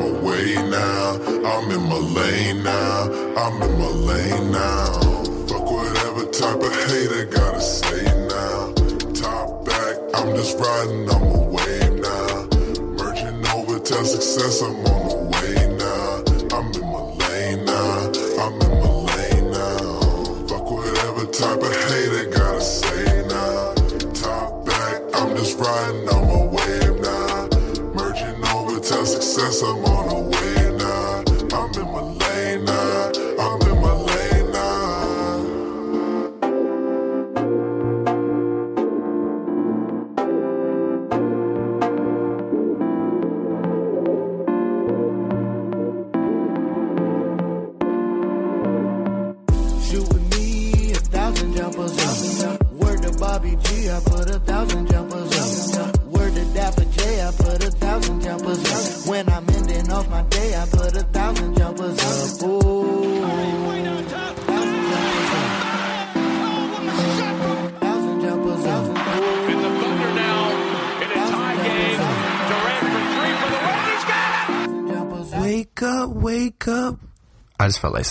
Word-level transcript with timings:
up, 0.00 0.08
get 0.08 0.12
out 0.12 0.12
my 0.12 0.20
way 0.22 0.54
now. 0.70 1.18
I'm 1.44 1.70
in 1.70 1.82
my 1.82 1.96
lane 1.96 2.62
now. 2.62 3.10
I'm 3.36 3.69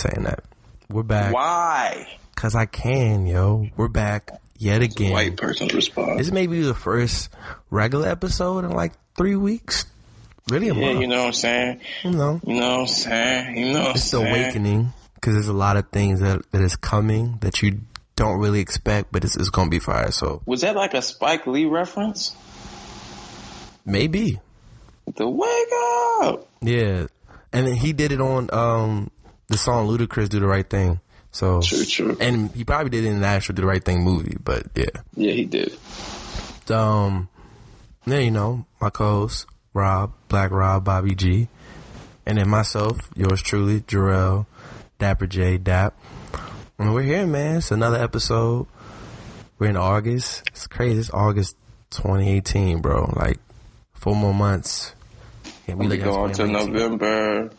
saying 0.00 0.24
that. 0.24 0.44
We're 0.88 1.02
back. 1.04 1.32
Why? 1.34 2.06
Cause 2.34 2.54
I 2.54 2.66
can, 2.66 3.26
yo. 3.26 3.66
We're 3.76 3.88
back 3.88 4.30
yet 4.56 4.82
again. 4.82 5.12
White 5.12 5.36
person's 5.36 5.74
response. 5.74 6.18
This 6.18 6.30
may 6.32 6.46
be 6.46 6.62
the 6.62 6.74
first 6.74 7.28
regular 7.70 8.08
episode 8.08 8.64
in 8.64 8.70
like 8.72 8.92
three 9.16 9.36
weeks. 9.36 9.84
Really 10.48 10.68
a 10.70 10.74
Yeah, 10.74 10.86
month. 10.86 11.00
you 11.00 11.06
know 11.06 11.18
what 11.18 11.26
I'm 11.26 11.32
saying? 11.34 11.80
You 12.02 12.10
know. 12.12 12.40
You 12.44 12.54
know 12.60 12.68
what 12.70 12.80
I'm 12.80 12.86
saying? 12.86 13.56
You 13.56 13.72
know 13.74 13.80
what 13.80 13.88
I'm 13.90 13.94
It's 13.96 14.10
the 14.10 14.18
awakening. 14.18 14.92
Cause 15.20 15.34
there's 15.34 15.48
a 15.48 15.52
lot 15.52 15.76
of 15.76 15.90
things 15.90 16.20
that, 16.20 16.50
that 16.52 16.62
is 16.62 16.76
coming 16.76 17.36
that 17.42 17.62
you 17.62 17.82
don't 18.16 18.38
really 18.40 18.60
expect, 18.60 19.12
but 19.12 19.22
it's, 19.22 19.36
it's 19.36 19.50
gonna 19.50 19.68
be 19.70 19.78
fire. 19.78 20.10
So 20.10 20.40
Was 20.46 20.62
that 20.62 20.74
like 20.76 20.94
a 20.94 21.02
Spike 21.02 21.46
Lee 21.46 21.66
reference? 21.66 22.34
maybe. 23.84 24.40
The 25.16 25.28
wake 25.28 25.68
up! 26.22 26.48
Yeah. 26.62 27.06
And 27.52 27.66
then 27.66 27.74
he 27.74 27.92
did 27.92 28.12
it 28.12 28.20
on, 28.20 28.48
um, 28.52 29.10
the 29.50 29.58
song 29.58 29.86
Ludacris 29.88 30.28
Do 30.30 30.40
the 30.40 30.46
Right 30.46 30.68
Thing. 30.68 31.00
So, 31.32 31.60
True, 31.60 31.84
true. 31.84 32.16
and 32.20 32.50
he 32.52 32.64
probably 32.64 32.90
did 32.90 33.04
it 33.04 33.08
in 33.08 33.20
the 33.20 33.26
actual 33.26 33.54
Do 33.54 33.62
the 33.62 33.68
Right 33.68 33.84
Thing 33.84 34.02
movie, 34.02 34.36
but 34.42 34.66
yeah. 34.74 34.86
Yeah, 35.14 35.32
he 35.32 35.44
did. 35.44 35.76
um, 36.70 37.28
yeah, 38.06 38.18
you 38.18 38.30
know, 38.30 38.64
my 38.80 38.90
co-host 38.90 39.46
Rob, 39.74 40.12
Black 40.28 40.50
Rob, 40.50 40.84
Bobby 40.84 41.14
G, 41.14 41.48
and 42.26 42.38
then 42.38 42.48
myself, 42.48 42.98
yours 43.16 43.42
truly, 43.42 43.80
Jarrell, 43.80 44.46
Dapper 44.98 45.26
J, 45.26 45.58
Dap. 45.58 45.94
And 46.78 46.94
we're 46.94 47.02
here, 47.02 47.26
man. 47.26 47.58
It's 47.58 47.70
another 47.70 47.98
episode. 47.98 48.66
We're 49.58 49.68
in 49.68 49.76
August. 49.76 50.42
It's 50.48 50.66
crazy. 50.66 50.98
It's 51.00 51.10
August 51.10 51.54
2018, 51.90 52.80
bro. 52.80 53.12
Like 53.16 53.38
four 53.94 54.16
more 54.16 54.32
months. 54.34 54.94
And 55.66 55.78
We 55.78 55.98
go 55.98 56.14
on 56.22 56.32
to 56.32 56.46
November. 56.46 57.50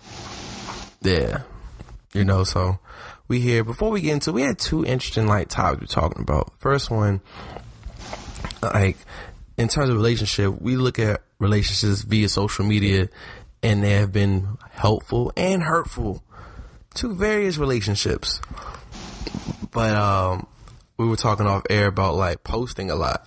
Yeah. 1.02 1.44
You 2.14 2.26
know, 2.26 2.44
so 2.44 2.80
we 3.28 3.40
here. 3.40 3.64
Before 3.64 3.90
we 3.90 4.02
get 4.02 4.14
into 4.14 4.34
we 4.34 4.42
had 4.42 4.60
two 4.60 4.86
interesting 4.86 5.28
like 5.28 5.48
topics 5.48 5.82
we're 5.82 6.02
talking 6.02 6.22
about. 6.22 6.54
First 6.60 6.92
one, 6.92 7.22
like 8.62 8.98
in 9.58 9.68
terms 9.68 9.90
of 9.90 9.96
relationship, 9.96 10.62
we 10.62 10.76
look 10.76 11.00
at 11.00 11.22
relationships 11.40 12.02
via 12.02 12.28
social 12.30 12.66
media 12.66 13.10
and 13.64 13.84
they 13.84 13.92
have 13.92 14.12
been 14.12 14.58
helpful 14.72 15.32
and 15.38 15.64
hurtful 15.64 16.24
to 16.96 17.14
various 17.14 17.58
relationships. 17.58 18.42
But 19.72 19.96
um 19.96 20.48
we 20.98 21.08
were 21.08 21.16
talking 21.16 21.48
off 21.48 21.64
air 21.70 21.88
about 21.88 22.16
like 22.16 22.44
posting 22.44 22.92
a 22.92 22.96
lot. 22.96 23.26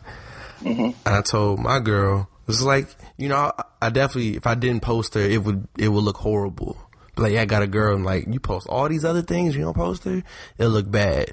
And 0.64 0.94
I 1.06 1.22
told 1.22 1.58
my 1.58 1.80
girl, 1.80 2.28
It's 2.46 2.62
like, 2.62 2.88
you 3.16 3.28
know, 3.28 3.52
I, 3.58 3.64
I 3.82 3.90
definitely, 3.90 4.36
if 4.36 4.46
I 4.46 4.54
didn't 4.54 4.82
post 4.82 5.14
her, 5.14 5.20
it 5.20 5.42
would, 5.42 5.66
it 5.78 5.88
would 5.88 6.04
look 6.04 6.16
horrible. 6.16 6.76
Like, 7.16 7.32
yeah, 7.32 7.42
I 7.42 7.44
got 7.44 7.62
a 7.62 7.66
girl 7.66 7.94
and 7.94 8.04
like, 8.04 8.26
you 8.26 8.40
post 8.40 8.66
all 8.68 8.88
these 8.88 9.04
other 9.04 9.22
things, 9.22 9.54
you 9.54 9.62
don't 9.62 9.74
post 9.74 10.04
her, 10.04 10.22
it'll 10.58 10.72
look 10.72 10.90
bad. 10.90 11.32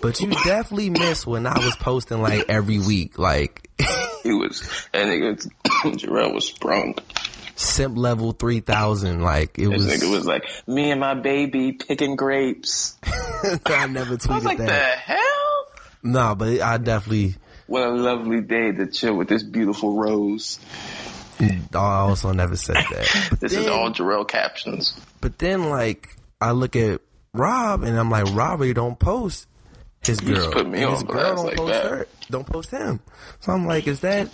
But 0.00 0.20
you 0.20 0.30
definitely 0.30 0.90
miss 0.90 1.26
when 1.26 1.46
I 1.46 1.58
was 1.58 1.76
posting 1.76 2.22
like 2.22 2.46
every 2.48 2.78
week, 2.78 3.18
like, 3.18 3.68
He 4.22 4.32
was, 4.32 4.60
that 4.92 5.06
nigga, 5.06 5.50
Jarrell 5.96 6.32
was 6.32 6.46
sprung. 6.46 6.94
simp 7.56 7.96
level 7.98 8.32
3000, 8.32 9.20
like, 9.20 9.58
it 9.58 9.68
This 9.68 9.84
was, 9.84 9.86
nigga 9.86 10.10
was 10.10 10.24
like, 10.26 10.44
me 10.66 10.90
and 10.90 11.00
my 11.00 11.14
baby 11.14 11.72
picking 11.72 12.16
grapes. 12.16 12.96
I 13.04 13.86
never 13.88 14.16
tweeted 14.16 14.30
I 14.30 14.34
was 14.34 14.44
like, 14.44 14.58
the 14.58 14.70
hell? 14.72 15.66
No, 16.02 16.34
but 16.34 16.60
I 16.60 16.78
definitely, 16.78 17.34
What 17.66 17.82
a 17.84 17.90
lovely 17.90 18.40
day 18.40 18.72
to 18.72 18.86
chill 18.86 19.14
with 19.14 19.28
this 19.28 19.42
beautiful 19.42 19.98
rose. 20.00 20.58
Mm. 21.38 21.62
Oh, 21.74 21.78
I 21.78 21.98
also 22.00 22.32
never 22.32 22.56
said 22.56 22.76
that. 22.76 23.26
But 23.30 23.40
This 23.40 23.52
is 23.54 23.66
all 23.66 23.90
Jarrell 23.90 24.26
captions. 24.26 24.98
But 25.20 25.38
then, 25.38 25.70
like, 25.70 26.08
I 26.40 26.50
look 26.52 26.76
at 26.76 27.00
Rob 27.34 27.82
and 27.82 27.98
I'm 27.98 28.10
like, 28.10 28.26
Rob 28.34 28.60
really 28.60 28.74
don't 28.74 28.98
post 28.98 29.46
his 30.04 30.20
You 30.22 30.34
just 30.34 30.46
girl. 30.50 30.52
put 30.52 30.68
me 30.68 30.78
and 30.78 30.86
on 30.88 30.92
his 30.94 31.02
girl 31.04 31.36
don't 31.36 31.46
like 31.46 31.56
post 31.56 31.72
that. 31.72 31.90
her. 31.90 32.06
Don't 32.30 32.46
post 32.46 32.70
him. 32.70 33.00
So 33.40 33.52
I'm 33.52 33.66
like, 33.66 33.86
is 33.86 34.00
that, 34.00 34.28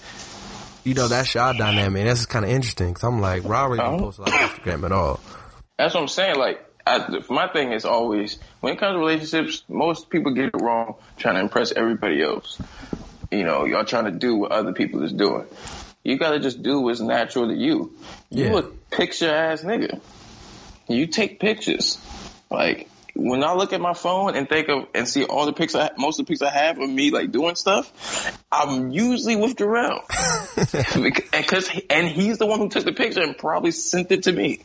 you 0.85 0.95
know, 0.95 1.09
that's 1.09 1.35
your 1.35 1.53
dynamic. 1.55 2.05
That's 2.07 2.27
kind 2.27 2.45
of 2.45 2.51
interesting. 2.51 2.93
Cause 2.95 3.05
I'm 3.05 3.21
like, 3.21 3.45
Rob 3.45 3.71
really 3.71 3.79
don't 3.85 4.01
Oh. 4.01 4.05
post 4.05 4.19
a 4.19 4.23
lot 4.23 4.33
of 4.33 4.51
Instagram 4.51 4.85
at 4.85 4.93
all. 4.93 5.21
That's 5.79 5.95
what 5.95 6.01
I'm 6.01 6.09
saying. 6.09 6.37
Like, 6.37 6.65
I, 6.87 7.07
my 7.29 7.49
thing 7.49 7.73
is 7.73 7.85
always 7.85 8.39
when 8.61 8.73
it 8.73 8.79
comes 8.81 8.95
to 8.95 8.99
relationships, 8.99 9.63
most 9.69 10.09
people 10.11 10.33
get 10.33 10.47
it 10.47 10.61
wrong 10.61 10.95
trying 11.19 11.35
to 11.35 11.41
impress 11.43 11.71
everybody 11.73 12.23
else. 12.23 12.59
You 13.31 13.45
know, 13.45 13.67
y'all 13.67 13.85
trying 13.85 14.07
to 14.07 14.11
do 14.11 14.35
what 14.37 14.53
other 14.53 14.73
people 14.73 15.03
is 15.05 15.13
doing. 15.13 15.45
You 16.09 16.17
gotta 16.17 16.41
just 16.41 16.63
do 16.63 16.81
what's 16.81 17.01
natural 17.01 17.49
to 17.49 17.55
you. 17.55 17.93
You 18.31 18.45
Yeah. 18.45 18.61
a 18.61 18.63
picture 18.63 19.29
ass 19.29 19.63
nigga. 19.63 20.01
You 20.89 21.07
take 21.07 21.39
pictures. 21.39 21.99
Like 22.51 22.89
when 23.15 23.45
I 23.45 23.53
look 23.53 23.75
at 23.75 23.81
my 23.83 23.93
phone 23.93 24.35
and 24.35 24.49
think 24.49 24.71
of 24.71 24.87
and 24.95 25.07
see 25.07 25.25
all 25.25 25.45
the 25.45 25.53
pics, 25.53 25.75
I, 25.75 25.91
most 25.99 26.19
of 26.19 26.25
the 26.25 26.31
pics 26.31 26.41
I 26.41 26.49
have 26.49 26.79
of 26.79 26.89
me 26.89 27.11
like 27.11 27.31
doing 27.31 27.57
stuff, 27.57 27.93
I'm 28.51 28.91
usually 28.91 29.37
with 29.37 29.57
Darrell, 29.57 30.01
because 30.97 31.71
and 31.91 32.09
he's 32.09 32.39
the 32.39 32.47
one 32.47 32.61
who 32.61 32.71
took 32.71 32.87
the 32.87 32.93
picture 32.95 33.21
and 33.21 33.37
probably 33.37 33.73
sent 33.73 34.11
it 34.11 34.23
to 34.23 34.33
me. 34.33 34.65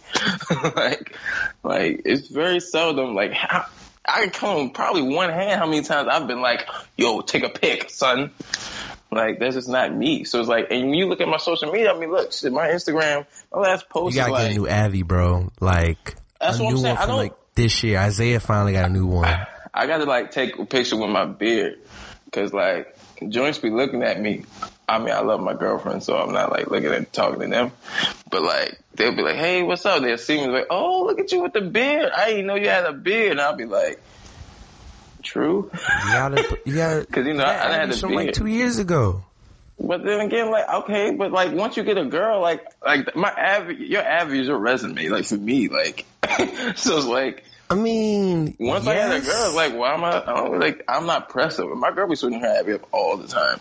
like, 0.77 1.17
like 1.61 2.03
it's 2.05 2.29
very 2.29 2.61
seldom. 2.61 3.15
Like 3.15 3.33
how, 3.33 3.65
I 4.05 4.21
can 4.21 4.29
count 4.29 4.73
probably 4.75 5.01
one 5.01 5.29
hand 5.29 5.59
how 5.59 5.65
many 5.65 5.81
times 5.81 6.07
I've 6.09 6.25
been 6.25 6.41
like, 6.41 6.65
"Yo, 6.95 7.19
take 7.19 7.43
a 7.43 7.49
pic, 7.49 7.89
son." 7.89 8.31
Like 9.13 9.39
that's 9.39 9.55
just 9.55 9.69
not 9.69 9.93
me. 9.93 10.23
So 10.23 10.39
it's 10.39 10.49
like, 10.49 10.67
and 10.71 10.89
when 10.89 10.93
you 10.93 11.07
look 11.07 11.21
at 11.21 11.27
my 11.27 11.37
social 11.37 11.71
media, 11.71 11.93
I 11.93 11.99
mean, 11.99 12.11
look, 12.11 12.31
shit, 12.33 12.51
my 12.51 12.67
Instagram, 12.67 13.25
my 13.51 13.59
last 13.59 13.89
post 13.89 14.15
You 14.15 14.21
gotta 14.21 14.31
like, 14.33 14.47
get 14.49 14.51
a 14.51 14.59
new 14.59 14.67
Avi, 14.69 15.03
bro. 15.03 15.51
Like 15.59 16.15
That's 16.39 16.59
what 16.59 16.71
I'm 16.71 16.77
saying. 16.77 16.97
I 16.97 17.05
don't- 17.05 17.17
like 17.17 17.33
this 17.55 17.83
year. 17.83 17.99
Isaiah 17.99 18.39
finally 18.39 18.73
got 18.73 18.89
a 18.89 18.93
new 18.93 19.05
one. 19.05 19.47
I 19.73 19.87
got 19.87 19.97
to 19.97 20.05
like 20.05 20.31
take 20.31 20.57
a 20.59 20.65
picture 20.65 20.97
with 20.97 21.09
my 21.09 21.25
beard 21.25 21.79
because 22.25 22.53
like 22.53 22.95
joints 23.27 23.57
be 23.59 23.69
looking 23.69 24.03
at 24.03 24.19
me. 24.19 24.45
I 24.87 24.99
mean, 24.99 25.13
I 25.13 25.21
love 25.21 25.39
my 25.39 25.53
girlfriend, 25.53 26.03
so 26.03 26.17
I'm 26.17 26.33
not 26.33 26.51
like 26.51 26.69
looking 26.69 26.91
at 26.91 27.13
talking 27.13 27.39
to 27.39 27.47
them. 27.47 27.71
But 28.29 28.43
like 28.43 28.79
they'll 28.95 29.15
be 29.15 29.23
like, 29.23 29.35
"Hey, 29.35 29.63
what's 29.63 29.85
up?" 29.85 30.01
They'll 30.01 30.17
see 30.17 30.37
me 30.37 30.47
like, 30.47 30.67
"Oh, 30.69 31.05
look 31.05 31.19
at 31.19 31.31
you 31.31 31.41
with 31.41 31.53
the 31.53 31.61
beard. 31.61 32.11
I 32.15 32.29
didn't 32.29 32.47
know 32.47 32.55
you 32.55 32.69
had 32.69 32.85
a 32.85 32.93
beard." 32.93 33.31
And 33.31 33.41
I'll 33.41 33.55
be 33.55 33.65
like, 33.65 34.01
"True," 35.23 35.71
yeah, 35.73 36.29
gotta, 36.29 36.59
you 36.65 37.33
know, 37.33 37.43
I- 37.43 37.69
I 37.69 37.73
had 37.73 37.89
a 37.91 37.97
from 37.97 38.13
like 38.13 38.33
two 38.33 38.45
years 38.47 38.79
ago. 38.79 39.23
but 39.79 40.03
then 40.03 40.19
again, 40.21 40.51
like 40.51 40.67
okay, 40.83 41.11
but 41.11 41.31
like 41.31 41.51
once 41.53 41.77
you 41.77 41.83
get 41.83 41.97
a 41.97 42.05
girl, 42.05 42.41
like 42.41 42.63
like 42.85 43.15
my 43.15 43.29
average, 43.29 43.79
your 43.79 44.03
average 44.03 44.41
is 44.41 44.47
your 44.47 44.57
resume. 44.59 45.07
Like 45.09 45.25
for 45.25 45.37
me, 45.37 45.69
like 45.69 46.05
so 46.75 46.97
it's 46.97 47.05
like. 47.05 47.43
I 47.69 47.75
mean, 47.75 48.55
Once 48.59 48.85
I 48.85 48.93
had 48.93 49.11
a 49.23 49.25
girl, 49.25 49.55
like, 49.55 49.73
why 49.73 49.93
am 49.95 50.03
I? 50.03 50.21
I 50.21 50.25
don't, 50.25 50.59
like, 50.59 50.83
I'm 50.87 51.07
not 51.07 51.29
pressing. 51.29 51.75
My 51.79 51.91
girl 51.91 52.07
be 52.07 52.15
switching 52.15 52.41
her 52.41 52.59
Abby 52.59 52.73
up 52.73 52.87
all 52.91 53.17
the 53.17 53.27
time. 53.27 53.59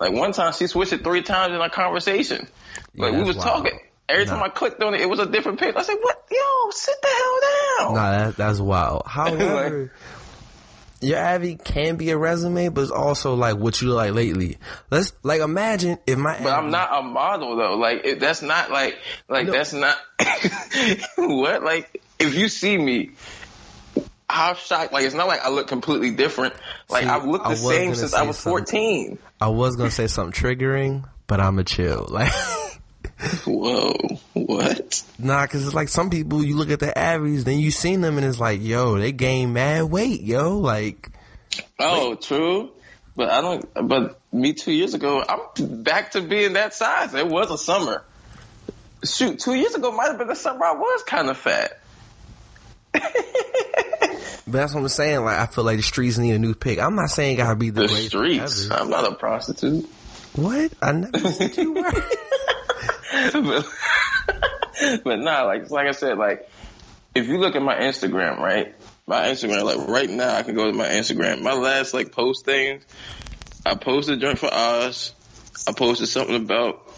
Like 0.00 0.12
one 0.14 0.32
time, 0.32 0.52
she 0.54 0.66
switched 0.66 0.92
it 0.94 1.04
three 1.04 1.22
times 1.22 1.54
in 1.54 1.60
a 1.60 1.70
conversation. 1.70 2.48
Like 2.96 3.12
Yeah, 3.12 3.18
we 3.18 3.24
was 3.24 3.36
wild. 3.36 3.48
talking. 3.66 3.78
Every 4.08 4.24
time 4.24 4.42
I 4.42 4.48
clicked 4.48 4.82
on 4.82 4.94
it, 4.94 5.02
it 5.02 5.08
was 5.08 5.20
a 5.20 5.26
different 5.26 5.60
page. 5.60 5.74
I 5.76 5.82
said, 5.82 5.96
"What? 6.00 6.24
Yo, 6.30 6.70
sit 6.70 6.94
the 7.02 7.08
hell 7.08 7.40
down." 7.86 7.94
Nah, 7.94 8.10
that, 8.10 8.36
that's 8.36 8.58
wild. 8.58 9.02
However, 9.06 9.92
your 11.02 11.18
Avi 11.18 11.56
can 11.56 11.96
be 11.96 12.10
a 12.10 12.16
resume, 12.16 12.68
but 12.68 12.82
it's 12.82 12.90
also 12.90 13.34
like 13.34 13.56
what 13.56 13.80
you 13.80 13.88
look 13.88 13.96
like 13.96 14.12
lately. 14.14 14.58
Let's 14.90 15.12
like 15.22 15.40
imagine 15.40 15.98
if 16.06 16.16
my 16.18 16.38
But 16.42 16.52
I'm 16.52 16.70
not 16.70 16.88
a 16.98 17.02
model 17.02 17.56
though. 17.56 17.74
Like 17.76 18.02
it, 18.04 18.20
that's 18.20 18.42
not 18.42 18.70
like 18.70 18.96
like 19.28 19.46
No. 19.46 19.52
that's 19.52 19.72
not 19.72 19.96
what 21.16 21.62
like 21.62 22.02
if 22.18 22.34
you 22.34 22.48
see 22.48 22.76
me. 22.78 23.10
How 24.28 24.54
shocked! 24.54 24.94
Like 24.94 25.04
it's 25.04 25.14
not 25.14 25.26
like 25.28 25.44
I 25.44 25.50
look 25.50 25.68
completely 25.68 26.12
different. 26.12 26.54
Like 26.88 27.02
See, 27.04 27.10
I've 27.10 27.24
looked 27.26 27.46
the 27.46 27.54
same 27.56 27.94
since 27.94 28.14
I 28.14 28.22
was 28.22 28.40
14. 28.40 29.18
I 29.38 29.48
was 29.48 29.76
gonna 29.76 29.90
say 29.90 30.06
something 30.06 30.32
triggering, 30.32 31.04
but 31.26 31.38
I'ma 31.40 31.64
chill. 31.64 32.06
Like, 32.10 32.32
Whoa, 33.44 33.92
what? 34.32 35.02
nah, 35.18 35.46
cause 35.46 35.64
it's 35.64 35.74
like 35.74 35.88
some 35.88 36.10
people 36.10 36.44
you 36.44 36.56
look 36.56 36.70
at 36.70 36.80
the 36.80 36.92
Avies, 36.98 37.44
then 37.44 37.58
you 37.58 37.70
seen 37.70 38.00
them 38.00 38.16
and 38.18 38.26
it's 38.26 38.40
like, 38.40 38.60
yo, 38.62 38.98
they 38.98 39.12
gain 39.12 39.52
mad 39.52 39.84
weight, 39.84 40.22
yo. 40.22 40.58
Like, 40.58 41.10
Oh, 41.78 42.14
true. 42.14 42.70
But 43.14 43.28
I 43.30 43.40
don't. 43.42 43.88
But 43.88 44.18
me 44.32 44.54
two 44.54 44.72
years 44.72 44.94
ago, 44.94 45.22
I'm 45.26 45.82
back 45.82 46.12
to 46.12 46.22
being 46.22 46.54
that 46.54 46.72
size. 46.74 47.12
It 47.14 47.28
was 47.28 47.50
a 47.50 47.58
summer. 47.58 48.02
Shoot, 49.04 49.38
two 49.40 49.54
years 49.54 49.74
ago 49.74 49.92
might 49.92 50.06
have 50.06 50.18
been 50.18 50.28
the 50.28 50.34
summer 50.34 50.64
I 50.64 50.72
was 50.72 51.02
kind 51.02 51.28
of 51.28 51.36
fat. 51.36 51.78
but 52.92 53.02
that's 54.46 54.74
what 54.74 54.80
I'm 54.80 54.88
saying. 54.88 55.24
Like, 55.24 55.38
I 55.38 55.46
feel 55.46 55.64
like 55.64 55.76
the 55.76 55.82
streets 55.82 56.18
need 56.18 56.32
a 56.32 56.38
new 56.38 56.54
pick. 56.54 56.78
I'm 56.78 56.94
not 56.94 57.10
saying 57.10 57.36
gotta 57.36 57.56
be 57.56 57.70
the, 57.70 57.82
The 57.82 57.88
streets. 57.88 58.70
ever. 58.70 58.80
I'm 58.80 58.90
not 58.90 59.10
a 59.10 59.14
prostitute. 59.14 59.88
What? 60.34 60.72
I 60.80 60.92
never 60.92 61.18
said 61.32 61.56
you 61.56 61.74
were. 61.74 61.90
but, 63.32 63.66
but 65.04 65.18
nah, 65.18 65.42
like 65.44 65.70
like 65.70 65.86
I 65.86 65.92
said, 65.92 66.18
like 66.18 66.48
if 67.14 67.28
you 67.28 67.38
look 67.38 67.54
at 67.54 67.62
my 67.62 67.76
Instagram, 67.76 68.38
right? 68.38 68.74
My 69.06 69.26
Instagram, 69.26 69.64
like 69.64 69.88
right 69.88 70.08
now, 70.08 70.34
I 70.34 70.42
can 70.42 70.54
go 70.54 70.70
to 70.70 70.76
my 70.76 70.86
Instagram. 70.86 71.42
My 71.42 71.54
last 71.54 71.92
like 71.92 72.12
post 72.12 72.44
things, 72.44 72.84
I 73.66 73.74
posted 73.74 74.18
a 74.18 74.20
joint 74.20 74.38
for 74.38 74.52
Oz. 74.52 75.12
I 75.66 75.72
posted 75.72 76.08
something 76.08 76.36
about 76.36 76.88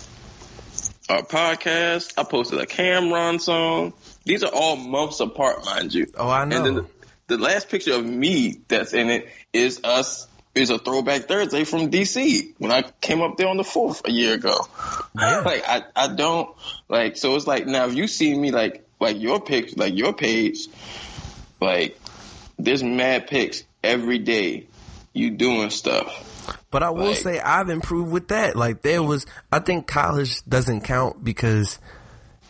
our 1.08 1.22
podcast. 1.22 2.14
I 2.16 2.24
posted 2.24 2.60
a 2.60 2.66
Cameron 2.66 3.38
song. 3.38 3.92
These 4.24 4.44
are 4.44 4.50
all 4.52 4.76
months 4.76 5.20
apart, 5.20 5.64
mind 5.64 5.92
you. 5.92 6.06
Oh, 6.16 6.28
I 6.28 6.44
know. 6.44 6.56
And 6.56 6.66
then 6.66 6.74
the, 6.74 6.86
the 7.26 7.38
last 7.38 7.68
picture 7.68 7.94
of 7.94 8.04
me 8.04 8.60
that's 8.68 8.94
in 8.94 9.10
it 9.10 9.28
is 9.52 9.80
us. 9.84 10.28
Is 10.54 10.70
a 10.70 10.78
throwback 10.78 11.22
Thursday 11.22 11.64
from 11.64 11.90
DC 11.90 12.54
when 12.58 12.70
I 12.70 12.82
came 13.00 13.20
up 13.22 13.36
there 13.36 13.48
on 13.48 13.56
the 13.56 13.64
fourth 13.64 14.02
a 14.06 14.10
year 14.12 14.34
ago. 14.34 14.56
Yeah. 15.18 15.40
like 15.44 15.64
I, 15.66 15.82
I 15.96 16.14
don't 16.14 16.54
like 16.88 17.16
so 17.16 17.34
it's 17.34 17.46
like 17.46 17.66
now 17.66 17.86
if 17.86 17.94
you 17.94 18.06
see 18.06 18.38
me 18.38 18.52
like 18.52 18.86
like 19.00 19.18
your 19.20 19.40
pics 19.40 19.76
like 19.76 19.96
your 19.96 20.12
page, 20.12 20.68
like 21.60 21.98
there's 22.58 22.82
mad 22.84 23.26
pics 23.26 23.64
every 23.82 24.18
day. 24.18 24.66
You 25.12 25.30
doing 25.30 25.70
stuff. 25.70 26.56
But 26.70 26.82
I 26.82 26.90
will 26.90 27.06
Like- 27.06 27.16
say 27.16 27.40
I've 27.40 27.68
improved 27.68 28.10
with 28.12 28.28
that. 28.28 28.56
Like 28.56 28.82
there 28.82 29.02
was, 29.02 29.26
I 29.52 29.60
think 29.60 29.86
college 29.86 30.42
doesn't 30.44 30.80
count 30.82 31.22
because, 31.22 31.78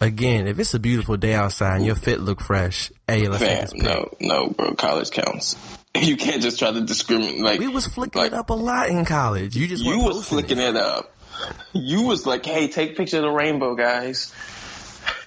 again, 0.00 0.46
if 0.46 0.58
it's 0.58 0.72
a 0.72 0.78
beautiful 0.78 1.16
day 1.18 1.34
outside 1.34 1.76
and 1.76 1.86
your 1.86 1.94
fit 1.94 2.20
look 2.20 2.40
fresh, 2.40 2.90
hey, 3.06 3.28
let's 3.28 3.42
Fam, 3.44 3.78
no, 3.82 4.08
no, 4.20 4.48
bro. 4.48 4.72
College 4.74 5.10
counts. 5.10 5.56
You 6.00 6.16
can't 6.16 6.42
just 6.42 6.58
try 6.58 6.72
to 6.72 6.80
discriminate. 6.80 7.40
Like 7.40 7.60
We 7.60 7.68
was 7.68 7.86
flicking 7.86 8.20
like, 8.20 8.32
it 8.32 8.34
up 8.34 8.50
a 8.50 8.54
lot 8.54 8.88
in 8.88 9.04
college. 9.04 9.56
You 9.56 9.68
just 9.68 9.84
You 9.84 10.00
was 10.00 10.28
flicking 10.28 10.58
it 10.58 10.76
up. 10.76 11.10
You 11.72 12.02
was 12.02 12.26
like, 12.26 12.46
hey, 12.46 12.68
take 12.68 12.96
picture 12.96 13.16
of 13.18 13.24
the 13.24 13.30
rainbow, 13.30 13.74
guys. 13.74 14.32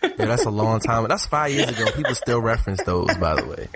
Yeah, 0.01 0.09
that's 0.17 0.45
a 0.45 0.49
long 0.49 0.79
time. 0.87 1.05
That's 1.07 1.25
five 1.25 1.51
years 1.51 1.69
ago. 1.69 1.91
People 1.91 2.15
still 2.15 2.41
reference 2.41 2.81
those, 2.83 3.15
by 3.17 3.35
the 3.35 3.45
way. 3.45 3.67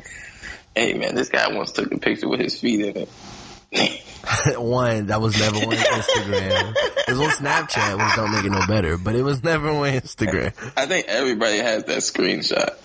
Hey 0.76 0.94
man, 0.94 1.14
this 1.14 1.28
guy 1.30 1.54
once 1.54 1.74
took 1.74 1.92
a 1.92 1.98
picture 2.00 2.30
with 2.30 2.40
his 2.40 2.60
feet 2.60 2.80
in 2.80 3.08
it. 3.74 4.58
one 4.60 5.08
that 5.08 5.20
was 5.22 5.38
never 5.38 5.58
on 5.58 5.74
Instagram. 5.74 6.74
It 7.08 7.10
was 7.10 7.20
on 7.20 7.30
Snapchat, 7.32 7.98
which 7.98 8.16
don't 8.16 8.32
make 8.32 8.46
it 8.46 8.52
no 8.52 8.66
better, 8.68 8.98
but 8.98 9.16
it 9.16 9.24
was 9.24 9.44
never 9.44 9.70
on 9.70 9.92
Instagram. 9.92 10.54
I 10.78 10.86
think 10.86 11.08
everybody 11.08 11.58
has 11.58 11.84
that 11.86 12.00
screenshot. 12.00 12.76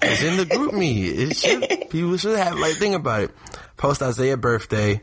It's 0.00 0.22
in 0.22 0.36
the 0.36 0.44
GroupMe. 0.44 1.30
It 1.30 1.36
should 1.36 1.90
people 1.90 2.16
should 2.16 2.38
have 2.38 2.58
like 2.58 2.76
think 2.76 2.94
about 2.94 3.22
it. 3.22 3.30
Post 3.76 4.02
Isaiah 4.02 4.36
birthday, 4.36 5.00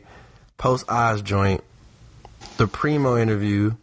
post 0.58 0.88
Oz 0.88 1.22
joint, 1.22 1.62
the 2.56 2.66
Primo 2.66 3.16
interview, 3.16 3.74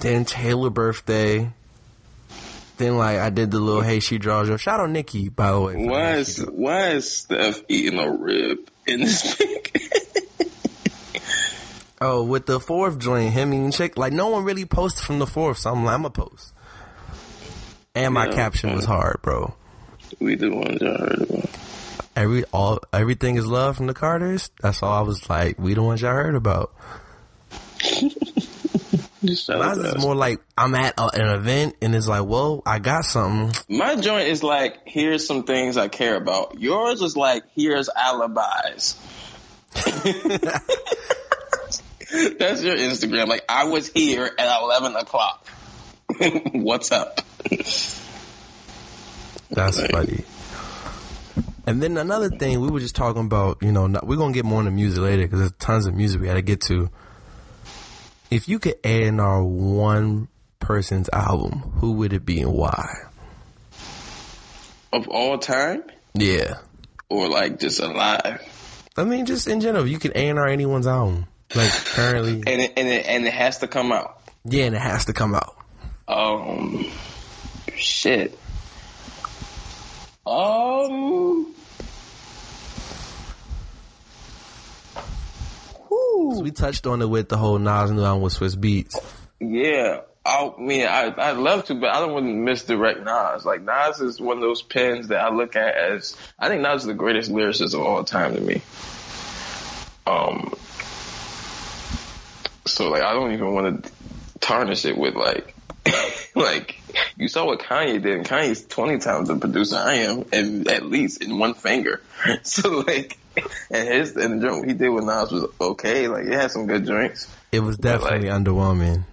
then 0.00 0.24
Taylor 0.24 0.70
birthday. 0.70 1.50
Then 2.76 2.96
like 2.96 3.18
I 3.18 3.30
did 3.30 3.50
the 3.50 3.58
little 3.58 3.82
hey 3.82 3.98
she 3.98 4.18
draws 4.18 4.48
your 4.48 4.58
shout 4.58 4.78
out 4.78 4.90
Nikki 4.90 5.28
by 5.28 5.50
the 5.50 5.60
way. 5.60 5.74
Why 5.76 6.14
is 6.16 6.38
why 6.38 6.90
is 6.90 7.10
Steph 7.10 7.62
eating 7.68 7.98
a 7.98 8.10
rib 8.10 8.58
in 8.86 9.00
this 9.00 9.34
pic? 9.34 9.74
Oh, 12.00 12.22
with 12.22 12.46
the 12.46 12.60
fourth 12.60 12.98
joint, 13.00 13.32
him 13.32 13.52
eating 13.52 13.72
chick. 13.72 13.98
Like 13.98 14.12
no 14.12 14.28
one 14.28 14.44
really 14.44 14.64
posted 14.64 15.04
from 15.04 15.18
the 15.18 15.26
fourth, 15.26 15.58
so 15.58 15.72
I'm 15.72 15.84
like, 15.84 15.94
I'm 15.94 16.04
a 16.04 16.10
post. 16.10 16.52
And 17.98 18.14
my 18.14 18.26
Yeah, 18.26 18.32
caption 18.34 18.74
was 18.74 18.84
hard, 18.84 19.20
bro. 19.22 19.54
we 20.20 20.36
the 20.36 20.50
ones 20.50 20.80
y'all 20.80 20.96
heard 20.98 21.22
about. 21.22 21.50
Every 22.14 22.44
all 22.52 22.78
everything 22.92 23.36
is 23.36 23.46
love 23.46 23.76
from 23.76 23.86
the 23.86 23.94
Carters. 23.94 24.50
That's 24.60 24.82
all 24.82 24.92
I 24.92 25.00
was 25.02 25.28
like. 25.28 25.58
We 25.58 25.74
the 25.74 25.82
ones 25.82 26.00
y'all 26.02 26.12
heard 26.12 26.34
about. 26.34 26.72
Just 29.24 29.46
shout 29.46 29.60
out 29.60 29.76
Mine's 29.78 29.96
is 29.96 30.02
more 30.02 30.14
like 30.14 30.40
I'm 30.56 30.74
at 30.76 30.94
a, 30.98 31.06
an 31.08 31.28
event 31.40 31.74
and 31.82 31.94
it's 31.94 32.06
like, 32.06 32.24
well, 32.24 32.62
I 32.64 32.78
got 32.78 33.04
something. 33.04 33.52
My 33.68 33.96
joint 33.96 34.28
is 34.28 34.42
like, 34.44 34.78
here's 34.86 35.26
some 35.26 35.42
things 35.42 35.76
I 35.76 35.88
care 35.88 36.14
about. 36.16 36.60
Yours 36.60 37.02
is 37.02 37.16
like, 37.16 37.42
here's 37.54 37.88
alibis. 37.88 38.94
That's 42.38 42.62
your 42.62 42.76
Instagram. 42.76 43.26
Like, 43.26 43.44
I 43.48 43.64
was 43.64 43.88
here 43.88 44.30
at 44.38 44.60
11 44.62 44.96
o'clock. 44.96 45.46
What's 46.52 46.90
up? 46.92 47.20
That's 49.50 49.86
funny. 49.86 50.24
And 51.66 51.82
then 51.82 51.96
another 51.98 52.30
thing, 52.30 52.60
we 52.60 52.68
were 52.70 52.80
just 52.80 52.96
talking 52.96 53.24
about, 53.26 53.58
you 53.62 53.72
know, 53.72 53.86
not, 53.86 54.06
we're 54.06 54.16
gonna 54.16 54.32
get 54.32 54.44
more 54.44 54.60
into 54.60 54.70
music 54.70 55.02
later 55.02 55.24
because 55.24 55.40
there's 55.40 55.52
tons 55.52 55.86
of 55.86 55.94
music 55.94 56.20
we 56.20 56.26
got 56.26 56.34
to 56.34 56.42
get 56.42 56.60
to. 56.62 56.90
If 58.30 58.48
you 58.48 58.58
could 58.58 58.76
add 58.84 59.02
in 59.02 59.20
our 59.20 59.44
one 59.44 60.28
person's 60.60 61.08
album, 61.12 61.60
who 61.76 61.92
would 61.92 62.12
it 62.12 62.24
be 62.24 62.40
and 62.40 62.52
why? 62.52 62.88
Of 64.92 65.08
all 65.08 65.38
time? 65.38 65.82
Yeah, 66.14 66.54
Or 67.10 67.28
like 67.28 67.58
just 67.58 67.80
alive? 67.80 68.42
I 68.96 69.04
mean, 69.04 69.26
just 69.26 69.46
in 69.46 69.60
general, 69.60 69.86
you 69.86 69.98
can 69.98 70.12
A 70.14 70.28
and 70.28 70.38
R 70.38 70.48
anyone's 70.48 70.86
album, 70.86 71.26
like 71.54 71.70
currently. 71.70 72.42
And 72.46 72.62
it, 72.62 72.72
and 72.76 72.88
it, 72.88 73.06
and 73.06 73.26
it 73.26 73.32
has 73.32 73.58
to 73.58 73.68
come 73.68 73.92
out. 73.92 74.20
Yeah, 74.44 74.64
and 74.64 74.74
it 74.74 74.80
has 74.80 75.04
to 75.04 75.12
come 75.12 75.34
out. 75.34 75.54
Um, 76.08 76.86
shit. 77.78 78.38
Um, 80.26 81.54
So 86.30 86.42
we 86.42 86.50
touched 86.50 86.86
on 86.86 87.00
it 87.00 87.08
with 87.08 87.28
the 87.30 87.36
whole 87.38 87.58
Nas 87.58 87.90
new 87.90 88.04
album 88.04 88.22
with 88.22 88.34
Swizz 88.34 88.56
Beatz. 88.56 88.94
yeah. 89.40 90.00
I 90.26 90.52
mean, 90.58 90.86
I, 90.86 91.14
I'd 91.16 91.38
love 91.38 91.64
to, 91.66 91.74
but 91.74 91.88
I 91.88 92.00
don't 92.00 92.12
want 92.12 92.26
to 92.26 92.32
misdirect 92.34 93.00
Nas. 93.02 93.46
Like, 93.46 93.62
Nas 93.62 93.98
is 94.00 94.20
one 94.20 94.36
of 94.36 94.42
those 94.42 94.60
pens 94.60 95.08
that 95.08 95.20
I 95.24 95.30
look 95.30 95.56
at 95.56 95.74
as, 95.74 96.14
I 96.38 96.48
think 96.48 96.60
Nas 96.60 96.82
is 96.82 96.86
the 96.86 96.92
greatest 96.92 97.30
lyricist 97.30 97.72
of 97.72 97.80
all 97.80 98.04
time 98.04 98.34
to 98.34 98.40
me. 98.42 98.60
Um, 100.06 100.52
So 102.66 102.90
like 102.90 103.02
I 103.02 103.14
don't 103.14 103.32
even 103.32 103.54
want 103.54 103.84
to 103.84 103.90
tarnish 104.40 104.84
it 104.84 104.98
with 104.98 105.14
like 105.14 105.54
like 106.34 106.80
you 107.16 107.28
saw 107.28 107.46
what 107.46 107.60
Kanye 107.60 108.02
did. 108.02 108.16
And 108.16 108.26
Kanye's 108.26 108.64
twenty 108.66 108.98
times 108.98 109.28
the 109.28 109.36
producer 109.36 109.76
I 109.76 109.94
am, 109.94 110.24
and 110.32 110.68
at 110.68 110.84
least 110.84 111.22
in 111.22 111.38
one 111.38 111.54
finger. 111.54 112.00
So 112.42 112.70
like, 112.86 113.16
and 113.70 113.88
his 113.88 114.16
and 114.16 114.42
the 114.42 114.46
joint 114.48 114.66
he 114.66 114.74
did 114.74 114.88
with 114.88 115.04
Nas 115.04 115.30
was 115.30 115.46
okay. 115.60 116.08
Like 116.08 116.24
it 116.26 116.32
had 116.32 116.50
some 116.50 116.66
good 116.66 116.84
drinks. 116.84 117.28
It 117.52 117.60
was 117.60 117.76
But, 117.76 118.00
like- 118.02 118.10
definitely 118.22 118.28
underwhelming. 118.28 119.04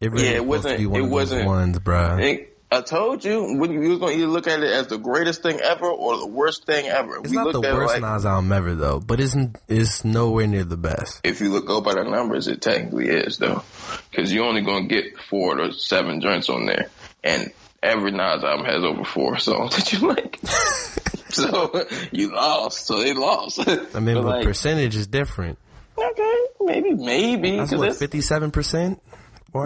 It 0.00 0.12
really 0.12 0.24
Yeah, 0.26 0.30
it 0.36 0.46
was 0.46 0.62
supposed 0.62 0.78
to 0.80 0.86
wasn't- 0.86 1.06
it 1.06 1.10
wasn't- 1.10 1.46
ones, 1.46 1.78
bro. 1.80 2.18
It- 2.18 2.53
I 2.70 2.80
told 2.80 3.24
you 3.24 3.56
when 3.56 3.72
you 3.72 3.90
was 3.90 3.98
gonna 3.98 4.12
either 4.12 4.26
look 4.26 4.48
at 4.48 4.60
it 4.60 4.70
as 4.70 4.88
the 4.88 4.98
greatest 4.98 5.42
thing 5.42 5.60
ever 5.60 5.86
or 5.86 6.16
the 6.18 6.26
worst 6.26 6.66
thing 6.66 6.86
ever. 6.86 7.18
It's 7.18 7.30
we 7.30 7.36
not 7.36 7.52
the 7.52 7.58
looked 7.60 7.66
at 7.66 7.74
it 7.74 7.76
worst 7.76 8.00
like, 8.00 8.02
Nas 8.02 8.26
album 8.26 8.52
ever, 8.52 8.74
though, 8.74 8.98
but 9.00 9.20
it's 9.20 9.36
it's 9.68 10.04
nowhere 10.04 10.46
near 10.46 10.64
the 10.64 10.76
best. 10.76 11.20
if 11.24 11.40
you 11.40 11.50
look 11.50 11.66
go 11.66 11.80
by 11.80 11.94
the 11.94 12.02
numbers, 12.04 12.48
it 12.48 12.60
technically 12.60 13.08
is 13.08 13.38
though, 13.38 13.62
because 14.10 14.32
you're 14.32 14.44
only 14.44 14.62
gonna 14.62 14.86
get 14.86 15.18
four 15.30 15.54
to 15.56 15.72
seven 15.72 16.20
joints 16.20 16.48
on 16.48 16.66
there, 16.66 16.88
and 17.22 17.52
every 17.82 18.10
Nas 18.10 18.42
album 18.42 18.66
has 18.66 18.82
over 18.82 19.04
four 19.04 19.38
songs 19.38 19.76
that 19.76 19.92
you 19.92 20.08
like. 20.08 20.40
so 21.28 21.84
you 22.10 22.34
lost. 22.34 22.86
So 22.86 22.98
they 22.98 23.12
lost. 23.12 23.60
I 23.60 23.66
mean, 23.66 23.84
but 24.16 24.22
But, 24.22 24.24
like, 24.24 24.44
percentage 24.44 24.96
is 24.96 25.06
different. 25.06 25.58
okay, 25.96 26.36
maybe, 26.60 26.92
maybe 26.92 27.56
That's 27.58 27.72
what 27.72 27.94
fifty 27.94 28.20
seven 28.20 28.50
percent. 28.50 29.00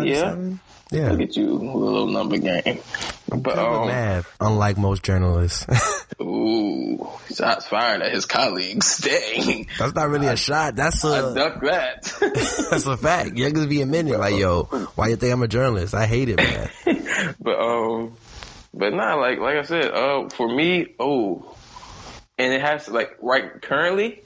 Yeah. 0.03 0.37
Yeah. 0.91 1.11
look 1.11 1.21
at 1.21 1.37
you, 1.37 1.47
little 1.55 2.07
number 2.07 2.39
game. 2.39 2.81
But 3.29 3.59
um, 3.59 3.89
math, 3.89 4.35
unlike 4.41 4.79
most 4.79 5.03
journalists. 5.03 5.67
ooh, 6.21 7.09
shots 7.35 7.67
fired 7.69 8.03
at 8.03 8.13
his 8.13 8.27
colleagues. 8.27 8.99
Dang, 9.37 9.69
that's 9.79 9.95
not 9.95 10.09
really 10.09 10.29
a 10.29 10.37
shot. 10.37 10.77
That's 10.77 11.05
I 11.05 11.19
a 11.19 11.35
ducked 11.35 11.63
that. 11.63 12.03
that's 12.71 12.87
a 12.87 12.97
fact. 12.97 13.37
You're 13.37 13.51
gonna 13.51 13.67
be 13.67 13.83
a 13.83 13.87
minute 13.87 14.19
like, 14.19 14.37
yo, 14.37 14.65
why 14.95 15.09
you 15.09 15.17
think 15.17 15.33
I'm 15.33 15.43
a 15.43 15.49
journalist? 15.49 15.95
I 15.95 16.07
hate 16.07 16.29
it, 16.29 16.37
man. 16.37 17.35
But 17.41 17.61
um, 17.61 18.17
but 18.73 18.93
nah, 18.95 19.15
like 19.15 19.39
like 19.39 19.57
I 19.57 19.63
said, 19.63 19.91
uh, 19.91 20.29
for 20.29 20.49
me, 20.49 20.95
oh, 20.99 21.55
and 22.39 22.53
it 22.53 22.61
has 22.61 22.87
to 22.87 22.93
like 22.93 23.17
right 23.21 23.61
currently, 23.61 24.23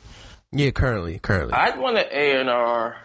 Yeah, 0.52 0.70
currently, 0.70 1.18
currently. 1.18 1.54
I'd 1.54 1.78
want 1.78 1.98
an 1.98 2.06
A 2.10 2.40
and 2.40 2.50
R. 2.50 2.96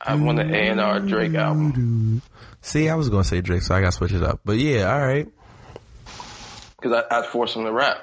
I 0.00 0.14
want 0.14 0.40
an 0.40 0.54
A 0.54 0.68
and 0.68 0.80
R 0.80 1.00
Drake 1.00 1.34
album 1.34 2.22
See, 2.62 2.88
I 2.88 2.94
was 2.94 3.08
gonna 3.08 3.24
say 3.24 3.40
Drake, 3.40 3.62
so 3.62 3.74
I 3.74 3.80
gotta 3.80 3.92
switch 3.92 4.12
it 4.12 4.22
up. 4.22 4.40
But 4.44 4.58
yeah, 4.58 4.92
all 4.92 5.00
right. 5.00 5.28
because 6.80 7.04
I'd 7.10 7.26
force 7.26 7.54
him 7.54 7.64
to 7.64 7.72
rap. 7.72 7.98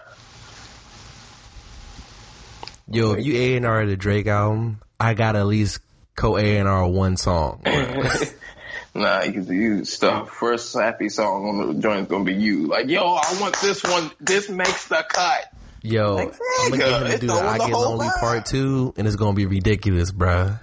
Yo, 2.90 3.14
if 3.14 3.26
you 3.26 3.36
A 3.36 3.56
and 3.58 3.66
R 3.66 3.86
the 3.86 3.98
Drake 3.98 4.28
album, 4.28 4.80
I 5.00 5.14
got 5.14 5.34
to 5.34 5.40
at 5.40 5.48
least 5.48 5.80
co 6.16 6.38
A 6.38 6.58
and 6.58 6.68
R 6.68 6.88
one 6.88 7.18
song. 7.18 7.62
Nah, 8.94 9.24
because 9.28 9.48
you 9.48 9.86
stuff 9.86 10.32
first 10.32 10.72
sappy 10.72 11.10
song 11.10 11.48
on 11.48 11.68
the 11.68 11.80
joint 11.80 12.02
is 12.02 12.08
gonna 12.08 12.24
be 12.24 12.34
you. 12.34 12.66
Like, 12.66 12.88
yo, 12.88 13.14
I 13.14 13.38
want 13.40 13.56
this 13.62 13.84
one. 13.84 14.10
This 14.20 14.50
makes 14.50 14.88
the 14.88 15.06
cut. 15.08 15.54
Yo, 15.84 16.16
Like, 16.16 16.34
I'm 16.62 16.72
gonna 16.72 16.78
get 16.84 17.02
him 17.02 17.12
to 17.12 17.18
do 17.20 17.28
the 17.28 17.34
I 17.34 17.58
Get 17.60 17.70
Lonely 17.72 18.08
vibe. 18.08 18.20
Part 18.20 18.46
Two, 18.46 18.94
and 18.98 19.08
it's 19.08 19.16
gonna 19.16 19.34
be 19.36 19.46
ridiculous, 19.46 20.12
bruh. 20.12 20.60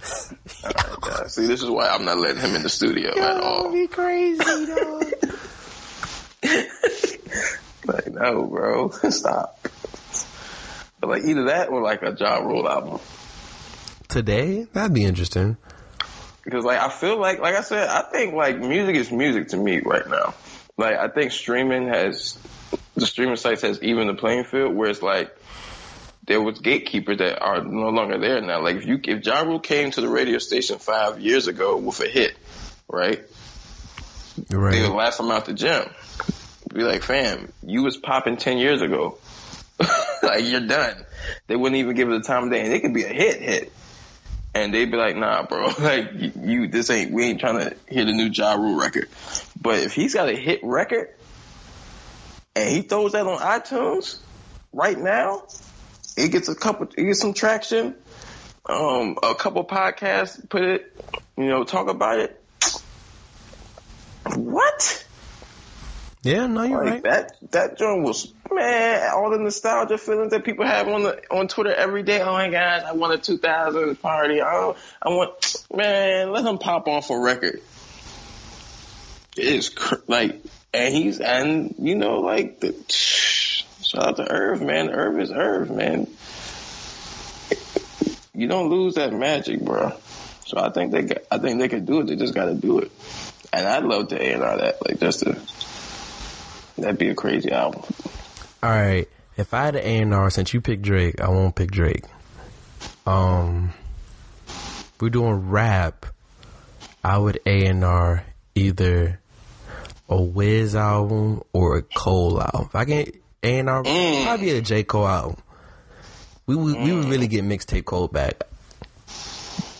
Yeah, 0.63 1.27
see, 1.27 1.47
this 1.47 1.63
is 1.63 1.69
why 1.69 1.87
I'm 1.87 2.05
not 2.05 2.17
letting 2.19 2.41
him 2.41 2.55
in 2.55 2.63
the 2.63 2.69
studio 2.69 3.11
at 3.17 3.39
all. 3.41 3.71
be 3.71 3.87
crazy, 3.87 4.43
dog. 4.43 5.05
Like, 7.87 8.07
no, 8.11 8.45
bro, 8.45 8.89
stop. 9.09 9.59
But 10.99 11.09
like 11.09 11.23
either 11.23 11.45
that 11.45 11.69
or 11.69 11.81
like 11.83 12.01
a 12.01 12.15
Ja 12.19 12.37
Rule 12.39 12.67
album. 12.67 12.99
Today, 14.07 14.65
that'd 14.73 14.93
be 14.93 15.03
interesting. 15.03 15.55
Because 16.43 16.65
like 16.65 16.79
I 16.79 16.89
feel 16.89 17.19
like, 17.19 17.39
like 17.39 17.53
I 17.55 17.61
said, 17.61 17.87
I 17.87 18.01
think 18.11 18.33
like 18.33 18.57
music 18.57 18.95
is 18.95 19.11
music 19.11 19.49
to 19.49 19.57
me 19.57 19.81
right 19.81 20.07
now. 20.09 20.33
Like 20.77 20.95
I 20.97 21.07
think 21.09 21.31
streaming 21.31 21.87
has 21.89 22.37
the 22.95 23.05
streaming 23.05 23.35
sites 23.35 23.61
has 23.61 23.81
even 23.83 24.07
the 24.07 24.13
playing 24.13 24.45
field 24.45 24.75
where 24.75 24.89
it's 24.89 25.01
like 25.01 25.35
there 26.25 26.41
was 26.41 26.59
gatekeepers 26.59 27.19
that 27.19 27.41
are 27.41 27.63
no 27.63 27.89
longer 27.89 28.17
there 28.17 28.41
now. 28.41 28.61
Like 28.61 28.77
if 28.77 28.85
you 28.85 28.99
if 29.03 29.25
Ja 29.25 29.41
Rule 29.41 29.59
came 29.59 29.91
to 29.91 30.01
the 30.01 30.09
radio 30.09 30.39
station 30.39 30.79
five 30.79 31.19
years 31.19 31.47
ago 31.47 31.77
with 31.77 31.99
a 32.01 32.07
hit, 32.07 32.35
right? 32.87 33.21
You're 34.49 34.71
They 34.71 34.81
would 34.81 34.91
laugh 34.91 35.19
him 35.19 35.31
out 35.31 35.45
the 35.45 35.53
gym. 35.53 35.89
Be 36.73 36.83
like, 36.83 37.03
fam, 37.03 37.53
you 37.63 37.83
was 37.83 37.95
popping 37.95 38.37
ten 38.37 38.57
years 38.57 38.81
ago. 38.81 39.17
like 40.23 40.45
you're 40.45 40.67
done. 40.67 41.05
They 41.47 41.55
wouldn't 41.55 41.77
even 41.77 41.95
give 41.95 42.09
it 42.09 42.15
a 42.15 42.21
time 42.21 42.45
of 42.45 42.51
day, 42.51 42.61
and 42.61 42.73
it 42.73 42.81
could 42.81 42.93
be 42.93 43.03
a 43.03 43.13
hit, 43.13 43.41
hit. 43.41 43.71
And 44.53 44.73
they'd 44.73 44.89
be 44.89 44.97
like, 44.97 45.15
nah, 45.15 45.45
bro, 45.45 45.67
like 45.79 46.13
you, 46.13 46.31
you 46.41 46.67
this 46.67 46.89
ain't 46.89 47.11
we 47.11 47.25
ain't 47.25 47.39
trying 47.39 47.59
to 47.59 47.75
hear 47.87 48.05
the 48.05 48.13
new 48.13 48.29
Ja 48.29 48.55
Rule 48.55 48.79
record. 48.79 49.09
But 49.61 49.79
if 49.79 49.93
he's 49.93 50.13
got 50.13 50.27
a 50.27 50.35
hit 50.35 50.61
record 50.63 51.14
and 52.55 52.69
he 52.69 52.81
throws 52.81 53.11
that 53.13 53.25
on 53.27 53.37
iTunes 53.39 54.19
right 54.73 54.97
now, 54.97 55.43
it 56.17 56.31
gets 56.31 56.47
a 56.49 56.55
couple, 56.55 56.87
it 56.97 57.03
gets 57.03 57.19
some 57.19 57.33
traction. 57.33 57.95
Um, 58.67 59.17
a 59.21 59.35
couple 59.35 59.63
podcasts 59.63 60.47
put 60.49 60.63
it, 60.63 61.05
you 61.37 61.45
know, 61.47 61.63
talk 61.63 61.87
about 61.89 62.19
it. 62.19 62.41
What? 64.35 65.05
Yeah, 66.23 66.47
no, 66.47 66.63
you're 66.63 66.83
Like 66.83 66.93
right. 66.93 67.03
that 67.03 67.51
that 67.51 67.77
joint 67.77 68.01
was 68.01 68.33
man, 68.51 69.11
all 69.13 69.29
the 69.29 69.37
nostalgia 69.37 69.99
feelings 69.99 70.31
that 70.31 70.43
people 70.43 70.65
have 70.65 70.87
on 70.87 71.03
the 71.03 71.21
on 71.29 71.47
Twitter 71.47 71.71
every 71.71 72.01
day. 72.01 72.19
Oh 72.19 72.33
my 72.33 72.49
gosh, 72.49 72.81
I 72.81 72.93
want 72.93 73.13
a 73.13 73.19
2000 73.19 74.01
party. 74.01 74.41
Oh, 74.41 74.75
I 74.99 75.09
want 75.09 75.55
man, 75.71 76.31
let 76.31 76.43
him 76.43 76.57
pop 76.57 76.87
off 76.87 77.11
a 77.11 77.19
record. 77.19 77.61
It's 79.37 79.69
cr- 79.69 79.95
like, 80.07 80.41
and 80.75 80.93
he's 80.93 81.19
and 81.19 81.73
you 81.79 81.95
know 81.95 82.19
like 82.19 82.59
the 82.59 82.75
shout 82.89 84.07
out 84.07 84.15
to 84.17 84.29
Irv, 84.29 84.61
man. 84.61 84.89
Irv 84.89 85.19
is 85.19 85.31
Irv, 85.31 85.71
man. 85.71 86.07
You 88.33 88.47
don't 88.47 88.69
lose 88.69 88.95
that 88.95 89.13
magic, 89.13 89.61
bro. 89.61 89.93
So 90.45 90.59
I 90.59 90.69
think 90.69 90.91
they 90.91 91.15
I 91.31 91.37
think 91.37 91.59
they 91.59 91.69
could 91.69 91.85
do 91.85 92.01
it. 92.01 92.07
They 92.07 92.15
just 92.15 92.35
got 92.35 92.45
to 92.45 92.53
do 92.53 92.79
it. 92.79 92.91
And 93.53 93.65
I'd 93.65 93.83
love 93.83 94.09
to 94.09 94.21
A 94.21 94.33
and 94.33 94.43
R 94.43 94.57
that, 94.57 94.85
like 94.85 94.99
just 94.99 95.21
to. 95.21 95.39
That'd 96.77 96.97
be 96.97 97.07
a 97.07 97.15
crazy 97.15 97.51
album. 97.51 97.83
All 98.61 98.69
right. 98.69 99.07
If 99.37 99.53
I 99.53 99.63
had 99.63 99.75
an 99.77 99.85
A 99.85 100.01
and 100.01 100.13
R, 100.13 100.29
since 100.29 100.53
you 100.53 100.59
picked 100.59 100.81
Drake, 100.81 101.21
I 101.21 101.29
won't 101.29 101.55
pick 101.55 101.71
Drake. 101.71 102.03
Um, 103.05 103.71
we're 104.99 105.09
doing 105.09 105.49
rap. 105.49 106.05
I 107.01 107.17
would 107.17 107.39
A 107.45 107.65
and 107.65 107.83
R 107.85 108.25
either 108.55 109.19
a 110.09 110.21
Wiz 110.21 110.75
album 110.75 111.41
or 111.53 111.77
a 111.77 111.81
Cole 111.81 112.41
album. 112.41 112.67
If 112.69 112.75
I 112.75 112.85
can 112.85 113.05
A 113.43 113.59
and 113.59 113.69
R, 113.69 113.83
mm. 113.83 114.23
probably 114.23 114.49
a 114.51 114.61
J 114.61 114.83
Cole 114.83 115.07
album. 115.07 115.37
We 116.47 116.55
would 116.55 116.75
we 116.79 116.93
would 116.93 117.05
really 117.05 117.27
get 117.27 117.43
mixtape 117.43 117.85
Cole 117.85 118.07
back. 118.07 118.43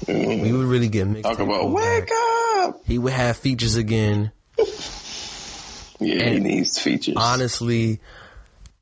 We 0.08 0.52
would 0.52 0.66
really 0.68 0.90
get 0.90 1.08
mixtape 1.08 1.24
Talk 1.24 1.40
about 1.40 1.62
Cole 1.62 1.72
wake 1.74 2.08
back. 2.08 2.12
up. 2.70 2.82
He 2.86 2.98
would 2.98 3.14
have 3.14 3.38
features 3.38 3.76
again. 3.76 4.32
Yeah, 5.98 6.16
he 6.30 6.36
And 6.36 6.44
needs 6.44 6.78
features. 6.78 7.16
honestly, 7.18 8.02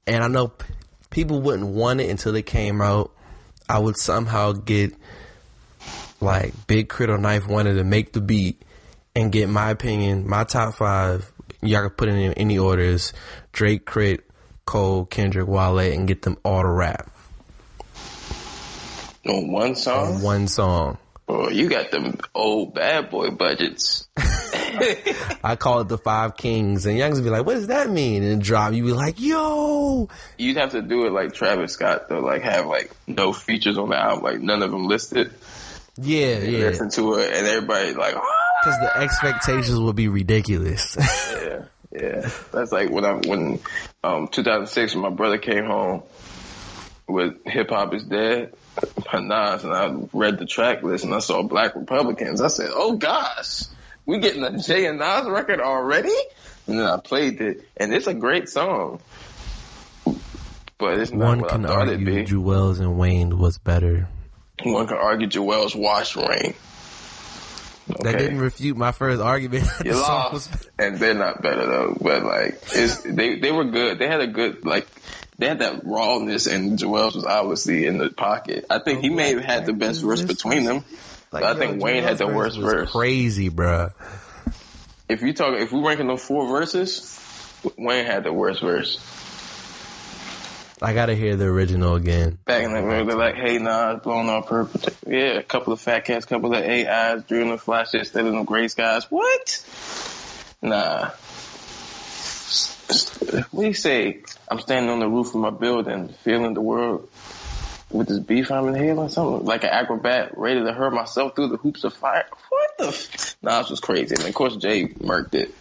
and 0.07 0.23
I 0.23 0.27
know 0.27 0.47
p- 0.47 0.65
people 1.11 1.41
wouldn't 1.41 1.67
want 1.69 2.01
it 2.01 2.09
until 2.09 2.35
it 2.35 2.47
came 2.47 2.81
out. 2.81 3.11
I 3.69 3.77
would 3.77 3.97
somehow 3.97 4.53
get 4.53 4.95
like 6.19 6.53
Big 6.65 6.89
K.R.I.T. 6.89 7.11
or 7.13 7.19
Knife 7.19 7.47
wanted 7.47 7.75
to 7.75 7.83
make 7.83 8.13
the 8.13 8.19
beat 8.19 8.63
and 9.15 9.31
get 9.31 9.47
my 9.47 9.69
opinion, 9.69 10.27
my 10.27 10.43
top 10.43 10.73
five. 10.73 11.31
Y'all 11.65 11.81
can 11.81 11.89
put 11.91 12.09
in 12.09 12.33
any 12.33 12.57
orders: 12.57 13.13
Drake, 13.51 13.85
K.R.I.T., 13.85 14.23
Cole, 14.65 15.05
Kendrick, 15.05 15.47
Wale, 15.47 15.79
and 15.79 16.07
get 16.07 16.21
them 16.21 16.37
all 16.43 16.61
to 16.61 16.67
rap 16.69 17.09
on 19.27 19.51
one 19.51 19.75
song. 19.75 20.15
on 20.15 20.21
one 20.21 20.47
song. 20.47 20.97
Oh, 21.27 21.49
you 21.49 21.69
got 21.69 21.91
them 21.91 22.17
old 22.35 22.73
bad 22.73 23.09
boy 23.09 23.29
budgets. 23.31 24.07
I 25.43 25.55
call 25.57 25.81
it 25.81 25.87
the 25.87 25.97
Five 25.97 26.35
Kings, 26.35 26.85
and 26.85 26.97
youngs 26.97 27.21
be 27.21 27.29
like, 27.29 27.45
"What 27.45 27.53
does 27.53 27.67
that 27.67 27.89
mean?" 27.89 28.23
And 28.23 28.41
drop, 28.41 28.73
you 28.73 28.83
be 28.83 28.91
like, 28.93 29.19
"Yo, 29.19 30.09
You'd 30.37 30.57
have 30.57 30.71
to 30.71 30.81
do 30.81 31.05
it 31.05 31.11
like 31.13 31.33
Travis 31.33 31.73
Scott 31.73 32.09
though, 32.09 32.19
like 32.19 32.41
have 32.41 32.65
like 32.65 32.91
no 33.07 33.31
features 33.31 33.77
on 33.77 33.89
the 33.89 33.97
album, 33.97 34.23
like 34.23 34.41
none 34.41 34.61
of 34.61 34.71
them 34.71 34.87
listed. 34.87 35.33
yeah, 35.95 36.39
yeah," 36.39 36.57
Listen 36.67 36.89
to 36.91 37.13
it, 37.15 37.33
and 37.33 37.47
everybody 37.47 37.93
like, 37.93 38.15
"Ah!" 38.17 38.42
Because 38.63 38.79
the 38.79 38.97
expectations 38.97 39.79
would 39.79 39.95
be 39.95 40.07
ridiculous. 40.07 40.95
yeah, 41.33 41.65
yeah. 41.91 42.29
That's 42.51 42.71
like 42.71 42.89
when 42.89 43.05
I 43.05 43.13
when 43.13 43.59
um 44.03 44.27
2006 44.27 44.95
when 44.95 45.03
my 45.03 45.09
brother 45.09 45.37
came 45.37 45.65
home 45.65 46.03
with 47.07 47.45
Hip 47.45 47.69
Hop 47.69 47.93
Is 47.93 48.03
Dead 48.03 48.53
by 49.11 49.19
Nas, 49.21 49.63
and 49.63 49.73
I 49.73 49.93
read 50.13 50.39
the 50.39 50.45
track 50.45 50.83
list 50.83 51.03
and 51.03 51.13
I 51.13 51.19
saw 51.19 51.43
Black 51.43 51.75
Republicans. 51.75 52.41
I 52.41 52.47
said, 52.47 52.69
"Oh 52.73 52.95
gosh, 52.95 53.63
we 54.05 54.19
getting 54.19 54.43
a 54.43 54.57
Jay 54.57 54.85
and 54.85 54.99
Nas 54.99 55.27
record 55.27 55.59
already?" 55.59 56.15
And 56.67 56.79
then 56.79 56.85
I 56.87 56.97
played 56.97 57.41
it, 57.41 57.67
and 57.75 57.93
it's 57.93 58.07
a 58.07 58.13
great 58.13 58.47
song. 58.47 59.01
but 60.77 60.97
it's 60.97 61.11
not 61.11 61.25
One 61.25 61.41
what 61.41 61.49
can 61.49 61.65
I 61.65 61.67
thought 61.67 61.87
it'd 61.89 61.99
argue 61.99 62.15
be. 62.15 62.23
Jewels 62.23 62.79
and 62.79 62.97
Wayne 62.97 63.37
was 63.37 63.57
better. 63.57 64.07
One 64.63 64.87
can 64.87 64.97
argue 64.97 65.27
Joel's 65.27 65.75
wash 65.75 66.15
rain. 66.15 66.53
That 67.87 68.17
didn't 68.17 68.39
refute 68.39 68.77
my 68.77 68.91
first 68.91 69.21
argument. 69.21 69.67
You 69.85 69.93
lost, 69.93 70.33
was- 70.33 70.69
and 70.79 70.97
they're 70.97 71.13
not 71.13 71.41
better 71.41 71.65
though. 71.65 71.97
But 71.99 72.23
like, 72.23 72.61
it's 72.71 73.01
they 73.01 73.39
they 73.39 73.51
were 73.51 73.65
good. 73.65 73.99
They 73.99 74.07
had 74.07 74.21
a 74.21 74.27
good 74.27 74.65
like. 74.65 74.87
They 75.37 75.47
had 75.47 75.59
that 75.59 75.83
rawness, 75.83 76.45
and 76.45 76.77
Joel's 76.77 77.15
was 77.15 77.25
obviously 77.25 77.85
in 77.87 77.97
the 77.97 78.09
pocket. 78.11 78.65
I 78.69 78.79
think 78.79 79.01
he 79.01 79.09
oh, 79.09 79.15
may 79.15 79.33
have 79.33 79.43
had 79.43 79.65
the 79.65 79.73
best 79.73 80.01
verse 80.01 80.21
between 80.21 80.63
them. 80.63 80.85
like, 81.31 81.43
I 81.43 81.55
think 81.55 81.79
yo, 81.79 81.85
Wayne 81.85 82.03
had 82.03 82.19
the 82.19 82.27
worst 82.27 82.59
verse. 82.59 82.91
Crazy, 82.91 83.49
bruh. 83.49 83.93
If 85.09 85.23
you 85.23 85.33
talk, 85.33 85.59
if 85.59 85.71
we 85.71 85.81
ranking 85.81 86.07
those 86.07 86.23
four 86.23 86.47
verses, 86.47 87.19
Wayne 87.77 88.05
had 88.05 88.23
the 88.23 88.31
worst 88.31 88.61
verse. 88.61 88.99
I 90.83 90.93
gotta 90.93 91.15
hear 91.15 91.37
the 91.37 91.45
original 91.45 91.95
again. 91.95 92.39
Back 92.45 92.63
in 92.63 92.73
the 92.73 92.81
day, 92.81 93.03
they're 93.05 93.15
like, 93.15 93.35
"Hey, 93.35 93.57
nah, 93.57 93.93
it's 93.93 94.03
blown 94.03 94.27
on 94.27 94.43
purpose." 94.43 94.85
Yeah, 95.07 95.37
a 95.37 95.43
couple 95.43 95.71
of 95.71 95.79
fat 95.79 96.03
cats, 96.03 96.25
couple 96.25 96.53
of 96.53 96.61
AIs, 96.61 97.23
in 97.31 97.49
the 97.49 97.57
flash, 97.57 97.93
instead 97.93 98.25
of 98.25 98.33
the 98.33 98.43
gray 98.43 98.67
skies. 98.67 99.09
What? 99.09 99.65
Nah. 100.61 101.11
What 103.51 103.61
do 103.61 103.67
you 103.67 103.73
say? 103.73 104.19
I'm 104.49 104.59
standing 104.59 104.91
on 104.91 104.99
the 104.99 105.07
roof 105.07 105.27
of 105.27 105.35
my 105.35 105.51
building, 105.51 106.09
feeling 106.09 106.53
the 106.53 106.61
world 106.61 107.09
with 107.89 108.09
this 108.09 108.19
beef 108.19 108.51
I'm 108.51 108.67
inhaling, 108.67 109.09
something 109.09 109.45
like 109.45 109.63
an 109.63 109.69
acrobat, 109.69 110.37
ready 110.37 110.61
to 110.63 110.73
hurt 110.73 110.93
myself 110.93 111.35
through 111.35 111.47
the 111.47 111.57
hoops 111.57 111.85
of 111.85 111.93
fire. 111.93 112.25
What 112.49 112.77
the? 112.77 112.87
F- 112.87 113.37
nah, 113.41 113.61
this 113.61 113.69
was 113.69 113.79
crazy. 113.79 114.15
And 114.15 114.25
of 114.25 114.33
course, 114.33 114.57
Jay 114.57 114.87
murked 114.87 115.33
it. 115.35 115.55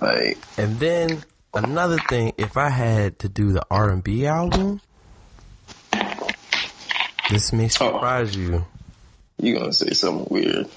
Like, 0.00 0.38
And 0.56 0.78
then 0.78 1.24
another 1.56 1.98
thing, 2.08 2.32
if 2.38 2.56
I 2.56 2.68
had 2.68 3.18
to 3.20 3.28
do 3.28 3.52
the 3.52 3.64
R 3.70 3.90
and 3.90 4.02
B 4.02 4.26
album, 4.26 4.80
this 7.30 7.52
may 7.52 7.66
oh. 7.66 7.68
surprise 7.68 8.36
you. 8.36 8.64
you 9.38 9.58
gonna 9.58 9.72
say 9.72 9.90
something 9.90 10.26
weird? 10.30 10.68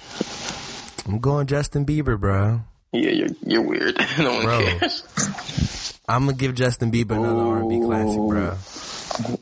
I'm 1.05 1.19
going 1.19 1.47
Justin 1.47 1.85
Bieber, 1.85 2.19
bro. 2.19 2.61
Yeah, 2.91 3.11
you're 3.11 3.29
you're 3.45 3.61
weird. 3.61 3.97
no 4.17 4.33
one 4.33 4.43
Bro. 4.43 4.59
cares. 4.59 5.99
I'm 6.07 6.25
gonna 6.25 6.37
give 6.37 6.55
Justin 6.55 6.91
Bieber 6.91 7.17
another 7.17 7.39
R&B 7.39 7.79
classic, 7.81 8.17
bro. 8.17 8.57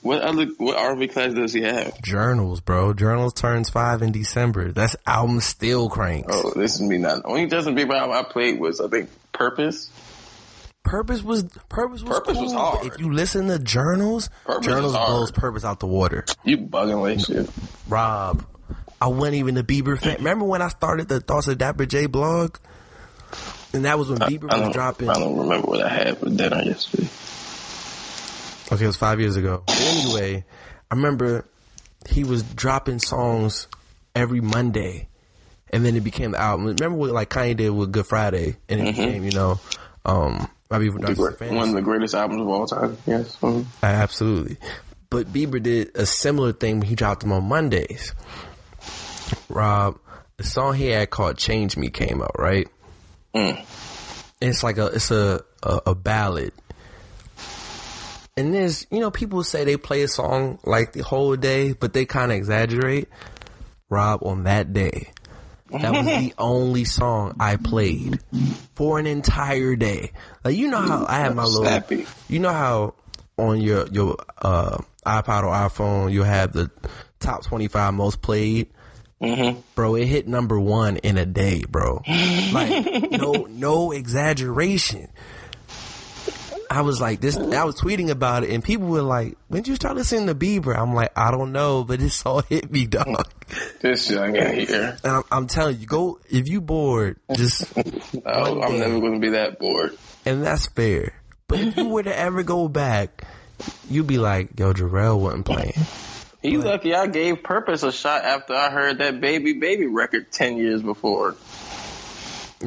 What 0.02 0.22
other 0.22 0.48
what 0.58 0.78
R&B 0.78 1.08
class 1.08 1.34
does 1.34 1.54
he 1.54 1.62
have? 1.62 2.02
Journals, 2.02 2.62
bro. 2.62 2.94
Journals 2.94 3.34
turns 3.34 3.70
five 3.70 4.02
in 4.02 4.12
December. 4.12 4.72
That's 4.72 4.96
album 5.06 5.40
still 5.40 5.88
cranks. 5.88 6.34
Oh, 6.34 6.52
this 6.56 6.76
is 6.76 6.82
me 6.82 6.98
not. 6.98 7.22
Only 7.26 7.48
Justin 7.48 7.76
Bieber 7.76 7.94
album 7.94 8.18
I 8.18 8.24
played 8.24 8.60
was 8.60 8.82
I 8.82 8.88
think 8.88 9.10
Purpose. 9.32 9.90
Purpose 10.88 11.22
was 11.22 11.44
Purpose 11.70 12.02
was 12.02 12.18
Purpose 12.20 12.34
cool, 12.34 12.44
was 12.44 12.54
hard. 12.54 12.86
If 12.88 13.00
you 13.00 13.12
listen 13.12 13.48
to 13.48 13.60
Journals, 13.60 14.30
Purpose 14.46 14.66
Journals 14.66 14.94
blows 14.94 15.32
Purpose 15.32 15.66
out 15.66 15.80
the 15.80 15.88
water. 15.88 16.26
You 16.44 16.58
bugging 16.58 17.02
like 17.02 17.20
shit. 17.20 17.50
Rob, 17.90 18.46
I 19.02 19.08
wasn't 19.08 19.36
even 19.36 19.58
a 19.58 19.64
Bieber 19.64 20.00
fan. 20.00 20.18
Remember 20.18 20.46
when 20.46 20.62
I 20.62 20.70
started 20.70 21.10
the 21.10 21.20
Thoughts 21.20 21.48
of 21.48 21.58
Dapper 21.58 21.86
J 21.86 22.06
blog? 22.06 22.58
And 23.74 23.84
that 23.84 24.00
was 24.00 24.10
when 24.10 24.20
Bieber 24.20 24.50
I 24.50 24.66
was 24.66 24.74
dropping. 24.74 25.10
I 25.10 25.16
don't 25.16 25.38
remember 25.38 25.68
what 25.68 25.82
I 25.82 25.90
had 25.90 26.20
for 26.20 26.30
dinner 26.30 26.64
yesterday. 26.64 27.10
Okay, 28.72 28.84
it 28.84 28.88
was 28.88 28.98
five 28.98 29.20
years 29.20 29.36
ago. 29.36 29.64
But 29.68 29.80
anyway, 29.82 30.46
I 30.90 30.96
remember 30.96 31.46
he 32.10 32.24
was 32.24 32.44
dropping 32.44 33.00
songs 33.00 33.68
every 34.16 34.40
Monday, 34.40 35.10
and 35.70 35.86
then 35.86 35.98
it 35.98 36.02
became 36.02 36.32
the 36.32 36.40
album. 36.40 36.68
Remember 36.68 36.98
what 36.98 37.12
like 37.12 37.30
Kanye 37.30 37.58
did 37.58 37.70
with 37.72 37.92
Good 37.92 38.08
Friday, 38.08 38.56
and 38.70 38.80
it 38.80 38.96
became 38.96 39.26
you 39.26 39.32
know, 39.32 39.60
um, 40.06 40.50
The 40.70 40.90
Darkest 41.16 41.42
one 41.42 41.70
of 41.70 41.76
the 41.76 41.82
greatest 41.82 42.14
albums 42.14 42.42
of 42.42 42.48
all 42.48 42.68
time. 42.68 42.98
Yes. 43.06 43.38
Mhm. 43.42 43.66
Absolutely. 43.82 44.58
But 45.10 45.32
Bieber 45.32 45.62
did 45.64 45.92
a 45.96 46.06
similar 46.06 46.52
thing 46.52 46.80
when 46.80 46.88
he 46.88 46.96
dropped 46.96 47.22
them 47.22 47.32
on 47.32 47.46
Mondays. 47.48 48.14
Rob, 49.50 49.98
the 50.38 50.44
song 50.44 50.74
he 50.76 50.88
had 50.88 51.10
called 51.10 51.38
"Change 51.38 51.78
Me" 51.78 51.90
came 51.90 52.22
out, 52.22 52.38
right? 52.38 52.68
Mm. 53.34 53.66
It's 54.42 54.64
like 54.64 54.78
a 54.78 54.88
it's 54.88 55.12
a, 55.12 55.42
a 55.64 55.82
a 55.88 55.96
ballad. 55.96 56.52
And 58.36 58.54
there's, 58.54 58.86
you 58.92 59.00
know, 59.00 59.10
people 59.10 59.44
say 59.44 59.64
they 59.64 59.78
play 59.78 60.04
a 60.04 60.08
song 60.08 60.60
like 60.64 60.94
the 60.94 61.02
whole 61.02 61.36
day, 61.36 61.74
but 61.74 61.94
they 61.94 62.06
kind 62.06 62.32
of 62.32 62.38
exaggerate. 62.38 63.10
Rob, 63.90 64.22
on 64.24 64.44
that 64.44 64.74
day, 64.74 65.12
that 65.72 65.92
was 65.92 66.06
the 66.06 66.34
only 66.38 66.86
song 66.86 67.36
I 67.40 67.58
played 67.58 68.20
for 68.76 69.00
an 69.00 69.06
entire 69.06 69.76
day. 69.76 70.12
Like, 70.44 70.56
you 70.56 70.70
know 70.70 70.82
how 70.82 71.06
I 71.08 71.20
have 71.20 71.36
my 71.36 71.44
little, 71.44 71.64
Snappy. 71.64 72.06
you 72.28 72.40
know 72.40 72.54
how 72.54 72.94
on 73.38 73.62
your, 73.62 73.88
your, 73.88 74.18
uh, 74.42 74.78
iPod 75.06 75.44
or 75.44 75.52
iPhone, 75.52 76.12
you 76.12 76.24
have 76.24 76.54
the 76.54 76.70
top 77.20 77.44
25 77.46 77.94
most 77.94 78.22
played. 78.22 78.68
Mm-hmm. 79.22 79.62
Bro, 79.74 79.96
it 79.96 80.06
hit 80.06 80.28
number 80.28 80.60
one 80.60 80.98
in 80.98 81.18
a 81.18 81.26
day, 81.26 81.64
bro. 81.68 82.04
Like, 82.54 83.12
no, 83.12 83.48
no 83.50 83.92
exaggeration. 83.92 85.10
I 86.70 86.82
was 86.82 87.00
like 87.02 87.22
this. 87.22 87.38
I 87.38 87.64
was 87.64 87.80
tweeting 87.80 88.10
about 88.10 88.44
it, 88.44 88.50
and 88.52 88.64
people 88.64 88.88
were 88.88 89.02
like, 89.02 89.38
"When 89.48 89.62
did 89.62 89.70
you 89.70 89.76
start 89.76 89.96
listening 89.96 90.28
to 90.28 90.36
Bieber?" 90.36 90.78
I'm 90.78 90.94
like, 90.94 91.12
"I 91.18 91.32
don't 91.32 91.52
know, 91.52 91.84
but 91.84 92.00
this 92.00 92.26
all 92.26 92.42
hit 92.42 92.72
me, 92.72 92.86
dog." 92.86 93.26
This 93.82 94.10
young 94.10 94.36
here. 94.36 94.98
And 95.04 95.12
I'm, 95.14 95.24
I'm 95.32 95.48
telling 95.48 95.80
you, 95.80 95.86
go 95.88 96.20
if 96.30 96.48
you 96.50 96.62
bored, 96.62 97.18
just 97.34 97.72
Oh, 98.26 98.62
I'm 98.62 98.78
never 98.80 99.00
going 99.00 99.14
to 99.14 99.20
be 99.20 99.30
that 99.30 99.60
bored. 99.60 99.98
and 100.26 100.44
that's 100.44 100.68
fair. 100.68 101.14
But 101.48 101.60
if 101.62 101.78
you 101.78 101.88
were 101.88 102.04
to 102.04 102.18
ever 102.18 102.44
go 102.44 102.68
back, 102.68 103.24
you'd 103.90 104.08
be 104.08 104.18
like, 104.18 104.60
"Yo, 104.60 104.74
Jarrell 104.74 105.20
wasn't 105.20 105.46
playing." 105.46 105.74
He 106.42 106.58
lucky 106.58 106.94
I 106.94 107.08
gave 107.08 107.42
Purpose 107.42 107.84
a 107.84 107.92
shot 107.92 108.24
after 108.24 108.54
I 108.54 108.70
heard 108.70 109.00
that 109.00 109.20
Baby 109.20 109.54
Baby 109.54 109.88
record 109.88 110.32
10 110.32 110.58
years 110.58 110.82
before. 110.84 111.36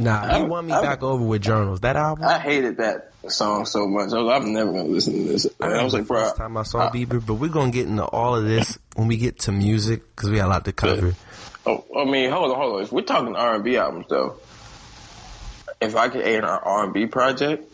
Nah, 0.03 0.23
I'm- 0.23 0.49
won 0.49 0.67
me 0.67 0.73
I'm- 0.73 0.83
back 0.83 1.03
over 1.03 1.23
with 1.25 1.43
journals. 1.43 1.81
That 1.81 1.97
album. 1.97 2.25
I 2.25 2.39
hated 2.39 2.79
that 2.79 3.13
song 3.29 3.67
so 3.67 3.87
much. 3.87 4.13
I 4.13 4.19
was, 4.19 4.33
I'm 4.43 4.53
never 4.53 4.73
going 4.73 4.87
to 4.87 4.93
listen 4.93 5.13
to 5.13 5.25
this. 5.33 5.47
And 5.61 5.75
I 5.75 5.85
was 5.85 5.93
like, 5.95 6.07
bro, 6.07 6.23
first 6.25 6.37
time 6.37 6.57
I 6.57 6.63
saw 6.63 6.91
Bieber, 6.91 7.25
but 7.25 7.35
we're 7.35 7.49
gonna 7.51 7.71
get 7.71 7.87
into 7.87 8.05
all 8.05 8.35
of 8.37 8.45
this 8.45 8.79
when 8.97 9.09
we 9.09 9.17
get 9.19 9.41
to 9.41 9.53
music 9.53 10.03
because 10.17 10.31
we 10.31 10.37
got 10.37 10.47
a 10.47 10.49
lot 10.49 10.65
to 10.65 10.73
cover. 10.73 11.15
Oh, 11.67 11.85
I 11.97 12.05
mean, 12.05 12.31
hold 12.31 12.51
on, 12.51 12.57
hold 12.57 12.77
on. 12.77 12.83
If 12.83 12.93
we're 12.93 13.03
talking 13.03 13.37
R 13.37 13.57
and 13.57 13.65
B 13.65 13.77
albums, 13.77 14.07
though, 14.09 14.37
if 15.81 15.95
I 15.95 16.09
could 16.09 16.23
aid 16.23 16.43
our 16.43 16.59
R 16.59 16.85
and 16.85 16.95
B 16.95 17.07
project, 17.07 17.71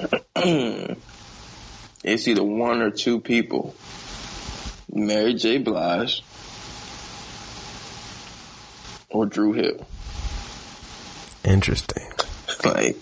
it's 0.36 0.96
either 2.04 2.42
one 2.42 2.82
or 2.82 2.90
two 2.90 3.20
people: 3.20 3.74
Mary 4.92 5.34
J. 5.34 5.58
Blige 5.58 6.24
or 9.08 9.26
Dru 9.26 9.52
Hill. 9.52 9.86
Interesting. 11.44 12.06
like, 12.64 12.96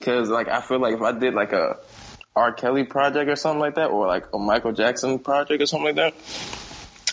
cause 0.00 0.28
like 0.28 0.48
I 0.48 0.60
feel 0.60 0.78
like 0.78 0.94
if 0.94 1.02
I 1.02 1.12
did 1.12 1.34
like 1.34 1.52
a 1.52 1.78
R. 2.36 2.52
Kelly 2.52 2.84
project 2.84 3.30
or 3.30 3.36
something 3.36 3.60
like 3.60 3.76
that, 3.76 3.90
or 3.90 4.06
like 4.06 4.26
a 4.32 4.38
Michael 4.38 4.72
Jackson 4.72 5.18
project 5.18 5.62
or 5.62 5.66
something 5.66 5.94
like 5.94 5.96
that, 5.96 6.14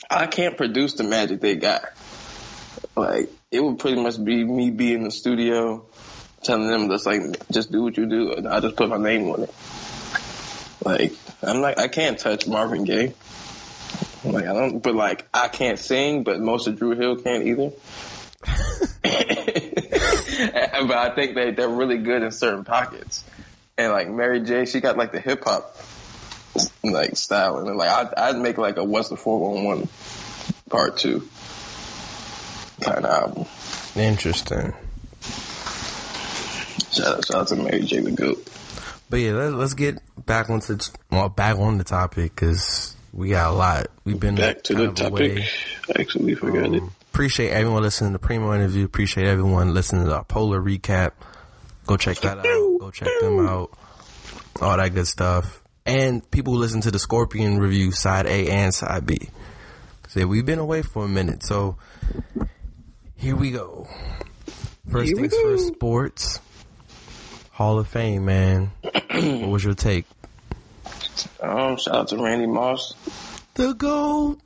I 0.10 0.28
can't 0.28 0.58
produce 0.58 0.94
the 0.94 1.04
magic 1.04 1.42
they 1.42 1.56
got. 1.56 1.84
Like 2.96 3.30
it 3.52 3.64
would 3.64 3.80
pretty 3.80 4.02
much 4.02 4.24
be 4.24 4.44
me 4.44 4.72
be 4.72 4.94
in 4.94 5.04
the 5.04 5.12
studio 5.12 5.86
telling 6.44 6.68
them 6.68 6.90
just 6.90 7.06
like 7.06 7.22
just 7.52 7.72
do 7.72 7.84
what 7.84 7.98
you 7.98 8.08
do, 8.08 8.34
and 8.34 8.48
I 8.48 8.60
just 8.60 8.76
put 8.76 8.90
my 8.90 8.98
name 8.98 9.30
on 9.30 9.44
it. 9.44 9.54
Like 10.84 11.14
I'm 11.44 11.62
like 11.62 11.78
I 11.78 11.88
can't 11.88 12.18
touch 12.18 12.48
Marvin 12.48 12.84
Gaye. 12.84 13.14
Like 14.24 14.46
I 14.46 14.54
don't, 14.54 14.82
but 14.82 14.96
like 14.96 15.28
I 15.34 15.48
can't 15.48 15.80
sing, 15.80 16.24
but 16.24 16.40
most 16.40 16.68
of 16.68 16.78
Dru 16.78 16.96
Hill 16.96 17.18
can't 17.18 17.46
either. 17.46 17.72
but 20.88 20.98
I 20.98 21.14
think 21.16 21.36
they 21.36 21.52
they're 21.52 21.70
really 21.70 21.98
good 21.98 22.24
in 22.24 22.32
certain 22.32 22.64
pockets. 22.64 23.24
And 23.78 23.92
like 23.92 24.10
Mary 24.10 24.42
J, 24.42 24.66
she 24.66 24.80
got 24.82 24.98
like 24.98 25.12
the 25.12 25.20
hip 25.20 25.44
hop 25.44 25.76
like 26.84 27.16
style, 27.16 27.58
and 27.58 27.78
like 27.78 27.90
I'd, 27.90 28.14
I'd 28.16 28.38
make 28.38 28.58
like 28.58 28.78
a 28.78 28.84
What's 28.84 29.10
the 29.10 29.18
Four 29.18 29.40
One 29.54 29.64
One 29.64 29.88
Part 30.70 30.98
Two 30.98 31.28
kind 32.82 33.06
of 33.06 33.12
album. 33.12 33.46
Interesting. 33.96 34.74
Shout 36.92 37.18
out, 37.18 37.26
shout 37.26 37.38
out 37.38 37.48
to 37.50 37.56
Mary 37.56 37.82
J 37.84 38.00
the 38.00 38.12
goat. 38.12 38.48
But 39.10 39.18
yeah, 39.18 39.32
let's, 39.34 39.54
let's 39.54 39.74
get 39.74 40.00
back 40.26 40.50
onto 40.50 40.78
well 41.10 41.30
back 41.30 41.58
on 41.58 41.78
the 41.78 41.84
topic 41.84 42.36
because 42.36 42.96
we 43.14 43.30
got 43.30 43.52
a 43.52 43.54
lot. 43.54 43.88
We've 44.04 44.20
been 44.20 44.36
Back 44.36 44.64
to 44.64 44.74
the 44.74 44.88
kind 44.88 45.00
of 45.02 45.08
away. 45.08 45.36
topic. 45.36 45.50
I 45.96 46.02
actually 46.02 46.36
forgot 46.36 46.74
it. 46.74 46.82
Um, 46.82 46.92
Appreciate 47.14 47.50
everyone 47.50 47.84
listening 47.84 48.12
to 48.12 48.18
the 48.18 48.26
Primo 48.26 48.54
interview. 48.56 48.86
Appreciate 48.86 49.28
everyone 49.28 49.74
listening 49.74 50.06
to 50.06 50.16
our 50.16 50.24
Polar 50.24 50.62
recap. 50.62 51.12
Go 51.86 51.98
check 51.98 52.18
that 52.20 52.38
out. 52.38 52.44
Go 52.80 52.90
check 52.92 53.10
them 53.20 53.46
out. 53.46 53.72
All 54.62 54.78
that 54.78 54.94
good 54.94 55.08
stuff. 55.08 55.62
And 55.86 56.30
people 56.32 56.54
who 56.54 56.60
listen 56.60 56.82
to 56.82 56.92
the 56.92 57.00
Scorpion 57.00 57.60
review, 57.60 57.92
side 57.92 58.28
A 58.28 58.48
and 58.50 58.74
side 58.74 59.06
B. 59.06 59.18
Say 60.08 60.26
we've 60.26 60.46
been 60.46 60.60
away 60.60 60.82
for 60.84 61.04
a 61.06 61.08
minute, 61.08 61.44
so 61.44 61.78
here 63.16 63.36
we 63.36 63.52
go. 63.52 63.88
First 64.90 65.08
Here 65.10 65.18
things 65.18 65.36
first, 65.42 65.68
sports. 65.68 66.40
Hall 67.52 67.78
of 67.80 67.88
Fame, 67.88 68.26
man. 68.26 68.72
what 69.12 69.50
was 69.50 69.64
your 69.64 69.74
take? 69.74 70.06
Um, 71.42 71.78
shout 71.78 71.96
out 71.96 72.08
to 72.10 72.18
Randy 72.18 72.48
Moss, 72.48 72.94
The 73.56 73.74
goat. 73.74 74.40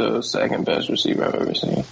The 0.00 0.22
second 0.22 0.64
best 0.64 0.88
receiver 0.88 1.24
I've 1.24 1.34
ever 1.34 1.54
seen. 1.54 1.84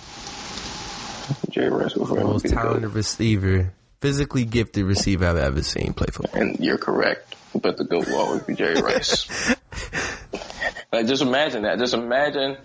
Jerry 1.51 1.71
Rice 1.71 1.95
will 1.95 2.07
forever 2.07 2.27
Most 2.27 2.43
be 2.45 2.49
the 2.49 2.55
talented 2.55 2.95
receiver, 2.95 3.73
physically 4.01 4.45
gifted 4.45 4.85
receiver 4.85 5.27
I've 5.27 5.37
ever 5.37 5.63
seen 5.63 5.93
play 5.93 6.07
football. 6.11 6.41
And 6.41 6.59
you're 6.61 6.79
correct, 6.79 7.35
but 7.55 7.77
the 7.77 7.85
GOAT 7.85 8.07
will 8.07 8.17
always 8.17 8.43
be 8.43 8.55
Jerry 8.55 8.81
Rice. 8.81 9.29
like, 10.93 11.07
just 11.07 11.23
imagine 11.23 11.63
that. 11.63 11.79
Just 11.79 11.95
imagine 11.95 12.57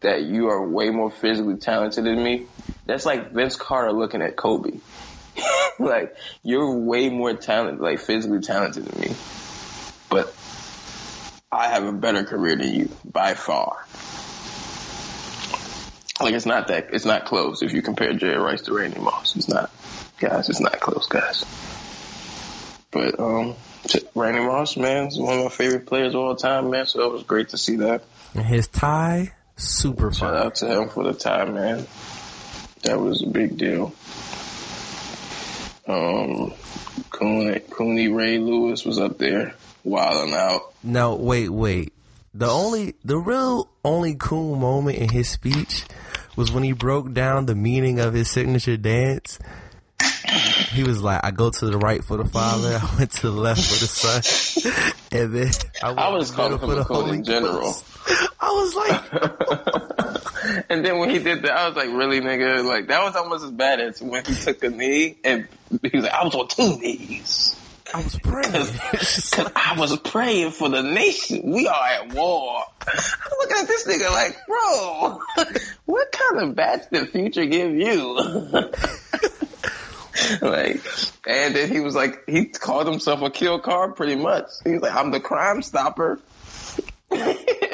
that 0.00 0.22
you 0.22 0.48
are 0.48 0.66
way 0.66 0.90
more 0.90 1.10
physically 1.10 1.56
talented 1.56 2.04
than 2.04 2.22
me. 2.22 2.46
That's 2.86 3.06
like 3.06 3.32
Vince 3.32 3.56
Carter 3.56 3.92
looking 3.92 4.22
at 4.22 4.36
Kobe. 4.36 4.80
like, 5.78 6.16
you're 6.42 6.78
way 6.78 7.10
more 7.10 7.34
talented, 7.34 7.80
like 7.80 8.00
physically 8.00 8.40
talented 8.40 8.86
than 8.86 9.00
me. 9.00 9.14
But 10.08 10.34
I 11.52 11.68
have 11.68 11.84
a 11.84 11.92
better 11.92 12.24
career 12.24 12.56
than 12.56 12.72
you 12.72 12.90
by 13.04 13.34
far. 13.34 13.84
Like 16.20 16.34
it's 16.34 16.46
not 16.46 16.68
that 16.68 16.88
it's 16.92 17.04
not 17.04 17.24
close 17.24 17.62
if 17.62 17.72
you 17.72 17.82
compare 17.82 18.12
Jerry 18.12 18.36
Rice 18.38 18.62
to 18.62 18.74
Randy 18.74 19.00
Moss. 19.00 19.36
It's 19.36 19.48
not, 19.48 19.70
guys. 20.18 20.48
It's 20.48 20.60
not 20.60 20.78
close, 20.80 21.06
guys. 21.06 21.44
But 22.90 23.18
um, 23.18 23.54
Randy 24.14 24.40
Moss, 24.40 24.76
man, 24.76 25.06
is 25.06 25.18
one 25.18 25.38
of 25.38 25.44
my 25.44 25.50
favorite 25.50 25.86
players 25.86 26.14
of 26.14 26.20
all 26.20 26.36
time, 26.36 26.70
man. 26.70 26.86
So 26.86 27.02
it 27.04 27.12
was 27.12 27.22
great 27.22 27.50
to 27.50 27.58
see 27.58 27.76
that. 27.76 28.02
And 28.34 28.44
his 28.44 28.68
tie, 28.68 29.32
super 29.56 30.12
Shout 30.12 30.34
fun. 30.34 30.46
out 30.46 30.54
to 30.56 30.66
him 30.82 30.88
for 30.88 31.04
the 31.04 31.14
tie, 31.14 31.44
man. 31.46 31.86
That 32.82 32.98
was 33.00 33.22
a 33.22 33.26
big 33.26 33.56
deal. 33.56 33.94
Um, 35.86 36.52
Cooney, 37.10 37.60
Cooney 37.70 38.08
Ray 38.08 38.38
Lewis 38.38 38.84
was 38.84 38.98
up 38.98 39.18
there, 39.18 39.54
wilding 39.84 40.34
out. 40.34 40.72
Now, 40.82 41.14
wait, 41.14 41.48
wait. 41.48 41.92
The 42.32 42.46
only, 42.48 42.94
the 43.04 43.18
real 43.18 43.68
only 43.84 44.14
cool 44.14 44.54
moment 44.56 44.98
in 44.98 45.08
his 45.08 45.28
speech 45.28 45.84
was 46.36 46.50
when 46.52 46.62
he 46.62 46.72
broke 46.72 47.12
down 47.12 47.46
the 47.46 47.54
meaning 47.54 48.00
of 48.00 48.12
his 48.14 48.30
signature 48.30 48.76
dance. 48.76 49.38
He 50.72 50.84
was 50.84 51.02
like, 51.02 51.20
I 51.24 51.30
go 51.30 51.50
to 51.50 51.66
the 51.66 51.76
right 51.76 52.02
for 52.02 52.16
the 52.16 52.24
Father, 52.24 52.80
I 52.82 52.96
went 52.96 53.10
to 53.12 53.30
the 53.30 53.32
left 53.32 53.60
for 53.60 53.78
the 53.78 53.86
Son, 53.86 54.92
and 55.12 55.34
then 55.34 55.52
I, 55.82 55.90
I 55.90 56.08
was 56.08 56.30
the 56.30 56.36
calling 56.36 56.58
him 56.58 56.70
a 56.78 56.84
coon 56.84 57.14
in 57.14 57.24
general. 57.24 57.60
Ghost. 57.60 57.84
I 58.40 58.50
was 58.50 58.74
like, 58.74 60.64
And 60.70 60.84
then 60.84 60.98
when 60.98 61.10
he 61.10 61.18
did 61.18 61.42
that, 61.42 61.52
I 61.52 61.68
was 61.68 61.76
like, 61.76 61.88
really, 61.88 62.20
nigga? 62.20 62.64
Like, 62.64 62.88
that 62.88 63.02
was 63.02 63.14
almost 63.14 63.44
as 63.44 63.50
bad 63.50 63.80
as 63.80 64.00
when 64.00 64.24
he 64.24 64.34
took 64.34 64.62
a 64.64 64.70
knee 64.70 65.16
and 65.22 65.46
he 65.82 65.90
was 65.96 66.04
like, 66.04 66.12
I 66.12 66.24
was 66.24 66.34
on 66.34 66.48
two 66.48 66.78
knees. 66.78 67.56
I 67.92 68.02
was 68.02 68.18
praying. 68.18 68.52
Just 68.52 69.32
Cause 69.36 69.52
I 69.56 69.74
was 69.78 69.96
praying 69.98 70.52
for 70.52 70.68
the 70.68 70.82
nation. 70.82 71.50
We 71.50 71.66
are 71.66 71.86
at 71.86 72.12
war. 72.12 72.62
I'm 72.86 73.32
looking 73.40 73.56
at 73.58 73.66
this 73.66 73.86
nigga 73.86 74.10
like, 74.10 74.36
bro, 74.46 75.20
what 75.86 76.12
kind 76.12 76.42
of 76.42 76.54
badge 76.54 76.82
did 76.92 77.08
future 77.10 77.46
give 77.46 77.72
you? 77.72 78.14
like, 80.40 80.82
and 81.26 81.54
then 81.54 81.70
he 81.70 81.80
was 81.80 81.94
like, 81.94 82.28
he 82.28 82.46
called 82.46 82.86
himself 82.86 83.22
a 83.22 83.30
kill 83.30 83.58
card 83.58 83.96
pretty 83.96 84.16
much. 84.16 84.46
He's 84.64 84.80
like, 84.80 84.94
I'm 84.94 85.10
the 85.10 85.20
crime 85.20 85.62
stopper. 85.62 86.20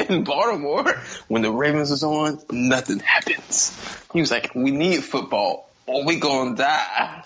In 0.08 0.24
Baltimore, 0.24 0.94
when 1.28 1.42
the 1.42 1.50
Ravens 1.50 1.90
is 1.90 2.02
on, 2.02 2.38
nothing 2.50 3.00
happens. 3.00 3.76
He 4.12 4.20
was 4.20 4.30
like, 4.30 4.54
we 4.54 4.70
need 4.70 5.04
football 5.04 5.68
or 5.86 6.06
we 6.06 6.18
gonna 6.18 6.56
die. 6.56 7.22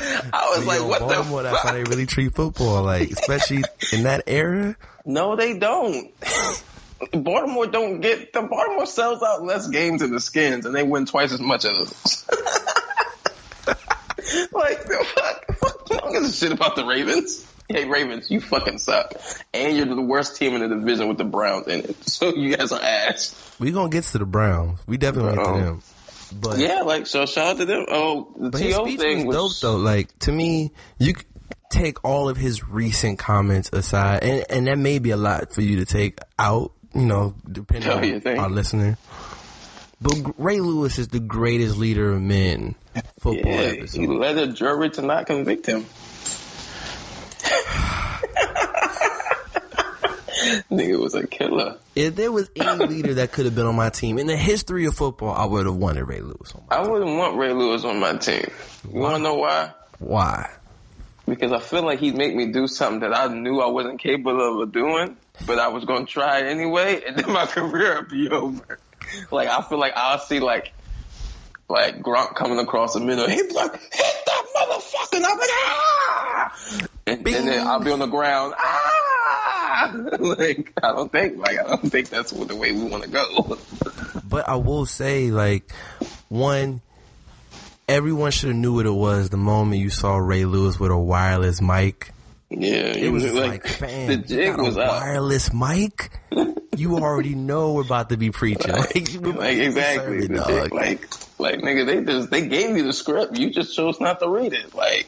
I 0.00 0.54
was 0.56 0.66
like, 0.66 0.80
Yo, 0.80 0.86
what 0.86 1.00
Baltimore, 1.00 1.42
the 1.42 1.50
that's 1.50 1.62
how 1.62 1.72
they 1.72 1.84
really 1.84 2.06
treat 2.06 2.34
football. 2.34 2.82
Like, 2.82 3.10
especially 3.10 3.62
in 3.92 4.04
that 4.04 4.24
era. 4.26 4.76
No, 5.04 5.36
they 5.36 5.58
don't. 5.58 6.12
Baltimore 7.12 7.66
don't 7.66 8.00
get 8.00 8.32
the 8.32 8.42
Baltimore 8.42 8.86
sells 8.86 9.22
out 9.22 9.42
less 9.42 9.68
games 9.68 10.02
than 10.02 10.12
the 10.12 10.20
Skins, 10.20 10.66
and 10.66 10.74
they 10.74 10.82
win 10.82 11.06
twice 11.06 11.32
as 11.32 11.40
much 11.40 11.64
as 11.64 11.80
us. 11.80 12.28
like 14.52 14.84
the 14.84 15.06
fuck, 15.14 15.56
fuck, 15.56 15.86
don't 15.86 16.12
give 16.12 16.22
a 16.22 16.30
shit 16.30 16.52
about 16.52 16.76
the 16.76 16.84
Ravens. 16.84 17.48
Hey 17.68 17.88
Ravens, 17.88 18.30
you 18.30 18.40
fucking 18.40 18.78
suck, 18.78 19.14
and 19.52 19.76
you're 19.76 19.86
the 19.86 20.00
worst 20.00 20.36
team 20.36 20.54
in 20.54 20.60
the 20.60 20.68
division 20.68 21.08
with 21.08 21.18
the 21.18 21.24
Browns 21.24 21.66
in 21.66 21.80
it. 21.80 21.96
So 22.12 22.34
you 22.34 22.56
guys 22.56 22.70
are 22.70 22.80
ass. 22.80 23.34
We 23.58 23.72
gonna 23.72 23.88
get 23.88 24.04
to 24.04 24.18
the 24.18 24.26
Browns. 24.26 24.78
We 24.86 24.96
definitely 24.96 25.36
get 25.36 25.44
to 25.44 25.52
them. 25.52 25.82
But 26.40 26.58
Yeah, 26.58 26.80
like 26.82 27.06
so. 27.06 27.26
Shout 27.26 27.46
out 27.54 27.56
to 27.58 27.64
them. 27.64 27.86
Oh, 27.88 28.32
the 28.38 28.50
But 28.50 28.60
his 28.60 28.76
To 28.76 28.84
speech 28.84 29.00
thing 29.00 29.26
was 29.26 29.36
was 29.36 29.60
dope 29.60 29.70
though. 29.72 29.76
Like 29.78 30.18
to 30.20 30.32
me, 30.32 30.72
you 30.98 31.14
take 31.70 32.04
all 32.04 32.28
of 32.28 32.36
his 32.36 32.66
recent 32.66 33.18
comments 33.18 33.70
aside, 33.72 34.22
and 34.22 34.44
and 34.50 34.66
that 34.66 34.78
may 34.78 34.98
be 34.98 35.10
a 35.10 35.16
lot 35.16 35.52
for 35.54 35.62
you 35.62 35.76
to 35.76 35.84
take 35.84 36.18
out. 36.38 36.72
You 36.94 37.06
know, 37.06 37.34
depending 37.50 37.90
Oh, 37.90 38.02
you 38.02 38.14
on 38.16 38.20
think? 38.20 38.38
our 38.38 38.50
listener. 38.50 38.98
But 40.00 40.34
Ray 40.36 40.60
Lewis 40.60 40.98
is 40.98 41.08
the 41.08 41.20
greatest 41.20 41.78
leader 41.78 42.12
of 42.12 42.20
men 42.20 42.74
football 43.20 43.52
Yeah, 43.52 43.60
ever. 43.60 43.86
he 43.86 44.06
led 44.06 44.36
a 44.36 44.48
jury 44.48 44.90
to 44.90 45.02
not 45.02 45.26
convict 45.26 45.64
him. 45.64 45.86
Nigga 50.70 50.98
was 50.98 51.14
a 51.14 51.26
killer. 51.26 51.76
If 51.94 52.16
there 52.16 52.32
was 52.32 52.50
any 52.56 52.86
leader 52.86 53.14
that 53.14 53.32
could 53.32 53.44
have 53.44 53.54
been 53.54 53.66
on 53.66 53.76
my 53.76 53.90
team 53.90 54.18
in 54.18 54.26
the 54.26 54.36
history 54.36 54.86
of 54.86 54.94
football, 54.94 55.34
I 55.34 55.44
would 55.44 55.66
have 55.66 55.74
wanted 55.74 56.04
Ray 56.04 56.20
Lewis 56.20 56.54
on 56.54 56.64
my. 56.68 56.76
I 56.76 56.88
wouldn't 56.88 57.16
want 57.16 57.36
Ray 57.36 57.52
Lewis 57.52 57.84
on 57.84 58.00
my 58.00 58.16
team. 58.16 58.46
You 58.90 59.00
wanna 59.00 59.18
know 59.18 59.34
why? 59.34 59.72
Why? 59.98 60.50
Because 61.26 61.52
I 61.52 61.60
feel 61.60 61.82
like 61.82 62.00
he'd 62.00 62.16
make 62.16 62.34
me 62.34 62.52
do 62.52 62.66
something 62.66 63.00
that 63.00 63.16
I 63.16 63.32
knew 63.32 63.60
I 63.60 63.68
wasn't 63.68 64.00
capable 64.00 64.62
of 64.62 64.72
doing, 64.72 65.16
but 65.46 65.58
I 65.58 65.68
was 65.68 65.84
gonna 65.84 66.06
try 66.06 66.40
it 66.40 66.46
anyway, 66.46 67.02
and 67.06 67.16
then 67.16 67.32
my 67.32 67.46
career 67.46 68.00
would 68.00 68.08
be 68.08 68.28
over. 68.28 68.78
Like 69.30 69.48
I 69.48 69.62
feel 69.62 69.78
like 69.78 69.92
I'll 69.96 70.18
see 70.18 70.40
like 70.40 70.72
like 71.68 72.00
Gronk 72.02 72.34
coming 72.34 72.58
across 72.58 72.94
the 72.94 73.00
middle, 73.00 73.28
he'd 73.28 73.48
be 73.48 73.54
like, 73.54 73.72
hit 73.72 74.16
that 74.26 74.44
motherfucker, 74.54 75.16
and 75.16 75.24
I'm 75.24 75.38
like, 75.38 75.48
ah! 75.50 76.56
And, 77.06 77.26
and 77.26 77.48
then 77.48 77.66
I'll 77.66 77.80
be 77.80 77.90
on 77.90 77.98
the 77.98 78.06
ground, 78.06 78.54
ah! 78.56 79.01
Like 80.18 80.72
I 80.82 80.88
don't 80.92 81.10
think 81.10 81.38
like 81.38 81.58
I 81.58 81.62
don't 81.64 81.90
think 81.90 82.08
that's 82.08 82.30
the 82.32 82.56
way 82.56 82.72
we 82.72 82.84
want 82.84 83.04
to 83.04 83.10
go. 83.10 83.58
But 84.28 84.48
I 84.48 84.56
will 84.56 84.86
say, 84.86 85.30
like, 85.30 85.70
one, 86.28 86.80
everyone 87.88 88.30
should 88.30 88.48
have 88.48 88.56
knew 88.56 88.74
what 88.76 88.86
it 88.86 88.90
was 88.90 89.30
the 89.30 89.36
moment 89.36 89.80
you 89.82 89.90
saw 89.90 90.16
Ray 90.16 90.44
Lewis 90.44 90.78
with 90.80 90.90
a 90.90 90.96
wireless 90.98 91.60
mic. 91.60 92.12
Yeah, 92.50 92.92
It 92.94 93.10
was 93.10 93.32
like, 93.32 93.66
fam, 93.78 94.08
the 94.08 94.16
jig 94.18 94.58
was 94.58 94.76
a 94.76 94.82
up. 94.82 95.02
wireless 95.02 95.52
mic. 95.54 96.10
You 96.76 96.96
already 96.98 97.34
know 97.34 97.72
we're 97.74 97.82
about 97.82 98.08
to 98.10 98.16
be 98.18 98.30
preaching. 98.30 98.72
Like, 98.74 98.94
Like 98.94 99.58
exactly, 99.58 100.26
the 100.26 100.34
dog. 100.36 100.46
dick, 100.48 100.72
like 100.74 101.08
like 101.38 101.60
nigga, 101.60 101.86
they 101.86 102.04
just 102.04 102.30
they 102.30 102.46
gave 102.48 102.76
you 102.76 102.84
the 102.84 102.92
script, 102.92 103.36
you 103.38 103.50
just 103.50 103.74
chose 103.74 104.00
not 104.00 104.20
to 104.20 104.28
read 104.28 104.52
it. 104.52 104.74
Like 104.74 105.06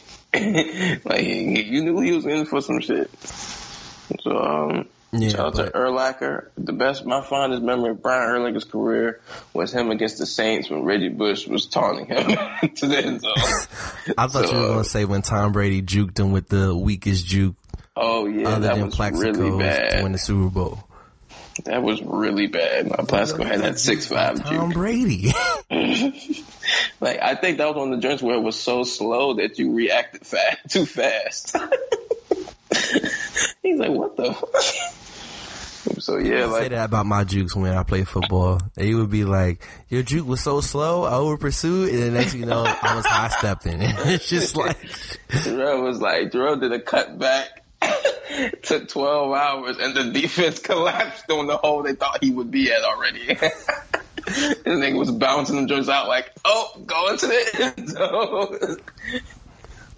like 1.05 1.23
you 1.25 1.83
knew 1.85 2.01
he 2.01 2.13
was 2.13 2.27
in 2.27 2.45
for 2.47 2.61
some 2.61 2.81
shit. 2.81 3.11
So 4.23 4.37
um, 4.39 4.89
Yeah, 5.13 5.29
shout 5.31 5.41
out 5.41 5.55
to 5.57 5.71
Urlacher. 5.73 6.49
The 6.57 6.73
best, 6.73 7.05
my 7.05 7.23
fondest 7.23 7.63
memory 7.63 7.91
of 7.91 8.03
Brian 8.03 8.29
Urlacher's 8.31 8.65
career 8.65 9.21
was 9.53 9.73
him 9.73 9.91
against 9.91 10.19
the 10.19 10.27
Saints 10.27 10.69
when 10.71 10.83
Reggie 10.83 11.09
Bush 11.09 11.47
was 11.47 11.67
taunting 11.67 12.07
him 12.07 12.27
to 12.77 12.87
the 12.87 12.99
end 12.99 13.21
zone. 13.21 13.33
I 14.19 14.27
thought 14.27 14.47
So, 14.47 14.53
you 14.53 14.59
were 14.59 14.65
uh, 14.65 14.69
gonna 14.69 14.85
say 14.85 15.05
when 15.05 15.23
Tom 15.23 15.53
Brady 15.53 15.83
juked 15.83 16.19
him 16.19 16.33
with 16.33 16.49
the 16.49 16.75
weakest 16.77 17.27
juke 17.27 17.55
Oh 17.97 18.27
yeah, 18.27 18.49
other 18.49 18.61
that 18.67 18.75
than 18.75 18.87
was 18.87 18.95
Plaxico 18.97 19.31
really 19.31 19.51
to 19.53 19.59
bad. 19.59 20.03
win 20.03 20.13
the 20.13 20.19
Super 20.19 20.51
Bowl. 20.51 20.89
That 21.65 21.81
was 21.85 22.03
really 22.03 22.49
bad. 22.49 22.89
My 22.91 23.05
Plaxico 23.07 23.45
had 23.45 23.61
that 23.61 23.79
six 23.79 24.07
five 24.07 24.43
Tom 24.43 24.71
juke. 24.71 24.75
Brady. 24.75 25.33
Like 27.01 27.21
I 27.21 27.35
think 27.35 27.59
that 27.59 27.67
was 27.67 27.77
one 27.77 27.93
of 27.93 28.01
the 28.01 28.09
joints 28.09 28.23
where 28.23 28.37
it 28.37 28.41
was 28.41 28.57
so 28.59 28.83
slow 28.85 29.35
that 29.35 29.59
you 29.59 29.75
reacted 29.75 30.27
fast, 30.27 30.59
too 30.71 30.87
fast. 30.87 31.55
He's 33.65 33.79
like, 33.79 33.91
"What 33.91 34.17
the?" 34.17 34.33
fuck? 34.35 34.63
so 36.01 36.19
yeah, 36.19 36.51
I 36.51 36.61
say 36.61 36.69
that 36.69 36.85
about 36.85 37.07
my 37.07 37.25
jukes 37.25 37.57
when 37.57 37.75
I 37.75 37.83
play 37.83 38.05
football. 38.05 38.61
They 38.75 38.95
would 38.95 39.09
be 39.09 39.25
like, 39.25 39.67
"Your 39.89 40.03
juke 40.03 40.29
was 40.29 40.43
so 40.43 40.61
slow, 40.61 41.05
I 41.05 41.15
over 41.15 41.39
pursued," 41.39 41.89
and 41.89 42.03
the 42.03 42.11
next 42.11 42.33
thing 42.33 42.41
you 42.41 42.47
know, 42.47 42.65
I 42.65 42.95
was 42.95 43.07
high 43.07 43.29
stepping. 43.29 43.79
it's 43.81 44.29
just 44.29 44.55
like, 44.57 44.77
Terrell 45.31 45.83
was 45.83 45.99
like, 45.99 46.31
Terrell 46.31 46.57
did 46.57 46.73
a 46.73 46.81
cut 46.81 47.19
back. 47.19 47.63
Took 48.63 48.89
12 48.89 49.33
hours 49.33 49.77
and 49.79 49.95
the 49.95 50.11
defense 50.11 50.59
collapsed 50.59 51.31
on 51.31 51.47
the 51.47 51.57
hole 51.57 51.83
they 51.83 51.93
thought 51.93 52.25
he 52.25 52.31
would 52.31 52.51
be 52.51 52.73
at 52.73 52.83
already. 52.83 53.27
this 53.27 54.63
nigga 54.65 54.99
was 54.99 55.11
bouncing 55.11 55.57
them 55.57 55.69
joints 55.69 55.89
out 55.89 56.09
like, 56.09 56.33
oh, 56.45 56.83
going 56.87 57.19
to 57.19 57.27
the 57.27 57.75
end 57.77 57.89
zone. 57.91 58.79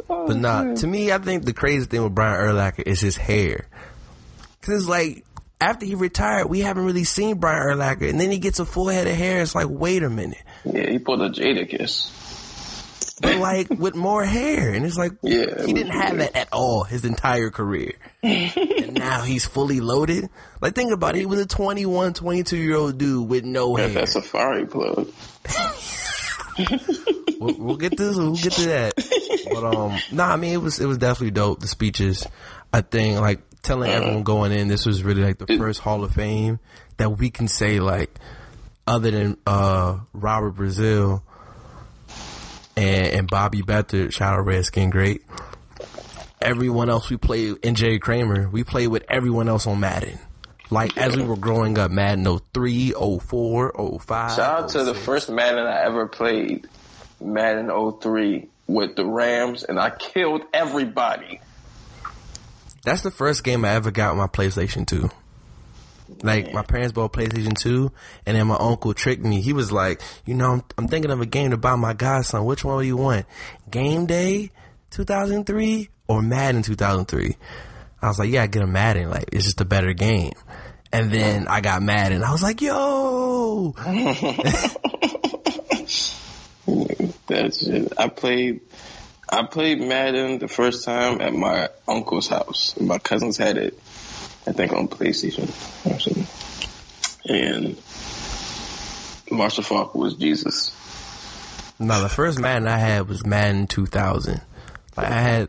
Oh, 0.08 0.26
but 0.26 0.36
nah. 0.36 0.74
To 0.74 0.86
me, 0.86 1.10
I 1.12 1.18
think 1.18 1.44
the 1.44 1.52
craziest 1.52 1.90
thing 1.90 2.02
with 2.02 2.14
Brian 2.14 2.40
Urlacher 2.40 2.82
is 2.86 3.00
his 3.00 3.16
hair, 3.16 3.66
because 4.60 4.82
it's 4.82 4.88
like 4.88 5.24
after 5.60 5.86
he 5.86 5.94
retired, 5.94 6.48
we 6.48 6.60
haven't 6.60 6.84
really 6.84 7.04
seen 7.04 7.38
Brian 7.38 7.62
Urlacher, 7.76 8.08
and 8.10 8.20
then 8.20 8.30
he 8.30 8.38
gets 8.38 8.58
a 8.58 8.66
full 8.66 8.88
head 8.88 9.06
of 9.06 9.14
hair. 9.14 9.40
It's 9.42 9.54
like, 9.54 9.68
wait 9.68 10.02
a 10.02 10.10
minute. 10.10 10.42
Yeah, 10.64 10.88
he 10.90 10.98
pulled 10.98 11.22
a 11.22 11.30
Jadakiss. 11.30 12.10
but 13.22 13.36
like 13.38 13.70
with 13.70 13.94
more 13.94 14.24
hair. 14.24 14.74
And 14.74 14.84
it's 14.84 14.98
like, 14.98 15.12
Yeah, 15.22 15.64
he 15.64 15.72
didn't 15.72 15.92
have 15.92 16.18
that 16.18 16.36
at 16.36 16.48
all 16.52 16.84
his 16.84 17.04
entire 17.04 17.50
career. 17.50 17.94
and 18.22 18.94
now 18.98 19.22
he's 19.22 19.46
fully 19.46 19.80
loaded. 19.80 20.28
Like, 20.60 20.74
think 20.74 20.92
about 20.92 21.16
it. 21.16 21.20
He 21.20 21.26
was 21.26 21.40
a 21.40 21.46
21, 21.46 22.12
22 22.14 22.56
year 22.56 22.76
old 22.76 22.98
dude 22.98 23.28
with 23.28 23.44
no 23.44 23.74
hair. 23.76 23.88
That 23.88 24.08
Safari 24.10 24.66
plug. 24.66 25.08
we'll, 27.40 27.54
we'll 27.58 27.76
get 27.76 27.96
to 27.96 28.12
we'll 28.16 28.34
get 28.34 28.52
to 28.52 28.66
that. 28.66 28.92
But 29.52 29.64
um, 29.64 29.98
nah, 30.12 30.32
I 30.32 30.36
mean 30.36 30.52
it 30.52 30.62
was 30.62 30.80
it 30.80 30.86
was 30.86 30.98
definitely 30.98 31.32
dope. 31.32 31.60
The 31.60 31.68
speeches, 31.68 32.26
I 32.72 32.80
think, 32.80 33.20
like 33.20 33.40
telling 33.62 33.90
everyone 33.90 34.22
going 34.22 34.52
in, 34.52 34.68
this 34.68 34.86
was 34.86 35.02
really 35.02 35.22
like 35.22 35.38
the 35.38 35.56
first 35.58 35.80
Hall 35.80 36.04
of 36.04 36.12
Fame 36.12 36.58
that 36.96 37.10
we 37.10 37.30
can 37.30 37.48
say 37.48 37.80
like, 37.80 38.18
other 38.86 39.10
than 39.10 39.36
uh 39.46 39.98
Robert 40.12 40.54
Brazile 40.54 41.22
and 42.76 43.06
and 43.06 43.28
Bobby 43.28 43.62
Beathard, 43.62 44.12
shout 44.12 44.38
out 44.38 44.46
Redskin, 44.46 44.90
great. 44.90 45.22
Everyone 46.40 46.90
else 46.90 47.10
we 47.10 47.16
played, 47.16 47.56
and 47.64 47.76
Jay 47.76 47.98
Kramer, 47.98 48.48
we 48.48 48.62
played 48.62 48.88
with 48.88 49.04
everyone 49.08 49.48
else 49.48 49.66
on 49.66 49.80
Madden. 49.80 50.18
Like 50.70 50.96
as 50.96 51.16
we 51.16 51.22
were 51.22 51.36
growing 51.36 51.78
up, 51.78 51.90
Madden 51.90 52.38
03, 52.52 52.92
04, 52.92 54.00
05. 54.00 54.32
Shout 54.32 54.38
out 54.38 54.68
to 54.70 54.84
the 54.84 54.94
06. 54.94 55.04
first 55.04 55.30
Madden 55.30 55.66
I 55.66 55.82
ever 55.84 56.06
played, 56.06 56.66
Madden 57.20 57.70
03 58.00 58.48
with 58.66 58.96
the 58.96 59.06
Rams, 59.06 59.62
and 59.64 59.78
I 59.78 59.90
killed 59.90 60.42
everybody. 60.52 61.40
That's 62.84 63.02
the 63.02 63.10
first 63.10 63.44
game 63.44 63.64
I 63.64 63.70
ever 63.70 63.90
got 63.90 64.12
on 64.12 64.16
my 64.16 64.26
PlayStation 64.26 64.86
2. 64.86 65.10
Like 66.22 66.52
my 66.52 66.62
parents 66.62 66.92
bought 66.92 67.12
PlayStation 67.12 67.56
2 67.58 67.90
and 68.26 68.36
then 68.36 68.46
my 68.46 68.56
uncle 68.56 68.94
tricked 68.94 69.24
me. 69.24 69.40
He 69.40 69.52
was 69.52 69.72
like, 69.72 70.00
you 70.24 70.34
know, 70.34 70.52
I'm, 70.52 70.62
I'm 70.78 70.88
thinking 70.88 71.10
of 71.10 71.20
a 71.20 71.26
game 71.26 71.50
to 71.50 71.56
buy 71.56 71.74
my 71.74 71.94
godson. 71.94 72.44
Which 72.44 72.64
one 72.64 72.80
do 72.80 72.86
you 72.86 72.96
want? 72.96 73.26
Game 73.70 74.06
Day 74.06 74.52
2003 74.90 75.88
or 76.06 76.22
Madden 76.22 76.62
2003? 76.62 77.36
I 78.02 78.08
was 78.08 78.18
like, 78.18 78.30
yeah, 78.30 78.42
I 78.42 78.46
get 78.46 78.62
a 78.62 78.66
Madden. 78.66 79.10
Like 79.10 79.30
it's 79.32 79.44
just 79.44 79.60
a 79.60 79.64
better 79.64 79.92
game. 79.92 80.32
And 80.92 81.10
then 81.10 81.48
I 81.48 81.60
got 81.60 81.82
mad 81.82 82.10
Madden. 82.10 82.22
I 82.22 82.32
was 82.32 82.42
like, 82.42 82.60
yo, 82.62 83.74
That's 87.26 87.62
it. 87.62 87.92
I 87.98 88.08
played. 88.08 88.60
I 89.28 89.44
played 89.44 89.80
Madden 89.80 90.38
the 90.38 90.46
first 90.48 90.84
time 90.84 91.20
at 91.20 91.34
my 91.34 91.68
uncle's 91.88 92.28
house. 92.28 92.78
My 92.80 92.98
cousins 92.98 93.36
had 93.36 93.56
it, 93.58 93.76
I 94.46 94.52
think, 94.52 94.72
on 94.72 94.86
PlayStation 94.86 95.48
or 95.84 95.98
something. 95.98 96.26
And 97.28 97.76
Marshall 99.30 99.64
Faulk 99.64 99.96
was 99.96 100.14
Jesus. 100.14 100.70
no, 101.80 102.00
the 102.00 102.08
first 102.08 102.38
Madden 102.38 102.68
I 102.68 102.78
had 102.78 103.08
was 103.08 103.26
Madden 103.26 103.66
2000. 103.66 104.40
Like 104.96 105.06
I 105.10 105.20
had, 105.20 105.48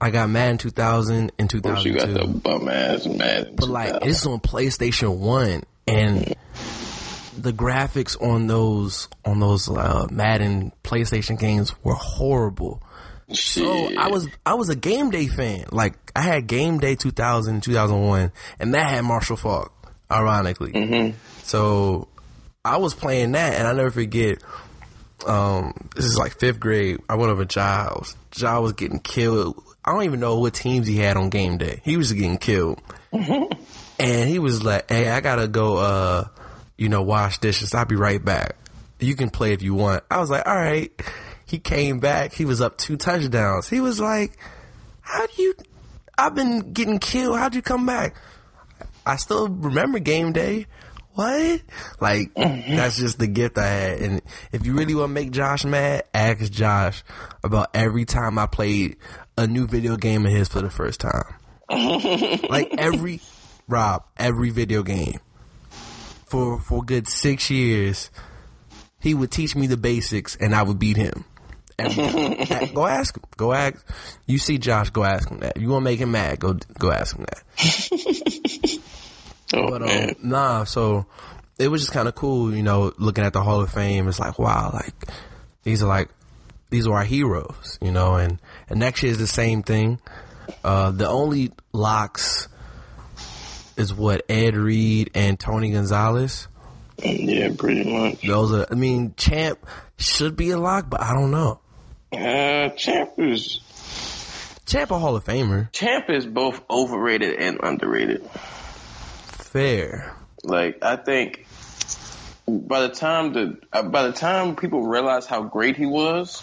I 0.00 0.10
got 0.10 0.30
Madden 0.30 0.58
2000 0.58 1.32
and 1.38 1.52
Once 1.62 1.84
you 1.84 1.92
got 1.92 2.06
2002. 2.06 2.14
the 2.14 2.38
bum 2.38 2.68
ass 2.68 3.06
Madden. 3.06 3.54
But 3.56 3.68
like 3.68 3.94
it's 4.02 4.24
on 4.26 4.40
PlayStation 4.40 5.18
One, 5.18 5.62
and 5.86 6.34
the 7.36 7.52
graphics 7.52 8.20
on 8.22 8.46
those 8.46 9.08
on 9.24 9.40
those 9.40 9.68
uh, 9.68 10.06
Madden 10.10 10.72
PlayStation 10.82 11.38
games 11.38 11.74
were 11.84 11.94
horrible. 11.94 12.82
So 13.32 13.94
I 13.96 14.08
was 14.08 14.26
I 14.44 14.54
was 14.54 14.70
a 14.70 14.76
game 14.76 15.10
day 15.10 15.26
fan. 15.28 15.66
Like 15.70 15.94
I 16.16 16.22
had 16.22 16.46
Game 16.46 16.78
Day 16.78 16.96
2000, 16.96 17.62
2001, 17.62 18.32
and 18.58 18.74
that 18.74 18.90
had 18.90 19.02
Marshall 19.02 19.36
Faulk. 19.36 19.72
Ironically, 20.12 21.14
so 21.44 22.08
I 22.64 22.78
was 22.78 22.94
playing 22.94 23.30
that, 23.32 23.54
and 23.54 23.68
I 23.68 23.72
never 23.74 23.92
forget. 23.92 24.42
Um, 25.24 25.88
this 25.94 26.04
is 26.04 26.18
like 26.18 26.36
fifth 26.40 26.58
grade. 26.58 26.98
I 27.08 27.14
went 27.14 27.30
over 27.30 27.44
Giles. 27.44 28.16
Giles 28.32 28.62
was 28.62 28.72
getting 28.72 28.98
killed. 28.98 29.62
I 29.90 29.94
don't 29.94 30.04
even 30.04 30.20
know 30.20 30.38
what 30.38 30.54
teams 30.54 30.86
he 30.86 30.98
had 30.98 31.16
on 31.16 31.30
game 31.30 31.58
day. 31.58 31.80
He 31.82 31.96
was 31.96 32.12
getting 32.12 32.38
killed, 32.38 32.80
and 33.12 34.30
he 34.30 34.38
was 34.38 34.62
like, 34.62 34.88
"Hey, 34.88 35.08
I 35.08 35.20
gotta 35.20 35.48
go. 35.48 35.78
Uh, 35.78 36.28
you 36.76 36.88
know, 36.88 37.02
wash 37.02 37.38
dishes. 37.38 37.74
I'll 37.74 37.86
be 37.86 37.96
right 37.96 38.24
back. 38.24 38.54
You 39.00 39.16
can 39.16 39.30
play 39.30 39.52
if 39.52 39.62
you 39.62 39.74
want." 39.74 40.04
I 40.08 40.18
was 40.18 40.30
like, 40.30 40.46
"All 40.46 40.54
right." 40.54 40.92
He 41.44 41.58
came 41.58 41.98
back. 41.98 42.32
He 42.32 42.44
was 42.44 42.60
up 42.60 42.78
two 42.78 42.96
touchdowns. 42.96 43.68
He 43.68 43.80
was 43.80 43.98
like, 43.98 44.38
"How 45.00 45.26
do 45.26 45.42
you? 45.42 45.54
I've 46.16 46.36
been 46.36 46.72
getting 46.72 47.00
killed. 47.00 47.36
How'd 47.36 47.56
you 47.56 47.62
come 47.62 47.84
back?" 47.84 48.14
I 49.04 49.16
still 49.16 49.48
remember 49.48 49.98
game 49.98 50.32
day. 50.32 50.66
What? 51.14 51.62
Like 52.00 52.32
that's 52.36 52.96
just 52.96 53.18
the 53.18 53.26
gift 53.26 53.58
I 53.58 53.66
had. 53.66 53.98
And 54.00 54.22
if 54.52 54.64
you 54.64 54.74
really 54.74 54.94
want 54.94 55.10
to 55.10 55.14
make 55.14 55.32
Josh 55.32 55.64
mad, 55.64 56.04
ask 56.14 56.50
Josh 56.50 57.02
about 57.42 57.70
every 57.74 58.04
time 58.04 58.38
I 58.38 58.46
played 58.46 58.96
a 59.40 59.46
new 59.46 59.66
video 59.66 59.96
game 59.96 60.26
of 60.26 60.32
his 60.32 60.48
for 60.48 60.60
the 60.60 60.70
first 60.70 61.00
time. 61.00 61.34
like 62.48 62.74
every 62.76 63.20
Rob, 63.68 64.04
every 64.18 64.50
video 64.50 64.82
game 64.82 65.20
for 66.26 66.60
for 66.60 66.82
a 66.82 66.86
good 66.86 67.08
six 67.08 67.50
years, 67.50 68.10
he 69.00 69.14
would 69.14 69.30
teach 69.30 69.56
me 69.56 69.66
the 69.66 69.76
basics 69.76 70.36
and 70.36 70.54
I 70.54 70.62
would 70.62 70.78
beat 70.78 70.96
him. 70.96 71.24
Go 72.74 72.86
ask 72.86 73.16
him. 73.16 73.22
Go 73.38 73.54
ask. 73.54 73.82
You 74.26 74.36
see 74.36 74.58
Josh? 74.58 74.90
Go 74.90 75.02
ask 75.02 75.28
him 75.30 75.38
that. 75.38 75.56
You 75.56 75.70
want 75.70 75.82
to 75.82 75.84
make 75.84 75.98
him 75.98 76.12
mad? 76.12 76.38
Go 76.38 76.58
go 76.78 76.92
ask 76.92 77.16
him 77.16 77.24
that. 77.24 78.80
oh, 79.54 79.70
But 79.70 79.82
um, 79.82 80.14
nah, 80.22 80.64
so 80.64 81.06
it 81.58 81.68
was 81.68 81.80
just 81.82 81.92
kind 81.92 82.08
of 82.08 82.14
cool, 82.14 82.54
you 82.54 82.62
know, 82.62 82.92
looking 82.98 83.24
at 83.24 83.32
the 83.32 83.42
Hall 83.42 83.62
of 83.62 83.72
Fame. 83.72 84.08
It's 84.08 84.20
like, 84.20 84.38
wow, 84.38 84.70
like 84.74 84.94
these 85.62 85.82
are 85.82 85.88
like 85.88 86.10
these 86.68 86.86
are 86.86 86.94
our 86.94 87.04
heroes, 87.04 87.78
you 87.80 87.92
know. 87.92 88.16
And 88.16 88.38
and 88.70 88.78
next 88.80 89.02
year 89.02 89.12
is 89.12 89.18
the 89.18 89.26
same 89.26 89.62
thing. 89.62 90.00
Uh, 90.64 90.90
the 90.92 91.08
only 91.08 91.52
locks 91.72 92.48
is 93.76 93.92
what 93.92 94.24
Ed 94.28 94.56
Reed 94.56 95.10
and 95.14 95.38
Tony 95.38 95.72
Gonzalez. 95.72 96.48
yeah, 97.02 97.52
pretty 97.56 97.92
much. 97.92 98.22
Those 98.22 98.52
are, 98.52 98.66
I 98.70 98.74
mean, 98.74 99.14
Champ 99.16 99.58
should 99.96 100.36
be 100.36 100.50
a 100.50 100.58
lock, 100.58 100.88
but 100.88 101.00
I 101.00 101.14
don't 101.14 101.30
know. 101.30 101.60
Uh, 102.12 102.70
Champ 102.70 103.12
is 103.18 103.60
Champ 104.66 104.90
a 104.90 104.98
Hall 104.98 105.16
of 105.16 105.24
Famer, 105.24 105.70
Champ 105.72 106.06
is 106.08 106.26
both 106.26 106.62
overrated 106.70 107.34
and 107.36 107.58
underrated. 107.62 108.28
fair. 109.32 110.16
Like 110.42 110.82
I 110.82 110.96
think 110.96 111.46
by 112.48 112.82
the 112.82 112.88
time 112.88 113.32
the 113.32 113.58
uh, 113.72 113.82
by 113.82 114.04
the 114.04 114.12
time 114.12 114.56
people 114.56 114.82
realize 114.82 115.26
how 115.26 115.42
great 115.42 115.76
he 115.76 115.86
was, 115.86 116.40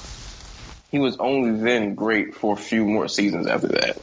he 0.92 1.00
was 1.00 1.18
only 1.18 1.60
then 1.62 1.96
great 1.96 2.36
for 2.36 2.54
a 2.54 2.58
few 2.58 2.86
more 2.86 3.08
seasons 3.08 3.48
after 3.48 3.68
that. 3.68 3.98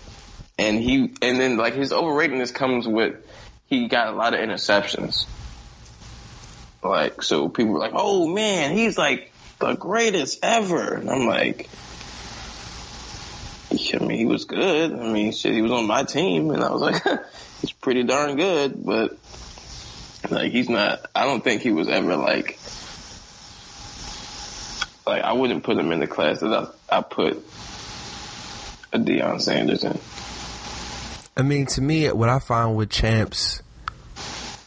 And 0.58 0.78
he 0.78 1.12
and 1.22 1.40
then 1.40 1.56
like 1.56 1.74
his 1.74 1.92
overratedness 1.92 2.54
comes 2.54 2.86
with 2.86 3.16
he 3.66 3.88
got 3.88 4.08
a 4.08 4.12
lot 4.12 4.34
of 4.34 4.40
interceptions. 4.40 5.26
Like 6.82 7.22
so 7.22 7.48
people 7.48 7.72
were 7.72 7.80
like, 7.80 7.94
"Oh 7.94 8.28
man, 8.28 8.76
he's 8.76 8.96
like 8.96 9.32
the 9.58 9.74
greatest 9.74 10.40
ever." 10.42 10.94
And 10.94 11.10
I'm 11.10 11.26
like 11.26 11.68
I 13.94 13.98
mean, 13.98 14.18
he 14.18 14.26
was 14.26 14.44
good. 14.44 14.92
I 14.92 15.12
mean, 15.12 15.32
shit, 15.32 15.52
he 15.52 15.62
was 15.62 15.72
on 15.72 15.86
my 15.86 16.04
team, 16.04 16.50
and 16.50 16.62
I 16.62 16.70
was 16.70 16.80
like, 16.80 17.02
he's 17.60 17.72
pretty 17.72 18.04
darn 18.04 18.36
good. 18.36 18.84
But 18.84 19.18
like, 20.30 20.52
he's 20.52 20.68
not. 20.68 21.06
I 21.14 21.24
don't 21.24 21.42
think 21.42 21.62
he 21.62 21.72
was 21.72 21.88
ever 21.88 22.16
like. 22.16 22.58
Like, 25.06 25.22
I 25.22 25.32
wouldn't 25.32 25.64
put 25.64 25.76
him 25.76 25.92
in 25.92 26.00
the 26.00 26.06
class 26.06 26.40
that 26.40 26.52
I, 26.90 26.98
I 26.98 27.00
put 27.02 27.44
a 28.92 28.98
Deion 28.98 29.40
Sanders 29.40 29.84
in. 29.84 29.98
I 31.36 31.42
mean, 31.42 31.66
to 31.66 31.80
me, 31.80 32.08
what 32.10 32.28
I 32.28 32.38
found 32.38 32.76
with 32.76 32.90
Champs 32.90 33.60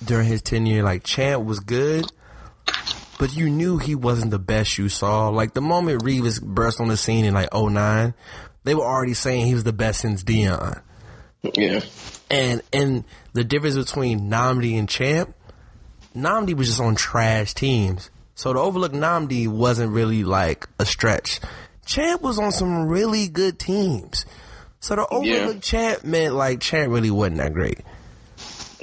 during 0.04 0.28
his 0.28 0.42
tenure, 0.42 0.84
like 0.84 1.04
Champ 1.04 1.44
was 1.46 1.60
good, 1.60 2.06
but 3.18 3.36
you 3.36 3.50
knew 3.50 3.78
he 3.78 3.96
wasn't 3.96 4.32
the 4.32 4.40
best 4.40 4.78
you 4.78 4.90
saw. 4.90 5.30
Like 5.30 5.54
the 5.54 5.62
moment 5.62 6.04
Revis 6.04 6.42
burst 6.42 6.80
on 6.80 6.90
the 6.90 6.98
scene 6.98 7.26
in 7.26 7.34
like 7.34 7.54
09, 7.54 8.14
they 8.64 8.76
were 8.76 8.86
already 8.86 9.14
saying 9.14 9.46
he 9.46 9.54
was 9.54 9.64
the 9.64 9.74
best 9.74 10.02
since 10.02 10.24
Deion. 10.24 10.82
Yeah, 11.42 11.82
And 12.30 12.62
and 12.74 13.06
the 13.34 13.44
difference 13.44 13.76
between 13.76 14.30
Nnamdi 14.30 14.78
and 14.78 14.90
Champ, 14.90 15.34
Nnamdi 16.16 16.56
was 16.56 16.68
just 16.68 16.82
on 16.82 16.96
trash 16.96 17.54
teams. 17.54 18.10
So 18.38 18.54
to 18.54 18.60
overlook 18.60 18.92
Nnamdi 18.92 19.48
wasn't 19.48 19.92
really 19.94 20.24
like 20.24 20.68
a 20.78 20.86
stretch. 20.86 21.40
Champ 21.88 22.22
was 22.22 22.38
on 22.38 22.52
some 22.52 22.88
really 22.88 23.28
good 23.28 23.58
teams. 23.58 24.28
So 24.80 24.96
to 24.96 25.08
overlook 25.08 25.56
Yeah. 25.56 25.60
Champ 25.60 26.04
meant 26.04 26.36
like 26.36 26.62
Champ 26.62 26.94
really 26.94 27.10
wasn't 27.10 27.38
that 27.38 27.54
great. 27.56 27.80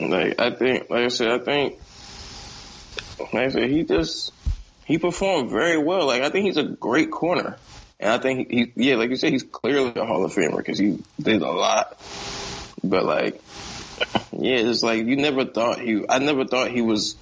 like 0.00 0.40
I 0.40 0.50
think, 0.50 0.90
like 0.90 1.04
I 1.04 1.08
said, 1.08 1.28
I 1.28 1.38
think, 1.38 1.78
like 3.20 3.34
I 3.46 3.48
said, 3.50 3.70
he 3.70 3.84
just 3.84 4.32
he 4.86 4.98
performed 4.98 5.50
very 5.50 5.78
well. 5.78 6.04
Like 6.08 6.22
I 6.22 6.30
think 6.30 6.46
he's 6.46 6.56
a 6.56 6.64
great 6.64 7.12
corner, 7.12 7.56
and 8.00 8.10
I 8.10 8.18
think 8.18 8.50
he, 8.50 8.72
yeah, 8.74 8.96
like 8.96 9.10
you 9.10 9.16
said, 9.16 9.30
he's 9.32 9.44
clearly 9.44 9.92
a 9.94 10.04
Hall 10.04 10.24
of 10.24 10.34
Famer 10.34 10.56
because 10.56 10.78
he 10.80 10.98
did 11.22 11.42
a 11.42 11.50
lot. 11.52 11.96
But 12.82 13.04
like, 13.04 13.34
yeah, 14.32 14.56
it's 14.56 14.82
like 14.82 15.06
you 15.06 15.14
never 15.14 15.44
thought 15.44 15.78
he. 15.78 16.04
I 16.08 16.18
never 16.18 16.44
thought 16.44 16.72
he 16.72 16.82
was 16.82 17.14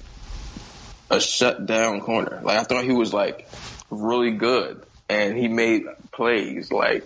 a 1.13 1.21
shut 1.21 1.67
down 1.67 2.01
corner. 2.01 2.41
Like 2.43 2.59
I 2.59 2.65
thought 2.65 2.85
he 2.85 2.93
was 2.93 3.13
like 3.13 3.49
really 3.91 4.33
good, 4.33 4.83
and 5.09 5.37
he 5.37 5.47
made 5.49 5.85
plays. 6.13 6.73
Like 6.73 7.05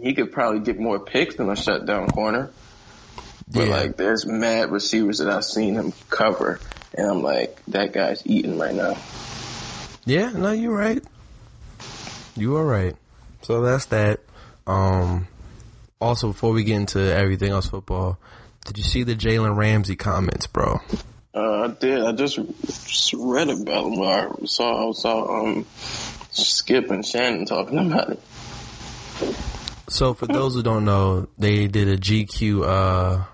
he 0.00 0.14
could 0.14 0.32
probably 0.32 0.60
get 0.60 0.80
more 0.80 0.98
picks 0.98 1.36
than 1.36 1.48
a 1.50 1.56
shutdown 1.56 2.08
corner. 2.08 2.50
But 3.48 3.66
Yeah. 3.68 3.70
like, 3.76 3.96
there's 3.96 4.24
mad 4.24 4.70
receivers 4.70 5.18
that 5.18 5.28
I've 5.28 5.44
seen 5.44 5.74
him 5.74 5.92
cover, 6.08 6.58
and 6.94 7.06
I'm 7.06 7.22
like, 7.22 7.62
that 7.68 7.92
guy's 7.92 8.26
eating 8.26 8.58
right 8.58 8.74
now. 8.74 8.96
Yeah, 10.06 10.30
no, 10.30 10.52
you're 10.52 10.74
right. 10.74 11.02
You 12.34 12.56
are 12.56 12.64
right. 12.64 12.96
So 13.42 13.60
that's 13.60 13.84
that. 13.86 14.20
Um, 14.66 15.28
also, 16.00 16.28
before 16.28 16.52
we 16.52 16.64
get 16.64 16.76
into 16.76 16.98
everything 17.00 17.52
else 17.52 17.68
football, 17.68 18.18
did 18.64 18.78
you 18.78 18.84
see 18.84 19.02
the 19.02 19.14
Jalen 19.14 19.56
Ramsey 19.56 19.96
comments, 19.96 20.46
bro? 20.46 20.80
Uh, 21.34 21.62
I 21.62 21.68
did. 21.68 22.02
I 22.02 22.12
just, 22.12 22.38
read 23.14 23.48
about 23.48 23.86
him. 23.86 24.02
I 24.02 24.30
saw, 24.44 24.90
I 24.90 24.92
saw 24.92 25.42
um, 25.42 25.66
Skip 26.30 26.90
and 26.90 27.04
Shannon 27.04 27.46
talking 27.46 27.78
about 27.78 28.10
it. 28.10 28.20
So 29.88 30.14
for 30.14 30.26
those 30.26 30.54
who 30.54 30.62
don't 30.62 30.84
know, 30.84 31.28
they 31.38 31.68
did 31.68 31.88
a 31.88 31.96
GQ 31.96 32.66
uh, 32.66 33.24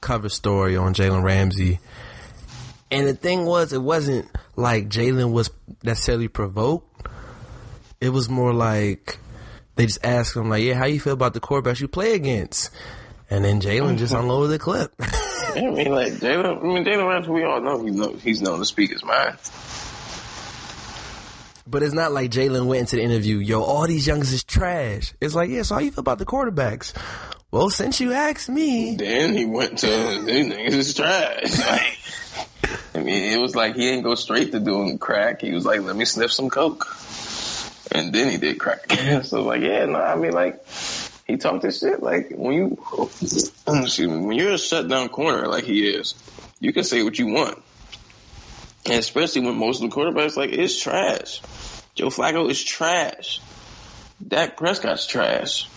cover 0.00 0.28
story 0.28 0.76
on 0.76 0.94
Jalen 0.94 1.22
Ramsey, 1.22 1.80
and 2.90 3.06
the 3.06 3.14
thing 3.14 3.44
was, 3.44 3.72
it 3.72 3.82
wasn't 3.82 4.26
like 4.56 4.88
Jalen 4.88 5.32
was 5.32 5.50
necessarily 5.82 6.28
provoked. 6.28 7.06
It 8.00 8.10
was 8.10 8.28
more 8.28 8.54
like 8.54 9.18
they 9.76 9.86
just 9.86 10.04
asked 10.04 10.34
him, 10.34 10.48
like, 10.48 10.62
"Yeah, 10.62 10.74
how 10.74 10.86
you 10.86 11.00
feel 11.00 11.12
about 11.12 11.34
the 11.34 11.40
quarterbacks 11.40 11.80
you 11.80 11.88
play 11.88 12.14
against?" 12.14 12.70
And 13.30 13.44
then 13.44 13.60
Jalen 13.60 13.98
just 13.98 14.14
unloaded 14.14 14.50
the 14.50 14.58
clip. 14.58 14.92
Yeah, 15.56 15.68
I 15.68 15.70
mean, 15.70 15.90
like 15.90 16.12
Jalen. 16.12 16.58
I 16.58 16.62
mean, 16.62 16.84
Jalen 16.84 17.08
Ramsey. 17.08 17.30
We 17.30 17.42
all 17.42 17.62
know 17.62 17.82
he 17.82 17.90
know 17.90 18.12
he's 18.12 18.42
known 18.42 18.58
to 18.58 18.66
speak 18.66 18.92
his 18.92 19.02
mind. 19.02 19.38
But 21.66 21.82
it's 21.82 21.94
not 21.94 22.12
like 22.12 22.30
Jalen 22.30 22.66
went 22.66 22.80
into 22.80 22.96
the 22.96 23.02
interview, 23.02 23.38
yo, 23.38 23.62
all 23.62 23.86
these 23.86 24.06
youngsters 24.06 24.34
is 24.34 24.44
trash. 24.44 25.14
It's 25.20 25.34
like, 25.34 25.50
yeah, 25.50 25.62
so 25.62 25.76
how 25.76 25.80
you 25.80 25.90
feel 25.90 26.00
about 26.00 26.18
the 26.18 26.26
quarterbacks? 26.26 26.94
Well, 27.50 27.70
since 27.70 28.00
you 28.00 28.12
asked 28.12 28.48
me, 28.48 28.96
Then 28.96 29.34
he 29.34 29.46
went 29.46 29.78
to 29.78 29.86
these 29.86 30.46
niggas 30.46 30.72
is 30.72 30.94
trash. 30.94 31.58
Like, 31.58 31.98
I 32.94 33.00
mean, 33.00 33.32
it 33.32 33.40
was 33.40 33.56
like 33.56 33.74
he 33.74 33.82
didn't 33.82 34.02
go 34.04 34.14
straight 34.14 34.52
to 34.52 34.60
doing 34.60 34.98
crack. 34.98 35.40
He 35.40 35.52
was 35.52 35.64
like, 35.64 35.80
let 35.80 35.96
me 35.96 36.04
sniff 36.04 36.32
some 36.32 36.50
coke, 36.50 36.86
and 37.92 38.12
then 38.12 38.30
he 38.30 38.36
did 38.36 38.58
crack. 38.58 38.90
so 39.24 39.42
like, 39.44 39.62
yeah, 39.62 39.86
no, 39.86 39.98
I 39.98 40.16
mean, 40.16 40.32
like 40.32 40.62
he 41.28 41.36
talked 41.36 41.62
this 41.62 41.80
shit. 41.80 42.02
Like 42.02 42.30
when 42.30 42.54
you 42.54 42.78
me, 43.68 44.06
when 44.06 44.32
you're 44.32 44.54
a 44.54 44.58
shut 44.58 44.88
down 44.88 45.10
corner 45.10 45.46
like 45.46 45.64
he 45.64 45.88
is, 45.88 46.14
you 46.58 46.72
can 46.72 46.82
say 46.82 47.02
what 47.02 47.18
you 47.18 47.26
want, 47.26 47.62
and 48.86 48.94
especially 48.94 49.42
when 49.42 49.56
most 49.56 49.82
of 49.82 49.90
the 49.90 49.94
quarterbacks 49.94 50.36
like 50.36 50.50
it's 50.50 50.80
trash. 50.80 51.40
Joe 51.94 52.08
Flacco 52.08 52.50
is 52.50 52.62
trash. 52.62 53.40
Dak 54.26 54.56
Prescott's 54.56 55.06
trash. 55.06 55.68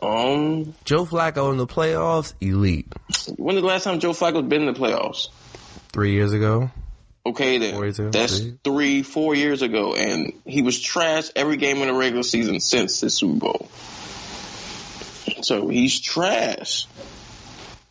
Um, 0.00 0.74
Joe 0.84 1.06
Flacco 1.06 1.50
in 1.50 1.56
the 1.56 1.66
playoffs, 1.66 2.34
elite. 2.40 2.92
when 3.36 3.56
the 3.56 3.62
last 3.62 3.84
time 3.84 4.00
Joe 4.00 4.12
Flacco's 4.12 4.46
been 4.46 4.66
in 4.66 4.72
the 4.72 4.78
playoffs? 4.78 5.28
Three 5.92 6.12
years 6.12 6.32
ago. 6.32 6.70
Okay, 7.26 7.56
then 7.58 7.74
Four 7.74 8.10
that's 8.10 8.40
three. 8.62 9.02
four 9.02 9.34
years 9.34 9.62
ago, 9.62 9.94
and 9.94 10.34
he 10.44 10.60
was 10.60 10.78
trash 10.78 11.30
every 11.34 11.56
game 11.56 11.78
in 11.78 11.88
the 11.88 11.94
regular 11.94 12.22
season 12.22 12.60
since 12.60 13.00
the 13.00 13.08
Super 13.08 13.38
Bowl. 13.38 13.68
So 15.42 15.68
he's 15.68 16.00
trash. 16.00 16.86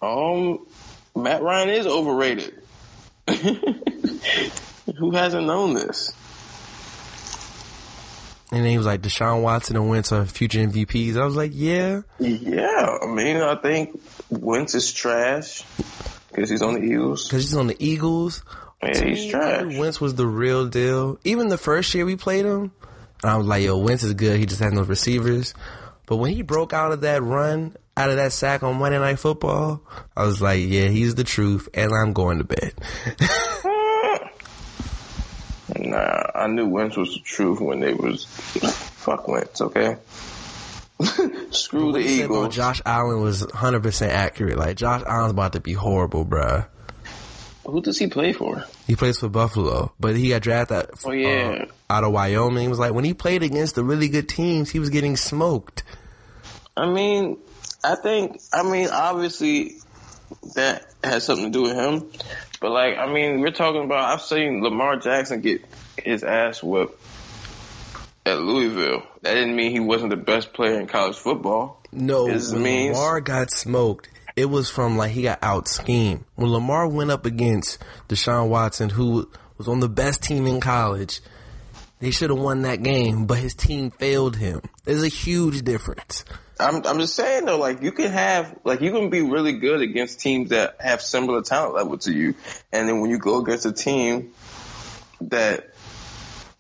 Um, 0.02 0.68
Matt 1.16 1.42
Ryan 1.42 1.70
is 1.70 1.88
overrated. 1.88 2.62
Who 4.98 5.12
hasn't 5.12 5.48
known 5.48 5.74
this? 5.74 6.14
And 8.52 8.64
then 8.64 8.70
he 8.70 8.78
was 8.78 8.86
like, 8.86 9.02
Deshaun 9.02 9.42
Watson 9.42 9.76
and 9.78 9.90
Wentz 9.90 10.12
are 10.12 10.26
future 10.26 10.60
MVPs. 10.60 11.18
I 11.18 11.26
was 11.26 11.36
like, 11.36 11.52
yeah. 11.56 12.02
Yeah, 12.20 12.98
I 13.02 13.08
mean, 13.08 13.38
I 13.38 13.56
think 13.56 14.00
Wentz 14.30 14.76
is 14.76 14.92
trash 14.94 15.64
because 16.30 16.52
he's 16.52 16.62
on 16.62 16.76
the 16.76 16.82
Eagles. 16.82 17.28
Because 17.28 17.46
he's 17.46 17.56
on 17.56 17.66
the 17.68 17.78
Eagles. 17.80 18.44
Yeah, 18.88 18.94
To 18.94 19.06
he's 19.06 19.26
me, 19.26 19.32
trash. 19.32 19.78
Wentz 19.78 20.02
was 20.02 20.16
the 20.16 20.28
real 20.28 20.68
deal. 20.68 21.20
Even 21.24 21.48
the 21.50 21.58
first 21.58 21.94
year 21.94 22.06
we 22.06 22.16
played 22.16 22.46
him, 22.46 22.72
and 23.22 23.32
I 23.32 23.38
was 23.38 23.48
like, 23.48 23.64
yo, 23.64 23.78
Wentz 23.78 24.04
is 24.04 24.14
good. 24.14 24.40
He 24.40 24.46
just 24.46 24.62
has 24.62 24.74
no 24.74 24.84
receivers. 24.84 25.54
But 26.06 26.18
when 26.18 26.34
he 26.34 26.42
broke 26.42 26.74
out 26.74 26.92
of 26.92 27.02
that 27.02 27.24
run, 27.24 27.76
out 27.96 28.10
of 28.10 28.18
that 28.18 28.34
sack 28.34 28.62
on 28.64 28.78
Monday 28.78 29.00
Night 29.00 29.20
Football, 29.20 29.82
I 30.18 30.26
was 30.26 30.42
like, 30.42 30.60
yeah, 30.66 30.88
he's 30.90 31.16
the 31.16 31.24
truth, 31.24 31.70
and 31.74 31.94
I'm 31.94 32.14
going 32.14 32.40
to 32.40 32.44
bed. 32.44 32.74
Nah, 35.76 36.24
I 36.36 36.48
knew 36.48 36.68
Wentz 36.68 36.98
was 36.98 37.14
the 37.14 37.22
truth 37.22 37.60
when 37.60 37.80
they 37.80 37.94
was 37.94 38.26
fuck 38.26 39.28
Wentz, 39.28 39.60
okay? 39.62 39.98
Screw 41.52 41.92
the 41.92 42.00
What 42.00 42.02
he 42.02 42.18
said 42.18 42.26
about 42.26 42.36
Eagles. 42.36 42.56
Josh 42.56 42.82
Allen 42.86 43.22
was 43.22 43.44
100% 43.44 44.08
accurate. 44.10 44.58
Like, 44.58 44.78
Josh 44.78 45.02
Allen's 45.06 45.32
about 45.32 45.54
to 45.54 45.60
be 45.62 45.74
horrible, 45.74 46.26
bruh. 46.26 46.68
Who 47.66 47.82
does 47.82 47.98
he 47.98 48.08
play 48.08 48.34
for? 48.34 48.66
He 48.88 48.96
plays 48.96 49.20
for 49.20 49.30
Buffalo, 49.30 49.94
but 50.00 50.16
he 50.16 50.30
got 50.30 50.42
drafted 50.42 50.90
Oh, 51.06 51.12
yeah. 51.12 51.66
uh, 51.90 51.94
out 51.94 52.04
of 52.04 52.12
Wyoming. 52.12 52.66
It 52.66 52.70
was 52.70 52.80
like 52.80 52.94
when 52.94 53.06
he 53.06 53.14
played 53.14 53.42
against 53.44 53.76
the 53.76 53.84
really 53.84 54.10
good 54.10 54.28
teams, 54.28 54.70
he 54.70 54.80
was 54.80 54.90
getting 54.90 55.16
smoked. 55.16 55.84
I 56.76 56.92
mean, 56.92 57.38
I 57.84 57.96
think, 57.96 58.42
I 58.52 58.64
mean, 58.64 58.90
obviously 58.92 59.76
that 60.56 60.86
has 61.04 61.24
something 61.26 61.46
to 61.46 61.52
do 61.52 61.62
with 61.64 61.76
him. 61.76 62.10
But 62.60 62.72
like, 62.72 62.98
I 62.98 63.12
mean, 63.12 63.40
we're 63.40 63.52
talking 63.52 63.84
about, 63.86 64.12
I've 64.14 64.22
seen 64.22 64.62
Lamar 64.62 64.98
Jackson 64.98 65.42
get 65.42 65.64
his 65.98 66.24
ass 66.24 66.62
whipped 66.64 67.00
at 68.26 68.40
Louisville. 68.40 69.04
That 69.22 69.36
didn't 69.36 69.56
mean 69.56 69.72
he 69.72 69.80
wasn't 69.80 70.10
the 70.10 70.18
best 70.18 70.54
player 70.54 70.80
in 70.80 70.88
college 70.88 71.18
football. 71.18 71.82
No, 71.92 72.28
means- 72.28 72.52
Lamar 72.52 73.22
got 73.22 73.52
smoked, 73.52 74.10
it 74.36 74.46
was 74.46 74.70
from 74.70 74.98
like 74.98 75.12
he 75.12 75.22
got 75.24 75.40
out 75.42 75.68
schemed. 75.68 76.24
When 76.36 76.52
Lamar 76.52 76.88
went 76.88 77.12
up 77.12 77.26
against 77.26 77.84
Deshaun 78.10 78.50
Watson, 78.50 78.90
who 78.90 79.30
was 79.58 79.68
on 79.68 79.80
the 79.80 79.90
best 79.90 80.24
team 80.24 80.48
in 80.48 80.60
college, 80.60 81.22
they 82.00 82.12
should 82.12 82.30
have 82.30 82.40
won 82.40 82.64
that 82.64 82.84
game, 82.84 83.26
but 83.26 83.38
his 83.38 83.54
team 83.54 83.92
failed 83.92 84.36
him. 84.36 84.62
There's 84.84 85.04
a 85.04 85.08
huge 85.08 85.62
difference. 85.62 86.26
I'm 86.60 86.86
I'm 86.86 87.00
just 87.00 87.16
saying 87.16 87.46
though, 87.46 87.58
like 87.58 87.82
you 87.82 87.92
can 87.92 88.12
have 88.12 88.58
like 88.64 88.82
you 88.82 88.92
can 88.92 89.10
be 89.10 89.22
really 89.22 89.54
good 89.54 89.82
against 89.82 90.20
teams 90.20 90.50
that 90.50 90.78
have 90.80 91.02
similar 91.02 91.42
talent 91.42 91.76
level 91.76 91.98
to 92.00 92.12
you, 92.12 92.36
and 92.72 92.88
then 92.88 93.02
when 93.02 93.10
you 93.10 93.18
go 93.18 93.40
against 93.42 93.66
a 93.66 93.72
team 93.72 94.34
that 95.22 95.70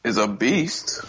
is 0.03 0.17
a 0.17 0.27
beast, 0.27 1.01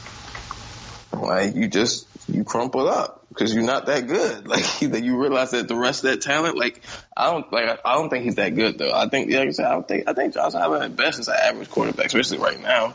like 1.13 1.55
you 1.55 1.69
just 1.69 2.07
you 2.29 2.45
crumple 2.45 2.89
up 2.89 3.24
because 3.35 3.53
you're 3.53 3.65
not 3.65 3.87
that 3.87 4.07
good. 4.07 4.47
Like 4.55 4.65
that 4.81 5.03
you 5.03 5.21
realize 5.21 5.51
that 5.51 5.67
the 5.67 5.75
rest 5.75 6.05
of 6.05 6.11
that 6.11 6.21
talent, 6.21 6.57
like 6.57 6.83
I 7.17 7.31
don't 7.31 7.53
like 7.53 7.81
I 7.85 7.95
don't 7.95 8.09
think 8.09 8.25
he's 8.25 8.37
that 8.37 8.55
good 8.55 8.79
though. 8.79 8.93
I 8.93 9.09
think 9.09 9.33
like 9.33 9.49
I 9.49 9.51
said, 9.51 9.67
I 9.67 9.73
don't 9.73 9.89
think 9.89 10.09
I 10.09 10.13
think 10.13 10.35
Josh 10.35 10.55
Allen 10.55 10.83
at 10.83 10.97
best 10.97 11.19
is 11.19 11.29
an 11.29 11.35
average 11.43 11.71
quarterback, 11.71 12.07
especially 12.07 12.39
right 12.39 12.61
now. 12.61 12.95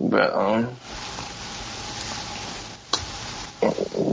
But 0.00 0.34
um 0.34 0.76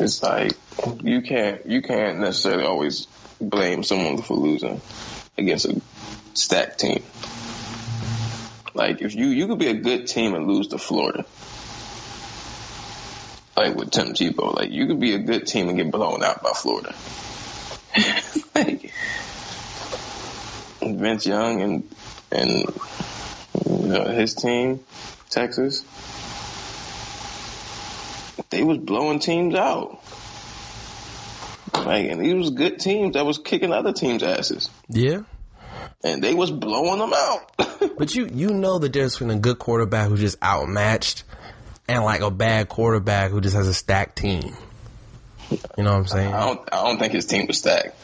it's 0.02 0.22
like 0.22 0.54
you 1.02 1.22
can't 1.22 1.66
you 1.66 1.82
can't 1.82 2.20
necessarily 2.20 2.66
always 2.66 3.08
blame 3.42 3.84
someone 3.84 4.22
for 4.22 4.36
losing 4.38 4.82
against 5.38 5.66
a 5.66 5.82
stacked 6.36 6.80
team. 6.80 7.04
Like 8.76 9.02
if 9.02 9.16
you 9.16 9.28
you 9.28 9.48
could 9.48 9.60
be 9.60 9.70
a 9.70 9.74
good 9.74 10.08
team 10.08 10.36
and 10.36 10.48
lose 10.48 10.68
to 10.68 10.78
Florida. 10.78 11.26
Like 13.60 13.76
with 13.76 13.92
Tim 13.92 14.14
Tebow, 14.14 14.56
like 14.56 14.72
you 14.72 14.88
could 14.88 15.02
be 15.02 15.16
a 15.16 15.20
good 15.20 15.46
team 15.46 15.68
and 15.68 15.78
get 15.78 15.92
blown 15.92 16.24
out 16.24 16.42
by 16.42 16.52
Florida. 16.52 16.96
like 18.56 18.94
Vince 20.82 21.26
Young 21.26 21.62
and 21.62 21.96
and 22.32 22.52
you 23.70 23.88
know, 23.90 24.06
his 24.06 24.34
team, 24.34 24.80
Texas, 25.30 25.84
they 28.50 28.64
was 28.64 28.78
blowing 28.78 29.20
teams 29.20 29.56
out. 29.56 30.00
Like, 31.74 32.10
and 32.10 32.22
these 32.22 32.36
was 32.36 32.52
good 32.52 32.80
teams 32.80 33.16
that 33.16 33.26
was 33.26 33.40
kicking 33.40 33.74
other 33.74 33.92
teams' 33.92 34.24
asses, 34.24 34.70
Yeah. 34.88 35.24
and 36.02 36.24
they 36.24 36.34
was 36.34 36.50
blowing 36.50 37.00
them 37.00 37.12
out. 37.14 37.52
But 37.98 38.16
you 38.16 38.30
you 38.34 38.52
know 38.52 38.80
the 38.80 38.88
difference 38.88 39.16
between 39.16 39.32
a 39.38 39.40
good 39.42 39.60
quarterback 39.60 40.08
who's 40.08 40.22
just 40.22 40.42
outmatched 40.42 41.26
and 41.90 42.04
like 42.04 42.22
a 42.22 42.32
bad 42.32 42.70
quarterback 42.70 43.32
who 43.32 43.42
just 43.42 43.56
has 43.56 43.68
a 43.68 43.74
stacked 43.74 44.18
team. 44.18 44.56
You 45.52 45.84
know 45.84 45.92
what 45.92 45.98
I'm 46.00 46.08
saying? 46.08 46.34
I 46.34 46.46
don't, 46.46 46.60
I 46.72 46.84
don't 46.84 47.00
think 47.00 47.12
his 47.14 47.26
team 47.26 47.48
was 47.48 47.58
stacked. 47.58 47.96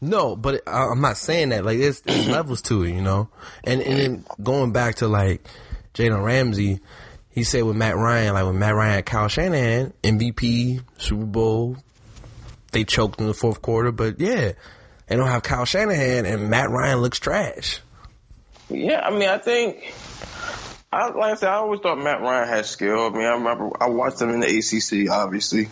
No, 0.00 0.34
but 0.36 0.62
I- 0.66 0.86
I'm 0.86 1.00
not 1.00 1.16
saying 1.16 1.50
that. 1.50 1.64
Like, 1.64 1.78
there's, 1.78 2.00
there's 2.00 2.28
levels 2.38 2.62
to 2.62 2.82
it, 2.84 2.90
you 2.94 3.02
know. 3.02 3.28
And 3.62 3.80
and 3.82 3.98
then 3.98 4.24
going 4.42 4.72
back 4.72 4.96
to 4.96 5.08
like 5.08 5.46
Jalen 5.94 6.24
Ramsey, 6.24 6.80
he 7.30 7.44
said 7.44 7.64
with 7.64 7.76
Matt 7.76 7.96
Ryan, 7.96 8.34
like 8.34 8.46
with 8.46 8.56
Matt 8.56 8.74
Ryan 8.74 9.02
Kyle 9.02 9.28
Shanahan, 9.28 9.92
MVP, 10.02 10.82
Super 10.98 11.24
Bowl, 11.26 11.76
they 12.72 12.84
choked 12.84 13.20
in 13.20 13.26
the 13.26 13.34
fourth 13.34 13.60
quarter. 13.62 13.92
But 13.92 14.18
yeah, 14.20 14.52
they 15.06 15.16
don't 15.16 15.28
have 15.28 15.42
Kyle 15.42 15.64
Shanahan, 15.66 16.24
and 16.26 16.48
Matt 16.50 16.70
Ryan 16.70 16.98
looks 17.00 17.18
trash. 17.18 17.80
Yeah, 18.70 19.00
I 19.00 19.10
mean, 19.10 19.28
I 19.28 19.36
think, 19.38 19.92
I, 20.94 21.08
like 21.10 21.32
I 21.32 21.34
said, 21.36 21.48
I 21.48 21.54
always 21.56 21.80
thought 21.80 21.98
Matt 21.98 22.20
Ryan 22.20 22.48
had 22.48 22.66
skill. 22.66 23.06
I 23.06 23.10
mean, 23.10 23.26
I 23.26 23.32
remember 23.32 23.70
I 23.80 23.88
watched 23.88 24.20
him 24.20 24.30
in 24.30 24.40
the 24.40 24.46
ACC, 24.46 25.10
obviously, 25.10 25.68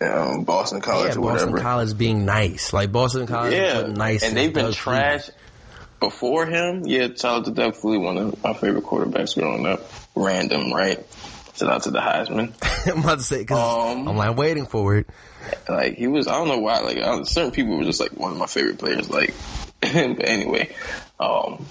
um, 0.00 0.44
Boston 0.44 0.80
College 0.80 1.14
Yeah, 1.14 1.20
Boston 1.20 1.50
whatever. 1.50 1.58
College 1.58 1.96
being 1.96 2.24
nice, 2.24 2.72
like 2.72 2.90
Boston 2.92 3.26
College, 3.26 3.54
yeah, 3.54 3.82
nice, 3.82 4.22
and 4.22 4.36
they've 4.36 4.52
been 4.52 4.66
Doug 4.66 4.74
trash 4.74 5.30
before 6.00 6.46
him. 6.46 6.82
Yeah, 6.86 7.08
to 7.08 7.50
Doug 7.54 7.76
one 7.98 8.18
of 8.18 8.42
my 8.42 8.54
favorite 8.54 8.84
quarterbacks 8.84 9.34
growing 9.38 9.66
up. 9.66 9.80
Random, 10.14 10.72
right? 10.72 10.98
Shout 11.54 11.70
out 11.70 11.82
to 11.84 11.90
the 11.90 12.00
Heisman. 12.00 12.52
I'm 12.92 13.00
about 13.04 13.18
to 13.18 13.24
say 13.24 13.44
'cause 13.44 13.94
Um, 13.96 14.08
I'm 14.08 14.16
like 14.16 14.36
waiting 14.36 14.66
for 14.66 14.96
it. 14.96 15.06
like 15.68 15.94
he 15.96 16.06
was, 16.06 16.26
I 16.26 16.32
don't 16.32 16.48
know 16.48 16.58
why. 16.58 16.80
Like 16.80 16.98
I, 16.98 17.22
certain 17.24 17.50
people 17.50 17.76
were 17.76 17.84
just 17.84 18.00
like 18.00 18.12
one 18.12 18.32
of 18.32 18.38
my 18.38 18.46
favorite 18.46 18.78
players. 18.78 19.08
Like, 19.10 19.34
but 19.80 19.92
anyway, 19.92 20.74
um, 21.20 21.64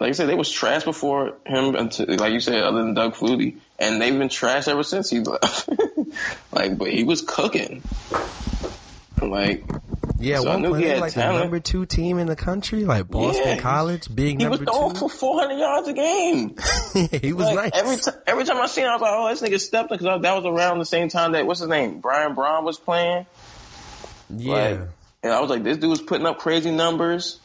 like 0.00 0.08
I 0.10 0.12
said, 0.12 0.28
they 0.28 0.34
was 0.34 0.50
trash 0.50 0.84
before 0.84 1.34
him. 1.46 1.74
Until, 1.74 2.06
like 2.16 2.32
you 2.32 2.40
said, 2.40 2.62
other 2.62 2.78
than 2.78 2.94
Doug 2.94 3.14
Flutie, 3.14 3.56
and 3.78 4.00
they've 4.00 4.16
been 4.16 4.28
trash 4.28 4.68
ever 4.68 4.82
since 4.82 5.10
he 5.10 5.20
left. 5.20 5.68
like, 6.52 6.78
but 6.78 6.90
he 6.90 7.04
was 7.04 7.22
cooking. 7.22 7.82
Like 9.20 9.64
Yeah, 10.20 10.38
So 10.38 10.46
I 10.48 10.52
one 10.52 10.62
knew 10.62 10.70
point 10.70 10.82
he 10.84 10.88
had 10.90 11.00
like 11.00 11.12
the 11.12 11.32
number 11.32 11.58
two 11.58 11.86
team 11.86 12.18
in 12.20 12.28
the 12.28 12.36
country, 12.36 12.84
like 12.84 13.08
Boston 13.08 13.56
Yeah. 13.56 13.58
College 13.60 14.14
being 14.14 14.38
he 14.38 14.46
was 14.46 14.60
number 14.60 14.72
throwing 14.72 14.94
two. 14.94 15.00
for 15.00 15.08
400 15.08 15.56
yards 15.58 15.88
a 15.88 15.92
game. 15.92 16.54
he 17.20 17.32
was 17.32 17.46
Like 17.46 17.72
nice. 17.74 17.82
every 17.82 17.96
time, 17.96 18.14
every 18.28 18.44
time 18.44 18.58
I 18.58 18.66
seen, 18.66 18.84
him, 18.84 18.90
I 18.90 18.92
was 18.94 19.02
like, 19.02 19.10
"Oh, 19.12 19.28
this 19.28 19.42
nigga 19.42 19.60
stepped 19.60 19.90
in," 19.90 19.98
because 19.98 20.22
that 20.22 20.34
was 20.36 20.44
around 20.44 20.78
the 20.78 20.84
same 20.84 21.08
time 21.08 21.32
that 21.32 21.46
what's 21.46 21.58
his 21.58 21.68
name, 21.68 21.98
Brian 22.00 22.36
Brohm 22.36 22.62
was 22.62 22.78
playing. 22.78 23.26
yeah, 24.30 24.52
Like, 24.54 24.80
and 25.24 25.32
I 25.32 25.40
was 25.40 25.50
like, 25.50 25.64
this 25.64 25.78
dude 25.78 25.90
was 25.90 26.00
putting 26.02 26.24
up 26.26 26.38
crazy 26.38 26.70
numbers. 26.70 27.40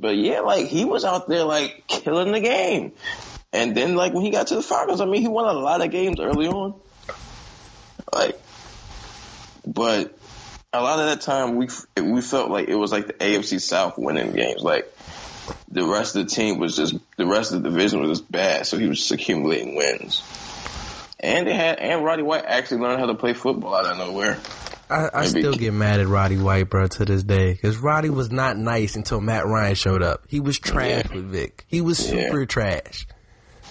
But 0.00 0.16
yeah, 0.16 0.40
like 0.40 0.66
he 0.66 0.84
was 0.84 1.04
out 1.04 1.28
there 1.28 1.44
like 1.44 1.84
killing 1.86 2.32
the 2.32 2.40
game. 2.40 2.92
And 3.52 3.76
then 3.76 3.94
like 3.94 4.12
when 4.12 4.24
he 4.24 4.30
got 4.30 4.48
to 4.48 4.56
the 4.56 4.62
finals, 4.62 5.00
I 5.00 5.04
mean, 5.04 5.22
he 5.22 5.28
won 5.28 5.44
a 5.44 5.58
lot 5.58 5.80
of 5.80 5.90
games 5.90 6.18
early 6.18 6.48
on. 6.48 6.74
Like, 8.12 8.40
but 9.66 10.16
a 10.72 10.82
lot 10.82 10.98
of 10.98 11.06
that 11.06 11.20
time 11.20 11.56
we 11.56 11.68
we 11.96 12.20
felt 12.20 12.50
like 12.50 12.68
it 12.68 12.74
was 12.74 12.90
like 12.90 13.06
the 13.06 13.12
AFC 13.12 13.60
South 13.60 13.96
winning 13.96 14.32
games. 14.32 14.62
Like 14.62 14.92
the 15.68 15.84
rest 15.84 16.16
of 16.16 16.24
the 16.24 16.34
team 16.34 16.58
was 16.58 16.76
just 16.76 16.96
the 17.16 17.26
rest 17.26 17.52
of 17.52 17.62
the 17.62 17.70
division 17.70 18.00
was 18.00 18.18
just 18.18 18.30
bad, 18.30 18.66
so 18.66 18.76
he 18.76 18.88
was 18.88 18.98
just 18.98 19.12
accumulating 19.12 19.76
wins. 19.76 20.22
And 21.20 21.46
they 21.46 21.54
had 21.54 21.78
and 21.78 22.04
Roddy 22.04 22.22
White 22.22 22.44
actually 22.44 22.82
learned 22.82 23.00
how 23.00 23.06
to 23.06 23.14
play 23.14 23.34
football 23.34 23.74
out 23.74 23.86
of 23.86 23.96
nowhere. 23.98 24.40
I, 24.90 25.08
I 25.12 25.24
still 25.26 25.54
get 25.54 25.72
mad 25.72 26.00
at 26.00 26.06
Roddy 26.08 26.36
White, 26.36 26.68
bro, 26.70 26.86
to 26.86 27.04
this 27.04 27.22
day 27.22 27.52
because 27.52 27.78
Roddy 27.78 28.10
was 28.10 28.30
not 28.30 28.56
nice 28.56 28.96
until 28.96 29.20
Matt 29.20 29.46
Ryan 29.46 29.74
showed 29.74 30.02
up. 30.02 30.24
He 30.28 30.40
was 30.40 30.58
trash 30.58 31.04
Yeah. 31.10 31.14
with 31.14 31.30
Vic. 31.30 31.64
He 31.68 31.80
was 31.80 31.98
Yeah. 32.00 32.26
super 32.26 32.44
trash. 32.46 33.06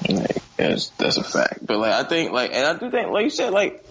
Like, 0.09 0.37
that's 0.57 0.89
that's 0.97 1.17
a 1.17 1.23
fact. 1.23 1.65
But 1.65 1.77
like 1.79 1.93
I 1.93 2.03
think 2.07 2.31
like 2.31 2.51
and 2.53 2.65
I 2.65 2.73
do 2.73 2.89
think 2.89 3.09
like 3.11 3.23
you 3.25 3.29
said 3.29 3.53
like 3.53 3.85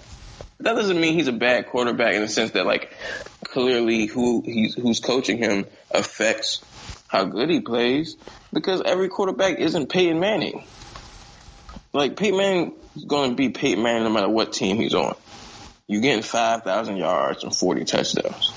that 0.60 0.74
doesn't 0.74 1.00
mean 1.00 1.14
he's 1.14 1.28
a 1.28 1.32
bad 1.32 1.68
quarterback 1.68 2.14
in 2.14 2.22
the 2.22 2.28
sense 2.28 2.52
that 2.52 2.66
like 2.66 2.92
clearly 3.44 4.06
who 4.06 4.42
he's 4.44 4.74
who's 4.74 5.00
coaching 5.00 5.38
him 5.38 5.64
affects 5.92 6.60
how 7.08 7.24
good 7.24 7.50
he 7.50 7.60
plays 7.60 8.16
because 8.52 8.82
every 8.84 9.08
quarterback 9.08 9.58
isn't 9.58 9.88
Peyton 9.90 10.18
Manning. 10.18 10.64
Like 11.92 12.16
Peyton 12.16 12.36
Manning 12.38 12.72
is 12.96 13.04
going 13.04 13.30
to 13.30 13.36
be 13.36 13.50
Peyton 13.50 13.82
Manning 13.82 14.04
no 14.04 14.10
matter 14.10 14.28
what 14.28 14.52
team 14.52 14.76
he's 14.76 14.94
on. 14.94 15.14
You 15.92 16.00
getting 16.00 16.22
five 16.22 16.62
thousand 16.62 16.96
yards 16.96 17.44
and 17.44 17.54
forty 17.54 17.84
touchdowns. 17.84 18.52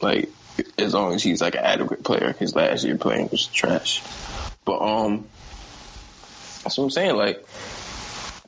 Like 0.00 0.30
as 0.76 0.92
long 0.92 1.14
as 1.14 1.22
he's 1.22 1.40
like 1.40 1.54
an 1.54 1.64
adequate 1.64 2.02
player. 2.02 2.34
His 2.38 2.54
last 2.54 2.84
year 2.84 2.96
playing 2.96 3.28
was 3.30 3.46
trash. 3.46 4.02
But 4.64 4.80
um 4.80 5.28
that's 6.64 6.76
what 6.76 6.84
I'm 6.84 6.90
saying. 6.90 7.16
Like 7.16 7.46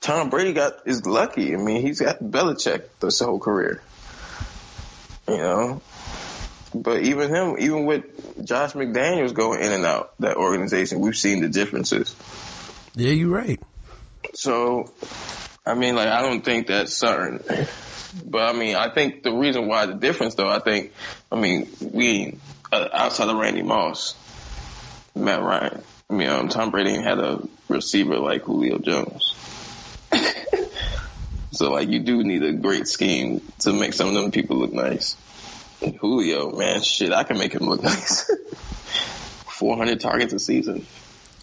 Tom 0.01 0.29
Brady 0.29 0.53
got 0.53 0.87
is 0.87 1.07
lucky. 1.07 1.55
I 1.55 1.57
mean, 1.57 1.83
he's 1.83 2.01
got 2.01 2.19
Belichick 2.19 2.85
this 3.01 3.21
whole 3.21 3.39
career. 3.39 3.81
You 5.29 5.37
know, 5.37 5.83
but 6.75 7.03
even 7.03 7.33
him, 7.33 7.57
even 7.61 7.87
with 7.87 8.45
Josh 8.45 8.73
McDaniels 8.73 9.33
going 9.33 9.63
in 9.63 9.71
and 9.71 9.85
out 9.85 10.15
that 10.19 10.37
organization, 10.37 10.99
we've 10.99 11.17
seen 11.17 11.43
the 11.43 11.49
differences. 11.49 12.17
Yeah, 12.97 13.13
you're 13.13 13.31
right. 13.31 13.61
So, 14.35 14.91
I 15.65 15.75
mean, 15.75 15.95
like, 15.95 16.09
I 16.09 16.23
don't 16.23 16.45
think 16.45 16.67
that's 16.67 16.97
certain. 16.97 17.41
But 18.25 18.43
I 18.43 18.59
mean, 18.59 18.77
I 18.77 18.93
think 18.93 19.23
the 19.23 19.33
reason 19.33 19.69
why 19.69 19.87
the 19.87 19.95
difference, 19.95 20.35
though, 20.35 20.49
I 20.49 20.59
think, 20.59 20.93
I 21.31 21.41
mean, 21.41 21.69
we 21.81 22.37
uh, 22.71 22.89
outside 22.93 23.29
of 23.29 23.37
Randy 23.37 23.63
Moss, 23.63 24.15
Matt 25.15 25.41
Ryan. 25.41 25.83
I 26.11 26.15
mean, 26.15 26.29
um, 26.29 26.49
Tom 26.49 26.71
Brady 26.71 26.95
had 26.95 27.19
a 27.19 27.41
receiver 27.69 28.19
like 28.19 28.43
Julio 28.43 28.79
Jones. 28.79 29.35
so, 31.53 31.71
like, 31.71 31.89
you 31.89 32.01
do 32.01 32.23
need 32.23 32.43
a 32.43 32.53
great 32.53 32.87
scheme 32.87 33.41
to 33.61 33.73
make 33.73 33.95
some 33.95 34.09
of 34.09 34.15
them 34.15 34.31
people 34.31 34.57
look 34.59 34.73
nice. 34.73 35.17
And 35.81 35.97
Julio, 35.97 36.51
man, 36.57 36.83
shit, 36.83 37.13
I 37.13 37.25
can 37.25 37.39
make 37.39 37.55
him 37.55 37.69
look 37.69 37.83
nice. 37.85 38.31
400 39.59 40.01
targets 40.01 40.33
a 40.33 40.39
season. 40.39 40.87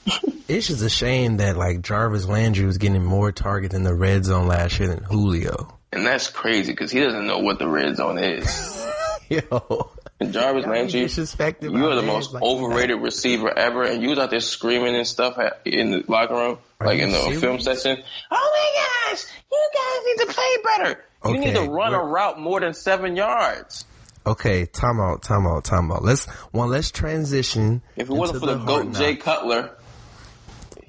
It's 0.49 0.65
just 0.67 0.81
a 0.81 0.89
shame 0.89 1.37
that 1.37 1.57
like 1.57 1.83
Jarvis 1.83 2.25
Landry 2.25 2.65
was 2.65 2.79
getting 2.79 3.05
more 3.05 3.31
targets 3.31 3.75
in 3.75 3.83
the 3.83 3.93
red 3.93 4.25
zone 4.25 4.47
last 4.47 4.79
year 4.79 4.87
than 4.89 5.03
Julio. 5.03 5.77
And 5.93 6.03
that's 6.03 6.27
crazy 6.27 6.71
because 6.71 6.89
he 6.89 6.99
doesn't 7.01 7.27
know 7.27 7.37
what 7.37 7.59
the 7.59 7.67
red 7.69 7.95
zone 7.97 8.17
is. 8.17 8.87
Yo, 9.29 9.91
And 10.19 10.33
Jarvis 10.33 10.65
Landry, 10.65 11.01
you 11.01 11.87
are 11.87 11.95
the 11.95 12.01
most 12.01 12.33
like 12.33 12.41
overrated 12.41 12.99
receiver 12.99 13.55
ever, 13.55 13.83
and 13.83 14.01
you 14.01 14.09
was 14.09 14.17
out 14.17 14.31
there 14.31 14.39
screaming 14.39 14.95
and 14.95 15.05
stuff 15.05 15.37
at- 15.37 15.61
in 15.65 15.91
the 15.91 16.03
locker 16.07 16.33
room, 16.33 16.57
Are 16.79 16.87
like 16.87 16.97
in 16.99 17.11
the 17.11 17.19
serious? 17.19 17.41
film 17.41 17.59
session. 17.59 18.01
Oh 18.31 19.05
my 19.11 19.11
gosh, 19.11 19.25
you 19.51 19.69
guys 19.75 20.05
need 20.05 20.27
to 20.27 20.33
play 20.33 20.57
better. 20.77 21.05
You 21.25 21.37
need 21.37 21.53
to 21.63 21.69
run 21.71 21.93
a 21.93 22.01
route 22.03 22.39
more 22.39 22.59
than 22.59 22.73
seven 22.73 23.15
yards. 23.15 23.85
okay, 24.25 24.65
time 24.65 24.99
out, 24.99 25.21
time 25.21 25.45
out, 25.45 25.63
time 25.63 25.91
out. 25.91 26.03
Let's 26.03 26.25
one. 26.51 26.69
Let's 26.69 26.89
transition. 26.89 27.83
If 27.95 28.09
it 28.09 28.13
wasn't 28.13 28.39
for 28.39 28.47
the, 28.47 28.57
hard 28.57 28.67
goat 28.87 28.93
Jay. 28.95 29.15
Cutler, 29.15 29.75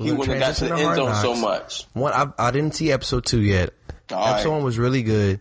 he 0.00 0.10
We're 0.10 0.18
wouldn't 0.18 0.40
have 0.40 0.56
got 0.56 0.56
to 0.56 0.68
transition 0.68 0.68
the 0.68 0.76
to 0.76 1.02
end 1.02 1.22
zone 1.22 1.36
so 1.36 1.40
much. 1.40 1.86
One, 1.92 2.12
I, 2.12 2.32
I 2.38 2.50
didn't 2.50 2.74
see 2.74 2.90
episode 2.90 3.24
two 3.26 3.40
yet. 3.42 3.70
All 4.10 4.18
right. 4.18 4.34
episode 4.34 4.50
one 4.50 4.64
was 4.64 4.78
really 4.78 5.02
good, 5.02 5.40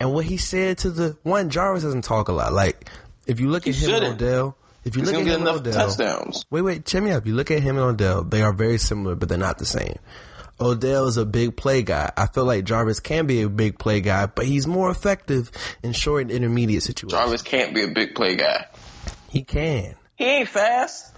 and 0.00 0.12
what 0.12 0.24
he 0.24 0.36
said 0.36 0.78
to 0.78 0.90
the 0.90 1.16
one 1.22 1.50
Jarvis 1.50 1.82
doesn't 1.84 2.02
talk 2.02 2.28
a 2.28 2.32
lot. 2.32 2.52
Like 2.52 2.90
if 3.26 3.40
you 3.40 3.48
look 3.48 3.64
He 3.64 3.70
at 3.70 3.76
him 3.76 3.90
and 3.90 4.02
shouldn't. 4.02 4.22
Odell, 4.22 4.56
if 4.84 4.96
you 4.96 5.02
He's 5.02 5.10
look 5.12 5.20
gonna 5.20 5.30
at 5.30 5.34
him 5.40 5.46
and 5.46 5.48
enough 5.48 5.60
Odell, 5.60 5.88
touchdowns. 5.88 6.44
Wait, 6.50 6.62
wait, 6.62 6.84
check 6.84 7.02
me 7.02 7.10
out. 7.12 7.18
If 7.22 7.26
you 7.26 7.34
look 7.34 7.50
at 7.50 7.62
him 7.62 7.76
and 7.78 7.86
Odell, 7.86 8.24
they 8.24 8.42
are 8.42 8.52
very 8.52 8.78
similar, 8.78 9.14
but 9.14 9.28
they're 9.28 9.38
not 9.38 9.58
the 9.58 9.66
same. 9.66 9.96
Odell 10.60 11.08
is 11.08 11.16
a 11.16 11.24
big 11.26 11.56
play 11.56 11.82
guy. 11.82 12.12
I 12.16 12.26
feel 12.26 12.44
like 12.44 12.64
Jarvis 12.64 13.00
can 13.00 13.26
be 13.26 13.42
a 13.42 13.48
big 13.48 13.78
play 13.78 14.00
guy, 14.00 14.26
but 14.26 14.46
he's 14.46 14.66
more 14.66 14.90
effective 14.90 15.50
in 15.82 15.92
short 15.92 16.22
and 16.22 16.30
intermediate 16.30 16.82
situations. 16.82 17.12
Jarvis 17.12 17.42
can't 17.42 17.74
be 17.74 17.82
a 17.82 17.88
big 17.88 18.14
play 18.14 18.36
guy. 18.36 18.66
He 19.30 19.42
can. 19.42 19.94
He 20.16 20.24
ain't 20.24 20.48
fast. 20.48 21.12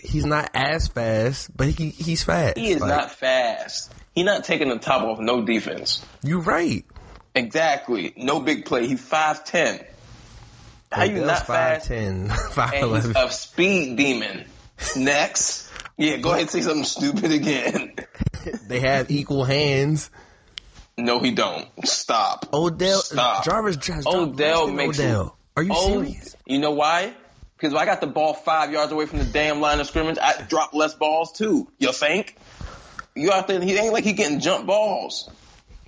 He's 0.00 0.24
not 0.24 0.50
as 0.54 0.88
fast, 0.88 1.54
but 1.56 1.68
he 1.68 1.90
he's 1.90 2.22
fast. 2.22 2.56
He 2.56 2.70
is 2.70 2.80
Like, 2.80 2.88
not 2.90 3.10
fast. 3.12 3.92
He 4.14 4.22
not 4.22 4.44
taking 4.44 4.68
the 4.68 4.78
top 4.78 5.02
off 5.02 5.18
no 5.18 5.44
defense. 5.44 6.04
You're 6.22 6.40
right. 6.40 6.84
Exactly. 7.34 8.12
No 8.16 8.40
big 8.40 8.64
play. 8.64 8.86
He's 8.86 9.00
five 9.00 9.44
ten. 9.44 9.80
How 10.90 11.04
you 11.04 11.24
not 11.24 11.46
fast? 11.46 11.88
5'10", 11.88 12.74
And 12.74 12.96
he's 13.06 13.16
a 13.16 13.30
speed 13.30 13.96
demon. 13.96 14.44
Next. 14.94 15.70
Yeah, 15.96 16.18
go 16.18 16.30
ahead 16.30 16.42
and 16.42 16.50
say 16.50 16.60
something 16.60 16.84
stupid 16.84 17.32
again. 17.32 17.94
They 18.66 18.80
have 18.80 19.08
equal 19.10 19.44
hands. 19.44 20.10
No, 20.98 21.20
he 21.20 21.30
don't. 21.30 21.66
Stop. 21.86 22.48
Odell, 22.52 22.98
Stop. 23.00 23.44
Jarvis, 23.44 23.76
has 23.86 24.04
Odell 24.06 24.66
makes 24.68 24.98
Odell. 24.98 25.38
Are 25.56 25.62
you 25.62 25.70
Oh, 25.72 26.02
serious? 26.02 26.34
You 26.44 26.58
know 26.58 26.72
why? 26.72 27.14
Because 27.62 27.76
I 27.76 27.84
got 27.84 28.00
the 28.00 28.08
ball 28.08 28.34
five 28.34 28.72
yards 28.72 28.90
away 28.90 29.06
from 29.06 29.20
the 29.20 29.24
damn 29.24 29.60
line 29.60 29.78
of 29.78 29.86
scrimmage, 29.86 30.18
I 30.20 30.42
drop 30.48 30.74
less 30.74 30.96
balls 30.96 31.30
too. 31.30 31.68
You 31.78 31.92
think? 31.92 32.36
You 33.14 33.30
out 33.30 33.46
there? 33.46 33.60
He 33.60 33.76
ain't 33.76 33.92
like 33.92 34.02
he 34.02 34.14
getting 34.14 34.40
jump 34.40 34.66
balls. 34.66 35.30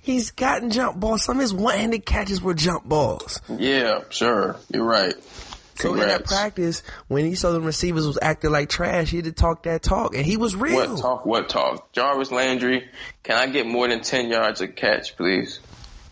He's 0.01 0.31
gotten 0.31 0.69
jump 0.69 1.01
balls. 1.01 1.25
Some 1.25 1.35
of 1.35 1.41
his 1.41 1.53
one-handed 1.53 2.05
catches 2.05 2.41
were 2.41 2.53
jump 2.53 2.85
balls. 2.85 3.41
Yeah, 3.49 4.03
sure. 4.09 4.55
You're 4.73 4.85
right. 4.85 5.15
So 5.75 5.91
in 5.95 5.99
that 5.99 6.23
practice, 6.23 6.81
when 7.09 7.25
he 7.25 7.35
saw 7.35 7.51
the 7.51 7.59
receivers 7.59 8.07
was 8.07 8.17
acting 8.21 8.51
like 8.51 8.69
trash, 8.69 9.09
he 9.09 9.17
had 9.17 9.25
to 9.25 9.33
talk 9.33 9.63
that 9.63 9.83
talk, 9.83 10.15
and 10.15 10.25
he 10.25 10.37
was 10.37 10.55
real. 10.55 10.91
What 10.91 11.01
talk? 11.01 11.25
What 11.25 11.49
talk? 11.49 11.91
Jarvis 11.91 12.31
Landry, 12.31 12.87
can 13.23 13.35
I 13.35 13.47
get 13.47 13.67
more 13.67 13.89
than 13.89 13.99
ten 13.99 14.29
yards 14.29 14.61
a 14.61 14.69
catch, 14.69 15.17
please? 15.17 15.59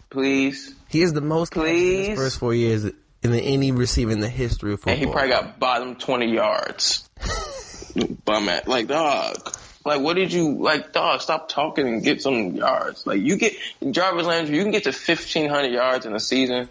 Please. 0.09 0.75
He 0.89 1.01
is 1.01 1.13
the 1.13 1.21
most 1.21 1.53
catches 1.53 1.69
in 1.69 1.75
Please? 1.77 2.07
his 2.09 2.17
first 2.19 2.39
four 2.39 2.53
years 2.53 2.91
in 3.23 3.31
the, 3.31 3.41
any 3.41 3.71
receiver 3.71 4.11
in 4.11 4.19
the 4.19 4.29
history 4.29 4.73
of 4.73 4.79
football. 4.79 4.93
And 4.93 5.05
he 5.05 5.11
probably 5.11 5.29
got 5.29 5.59
bottom 5.59 5.95
twenty 5.95 6.33
yards. 6.33 7.09
Bum 8.25 8.49
at 8.49 8.67
like 8.67 8.87
dog. 8.87 9.55
Like 9.85 10.01
what 10.01 10.15
did 10.15 10.31
you 10.31 10.57
like 10.57 10.93
dog? 10.93 11.21
Stop 11.21 11.49
talking 11.49 11.87
and 11.87 12.03
get 12.03 12.21
some 12.21 12.55
yards. 12.55 13.05
Like 13.05 13.21
you 13.21 13.37
get 13.37 13.53
Jarvis 13.91 14.25
Landry, 14.25 14.55
you 14.57 14.63
can 14.63 14.71
get 14.71 14.85
to 14.85 14.91
fifteen 14.91 15.49
hundred 15.49 15.71
yards 15.71 16.05
in 16.05 16.15
a 16.15 16.19
season. 16.19 16.69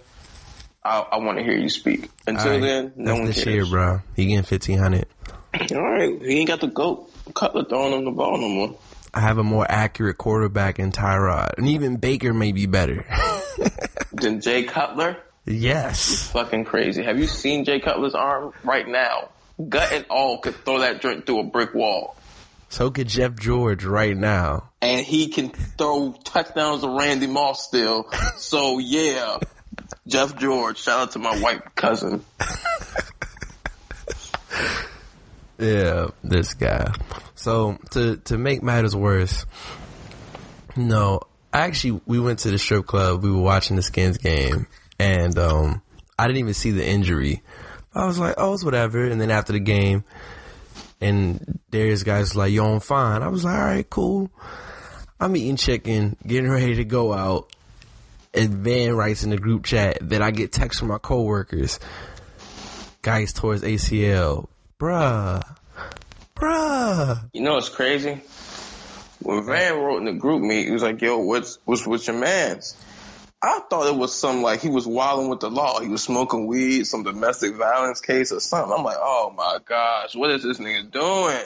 I, 0.85 0.99
I 0.99 1.19
want 1.19 1.39
to 1.39 1.45
hear 1.45 1.57
you 1.57 1.69
speak. 1.69 2.11
Until 2.27 2.53
right, 2.53 2.61
then, 2.61 2.93
no 2.97 3.05
that's 3.05 3.19
one 3.19 3.27
this 3.27 3.45
cares. 3.45 3.55
year, 3.55 3.67
bro. 3.67 4.01
He 4.17 4.27
getting 4.27 4.43
fifteen 4.43 4.79
hundred. 4.79 5.07
All 5.73 5.81
right, 5.81 6.21
he 6.21 6.39
ain't 6.39 6.49
got 6.49 6.61
the 6.61 6.67
goat. 6.67 7.11
Cutler 7.35 7.65
throwing 7.65 7.93
him 7.93 8.05
the 8.05 8.11
ball 8.11 8.39
no 8.39 8.49
more. 8.49 8.79
I 9.15 9.21
have 9.21 9.39
a 9.39 9.45
more 9.45 9.67
accurate 9.69 10.17
quarterback 10.17 10.79
in 10.79 10.91
Tyrod, 10.91 11.59
and 11.59 11.69
even 11.69 11.97
Baker 11.97 12.33
may 12.33 12.53
be 12.53 12.67
better. 12.67 13.07
Than 14.13 14.41
Jay 14.41 14.65
Cutler? 14.65 15.19
Yes. 15.45 16.31
Fucking 16.31 16.65
crazy. 16.65 17.03
Have 17.03 17.19
you 17.19 17.27
seen 17.27 17.65
Jay 17.65 17.81
Cutler's 17.81 18.15
arm 18.15 18.53
right 18.65 18.87
now? 18.87 19.31
Gut 19.69 19.93
and 19.93 20.07
all 20.09 20.39
could 20.39 20.57
throw 20.65 20.81
that 20.81 21.01
joint 21.01 21.27
through 21.27 21.41
a 21.41 21.45
brick 21.45 21.75
wall. 21.75 22.17
So 22.69 22.91
could 22.91 23.09
Jeff 23.09 23.37
George 23.37 23.85
right 23.85 24.17
now. 24.17 24.71
And 24.81 25.05
he 25.05 25.29
can 25.29 25.51
throw 25.51 26.13
touchdowns 26.25 26.83
to 26.83 26.89
Randy 26.89 27.27
Moss 27.27 27.67
still. 27.67 28.11
So 28.37 28.79
yeah. 28.79 29.39
Jeff 30.07 30.37
George, 30.37 30.79
shout 30.79 31.01
out 31.01 31.13
to 31.13 31.19
my 31.19 31.39
white 31.39 31.75
cousin. 31.75 32.25
Yeah, 35.63 36.09
this 36.25 36.55
guy. 36.55 36.93
So 37.37 37.79
to 37.93 38.17
to 38.17 38.37
make 38.37 38.65
matters 38.65 38.97
worse, 38.97 39.47
no, 40.77 41.21
actually 41.53 42.01
we 42.05 42.19
went 42.19 42.41
to 42.41 42.51
the 42.51 42.59
strip 42.59 42.87
club. 42.87 43.23
We 43.23 43.31
were 43.31 43.41
watching 43.41 43.77
the 43.77 43.83
Skins 43.83 44.19
game, 44.19 44.67
and 45.03 45.37
um, 45.37 45.83
I 46.17 46.29
didn't 46.29 46.39
even 46.39 46.55
see 46.55 46.71
the 46.71 46.87
injury. 46.87 47.43
I 47.93 48.07
was 48.07 48.21
like, 48.21 48.37
oh, 48.39 48.55
it's 48.55 48.65
whatever. 48.65 49.05
And 49.05 49.21
then 49.21 49.33
after 49.33 49.53
the 49.53 49.59
game, 49.59 50.05
and 51.01 51.59
Derrius 51.73 52.05
Guice 52.05 52.37
like, 52.37 52.53
yo, 52.53 52.75
I'm 52.75 52.81
fine. 52.81 53.23
I 53.23 53.29
was 53.29 53.45
like, 53.45 53.59
all 53.59 53.65
right, 53.65 53.91
cool. 53.91 54.31
I'm 55.19 55.37
eating 55.37 55.57
chicken, 55.57 56.17
getting 56.25 56.51
ready 56.51 56.77
to 56.77 56.85
go 56.85 57.13
out. 57.13 57.53
And 58.33 58.59
Van 58.59 58.95
writes 58.95 59.25
in 59.25 59.31
the 59.31 59.37
group 59.37 59.65
chat 59.65 59.99
that 60.09 60.23
I 60.23 60.31
get 60.31 60.53
texts 60.53 60.79
from 60.79 60.89
my 60.89 60.99
coworkers. 60.99 61.81
Guice 63.03 63.33
towards 63.33 63.63
ACL. 63.63 64.47
Bruh. 64.79 65.43
Bruh. 66.37 67.29
You 67.33 67.43
know 67.43 67.55
what's 67.55 67.69
crazy? 67.69 68.21
When 69.19 69.45
Van 69.45 69.79
wrote 69.79 69.99
in 69.99 70.05
the 70.05 70.13
GroupMe, 70.13 70.65
he 70.65 70.71
was 70.71 70.83
like, 70.83 71.03
yo, 71.03 71.19
what's 71.19 71.59
what's 71.65 71.87
with 71.87 72.07
your 72.07 72.17
mans? 72.17 72.77
I 73.43 73.59
thought 73.69 73.89
it 73.89 73.97
was 73.97 74.15
some 74.15 74.43
like 74.43 74.61
he 74.61 74.69
was 74.69 74.87
wilding 74.87 75.29
with 75.29 75.41
the 75.41 75.51
law. 75.51 75.81
He 75.81 75.89
was 75.89 76.03
smoking 76.03 76.47
weed, 76.47 76.87
some 76.87 77.03
domestic 77.03 77.57
violence 77.57 78.01
case 78.01 78.31
or 78.31 78.39
something. 78.39 78.73
I'm 78.73 78.85
like, 78.85 78.99
oh 79.01 79.35
my 79.37 79.59
gosh, 79.65 80.15
what 80.15 80.31
is 80.31 80.45
this 80.45 80.59
nigga 80.59 80.91
doing? 80.93 81.45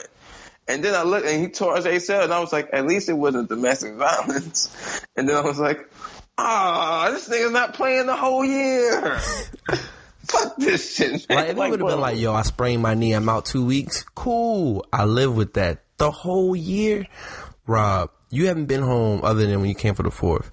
And 0.67 0.83
then 0.83 0.93
I 0.93 1.03
looked 1.03 1.25
and 1.25 1.41
he 1.41 1.47
tore 1.47 1.75
his 1.75 1.85
ACL 1.85 2.25
and 2.25 2.33
I 2.33 2.39
was 2.39 2.53
like, 2.53 2.69
at 2.71 2.85
least 2.85 3.09
it 3.09 3.13
wasn't 3.13 3.49
domestic 3.49 3.95
violence. 3.95 5.01
And 5.15 5.27
then 5.27 5.37
I 5.37 5.41
was 5.41 5.57
like, 5.57 5.89
ah, 6.37 7.09
this 7.11 7.27
nigga's 7.29 7.51
not 7.51 7.73
playing 7.73 8.05
the 8.05 8.15
whole 8.15 8.45
year. 8.45 9.17
Fuck 10.27 10.57
this 10.57 10.95
shit. 10.95 11.27
Man. 11.29 11.37
Like, 11.37 11.45
if 11.45 11.57
it 11.57 11.69
would 11.69 11.79
have 11.79 11.89
been 11.89 12.01
like, 12.01 12.19
yo, 12.19 12.33
I 12.33 12.43
sprained 12.43 12.83
my 12.83 12.93
knee, 12.93 13.13
I'm 13.13 13.27
out 13.29 13.45
two 13.45 13.65
weeks, 13.65 14.03
cool. 14.13 14.85
I 14.91 15.05
live 15.05 15.35
with 15.35 15.53
that. 15.53 15.83
The 15.97 16.11
whole 16.11 16.55
year, 16.55 17.07
Rob, 17.65 18.11
you 18.29 18.47
haven't 18.47 18.65
been 18.65 18.83
home 18.83 19.21
other 19.23 19.47
than 19.47 19.59
when 19.61 19.69
you 19.69 19.75
came 19.75 19.95
for 19.95 20.03
the 20.03 20.11
fourth. 20.11 20.51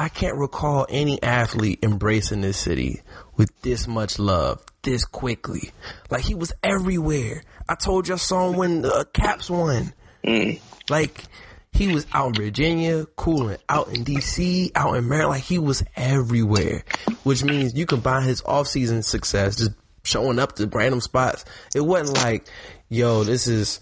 I 0.00 0.08
can't 0.08 0.38
recall 0.38 0.86
any 0.88 1.22
athlete 1.22 1.80
embracing 1.82 2.40
this 2.40 2.56
city 2.56 3.02
with 3.36 3.50
this 3.60 3.86
much 3.86 4.18
love, 4.18 4.64
this 4.80 5.04
quickly. 5.04 5.72
Like, 6.08 6.24
he 6.24 6.34
was 6.34 6.54
everywhere. 6.62 7.42
I 7.68 7.74
told 7.74 8.08
you 8.08 8.14
I 8.14 8.16
saw 8.16 8.48
him 8.48 8.56
when 8.56 8.80
the 8.80 9.06
Caps 9.12 9.50
won. 9.50 9.92
Mm. 10.24 10.58
Like, 10.88 11.24
he 11.74 11.92
was 11.92 12.06
out 12.14 12.28
in 12.28 12.42
Virginia, 12.42 13.04
cooling, 13.14 13.58
out 13.68 13.88
in 13.88 14.02
DC, 14.06 14.72
out 14.74 14.96
in 14.96 15.06
Maryland. 15.06 15.32
Like, 15.32 15.42
he 15.42 15.58
was 15.58 15.84
everywhere, 15.96 16.82
which 17.24 17.44
means 17.44 17.74
you 17.74 17.84
combine 17.84 18.22
his 18.22 18.40
offseason 18.40 19.04
success, 19.04 19.56
just 19.56 19.72
showing 20.02 20.38
up 20.38 20.56
to 20.56 20.66
random 20.66 21.02
spots. 21.02 21.44
It 21.74 21.82
wasn't 21.82 22.16
like, 22.16 22.48
yo, 22.88 23.22
this 23.24 23.46
is 23.46 23.80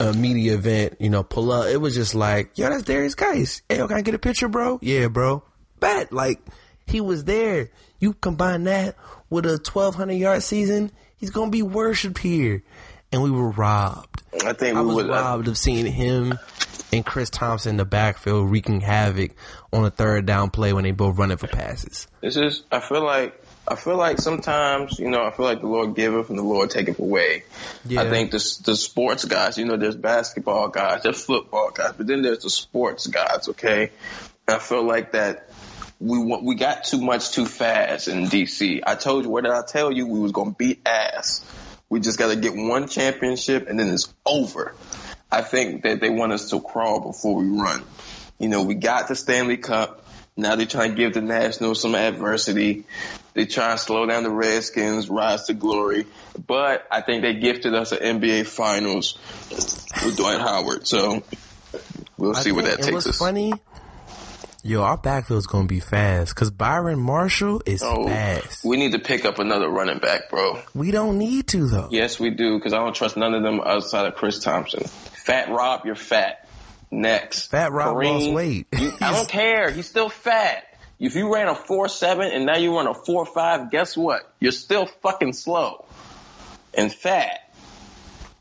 a 0.00 0.12
media 0.12 0.54
event, 0.54 0.96
you 1.00 1.10
know, 1.10 1.22
pull 1.22 1.52
up. 1.52 1.66
It 1.66 1.78
was 1.78 1.94
just 1.94 2.14
like, 2.14 2.56
yo, 2.58 2.68
that's 2.68 2.82
Derrius 2.82 3.16
Guice. 3.16 3.62
Hey, 3.68 3.78
yo, 3.78 3.88
can 3.88 3.96
I 3.96 4.02
get 4.02 4.14
a 4.14 4.18
picture, 4.18 4.48
bro? 4.48 4.78
Yeah, 4.82 5.08
bro. 5.08 5.42
Bet. 5.80 6.12
Like, 6.12 6.40
he 6.86 7.00
was 7.00 7.24
there. 7.24 7.70
You 7.98 8.12
combine 8.14 8.64
that 8.64 8.96
with 9.30 9.46
a 9.46 9.50
1,200 9.50 10.12
yard 10.12 10.42
season, 10.42 10.92
he's 11.16 11.30
going 11.30 11.48
to 11.50 11.52
be 11.56 11.62
worshipped 11.62 12.18
here. 12.18 12.62
And 13.12 13.22
we 13.22 13.30
were 13.30 13.50
robbed. 13.50 14.22
I 14.44 14.52
think 14.52 14.76
I 14.76 14.80
we 14.80 14.88
was 14.88 14.96
would. 14.96 15.08
robbed 15.08 15.48
of 15.48 15.56
seeing 15.56 15.86
him 15.86 16.38
and 16.92 17.04
Chris 17.04 17.30
Thompson 17.30 17.70
in 17.70 17.76
the 17.76 17.84
backfield 17.84 18.50
wreaking 18.50 18.80
havoc 18.80 19.32
on 19.72 19.84
a 19.84 19.90
third 19.90 20.26
down 20.26 20.50
play 20.50 20.72
when 20.72 20.84
they 20.84 20.90
both 20.92 21.16
running 21.18 21.36
for 21.36 21.46
passes. 21.46 22.06
This 22.20 22.36
is, 22.36 22.62
I 22.70 22.80
feel 22.80 23.04
like 23.04 23.40
I 23.68 23.74
feel 23.74 23.96
like 23.96 24.18
sometimes 24.18 24.98
you 24.98 25.10
know 25.10 25.24
I 25.24 25.30
feel 25.30 25.46
like 25.46 25.60
the 25.60 25.66
Lord 25.66 25.94
giveth 25.94 26.30
and 26.30 26.38
the 26.38 26.42
Lord 26.42 26.70
taketh 26.70 26.98
away. 26.98 27.44
Yeah. 27.84 28.02
I 28.02 28.10
think 28.10 28.30
the 28.30 28.60
the 28.64 28.76
sports 28.76 29.24
guys, 29.24 29.58
you 29.58 29.64
know, 29.64 29.76
there's 29.76 29.96
basketball 29.96 30.68
guys, 30.68 31.02
there's 31.02 31.24
football 31.24 31.70
guys, 31.70 31.94
but 31.96 32.06
then 32.06 32.22
there's 32.22 32.42
the 32.42 32.50
sports 32.50 33.06
guys. 33.06 33.48
Okay, 33.48 33.90
I 34.46 34.58
feel 34.58 34.84
like 34.84 35.12
that 35.12 35.50
we 35.98 36.18
want 36.18 36.44
we 36.44 36.54
got 36.54 36.84
too 36.84 37.00
much 37.00 37.32
too 37.32 37.46
fast 37.46 38.08
in 38.08 38.26
DC. 38.26 38.82
I 38.86 38.94
told 38.94 39.24
you, 39.24 39.30
what 39.30 39.44
did 39.44 39.52
I 39.52 39.62
tell 39.62 39.90
you? 39.90 40.06
We 40.06 40.20
was 40.20 40.32
gonna 40.32 40.54
beat 40.56 40.86
ass. 40.86 41.44
We 41.88 42.00
just 42.00 42.18
got 42.18 42.28
to 42.28 42.36
get 42.36 42.54
one 42.54 42.88
championship 42.88 43.68
and 43.68 43.78
then 43.78 43.88
it's 43.88 44.12
over. 44.24 44.74
I 45.30 45.42
think 45.42 45.82
that 45.82 46.00
they 46.00 46.10
want 46.10 46.32
us 46.32 46.50
to 46.50 46.60
crawl 46.60 47.00
before 47.00 47.36
we 47.36 47.46
run. 47.46 47.82
You 48.38 48.48
know, 48.48 48.62
we 48.62 48.74
got 48.74 49.08
the 49.08 49.14
Stanley 49.14 49.56
Cup. 49.56 50.05
Now 50.36 50.54
they're 50.56 50.66
trying 50.66 50.90
to 50.90 50.96
give 50.96 51.14
the 51.14 51.22
Nationals 51.22 51.80
some 51.80 51.94
adversity. 51.94 52.84
They 53.32 53.46
try 53.46 53.72
to 53.72 53.78
slow 53.78 54.04
down 54.06 54.22
the 54.22 54.30
Redskins, 54.30 55.08
rise 55.08 55.44
to 55.44 55.54
glory. 55.54 56.06
But 56.46 56.86
I 56.90 57.00
think 57.00 57.22
they 57.22 57.34
gifted 57.34 57.74
us 57.74 57.92
an 57.92 58.20
NBA 58.20 58.46
Finals 58.46 59.18
with 60.04 60.16
Dwight 60.16 60.40
Howard. 60.40 60.86
So 60.86 61.22
we'll 62.18 62.34
see 62.34 62.52
where 62.52 62.64
that 62.64 62.78
takes 62.82 62.92
what's 62.92 63.06
us. 63.06 63.18
funny? 63.18 63.52
Yo, 64.62 64.82
our 64.82 64.96
backfield's 64.96 65.46
gonna 65.46 65.68
be 65.68 65.78
fast 65.80 66.34
because 66.34 66.50
Byron 66.50 66.98
Marshall 66.98 67.62
is 67.66 67.82
Oh, 67.84 68.08
fast. 68.08 68.64
we 68.64 68.76
need 68.76 68.92
to 68.92 68.98
pick 68.98 69.24
up 69.24 69.38
another 69.38 69.68
running 69.70 69.98
back, 70.00 70.28
bro. 70.28 70.58
We 70.74 70.90
don't 70.90 71.18
need 71.18 71.46
to 71.48 71.68
though. 71.68 71.88
Yes, 71.92 72.18
we 72.18 72.30
do, 72.30 72.58
because 72.58 72.72
I 72.72 72.78
don't 72.78 72.94
trust 72.94 73.16
none 73.16 73.32
of 73.32 73.42
them 73.44 73.60
outside 73.60 74.06
of 74.06 74.16
Chris 74.16 74.40
Thompson. 74.40 74.82
Fat 74.84 75.50
Rob, 75.50 75.82
you're 75.84 75.94
fat. 75.94 76.45
Next. 76.90 77.50
Fat 77.50 77.72
Rob 77.72 77.96
Kareem, 77.96 78.20
lost 78.20 78.30
weight. 78.32 78.66
you- 78.72 78.92
I 79.00 79.12
don't 79.12 79.28
care. 79.40 79.70
He's 79.70 79.88
still 79.88 80.08
fat. 80.08 80.64
If 80.98 81.14
you 81.14 81.34
ran 81.34 81.48
a 81.48 81.54
four 81.54 81.88
seven 81.88 82.30
and 82.32 82.46
now 82.46 82.56
you 82.56 82.74
run 82.74 82.86
a 82.86 82.94
four 82.94 83.26
five, 83.26 83.70
guess 83.70 83.96
what? 83.96 84.22
You're 84.40 84.52
still 84.52 84.86
fucking 85.02 85.34
slow 85.34 85.84
and 86.72 86.92
fat. 86.92 87.52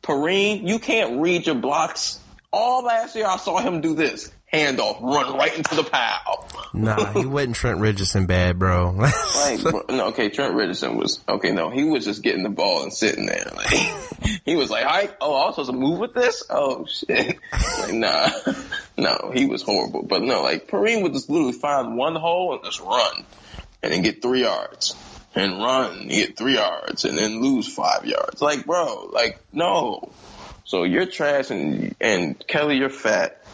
Kareem, 0.03 0.67
you 0.67 0.79
can't 0.79 1.19
read 1.21 1.45
your 1.47 1.55
blocks. 1.55 2.19
All 2.53 2.83
last 2.83 3.15
year 3.15 3.25
I 3.27 3.37
saw 3.37 3.57
him 3.59 3.81
do 3.81 3.95
this. 3.95 4.31
Handoff, 4.53 5.01
run 5.01 5.37
right 5.37 5.55
into 5.55 5.75
the 5.75 5.83
pile. 5.83 6.47
Nah, 6.73 7.13
he 7.13 7.25
wasn't 7.25 7.55
Trent 7.55 7.79
Richardson 7.79 8.25
bad, 8.25 8.59
bro. 8.59 8.91
Like, 8.91 9.61
bro, 9.61 9.83
no, 9.89 10.07
okay, 10.07 10.29
Trent 10.29 10.53
Richardson 10.53 10.97
was 10.97 11.19
okay. 11.27 11.51
No, 11.51 11.69
he 11.69 11.83
was 11.83 12.05
just 12.05 12.21
getting 12.21 12.43
the 12.43 12.49
ball 12.49 12.83
and 12.83 12.93
sitting 12.93 13.25
there. 13.25 13.43
Like, 13.55 14.39
he 14.45 14.55
was 14.55 14.69
like, 14.69 14.83
"Hi, 14.85 15.09
oh, 15.21 15.33
I 15.33 15.45
was 15.47 15.55
supposed 15.55 15.71
to 15.71 15.75
move 15.75 15.99
with 15.99 16.13
this? 16.13 16.43
Oh 16.49 16.85
shit!" 16.85 17.37
Like, 17.79 17.93
nah, 17.93 18.29
no, 18.97 19.31
he 19.33 19.45
was 19.45 19.61
horrible. 19.61 20.03
But 20.03 20.21
no, 20.21 20.43
like 20.43 20.67
Kareem 20.67 21.03
would 21.03 21.13
just 21.13 21.29
literally 21.29 21.53
find 21.53 21.97
one 21.97 22.15
hole 22.15 22.53
and 22.53 22.63
just 22.63 22.79
run, 22.79 23.25
and 23.81 23.93
then 23.93 24.01
get 24.03 24.21
three 24.21 24.41
yards, 24.41 24.95
and 25.35 25.57
run, 25.57 25.99
and 25.99 26.09
get 26.09 26.37
three 26.37 26.55
yards, 26.55 27.05
and 27.05 27.17
then 27.17 27.41
lose 27.41 27.73
five 27.73 28.05
yards. 28.05 28.41
Like, 28.41 28.65
bro, 28.65 29.09
like 29.11 29.39
no. 29.51 30.11
So 30.65 30.83
you're 30.83 31.05
trash, 31.05 31.51
and 31.51 31.95
and 32.01 32.47
Kelly, 32.47 32.77
you're 32.77 32.89
fat. 32.89 33.44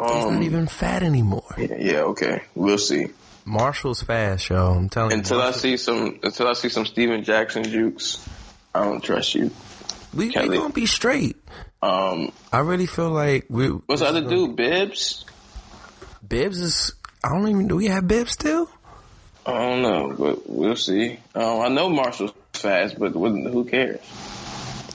He's 0.00 0.24
Um, 0.24 0.34
not 0.34 0.42
even 0.42 0.66
fat 0.66 1.02
anymore. 1.02 1.44
yeah, 1.56 1.76
yeah, 1.78 2.00
okay, 2.12 2.42
we'll 2.54 2.78
see. 2.78 3.06
Marshall's 3.44 4.02
fast, 4.02 4.48
yo. 4.50 4.72
I'm 4.72 4.88
telling 4.88 5.12
Until 5.12 5.38
you. 5.38 5.44
I 5.44 5.50
see 5.52 5.76
some, 5.76 6.18
until 6.22 6.48
I 6.48 6.52
see 6.54 6.68
some 6.68 6.84
Steven 6.84 7.22
Jackson 7.24 7.62
jukes, 7.64 8.18
I 8.74 8.84
don't 8.84 9.02
trust 9.02 9.34
you. 9.34 9.50
we, 10.12 10.26
we 10.28 10.32
gonna 10.32 10.70
be 10.70 10.86
straight. 10.86 11.36
Um, 11.82 12.32
I 12.52 12.58
really 12.60 12.86
feel 12.86 13.10
like 13.10 13.46
we. 13.48 13.68
what's 13.68 14.00
the 14.02 14.08
other 14.08 14.22
dude? 14.22 14.56
Bibbs? 14.56 15.24
Bibbs 16.26 16.60
is. 16.60 16.92
I 17.22 17.28
don't 17.30 17.48
even. 17.48 17.68
Do 17.68 17.76
we 17.76 17.86
have 17.86 18.06
Bibbs 18.08 18.32
still? 18.32 18.68
I 19.46 19.52
don't 19.52 19.82
know, 19.82 20.14
but 20.18 20.50
we'll 20.50 20.74
see. 20.76 21.18
Um, 21.34 21.60
I 21.60 21.68
know 21.68 21.88
Marshall's 21.88 22.32
fast, 22.52 22.98
but 22.98 23.12
who 23.12 23.64
cares? 23.64 24.00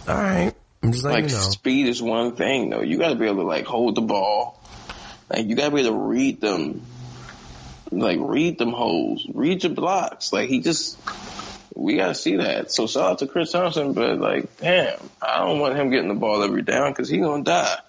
All 0.08 0.16
right. 0.16 0.54
I'm 0.84 0.92
just 0.92 1.06
Like 1.06 1.26
you 1.26 1.30
know. 1.32 1.38
speed 1.42 1.88
is 1.88 2.02
one 2.02 2.36
thing, 2.36 2.70
though. 2.72 2.82
You 2.82 2.98
got 2.98 3.10
to 3.10 3.16
be 3.16 3.26
able 3.28 3.44
to 3.44 3.48
like 3.48 3.66
hold 3.66 3.96
the 3.96 4.02
ball. 4.02 4.61
Like 5.32 5.48
you 5.48 5.56
got 5.56 5.70
to 5.70 5.76
be 5.76 5.82
able 5.82 5.92
to 5.92 5.98
read 5.98 6.42
them. 6.42 6.82
Like 7.92 8.20
read 8.22 8.58
them 8.58 8.72
holes, 8.72 9.28
read 9.34 9.64
your 9.64 9.74
blocks. 9.74 10.32
Like 10.32 10.48
he 10.48 10.62
just, 10.62 10.98
we 11.76 11.98
got 11.98 12.08
to 12.08 12.16
see 12.16 12.38
that. 12.38 12.72
So 12.72 12.88
shout 12.88 13.04
out 13.04 13.20
to 13.20 13.28
Chris 13.28 13.52
Thompson, 13.52 13.94
but 13.94 14.18
like, 14.18 14.58
damn, 14.58 14.98
I 15.22 15.40
don't 15.40 15.60
want 15.60 15.76
him 15.76 15.90
getting 15.90 16.08
the 16.08 16.16
ball 16.16 16.42
every 16.42 16.62
down 16.62 16.92
because 16.92 17.10
he 17.10 17.18
gonna 17.18 17.44
die. 17.44 17.80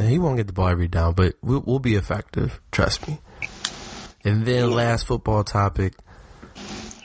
He 0.00 0.18
won't 0.18 0.36
get 0.36 0.48
the 0.48 0.52
ball 0.52 0.68
every 0.68 0.88
down, 0.88 1.14
but 1.14 1.34
we'll, 1.42 1.62
we'll 1.64 1.78
be 1.78 1.94
effective. 1.94 2.60
Trust 2.72 3.06
me. 3.06 3.18
And 4.24 4.44
then 4.44 4.72
last 4.72 5.06
football 5.06 5.44
topic, 5.44 5.94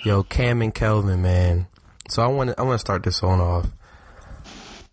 yo, 0.03 0.23
Cam 0.23 0.61
and 0.61 0.73
Kelvin, 0.73 1.21
man. 1.21 1.67
So 2.09 2.23
I 2.23 2.27
want 2.27 2.49
to 2.49 2.59
I 2.59 2.63
want 2.63 2.75
to 2.75 2.79
start 2.79 3.03
this 3.03 3.21
on 3.23 3.39
off. 3.39 3.67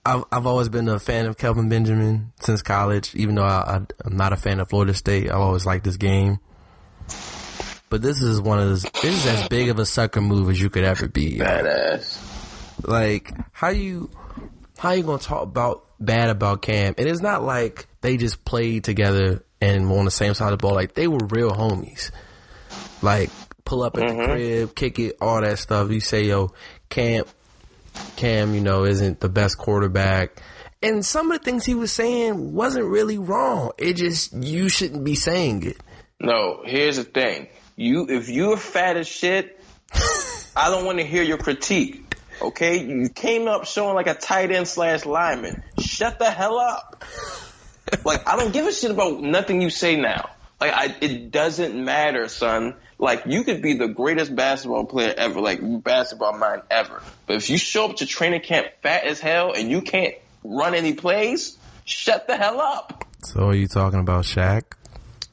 I've 0.04 0.24
I've 0.32 0.46
always 0.46 0.68
been 0.68 0.88
a 0.88 0.98
fan 0.98 1.26
of 1.26 1.36
Kelvin 1.36 1.68
Benjamin 1.68 2.32
since 2.40 2.62
college. 2.62 3.14
Even 3.14 3.34
though 3.34 3.44
I, 3.44 3.76
I, 3.76 3.80
I'm 4.04 4.16
not 4.16 4.32
a 4.32 4.36
fan 4.36 4.60
of 4.60 4.68
Florida 4.68 4.94
State, 4.94 5.30
I've 5.30 5.40
always 5.40 5.66
liked 5.66 5.84
this 5.84 5.96
game. 5.96 6.38
But 7.90 8.02
this 8.02 8.22
is 8.22 8.40
one 8.40 8.60
of 8.60 8.68
those. 8.68 8.82
This 8.82 9.04
is 9.04 9.26
as 9.26 9.48
big 9.48 9.68
of 9.68 9.78
a 9.78 9.86
sucker 9.86 10.20
move 10.20 10.48
as 10.48 10.60
you 10.60 10.70
could 10.70 10.84
ever 10.84 11.08
be. 11.08 11.38
Badass. 11.38 12.86
Like 12.86 13.32
how 13.52 13.70
you 13.70 14.10
how 14.78 14.92
you 14.92 15.02
gonna 15.02 15.18
talk 15.18 15.42
about 15.42 15.84
bad 15.98 16.30
about 16.30 16.62
Cam? 16.62 16.94
And 16.96 17.08
it's 17.08 17.20
not 17.20 17.42
like 17.42 17.86
they 18.00 18.16
just 18.16 18.44
played 18.44 18.84
together 18.84 19.44
and 19.60 19.90
were 19.90 19.98
on 19.98 20.04
the 20.06 20.10
same 20.10 20.34
side 20.34 20.52
of 20.52 20.58
the 20.58 20.62
ball. 20.62 20.74
Like 20.74 20.94
they 20.94 21.08
were 21.08 21.18
real 21.28 21.50
homies. 21.50 22.10
Like 23.02 23.30
pull 23.64 23.82
up 23.82 23.96
at 23.98 24.08
the 24.08 24.14
mm-hmm. 24.14 24.32
crib, 24.32 24.74
kick 24.74 24.98
it, 24.98 25.16
all 25.20 25.40
that 25.40 25.58
stuff. 25.58 25.90
You 25.90 26.00
say, 26.00 26.24
yo, 26.24 26.52
Cam, 26.88 27.24
Cam, 28.16 28.54
you 28.54 28.60
know, 28.60 28.84
isn't 28.84 29.20
the 29.20 29.28
best 29.28 29.58
quarterback. 29.58 30.42
And 30.82 31.04
some 31.04 31.30
of 31.30 31.38
the 31.38 31.44
things 31.44 31.66
he 31.66 31.74
was 31.74 31.92
saying 31.92 32.54
wasn't 32.54 32.86
really 32.86 33.18
wrong. 33.18 33.72
It 33.76 33.94
just 33.94 34.32
you 34.32 34.68
shouldn't 34.68 35.04
be 35.04 35.14
saying 35.14 35.64
it. 35.64 35.76
No, 36.18 36.62
here's 36.64 36.96
the 36.96 37.04
thing. 37.04 37.48
You 37.76 38.06
if 38.08 38.28
you're 38.28 38.56
fat 38.56 38.96
as 38.96 39.06
shit, 39.06 39.60
I 40.56 40.70
don't 40.70 40.84
want 40.84 40.98
to 40.98 41.04
hear 41.04 41.22
your 41.22 41.38
critique. 41.38 42.14
Okay? 42.40 42.84
You 42.84 43.08
came 43.10 43.46
up 43.46 43.66
showing 43.66 43.94
like 43.94 44.06
a 44.06 44.14
tight 44.14 44.50
end 44.50 44.68
slash 44.68 45.04
lineman. 45.04 45.62
Shut 45.78 46.18
the 46.18 46.30
hell 46.30 46.58
up. 46.58 47.04
like 48.04 48.26
I 48.26 48.36
don't 48.36 48.52
give 48.52 48.66
a 48.66 48.72
shit 48.72 48.90
about 48.90 49.20
nothing 49.20 49.60
you 49.60 49.70
say 49.70 49.96
now. 49.96 50.30
Like 50.60 50.72
I, 50.72 50.96
it 51.00 51.30
doesn't 51.30 51.82
matter, 51.84 52.28
son. 52.28 52.76
Like 53.00 53.24
you 53.26 53.44
could 53.44 53.62
be 53.62 53.74
the 53.74 53.88
greatest 53.88 54.34
basketball 54.34 54.84
player 54.84 55.14
ever, 55.16 55.40
like 55.40 55.60
basketball 55.82 56.38
mind 56.38 56.62
ever. 56.70 57.02
But 57.26 57.36
if 57.36 57.50
you 57.50 57.58
show 57.58 57.86
up 57.86 57.96
to 57.96 58.06
training 58.06 58.42
camp 58.42 58.68
fat 58.82 59.04
as 59.04 59.20
hell 59.20 59.52
and 59.52 59.70
you 59.70 59.82
can't 59.82 60.14
run 60.44 60.74
any 60.74 60.92
plays, 60.92 61.56
shut 61.84 62.26
the 62.26 62.36
hell 62.36 62.60
up. 62.60 63.04
So 63.22 63.48
are 63.48 63.54
you 63.54 63.68
talking 63.68 64.00
about 64.00 64.24
Shaq? 64.24 64.62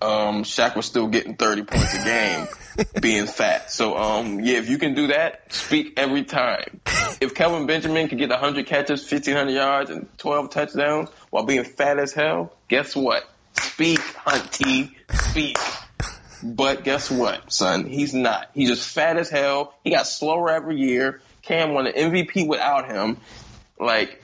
um, 0.02 0.44
Shaq 0.44 0.76
was 0.76 0.86
still 0.86 1.08
getting 1.08 1.36
30 1.36 1.64
points 1.64 1.94
a 1.96 2.04
game 2.04 2.48
being 3.02 3.26
fat. 3.26 3.72
So, 3.72 3.98
um, 3.98 4.40
yeah, 4.42 4.58
if 4.58 4.70
you 4.70 4.78
can 4.78 4.94
do 4.94 5.08
that, 5.08 5.52
speak 5.52 5.94
every 5.98 6.24
time. 6.24 6.82
If 7.20 7.34
Kelvin 7.34 7.66
Benjamin 7.66 8.08
could 8.08 8.20
get 8.20 8.30
100 8.30 8.68
catches, 8.68 9.02
1,500 9.02 9.52
yards, 9.52 9.90
and 9.90 10.08
12 10.20 10.50
touchdowns 10.52 11.10
while 11.30 11.46
being 11.46 11.64
fat 11.64 11.98
as 12.00 12.14
hell, 12.14 12.54
guess 12.68 12.96
what? 12.96 13.28
Speak, 13.54 14.00
Hunty, 14.00 14.92
speak. 15.12 15.58
But 16.44 16.84
guess 16.84 17.10
what, 17.10 17.52
son? 17.52 17.86
He's 17.86 18.14
not. 18.14 18.50
He's 18.54 18.70
just 18.70 18.88
fat 18.88 19.18
as 19.18 19.30
hell. 19.30 19.74
He 19.84 19.92
got 19.92 20.08
slower 20.08 20.50
every 20.50 20.78
year. 20.78 21.22
Cam 21.42 21.74
won 21.74 21.88
an 21.88 21.94
MVP 21.94 22.48
without 22.48 22.90
him. 22.90 23.18
Like, 23.80 24.24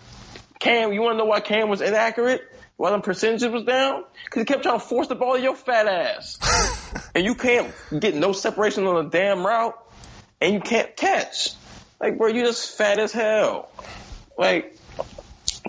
Cam, 0.60 0.94
you 0.94 1.02
want 1.02 1.14
to 1.14 1.18
know 1.18 1.26
why 1.26 1.40
Cam 1.40 1.70
was 1.70 1.82
inaccurate? 1.82 2.42
Why 2.76 2.92
the 2.92 3.00
percentages 3.00 3.50
was 3.50 3.64
down? 3.64 4.04
Because 4.26 4.42
he 4.42 4.46
kept 4.46 4.64
trying 4.64 4.80
to 4.80 4.86
force 4.86 5.08
the 5.08 5.16
ball 5.16 5.36
to 5.36 5.42
your 5.42 5.56
fat 5.56 5.88
ass. 5.88 6.40
and 7.16 7.24
you 7.24 7.36
can't 7.36 7.74
get 7.98 8.16
no 8.16 8.34
separation 8.34 8.86
on 8.86 9.06
a 9.06 9.10
damn 9.10 9.46
route, 9.46 9.78
and 10.42 10.54
you 10.54 10.60
can't 10.60 10.96
catch. 10.96 11.54
Like, 12.00 12.18
bro, 12.18 12.28
you 12.28 12.44
just 12.44 12.78
fat 12.78 13.00
as 13.00 13.12
hell. 13.12 13.70
Like, 14.38 14.73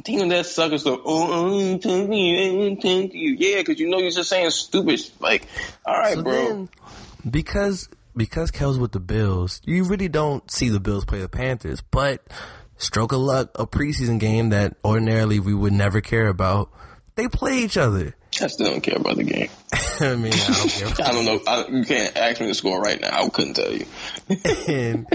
team 0.03 0.28
that 0.28 0.47
suckers 0.47 0.82
so, 0.82 1.01
oh, 1.05 1.28
oh, 1.53 1.78
thank 1.78 2.12
you, 2.12 2.76
thank 2.80 3.14
you. 3.14 3.36
Yeah, 3.38 3.59
because 3.59 3.78
you 3.78 3.88
know 3.88 3.99
you're 3.99 4.11
just 4.11 4.28
saying 4.28 4.51
stupid. 4.51 5.01
Like, 5.20 5.47
all 5.86 5.95
right, 5.99 6.14
So 6.14 6.22
bro. 6.22 6.32
then, 6.32 6.68
because 7.28 7.88
because 8.16 8.51
Kel's 8.51 8.78
with 8.78 8.92
the 8.92 9.01
Bills, 9.01 9.61
you 9.64 9.84
really 9.84 10.09
don't 10.09 10.49
see 10.51 10.68
the 10.68 10.80
Bills 10.80 11.05
play 11.05 11.20
the 11.20 11.28
Panthers. 11.28 11.80
But 11.80 12.22
stroke 12.76 13.12
of 13.12 13.20
luck, 13.20 13.51
a 13.55 13.66
preseason 13.66 14.18
game 14.18 14.51
that 14.51 14.76
ordinarily 14.84 15.40
we 15.40 15.55
would 15.55 15.72
never 15.72 16.01
care 16.01 16.28
about, 16.28 16.70
they 17.14 17.28
play 17.28 17.59
each 17.59 17.76
other. 17.76 18.14
I 18.40 18.49
still 18.49 18.66
don't 18.66 18.80
care 18.80 18.97
about 18.97 19.16
the 19.16 19.22
game. 19.24 19.49
I 20.01 20.16
mean, 20.16 20.32
I 20.32 20.36
don't 20.36 20.68
care. 20.68 20.88
I 21.07 21.12
don't 21.12 21.24
know. 21.24 21.40
I, 21.47 21.66
you 21.68 21.84
can't 21.84 22.16
ask 22.16 22.40
me 22.40 22.49
the 22.49 22.55
score 22.55 22.80
right 22.80 23.01
now. 23.01 23.22
I 23.22 23.28
couldn't 23.28 23.55
tell 23.55 23.72
you. 23.72 23.86
and, 24.68 25.07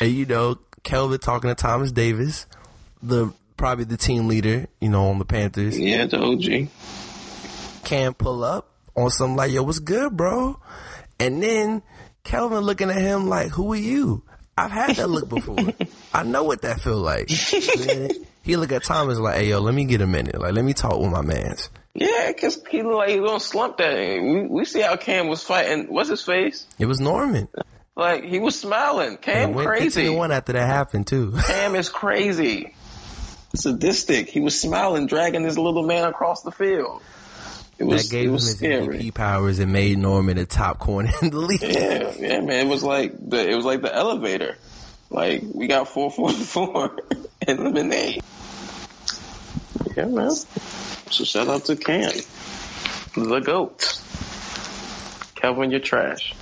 and 0.00 0.12
you 0.12 0.26
know, 0.26 0.58
Kelvin 0.82 1.18
talking 1.18 1.48
to 1.48 1.54
Thomas 1.54 1.90
Davis, 1.92 2.46
the 3.02 3.32
probably 3.56 3.84
the 3.84 3.96
team 3.96 4.28
leader, 4.28 4.66
you 4.80 4.88
know, 4.88 5.08
on 5.10 5.18
the 5.18 5.24
Panthers, 5.24 5.78
Yeah, 5.78 6.06
the 6.06 6.18
OG. 6.20 6.68
can't 7.84 8.16
pull 8.18 8.44
up 8.44 8.68
on 8.94 9.10
some 9.10 9.36
like, 9.36 9.52
yo, 9.52 9.62
what's 9.62 9.78
good, 9.78 10.16
bro? 10.16 10.58
And 11.18 11.42
then 11.42 11.82
Kelvin 12.24 12.60
looking 12.60 12.90
at 12.90 12.96
him 13.00 13.28
like, 13.28 13.48
who 13.48 13.72
are 13.72 13.76
you? 13.76 14.22
I've 14.58 14.70
had 14.70 14.96
that 14.96 15.08
look 15.08 15.28
before. 15.28 15.56
I 16.14 16.22
know 16.22 16.44
what 16.44 16.62
that 16.62 16.80
feel 16.80 16.96
like. 16.98 17.28
He 18.42 18.56
look 18.56 18.72
at 18.72 18.84
Thomas 18.84 19.18
like, 19.18 19.36
hey, 19.36 19.48
yo, 19.48 19.60
let 19.60 19.74
me 19.74 19.84
get 19.84 20.00
a 20.00 20.06
minute. 20.06 20.40
Like, 20.40 20.52
let 20.54 20.64
me 20.64 20.72
talk 20.72 20.98
with 20.98 21.10
my 21.10 21.20
mans. 21.20 21.68
Yeah, 21.94 22.28
because 22.28 22.62
he 22.70 22.82
looked 22.82 22.94
like 22.96 23.08
he 23.10 23.20
was 23.20 23.28
gonna 23.30 23.40
slump 23.40 23.78
that. 23.78 23.94
We, 23.96 24.46
we 24.46 24.64
see 24.64 24.80
how 24.82 24.96
Cam 24.96 25.28
was 25.28 25.42
fighting. 25.42 25.86
What's 25.92 26.08
his 26.10 26.22
face? 26.22 26.66
It 26.78 26.86
was 26.86 27.00
Norman. 27.00 27.48
Like 27.96 28.24
he 28.24 28.38
was 28.38 28.58
smiling. 28.60 29.16
Cam 29.16 29.46
And 29.48 29.54
went 29.54 29.66
crazy. 29.68 30.04
15-1 30.04 30.30
after 30.30 30.52
that 30.52 30.66
happened 30.66 31.06
too. 31.06 31.32
Cam 31.46 31.74
is 31.74 31.88
crazy. 31.88 32.74
Sadistic. 33.56 34.28
He 34.28 34.40
was 34.40 34.60
smiling, 34.60 35.06
dragging 35.06 35.42
this 35.42 35.58
little 35.58 35.82
man 35.84 36.04
across 36.08 36.42
the 36.42 36.50
field. 36.52 37.02
It 37.78 37.84
was, 37.84 38.08
that 38.08 38.10
gave 38.10 38.24
it 38.24 38.26
him 38.28 38.32
was 38.32 38.46
his 38.46 38.56
scary. 38.56 38.98
MVP 38.98 39.14
powers 39.14 39.58
and 39.58 39.72
made 39.72 39.98
Norman 39.98 40.36
the 40.36 40.46
top 40.46 40.78
corner 40.78 41.10
in 41.22 41.30
the 41.30 41.38
league. 41.38 41.62
Yeah, 41.62 42.12
yeah, 42.18 42.40
man. 42.40 42.66
It 42.66 42.70
was 42.70 42.82
like 42.82 43.12
the 43.18 43.50
it 43.50 43.54
was 43.54 43.64
like 43.66 43.82
the 43.82 43.94
elevator. 43.94 44.56
Like 45.10 45.42
we 45.54 45.66
got 45.66 45.86
four, 45.88 46.10
four, 46.10 46.30
four, 46.32 46.96
and 47.46 47.58
lemonade. 47.60 48.22
Yeah, 49.96 50.06
man. 50.06 50.30
So 50.30 51.24
shout 51.24 51.48
out 51.48 51.66
to 51.66 51.76
Cam, 51.76 52.12
the 53.14 53.40
goat. 53.40 54.00
Kelvin, 55.34 55.70
you're 55.70 55.80
trash. 55.80 56.34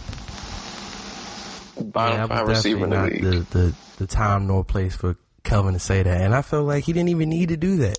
Bottom 1.81 2.19
Yeah, 2.19 2.27
five 2.29 2.49
receiver 2.49 2.85
in 2.85 2.91
the 2.91 3.03
league. 3.03 3.23
the, 3.23 3.31
the, 3.59 3.75
the 3.99 4.07
time 4.07 4.47
nor 4.47 4.65
place 4.65 4.95
for 4.95 5.17
Kelvin 5.45 5.75
to 5.75 5.79
say 5.81 6.03
that. 6.03 6.21
And 6.21 6.35
I 6.35 6.43
felt 6.43 6.67
like 6.67 6.85
he 6.85 6.93
didn't 6.93 7.11
even 7.11 7.29
need 7.29 7.51
to 7.51 7.57
do 7.57 7.77
that. 7.79 7.99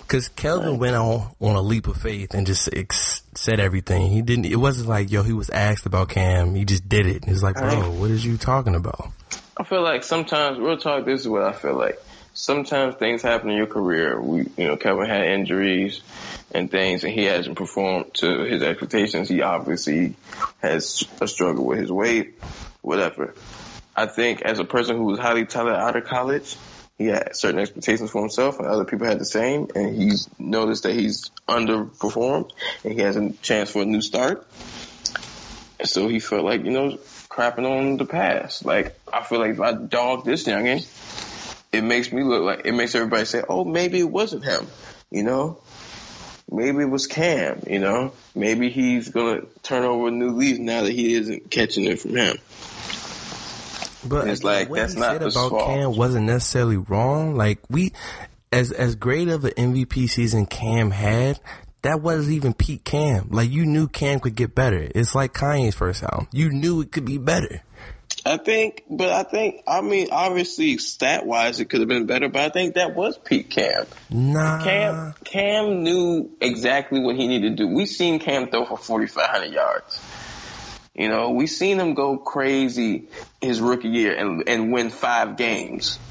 Because 0.00 0.28
Kelvin 0.28 0.78
went 0.78 0.96
on 0.96 1.30
on 1.40 1.56
a 1.56 1.60
leap 1.60 1.86
of 1.86 1.96
faith 1.98 2.32
and 2.32 2.46
just 2.46 2.68
ex- 2.72 3.22
said 3.34 3.60
everything. 3.60 4.08
He 4.08 4.22
didn't. 4.22 4.46
It 4.46 4.56
wasn't 4.56 4.88
like 4.88 5.10
yo. 5.10 5.22
He 5.22 5.34
was 5.34 5.50
asked 5.50 5.84
about 5.84 6.08
Cam. 6.08 6.54
He 6.54 6.64
just 6.64 6.88
did 6.88 7.06
it. 7.06 7.24
It's 7.26 7.42
like, 7.42 7.56
bro, 7.56 7.66
Right. 7.66 7.90
what 7.92 8.10
is 8.10 8.24
you 8.24 8.36
talking 8.38 8.74
about? 8.74 9.10
I 9.56 9.64
feel 9.64 9.82
like 9.82 10.04
sometimes 10.04 10.58
real 10.58 10.78
talk. 10.78 11.04
This 11.04 11.20
is 11.20 11.28
what 11.28 11.42
I 11.42 11.52
feel 11.52 11.74
like. 11.74 12.00
Sometimes 12.32 12.94
things 12.94 13.20
happen 13.20 13.50
in 13.50 13.56
your 13.56 13.66
career. 13.66 14.18
We, 14.20 14.46
you 14.56 14.68
know, 14.68 14.76
Kevin 14.76 15.06
had 15.06 15.26
injuries 15.26 16.00
and 16.52 16.70
things, 16.70 17.02
and 17.04 17.12
he 17.12 17.24
hasn't 17.24 17.56
performed 17.58 18.14
to 18.14 18.44
his 18.44 18.62
expectations. 18.62 19.28
He 19.28 19.42
obviously 19.42 20.14
has 20.62 21.02
a 21.20 21.26
struggle 21.26 21.66
with 21.66 21.80
his 21.80 21.90
weight, 21.92 22.38
whatever. 22.80 23.34
I 23.98 24.06
think 24.06 24.42
as 24.42 24.60
a 24.60 24.64
person 24.64 24.96
who 24.96 25.06
was 25.06 25.18
highly 25.18 25.44
talented 25.44 25.82
out 25.82 25.96
of 25.96 26.04
college, 26.04 26.56
he 26.98 27.06
had 27.06 27.34
certain 27.34 27.58
expectations 27.58 28.12
for 28.12 28.20
himself, 28.20 28.60
and 28.60 28.68
other 28.68 28.84
people 28.84 29.08
had 29.08 29.18
the 29.18 29.24
same. 29.24 29.66
And 29.74 30.00
he's 30.00 30.28
noticed 30.38 30.84
that 30.84 30.94
he's 30.94 31.32
underperformed, 31.48 32.52
and 32.84 32.92
he 32.92 33.00
has 33.00 33.16
a 33.16 33.32
chance 33.42 33.72
for 33.72 33.82
a 33.82 33.84
new 33.84 34.00
start. 34.00 34.46
So 35.82 36.06
he 36.06 36.20
felt 36.20 36.44
like, 36.44 36.64
you 36.64 36.70
know, 36.70 36.96
crapping 37.28 37.68
on 37.68 37.96
the 37.96 38.04
past. 38.04 38.64
Like, 38.64 38.96
I 39.12 39.24
feel 39.24 39.40
like 39.40 39.50
if 39.50 39.60
I 39.60 39.72
dog 39.72 40.24
this 40.24 40.44
youngin', 40.44 40.86
it 41.72 41.82
makes 41.82 42.12
me 42.12 42.22
look 42.22 42.44
like, 42.44 42.66
it 42.66 42.72
makes 42.72 42.94
everybody 42.94 43.24
say, 43.24 43.42
oh, 43.48 43.64
maybe 43.64 43.98
it 43.98 44.08
wasn't 44.08 44.44
him, 44.44 44.64
you 45.10 45.24
know? 45.24 45.58
Maybe 46.48 46.82
it 46.82 46.90
was 46.90 47.08
Cam, 47.08 47.64
you 47.66 47.80
know? 47.80 48.12
Maybe 48.36 48.70
he's 48.70 49.08
gonna 49.08 49.42
turn 49.64 49.82
over 49.82 50.06
a 50.06 50.10
new 50.12 50.30
leaf 50.30 50.60
now 50.60 50.82
that 50.82 50.92
he 50.92 51.14
isn't 51.14 51.50
catching 51.50 51.84
it 51.84 51.98
from 51.98 52.14
him. 52.14 52.38
But 54.04 54.28
It's 54.28 54.40
again, 54.40 54.52
like, 54.52 54.70
what 54.70 54.78
that's 54.78 54.94
he 54.94 55.00
not 55.00 55.12
said 55.12 55.22
about 55.22 55.50
fault. 55.50 55.66
Cam 55.66 55.96
wasn't 55.96 56.26
necessarily 56.26 56.76
wrong. 56.76 57.36
Like 57.36 57.60
we, 57.68 57.92
as 58.52 58.72
as 58.72 58.94
great 58.94 59.28
of 59.28 59.44
an 59.44 59.52
MVP 59.52 60.08
season 60.08 60.46
Cam 60.46 60.90
had, 60.90 61.40
that 61.82 62.00
wasn't 62.00 62.34
even 62.34 62.54
peak 62.54 62.84
Cam. 62.84 63.28
Like 63.30 63.50
you 63.50 63.66
knew 63.66 63.88
Cam 63.88 64.20
could 64.20 64.34
get 64.34 64.54
better. 64.54 64.88
It's 64.94 65.14
like 65.14 65.32
Kanye's 65.32 65.74
first 65.74 66.02
album. 66.02 66.28
You 66.32 66.50
knew 66.50 66.80
it 66.80 66.92
could 66.92 67.04
be 67.04 67.18
better. 67.18 67.62
I 68.24 68.36
think, 68.36 68.84
but 68.90 69.10
I 69.10 69.22
think, 69.22 69.62
I 69.66 69.80
mean, 69.80 70.08
obviously, 70.10 70.78
stat 70.78 71.24
wise, 71.24 71.60
it 71.60 71.66
could 71.66 71.80
have 71.80 71.88
been 71.88 72.06
better, 72.06 72.28
but 72.28 72.42
I 72.42 72.48
think 72.48 72.74
that 72.74 72.94
was 72.94 73.16
peak 73.16 73.50
Cam. 73.50 73.86
Nah. 74.10 74.64
Cam 74.64 75.14
Cam 75.24 75.82
knew 75.82 76.30
exactly 76.40 77.00
what 77.00 77.16
he 77.16 77.28
needed 77.28 77.56
to 77.56 77.64
do. 77.64 77.68
We 77.68 77.86
seen 77.86 78.18
Cam 78.18 78.48
throw 78.48 78.64
for 78.64 78.76
forty 78.76 79.06
five 79.06 79.28
hundred 79.28 79.52
yards. 79.52 80.00
You 80.98 81.08
know, 81.08 81.30
we 81.30 81.46
seen 81.46 81.78
him 81.78 81.94
go 81.94 82.18
crazy 82.18 83.04
his 83.40 83.60
rookie 83.60 83.88
year 83.88 84.14
and 84.14 84.48
and 84.48 84.72
win 84.72 84.90
five 84.90 85.36
games. 85.36 85.98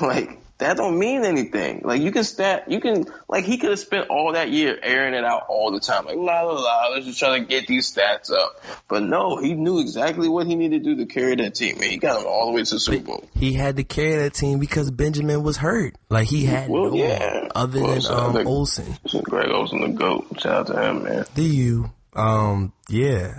Like 0.00 0.38
that 0.58 0.76
don't 0.76 0.96
mean 0.98 1.24
anything. 1.24 1.82
Like 1.84 2.00
you 2.00 2.12
can 2.12 2.22
stat, 2.22 2.70
you 2.70 2.80
can 2.80 3.04
like 3.28 3.44
he 3.44 3.58
could 3.58 3.70
have 3.70 3.78
spent 3.80 4.08
all 4.10 4.34
that 4.34 4.50
year 4.50 4.78
airing 4.80 5.12
it 5.14 5.24
out 5.24 5.46
all 5.48 5.72
the 5.72 5.80
time, 5.80 6.04
like 6.06 6.16
la 6.16 6.42
la 6.42 6.52
la. 6.52 6.86
Let's 6.92 7.06
just 7.06 7.18
try 7.18 7.38
to 7.40 7.44
get 7.44 7.66
these 7.66 7.92
stats 7.92 8.30
up. 8.32 8.62
But 8.88 9.02
no, 9.02 9.36
he 9.38 9.54
knew 9.54 9.80
exactly 9.80 10.28
what 10.28 10.46
he 10.46 10.54
needed 10.54 10.84
to 10.84 10.94
do 10.94 11.04
to 11.04 11.06
carry 11.12 11.34
that 11.36 11.56
team, 11.56 11.76
and 11.76 11.84
he 11.84 11.96
got 11.96 12.18
them 12.20 12.28
all 12.28 12.46
the 12.46 12.52
way 12.52 12.62
to 12.62 12.74
the 12.74 12.80
Super 12.80 13.04
Bowl. 13.04 13.28
He 13.34 13.54
had 13.54 13.76
to 13.76 13.84
carry 13.84 14.16
that 14.22 14.34
team 14.34 14.60
because 14.60 14.90
Benjamin 14.90 15.42
was 15.42 15.56
hurt. 15.56 15.96
Like 16.08 16.28
he 16.28 16.44
had 16.44 16.70
Well, 16.70 16.90
no 16.90 16.94
yeah. 16.96 17.48
other 17.54 17.82
Well, 17.82 18.00
than 18.32 18.40
um, 18.42 18.46
Olsen. 18.46 18.96
Greg 19.24 19.50
Olsen, 19.50 19.80
the 19.80 19.88
goat. 19.88 20.26
Shout 20.38 20.70
out 20.70 20.74
to 20.74 20.80
him, 20.80 21.02
man. 21.02 21.24
The 21.34 21.42
you, 21.42 21.90
um, 22.14 22.72
yeah. 22.88 23.38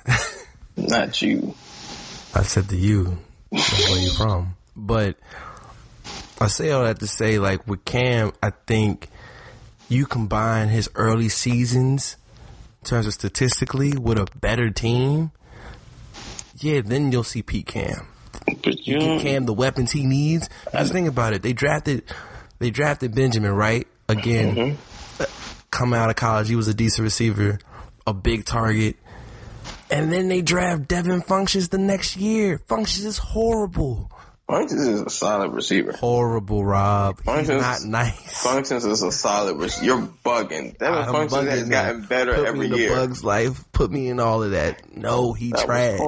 Not 0.75 1.21
you. 1.21 1.53
I 2.35 2.41
said 2.43 2.69
to 2.69 2.75
you. 2.75 3.19
That's 3.51 3.89
where 3.89 3.99
you 3.99 4.09
from. 4.11 4.55
But 4.75 5.17
I 6.41 6.47
say 6.47 6.71
all 6.71 6.83
that 6.83 6.99
to 6.99 7.07
say, 7.07 7.37
like 7.37 7.67
with 7.67 7.85
Cam, 7.85 8.31
I 8.41 8.51
think 8.65 9.07
you 9.87 10.05
combine 10.07 10.69
his 10.69 10.89
early 10.95 11.29
seasons 11.29 12.17
in 12.81 12.87
terms 12.89 13.05
of 13.05 13.13
statistically 13.13 13.93
with 13.95 14.17
a 14.17 14.25
better 14.39 14.71
team. 14.71 15.31
Yeah, 16.57 16.81
then 16.83 17.11
you'll 17.11 17.23
see 17.23 17.43
Pete 17.43 17.67
Cam. 17.67 18.07
But 18.47 18.87
you 18.87 18.99
Give 18.99 19.21
Cam 19.21 19.45
the 19.45 19.53
weapons 19.53 19.91
he 19.91 20.05
needs. 20.05 20.49
Just 20.71 20.91
think 20.91 21.07
about 21.07 21.33
it. 21.33 21.43
They 21.43 21.53
drafted, 21.53 22.03
they 22.59 22.71
drafted 22.71 23.13
Benjamin 23.13 23.51
right 23.51 23.87
again. 24.09 24.77
uh, 25.19 25.25
Coming 25.69 25.99
out 25.99 26.09
of 26.09 26.15
college, 26.15 26.49
he 26.49 26.55
was 26.55 26.67
a 26.67 26.73
decent 26.73 27.03
receiver, 27.03 27.59
a 28.07 28.13
big 28.13 28.45
target, 28.45 28.95
and 29.89 30.11
then 30.11 30.27
they 30.27 30.41
draft 30.41 30.87
Devin 30.87 31.21
Funchess 31.21 31.69
the 31.69 31.77
next 31.77 32.17
year. 32.17 32.59
Funchess 32.67 33.05
is 33.05 33.17
horrible, 33.17 34.09
Funchess 34.49 34.71
is 34.87 35.01
a 35.01 35.09
solid 35.09 35.51
receiver. 35.53 35.93
horrible. 35.93 36.63
Rob, 36.65 37.17
he's 37.19 37.25
Funchess- 37.47 37.61
not 37.61 37.83
nice. 37.83 38.43
Funchess 38.43 38.85
is 38.85 39.01
a 39.01 39.11
solid 39.11 39.57
receiver. 39.57 39.85
You're 39.85 40.07
bugging. 40.25 40.77
Devin 40.77 40.99
I'm 40.99 41.13
Funchess 41.13 41.49
has 41.49 41.63
bugging, 41.63 41.69
gotten 41.69 41.99
man. 42.01 42.07
better 42.09 42.33
Put 42.35 42.45
every 42.47 42.59
me 42.59 42.65
in 42.65 42.71
the 42.71 42.77
year. 42.79 42.89
Bugs 42.95 43.23
life. 43.23 43.63
Put 43.71 43.91
me 43.91 44.09
in 44.09 44.19
all 44.19 44.43
of 44.43 44.51
that. 44.51 44.95
No, 44.95 45.33
he 45.33 45.51
That 45.51 45.65
trash. 45.65 45.99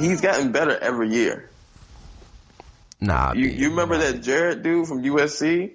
He's 0.00 0.20
gotten 0.22 0.50
better 0.50 0.76
every 0.78 1.10
year. 1.10 1.50
Nah, 3.00 3.32
You 3.34 3.46
you 3.48 3.70
remember 3.70 3.98
that 3.98 4.22
Jared 4.22 4.62
dude 4.64 4.88
from 4.88 5.02
USC? 5.04 5.72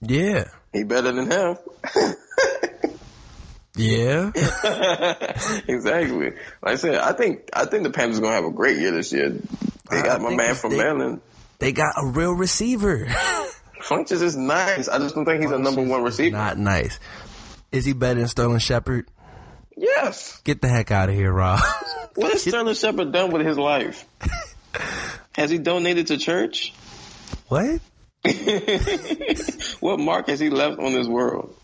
Yeah, 0.00 0.44
He 0.72 0.84
better 0.84 1.12
than 1.12 1.30
him. 1.30 1.56
yeah. 3.76 4.30
exactly. 5.68 6.30
Like 6.62 6.72
I 6.72 6.74
said, 6.76 6.96
I 6.96 7.12
think 7.12 7.48
I 7.52 7.64
think 7.64 7.84
the 7.84 7.90
Panthers 7.90 8.18
are 8.18 8.22
gonna 8.22 8.34
have 8.34 8.44
a 8.44 8.50
great 8.50 8.78
year 8.78 8.90
this 8.92 9.12
year. 9.12 9.30
They 9.90 9.98
I 9.98 10.02
got 10.02 10.20
my 10.20 10.34
man 10.34 10.54
from 10.54 10.72
they- 10.72 10.78
Maryland. 10.78 11.20
They 11.58 11.72
got 11.72 11.94
a 11.96 12.06
real 12.06 12.32
receiver. 12.32 13.06
Funchess 13.82 14.20
is 14.22 14.36
nice. 14.36 14.88
I 14.88 14.98
just 14.98 15.14
don't 15.14 15.24
think 15.24 15.42
he's 15.42 15.50
a 15.52 15.58
number 15.58 15.82
one 15.82 16.02
receiver. 16.02 16.36
Not 16.36 16.58
nice. 16.58 16.98
Is 17.70 17.84
he 17.84 17.92
better 17.92 18.18
than 18.18 18.28
Sterling 18.28 18.58
Shepard? 18.58 19.08
yes. 19.76 20.40
Get 20.44 20.60
the 20.60 20.68
heck 20.68 20.90
out 20.90 21.08
of 21.08 21.14
here, 21.14 21.32
Rob. 21.32 21.60
What 22.14 22.32
has 22.32 22.42
Sterling 22.42 22.74
Shepard 22.74 23.10
done 23.12 23.30
with 23.30 23.46
his 23.46 23.56
life? 23.56 24.04
Has 25.34 25.50
he 25.50 25.56
donated 25.56 26.08
to 26.08 26.18
church? 26.18 26.74
what? 27.48 27.80
What 29.80 29.98
mark 29.98 30.28
has 30.28 30.38
he 30.38 30.50
left 30.50 30.78
on 30.78 30.92
this 30.92 31.06
world? 31.08 31.56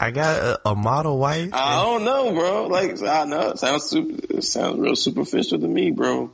I 0.00 0.10
got 0.12 0.36
a, 0.42 0.70
a 0.70 0.74
model 0.74 1.18
wife. 1.18 1.50
I 1.52 1.82
don't 1.82 2.04
know, 2.04 2.32
bro. 2.32 2.66
Like 2.68 3.02
I 3.02 3.24
know 3.24 3.50
it 3.50 3.58
sounds 3.58 3.84
super, 3.84 4.36
it 4.36 4.44
sounds 4.44 4.78
real 4.78 4.94
superficial 4.96 5.58
to 5.58 5.66
me, 5.66 5.90
bro. 5.90 6.30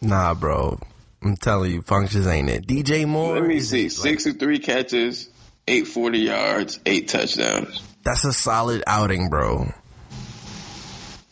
Nah, 0.00 0.34
bro. 0.34 0.78
I'm 1.22 1.36
telling 1.36 1.72
you, 1.72 1.82
Funchess 1.82 2.26
ain't 2.30 2.50
it. 2.50 2.66
DJ 2.66 3.06
Moore. 3.06 3.36
Let 3.40 3.46
me 3.48 3.60
see. 3.60 3.86
it, 3.86 3.98
like, 3.98 4.20
63 4.20 4.58
catches, 4.58 5.28
840 5.66 6.18
yards, 6.18 6.80
8 6.84 7.08
touchdowns. 7.08 7.82
that's 8.02 8.24
a 8.24 8.32
solid 8.32 8.82
outing, 8.86 9.30
bro. 9.30 9.72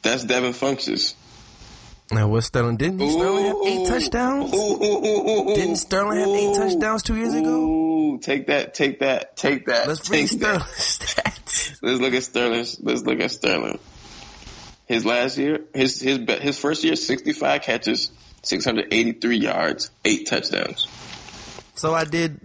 That's 0.03 0.25
Devin 0.25 0.53
Funchess. 0.53 1.15
Now, 2.13 2.29
what 2.29 2.45
Sterling 2.45 2.77
didn't 2.77 2.99
he 2.99 3.11
Sterling 3.11 3.45
have 3.47 3.57
eight 3.65 3.81
Ooh. 3.81 3.89
touchdowns? 3.89 4.55
Ooh. 4.55 5.55
Didn't 5.55 5.77
Sterling 5.77 6.19
have 6.19 6.29
eight 6.29 6.55
touchdowns 6.55 7.03
two 7.03 7.17
years 7.17 7.33
ago? 7.33 8.19
Take 8.21 8.49
that, 8.49 8.75
take 8.75 9.01
that, 9.01 9.35
take 9.37 9.67
that. 9.67 9.89
Let's 9.89 10.07
take 10.07 10.31
read 10.31 10.41
that. 10.41 10.61
Stats. 10.61 11.79
Let's 11.81 12.01
look 12.01 12.13
at 12.13 12.23
Sterling. 12.23 12.67
Let's 12.81 13.03
look 13.03 13.21
at 13.21 13.31
Sterling. 13.31 13.79
His 14.87 15.07
last 15.07 15.39
year, 15.39 15.61
his 15.73 16.01
his 16.01 16.19
his 16.41 16.59
first 16.59 16.85
year, 16.85 16.97
65 16.97 17.63
catches, 17.63 18.11
683 18.43 19.39
yards, 19.39 19.91
eight 20.05 20.27
touchdowns. 20.27 20.87
So 21.77 21.95
I 21.95 22.05
did 22.05 22.41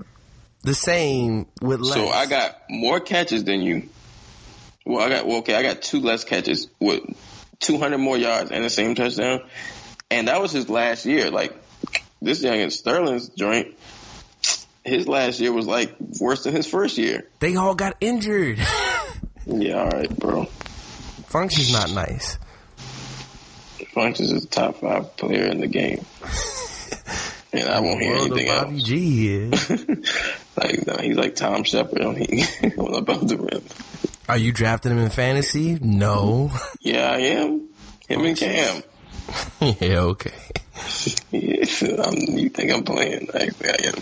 the 0.64 0.74
same 0.74 1.46
with 1.62 1.82
less. 1.82 1.94
So 1.94 2.08
I 2.08 2.26
got 2.26 2.62
more 2.70 3.02
catches 3.02 3.44
than 3.44 3.62
you. 3.62 3.90
Well, 4.86 5.06
I 5.06 5.10
got 5.10 5.28
well, 5.28 5.40
okay. 5.40 5.56
I 5.56 5.62
got 5.62 5.82
two 5.82 6.00
less 6.00 6.24
catches 6.24 6.70
with 6.80 7.04
200 7.60 7.98
more 7.98 8.18
yards 8.18 8.52
and 8.52 8.64
the 8.64 8.70
same 8.70 8.96
touchdown, 8.96 9.42
and 10.12 10.28
that 10.28 10.42
was 10.42 10.52
his 10.52 10.70
last 10.70 11.06
year. 11.06 11.30
Like 11.32 11.56
this 12.22 12.42
young 12.42 12.70
Sterling's 12.70 13.30
joint, 13.30 13.76
his 14.84 15.08
last 15.08 15.40
year 15.40 15.52
was 15.52 15.68
like 15.68 15.96
worse 16.20 16.44
than 16.44 16.56
his 16.56 16.68
first 16.68 16.98
year. 16.98 17.28
They 17.40 17.56
all 17.56 17.76
got 17.76 17.96
injured. 18.02 18.60
Yeah, 19.50 19.76
all 19.80 19.88
right, 19.90 20.10
bro. 20.20 20.44
Function's 21.28 21.72
not 21.72 21.90
nice. 21.92 22.38
Funchess 23.94 24.30
is 24.34 24.42
the 24.44 24.48
top 24.50 24.82
five 24.82 25.16
player 25.16 25.46
in 25.46 25.62
the 25.62 25.68
game, 25.68 26.06
and 27.54 27.70
I 27.70 27.80
won't 27.80 28.02
hear 28.02 28.16
anything 28.18 28.48
Bobby 28.48 28.76
else. 28.76 28.84
G 28.84 29.10
here. 29.10 29.52
Like 30.58 30.88
no, 30.88 30.98
he's 30.98 31.16
like 31.16 31.36
Tom 31.36 31.64
Shepard 31.64 32.02
on 32.02 32.16
he 32.16 32.44
on 32.78 32.96
above 32.96 33.28
the 33.30 33.38
rim. 33.38 33.62
Are 34.28 34.38
you 34.38 34.52
drafting 34.52 34.92
him 34.92 34.98
in 34.98 35.10
fantasy? 35.10 35.80
No. 35.82 36.52
Yeah, 36.82 37.12
I 37.12 37.18
am. 37.18 37.70
Him 38.08 38.26
and 38.26 38.38
Cam. 38.38 38.84
yeah, 39.62 40.00
okay. 40.00 40.34
Yeah, 41.32 41.64
I'm, 42.04 42.16
you 42.38 42.50
think 42.50 42.72
I'm 42.72 42.84
playing? 42.84 43.30
Actually, 43.34 43.70
I 43.70 43.88
am. 43.88 43.94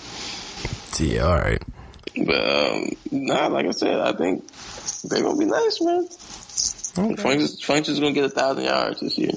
Yeah, 1.00 1.22
all 1.22 1.38
right. 1.38 1.62
But 2.26 2.72
um, 2.72 2.90
nah, 3.12 3.48
like 3.48 3.68
I 3.68 3.72
said, 3.72 4.00
I 4.00 4.14
think 4.14 4.48
they're 5.04 5.22
gonna 5.22 5.38
be 5.38 5.46
nice, 5.46 5.82
man. 5.82 6.08
Funchess, 6.08 7.62
Funchess 7.62 8.00
gonna 8.00 8.14
get 8.14 8.24
a 8.24 8.30
thousand 8.30 8.64
yards 8.64 9.02
this 9.02 9.18
year. 9.18 9.32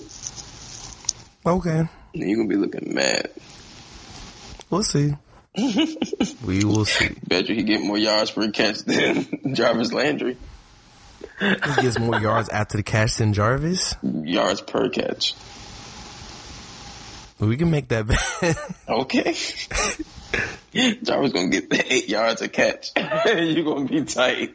Okay. 1.44 1.78
And 1.78 1.88
you're 2.14 2.36
gonna 2.36 2.48
be 2.48 2.56
looking 2.56 2.94
mad. 2.94 3.30
We'll 4.70 4.84
see. 4.84 5.14
we 6.44 6.64
will 6.64 6.84
see. 6.84 7.16
Bet 7.26 7.48
you 7.48 7.56
he 7.56 7.64
get 7.64 7.82
more 7.82 7.98
yards 7.98 8.30
per 8.30 8.50
catch 8.50 8.78
than 8.80 9.54
Jarvis 9.54 9.92
Landry. 9.92 10.36
He 11.40 11.82
gets 11.82 11.98
more 11.98 12.18
yards 12.18 12.48
after 12.48 12.76
the 12.76 12.82
catch 12.82 13.16
than 13.16 13.32
Jarvis. 13.32 13.94
Yards 14.02 14.60
per 14.60 14.88
catch. 14.88 15.34
We 17.38 17.56
can 17.56 17.70
make 17.70 17.88
that 17.88 18.06
bet. 18.06 18.56
Okay. 18.88 19.34
Jarvis 21.02 21.32
gonna 21.32 21.48
get 21.48 21.70
the 21.70 21.84
eight 21.92 22.08
yards 22.08 22.42
a 22.42 22.48
catch. 22.48 22.90
you 23.26 23.64
gonna 23.64 23.86
be 23.86 24.04
tight. 24.04 24.54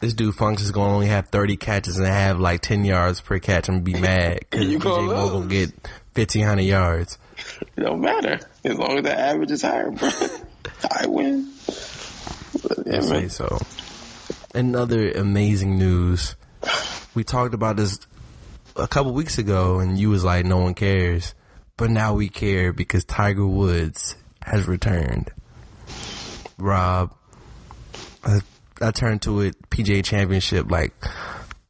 this 0.00 0.14
dude 0.14 0.34
Funks 0.34 0.62
is 0.62 0.72
gonna 0.72 0.92
only 0.92 1.06
have 1.06 1.28
30 1.28 1.56
catches 1.56 1.98
and 1.98 2.06
have 2.06 2.40
like 2.40 2.60
10 2.62 2.84
yards 2.84 3.20
per 3.20 3.38
catch. 3.38 3.68
I'm 3.68 3.76
gonna 3.76 3.84
be 3.84 3.94
mad 3.94 4.40
because 4.40 4.66
DJ 4.66 4.80
gonna 4.80 5.14
Moore 5.14 5.30
gonna 5.30 5.46
get 5.46 5.70
1500 6.14 6.62
yards. 6.62 7.18
it 7.76 7.80
don't 7.80 8.00
matter 8.00 8.40
as 8.64 8.78
long 8.78 8.98
as 8.98 9.04
the 9.04 9.18
average 9.18 9.50
is 9.50 9.62
higher, 9.62 9.90
bro. 9.90 10.10
I 10.90 11.06
win. 11.06 11.48
Yeah, 12.86 12.98
I 12.98 13.00
say 13.00 13.28
so. 13.28 13.58
Another 14.54 15.10
amazing 15.12 15.78
news. 15.78 16.36
We 17.14 17.24
talked 17.24 17.54
about 17.54 17.76
this 17.76 17.98
a 18.76 18.86
couple 18.86 19.14
weeks 19.14 19.38
ago, 19.38 19.80
and 19.80 19.98
you 19.98 20.10
was 20.10 20.24
like, 20.24 20.44
"No 20.44 20.58
one 20.58 20.74
cares," 20.74 21.34
but 21.78 21.90
now 21.90 22.14
we 22.14 22.28
care 22.28 22.72
because 22.72 23.04
Tiger 23.04 23.46
Woods 23.46 24.14
has 24.42 24.68
returned. 24.68 25.30
Rob, 26.58 27.14
I, 28.24 28.40
I 28.80 28.90
turned 28.90 29.22
to 29.22 29.40
it 29.40 29.56
PGA 29.70 30.04
Championship 30.04 30.70
like 30.70 30.92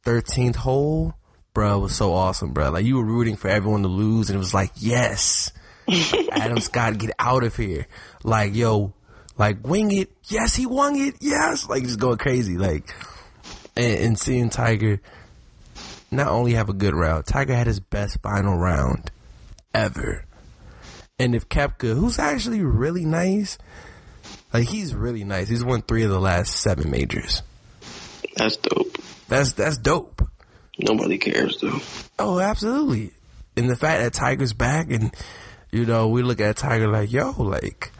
13th 0.05 0.57
hole. 0.57 1.13
Bro, 1.53 1.77
it 1.77 1.81
was 1.83 1.95
so 1.95 2.13
awesome, 2.13 2.51
bro. 2.51 2.71
Like 2.71 2.85
you 2.85 2.97
were 2.97 3.05
rooting 3.05 3.37
for 3.37 3.47
everyone 3.47 3.83
to 3.83 3.87
lose, 3.87 4.29
and 4.29 4.35
it 4.35 4.39
was 4.39 4.53
like, 4.53 4.71
yes, 4.75 5.51
Adam 6.31 6.59
Scott, 6.59 6.97
get 6.97 7.11
out 7.17 7.43
of 7.43 7.55
here. 7.55 7.87
Like, 8.23 8.55
yo, 8.55 8.93
like 9.37 9.65
wing 9.67 9.91
it. 9.91 10.11
Yes, 10.25 10.55
he 10.55 10.65
won 10.65 10.95
it. 10.95 11.15
Yes, 11.21 11.67
like 11.67 11.83
just 11.83 11.99
going 11.99 12.17
crazy. 12.17 12.57
Like, 12.57 12.93
and, 13.75 13.99
and 13.99 14.19
seeing 14.19 14.49
Tiger 14.49 15.01
not 16.11 16.27
only 16.27 16.53
have 16.53 16.69
a 16.69 16.73
good 16.73 16.93
round, 16.93 17.25
Tiger 17.25 17.55
had 17.55 17.67
his 17.67 17.79
best 17.79 18.21
final 18.21 18.57
round 18.57 19.11
ever. 19.73 20.25
And 21.19 21.35
if 21.35 21.47
Koepka, 21.49 21.95
who's 21.95 22.19
actually 22.19 22.61
really 22.61 23.05
nice, 23.05 23.57
like 24.53 24.67
he's 24.67 24.93
really 24.93 25.23
nice. 25.23 25.47
He's 25.47 25.63
won 25.63 25.81
three 25.81 26.03
of 26.03 26.11
the 26.11 26.19
last 26.19 26.55
seven 26.55 26.91
majors. 26.91 27.41
That's 28.35 28.57
dope. 28.57 28.97
That's 29.27 29.53
that's 29.53 29.77
dope. 29.77 30.21
Nobody 30.79 31.17
cares 31.17 31.59
though. 31.61 31.79
Oh, 32.17 32.39
absolutely. 32.39 33.11
And 33.55 33.69
the 33.69 33.75
fact 33.75 34.01
that 34.01 34.13
Tiger's 34.13 34.53
back 34.53 34.91
and, 34.91 35.13
you 35.71 35.85
know, 35.85 36.09
we 36.09 36.23
look 36.23 36.41
at 36.41 36.57
Tiger 36.57 36.87
like, 36.87 37.11
yo, 37.11 37.31
like, 37.37 37.91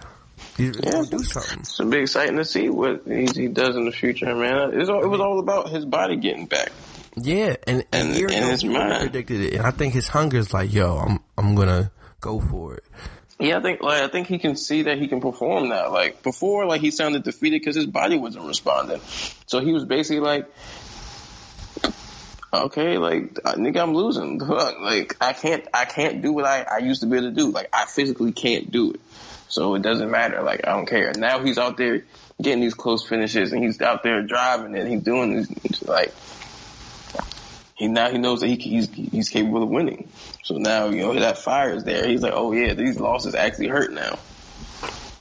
He's 0.57 0.75
Yeah. 0.83 1.03
do 1.09 1.19
something. 1.19 1.59
It's 1.61 1.77
gonna 1.77 1.89
be 1.89 1.97
exciting 1.99 2.37
to 2.37 2.45
see 2.45 2.69
what 2.69 3.01
he, 3.07 3.25
he 3.33 3.47
does 3.47 3.75
in 3.75 3.85
the 3.85 3.91
future, 3.91 4.33
man. 4.35 4.71
It 4.73 4.77
was, 4.77 4.89
all, 4.89 5.03
it 5.03 5.07
was 5.07 5.19
all 5.19 5.39
about 5.39 5.69
his 5.69 5.85
body 5.85 6.15
getting 6.17 6.45
back. 6.45 6.71
Yeah, 7.15 7.55
and 7.67 7.85
and, 7.91 8.15
And- 8.15 8.31
and 8.31 8.45
his 8.51 8.63
mind. 8.63 8.99
predicted 9.01 9.41
it, 9.41 9.53
and 9.53 9.63
I 9.65 9.71
think 9.71 9.93
his 9.93 10.07
hunger 10.07 10.37
is 10.37 10.53
like, 10.53 10.73
yo, 10.73 10.97
I'm 10.97 11.19
I'm 11.37 11.55
gonna 11.55 11.91
go 12.19 12.39
for 12.39 12.75
it. 12.75 12.83
Yeah, 13.39 13.57
I 13.57 13.61
think 13.61 13.81
like 13.81 14.01
I 14.01 14.07
think 14.07 14.27
he 14.27 14.37
can 14.39 14.55
see 14.55 14.83
that 14.83 14.97
he 14.99 15.07
can 15.07 15.21
perform 15.21 15.69
now. 15.69 15.91
Like 15.91 16.23
before, 16.23 16.65
like 16.65 16.81
he 16.81 16.91
sounded 16.91 17.23
defeated 17.23 17.61
because 17.61 17.75
his 17.75 17.85
body 17.87 18.17
wasn't 18.17 18.45
responding. 18.45 18.99
So 19.47 19.59
he 19.59 19.73
was 19.73 19.85
basically 19.85 20.21
like, 20.21 20.47
okay, 22.53 22.97
like 22.97 23.39
uh, 23.43 23.55
nigga, 23.55 23.81
I'm 23.81 23.93
losing. 23.93 24.39
Fuck, 24.39 24.79
like 24.79 25.17
I 25.21 25.33
can't, 25.33 25.67
I 25.73 25.85
can't 25.85 26.21
do 26.21 26.31
what 26.31 26.45
I 26.45 26.61
I 26.63 26.77
used 26.79 27.01
to 27.01 27.07
be 27.07 27.17
able 27.17 27.29
to 27.29 27.35
do. 27.35 27.49
Like 27.51 27.69
I 27.73 27.85
physically 27.85 28.31
can't 28.31 28.71
do 28.71 28.91
it. 28.91 29.01
So 29.53 29.75
it 29.75 29.83
doesn't 29.83 30.09
matter. 30.09 30.41
Like 30.41 30.65
I 30.67 30.71
don't 30.71 30.87
care. 30.87 31.11
Now 31.15 31.43
he's 31.43 31.59
out 31.59 31.77
there 31.77 32.03
getting 32.41 32.61
these 32.61 32.73
close 32.73 33.07
finishes, 33.07 33.53
and 33.53 33.63
he's 33.63 33.79
out 33.81 34.01
there 34.01 34.23
driving, 34.23 34.75
and 34.75 34.87
he's 34.87 35.03
doing 35.03 35.45
this 35.63 35.83
like. 35.83 36.11
He 37.75 37.87
now 37.87 38.09
he 38.09 38.17
knows 38.17 38.41
that 38.41 38.47
he 38.47 38.55
he's 38.55 38.91
he's 38.91 39.29
capable 39.29 39.61
of 39.61 39.69
winning. 39.69 40.09
So 40.43 40.55
now 40.57 40.89
you 40.89 41.03
know 41.03 41.13
that 41.19 41.37
fire 41.37 41.71
is 41.75 41.83
there. 41.83 42.07
He's 42.07 42.23
like, 42.23 42.33
oh 42.35 42.51
yeah, 42.51 42.73
these 42.73 42.99
losses 42.99 43.35
actually 43.35 43.67
hurt 43.67 43.91
now. 43.91 44.17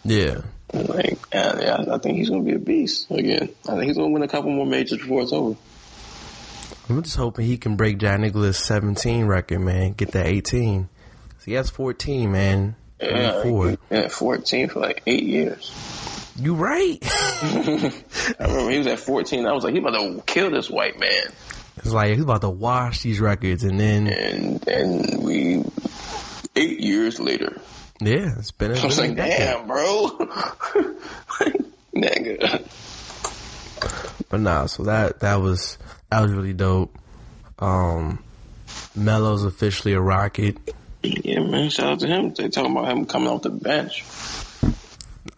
Yeah, 0.05 0.41
Like, 0.72 1.18
yeah, 1.33 1.85
I 1.93 1.99
think 1.99 2.16
he's 2.16 2.30
gonna 2.30 2.43
be 2.43 2.55
a 2.55 2.59
beast 2.59 3.11
again. 3.11 3.51
I 3.68 3.72
think 3.72 3.85
he's 3.85 3.97
gonna 3.97 4.09
win 4.09 4.22
a 4.22 4.28
couple 4.28 4.51
more 4.51 4.66
majors 4.66 4.99
before 4.99 5.22
it's 5.22 5.33
over. 5.33 5.57
I'm 6.89 7.03
just 7.03 7.16
hoping 7.16 7.47
he 7.47 7.59
can 7.59 7.76
break 7.76 7.99
John 7.99 8.22
Nicklaus' 8.22 8.59
17 8.64 9.26
record, 9.26 9.61
man. 9.61 9.93
Get 9.93 10.12
that 10.12 10.26
18. 10.26 10.89
'Cause 11.28 11.45
He 11.45 11.53
has 11.53 11.70
14, 11.70 12.33
man. 12.33 12.76
Yeah, 13.03 13.43
Four. 13.43 13.77
yeah, 13.91 14.09
fourteen 14.09 14.69
for 14.69 14.81
like 14.81 15.03
eight 15.07 15.25
years. 15.25 15.71
You 16.39 16.55
right? 16.55 16.99
I 17.03 17.93
remember 18.41 18.71
he 18.71 18.79
was 18.79 18.87
at 18.87 18.99
fourteen. 19.01 19.47
I 19.47 19.53
was 19.53 19.65
like, 19.65 19.75
he 19.75 19.81
about 19.81 19.95
to 19.99 20.23
kill 20.27 20.51
this 20.51 20.71
white 20.71 20.99
man, 20.99 21.25
it's 21.77 21.93
like 21.93 22.13
he's 22.15 22.23
about 22.23 22.41
to 22.43 22.51
wash 22.51 23.03
these 23.03 23.21
records, 23.21 23.65
and 23.65 23.79
then 23.79 24.07
and 24.07 24.67
and 24.69 25.23
we 25.23 25.63
eight 26.57 26.81
years 26.81 27.19
later. 27.21 27.61
yeah, 28.01 28.31
it's 28.39 28.51
been 28.51 28.73
a, 28.73 28.79
I 28.81 28.85
was 28.87 28.97
been 28.99 29.09
like, 29.09 29.17
decade. 29.17 29.39
damn, 29.39 29.67
bro, 29.67 30.09
nigga. 31.95 32.67
But 34.29 34.41
nah, 34.41 34.67
so 34.67 34.85
that 34.85 35.21
that 35.21 35.41
was 35.41 35.77
that 36.11 36.21
was 36.23 36.33
really 36.33 36.53
dope. 36.55 36.97
Um, 37.59 38.23
Melo's 38.97 39.45
officially 39.45 39.93
a 39.95 40.01
Rocket. 40.01 40.57
Yeah, 41.03 41.41
man. 41.41 41.71
Shout 41.71 41.93
out 41.93 42.01
to 42.01 42.07
him. 42.07 42.33
They 42.35 42.49
talking 42.49 42.73
about 42.73 42.89
him 42.89 43.07
coming 43.07 43.29
off 43.29 43.43
the 43.43 43.51
bench. 43.51 44.05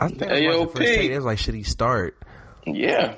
I 0.00 0.08
think 0.08 0.30
Hey, 0.30 0.48
I 0.48 0.52
the 0.52 0.66
first 0.66 0.76
take, 0.76 1.10
It 1.10 1.16
was 1.16 1.24
like, 1.24 1.38
should 1.38 1.54
he 1.54 1.62
start? 1.62 2.16
Yeah, 2.66 3.16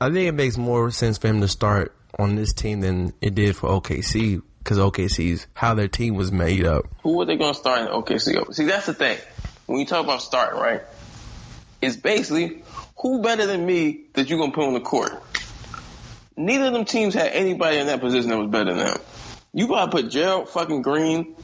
I 0.00 0.10
think 0.10 0.28
it 0.28 0.32
makes 0.32 0.56
more 0.56 0.90
sense 0.90 1.18
for 1.18 1.28
him 1.28 1.40
to 1.40 1.48
start 1.48 1.94
on 2.18 2.36
this 2.36 2.52
team 2.52 2.80
than 2.80 3.12
it 3.20 3.34
did 3.34 3.56
for 3.56 3.68
OKC 3.68 4.42
because 4.58 4.78
OKC's 4.78 5.46
how 5.54 5.74
their 5.74 5.88
team 5.88 6.14
was 6.14 6.30
made 6.32 6.64
up. 6.64 6.84
who 7.02 7.20
are 7.20 7.24
they 7.24 7.36
going 7.36 7.52
to 7.52 7.58
start 7.58 7.80
in 7.80 7.88
OKC? 7.88 8.54
See, 8.54 8.64
that's 8.64 8.86
the 8.86 8.94
thing. 8.94 9.18
When 9.66 9.78
you 9.78 9.86
talk 9.86 10.04
about 10.04 10.22
starting, 10.22 10.60
right? 10.60 10.82
It's 11.80 11.96
basically 11.96 12.62
who 12.96 13.20
better 13.22 13.46
than 13.46 13.66
me 13.66 14.04
that 14.14 14.28
you're 14.30 14.38
gonna 14.38 14.52
put 14.52 14.66
on 14.66 14.74
the 14.74 14.80
court. 14.80 15.12
Neither 16.36 16.66
of 16.66 16.72
them 16.72 16.84
teams 16.84 17.14
had 17.14 17.32
anybody 17.32 17.78
in 17.78 17.86
that 17.88 18.00
position 18.00 18.30
that 18.30 18.38
was 18.38 18.50
better 18.50 18.74
than 18.74 18.86
him. 18.86 18.98
You 19.54 19.68
gotta 19.68 19.90
put 19.90 20.10
Gerald 20.10 20.48
fucking 20.48 20.82
Green. 20.82 21.36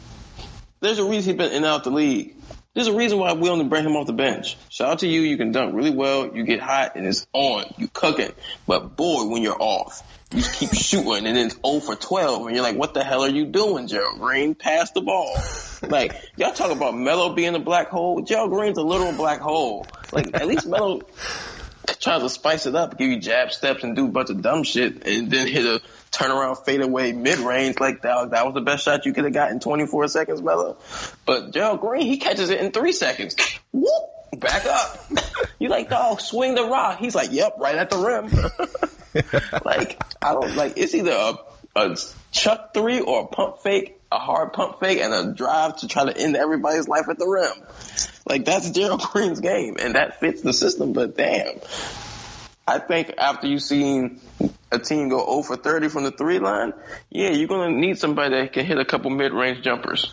There's 0.80 0.98
a 0.98 1.04
reason 1.04 1.32
he's 1.32 1.38
been 1.38 1.52
in 1.52 1.58
and 1.58 1.64
out 1.64 1.84
the 1.84 1.90
league. 1.90 2.34
There's 2.74 2.88
a 2.88 2.92
reason 2.92 3.18
why 3.18 3.34
we 3.34 3.48
only 3.48 3.66
bring 3.66 3.84
him 3.84 3.94
off 3.94 4.06
the 4.06 4.12
bench. 4.12 4.56
Shout 4.68 4.90
out 4.90 4.98
to 5.00 5.06
you. 5.06 5.20
You 5.20 5.36
can 5.36 5.52
dunk 5.52 5.74
really 5.74 5.90
well. 5.90 6.34
You 6.34 6.44
get 6.44 6.61
hot 6.61 6.96
and 6.96 7.06
it's 7.06 7.28
on. 7.32 7.66
You 7.78 7.86
cooking. 7.86 8.32
But 8.66 8.96
boy, 8.96 9.26
when 9.26 9.42
you're 9.42 9.61
off, 9.61 10.02
you 10.32 10.38
just 10.38 10.54
keep 10.54 10.72
shooting 10.72 11.26
and 11.26 11.36
then 11.36 11.46
it's 11.46 11.56
0 11.64 11.80
for 11.80 11.94
12 11.94 12.46
and 12.46 12.56
you're 12.56 12.64
like, 12.64 12.76
what 12.76 12.94
the 12.94 13.04
hell 13.04 13.22
are 13.22 13.28
you 13.28 13.46
doing, 13.46 13.86
Gerald 13.86 14.18
Green? 14.18 14.56
Pass 14.56 14.90
the 14.90 15.02
ball. 15.02 15.36
Like, 15.82 16.14
y'all 16.36 16.52
talk 16.52 16.72
about 16.72 16.96
Melo 16.96 17.34
being 17.34 17.54
a 17.54 17.61
black 17.61 17.90
hole. 17.90 18.22
Gerald 18.22 18.50
Green's 18.50 18.78
a 18.78 18.82
literal 18.82 19.12
black 19.12 19.40
hole. 19.40 19.86
Like, 20.12 20.34
at 20.34 20.48
least 20.48 20.66
Melo 20.66 21.02
tries 22.00 22.22
to 22.22 22.28
spice 22.28 22.66
it 22.66 22.74
up, 22.74 22.98
give 22.98 23.08
you 23.08 23.20
jab 23.20 23.52
steps 23.52 23.84
and 23.84 23.94
do 23.94 24.06
a 24.06 24.11
bunch 24.11 24.30
of 24.30 24.42
dumb 24.42 24.62
shit 24.64 25.06
and 25.06 25.30
then 25.30 25.46
hit 25.46 25.64
a 25.64 25.80
turnaround 26.11 26.64
fadeaway 26.64 27.12
mid 27.12 27.38
range 27.38 27.78
like 27.78 28.02
that. 28.02 28.30
That 28.30 28.44
was 28.44 28.54
the 28.54 28.61
best 28.61 28.84
shot 28.84 29.06
you 29.06 29.12
could 29.12 29.24
have 29.24 29.32
gotten 29.32 29.54
in 29.54 29.61
24 29.61 30.08
seconds, 30.08 30.42
Melo. 30.42 30.76
But 31.24 31.52
Gerald 31.52 31.80
Green, 31.80 32.06
he 32.06 32.18
catches 32.18 32.50
it 32.50 32.61
in 32.61 32.72
three 32.72 32.92
seconds. 32.92 33.36
Whoop! 33.72 34.11
Back 34.36 34.66
up. 34.66 34.98
You 35.61 35.68
like, 35.68 35.90
dog, 35.90 36.22
swing 36.22 36.54
the 36.54 36.64
rock. 36.64 36.98
He's 36.98 37.14
like, 37.14 37.32
yep, 37.32 37.56
right 37.58 37.74
at 37.74 37.90
the 37.90 37.98
rim. 37.98 38.30
like, 39.64 40.02
I 40.22 40.32
don't 40.32 40.56
like, 40.56 40.78
it's 40.78 40.94
either 40.94 41.11
a, 41.11 41.34
a 41.76 41.98
chuck 42.32 42.72
three 42.72 43.00
or 43.00 43.24
a 43.24 43.26
pump 43.26 43.58
fake, 43.58 44.00
a 44.11 44.18
hard 44.18 44.54
pump 44.54 44.80
fake 44.80 45.00
and 45.00 45.12
a 45.12 45.34
drive 45.34 45.76
to 45.80 45.86
try 45.86 46.06
to 46.06 46.16
end 46.16 46.34
everybody's 46.34 46.88
life 46.88 47.11
at 47.11 47.18
the 47.18 47.26
rim. 47.26 47.52
Like, 48.26 48.46
that's 48.46 48.70
Gerald 48.70 49.02
Green's 49.12 49.40
game 49.40 49.76
and 49.78 49.96
that 49.96 50.18
fits 50.18 50.40
the 50.40 50.54
system, 50.54 50.94
but 50.94 51.14
damn. 51.14 51.61
I 52.66 52.78
think 52.78 53.12
after 53.18 53.46
you've 53.46 53.62
seen 53.62 54.18
a 54.73 54.79
team 54.79 55.09
go 55.09 55.25
0 55.25 55.43
for 55.43 55.57
30 55.57 55.89
from 55.89 56.05
the 56.05 56.11
three 56.11 56.39
line, 56.39 56.73
yeah, 57.11 57.31
you're 57.31 57.49
going 57.49 57.73
to 57.73 57.79
need 57.79 57.99
somebody 57.99 58.35
that 58.37 58.53
can 58.53 58.64
hit 58.64 58.79
a 58.79 58.85
couple 58.85 59.11
mid 59.11 59.33
range 59.33 59.62
jumpers. 59.62 60.12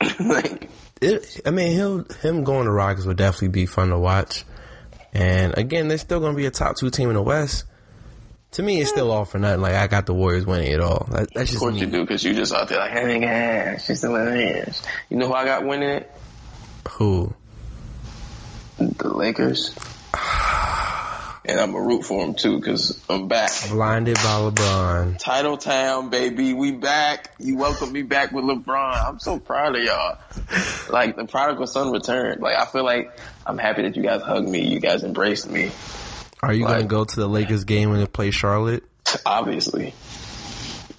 like, 0.20 0.70
It, 1.00 1.40
I 1.44 1.50
mean, 1.50 1.72
he'll 1.72 2.04
him 2.04 2.44
going 2.44 2.66
to 2.66 2.70
Rockets 2.70 3.06
would 3.06 3.16
definitely 3.16 3.48
be 3.48 3.66
fun 3.66 3.88
to 3.88 3.98
watch. 3.98 4.44
And 5.12 5.56
again, 5.58 5.88
they're 5.88 5.98
still 5.98 6.20
going 6.20 6.32
to 6.32 6.36
be 6.36 6.46
a 6.46 6.50
top 6.50 6.76
two 6.76 6.90
team 6.90 7.08
in 7.08 7.14
the 7.14 7.22
West. 7.22 7.64
To 8.52 8.62
me, 8.62 8.80
it's 8.80 8.90
still 8.90 9.10
all 9.12 9.24
for 9.24 9.38
nothing. 9.38 9.60
Like 9.60 9.74
I 9.74 9.86
got 9.86 10.06
the 10.06 10.14
Warriors 10.14 10.44
winning 10.44 10.72
it 10.72 10.80
all. 10.80 11.06
That, 11.10 11.32
that's 11.32 11.52
of 11.52 11.58
course 11.60 11.74
me. 11.74 11.80
you 11.80 11.86
do 11.86 12.00
because 12.00 12.24
you 12.24 12.34
just 12.34 12.52
out 12.52 12.68
there 12.68 12.78
like, 12.78 12.90
hey, 12.90 13.02
nigga, 13.02 13.80
she's 13.80 13.98
still 13.98 14.16
in 14.16 14.26
hands. 14.26 14.82
You 15.08 15.18
know 15.18 15.28
who 15.28 15.34
I 15.34 15.44
got 15.44 15.64
winning 15.64 15.88
it? 15.88 16.10
Who? 16.92 17.34
The 18.78 19.08
Lakers. 19.08 19.74
And 21.44 21.58
I'm 21.58 21.72
to 21.72 21.80
root 21.80 22.04
for 22.04 22.24
them 22.24 22.34
too 22.34 22.58
because 22.58 23.02
I'm 23.08 23.26
back. 23.26 23.50
Blinded 23.70 24.16
by 24.16 24.22
LeBron. 24.22 25.18
Title 25.18 25.56
Town, 25.56 26.10
baby. 26.10 26.52
We 26.52 26.72
back. 26.72 27.34
You 27.38 27.56
welcome 27.56 27.90
me 27.90 28.02
back 28.02 28.32
with 28.32 28.44
LeBron. 28.44 29.08
I'm 29.08 29.18
so 29.18 29.38
proud 29.38 29.74
of 29.74 29.82
y'all. 29.82 30.18
Like 30.90 31.16
the 31.16 31.24
prodigal 31.24 31.66
son 31.66 31.92
returned. 31.92 32.42
Like 32.42 32.58
I 32.58 32.66
feel 32.66 32.84
like 32.84 33.18
I'm 33.46 33.56
happy 33.56 33.82
that 33.82 33.96
you 33.96 34.02
guys 34.02 34.20
hugged 34.20 34.48
me. 34.48 34.66
You 34.68 34.80
guys 34.80 35.02
embraced 35.02 35.50
me. 35.50 35.70
Are 36.42 36.52
you 36.52 36.66
going 36.66 36.80
to 36.80 36.86
go 36.86 37.04
to 37.04 37.16
the 37.16 37.28
Lakers 37.28 37.64
game 37.64 37.90
when 37.90 38.00
they 38.00 38.06
play 38.06 38.30
Charlotte? 38.30 38.84
Obviously. 39.24 39.94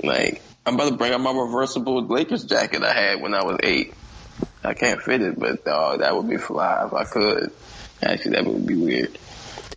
Like 0.03 0.41
I'm 0.65 0.75
about 0.75 0.89
to 0.89 0.95
bring 0.95 1.13
out 1.13 1.21
my 1.21 1.33
reversible 1.33 2.03
Lakers 2.05 2.45
jacket 2.45 2.83
I 2.83 2.93
had 2.93 3.21
when 3.21 3.33
I 3.33 3.43
was 3.43 3.59
eight. 3.63 3.93
I 4.63 4.73
can't 4.73 5.01
fit 5.01 5.21
it, 5.21 5.39
but 5.39 5.65
dog, 5.65 5.99
that 5.99 6.15
would 6.15 6.29
be 6.29 6.37
fly 6.37 6.85
if 6.85 6.93
I 6.93 7.03
could. 7.03 7.51
Actually, 8.01 8.31
that 8.31 8.45
would 8.45 8.65
be 8.65 8.75
weird. 8.75 9.17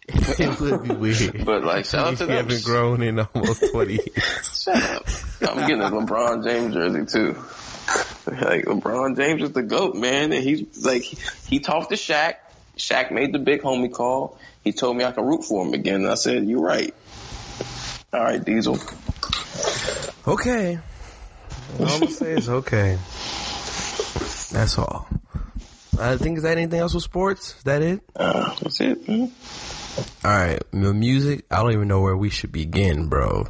It 0.09 0.61
would 0.61 0.82
be 0.82 0.94
weird. 0.94 1.44
But 1.44 1.64
like, 1.64 1.84
shout 1.86 2.07
out 2.07 2.16
to 2.18 2.24
you 2.24 2.28
them. 2.28 2.36
haven't 2.48 2.64
grown 2.64 3.02
in 3.02 3.18
almost 3.20 3.64
20 3.72 3.92
years. 3.92 4.62
Shut 4.62 4.82
up. 4.82 5.07
I'm 5.42 5.66
getting 5.66 5.80
a 5.82 5.90
LeBron 5.90 6.44
James 6.44 6.74
jersey 6.74 7.07
too. 7.07 7.36
Like 8.26 8.64
LeBron 8.64 9.16
James 9.16 9.42
is 9.42 9.52
the 9.52 9.62
goat, 9.62 9.94
man, 9.94 10.32
and 10.32 10.42
he's 10.42 10.84
like 10.84 11.02
he 11.02 11.61
talked 11.61 11.90
to 11.90 11.96
Shaq. 11.96 12.36
Shaq 12.78 13.11
made 13.11 13.32
the 13.32 13.38
big 13.38 13.62
homie 13.62 13.92
call. 13.92 14.38
He 14.62 14.72
told 14.72 14.96
me 14.96 15.05
I 15.05 15.12
could 15.12 15.24
root 15.24 15.44
for 15.44 15.64
him 15.64 15.74
again, 15.74 15.96
and 16.02 16.09
I 16.11 16.14
said, 16.14 16.44
"You're 16.44 16.62
right." 16.62 16.94
All 18.12 18.20
right, 18.22 18.42
Diesel. 18.42 18.78
Okay. 20.26 20.78
All 21.78 21.86
I'm 21.86 21.98
going 22.00 22.07
to 22.07 22.12
say 22.12 22.32
is 22.32 22.48
okay. 22.48 22.98
That's 24.52 24.78
all. 24.78 25.07
I 25.98 26.16
think, 26.16 26.38
is 26.38 26.44
that 26.44 26.57
anything 26.57 26.80
else 26.80 26.94
with 26.94 27.02
sports? 27.05 27.57
Is 27.57 27.62
that 27.64 27.82
it? 27.82 28.00
Uh, 28.16 28.55
that's 28.62 28.80
it. 28.80 29.07
man. 29.09 29.30
All 29.97 30.30
right, 30.30 30.62
the 30.72 30.92
music. 30.95 31.45
I 31.51 31.62
don't 31.62 31.72
even 31.72 31.88
know 31.88 32.01
where 32.01 32.16
we 32.16 32.30
should 32.30 32.51
begin, 32.51 33.09
bro. 33.09 33.47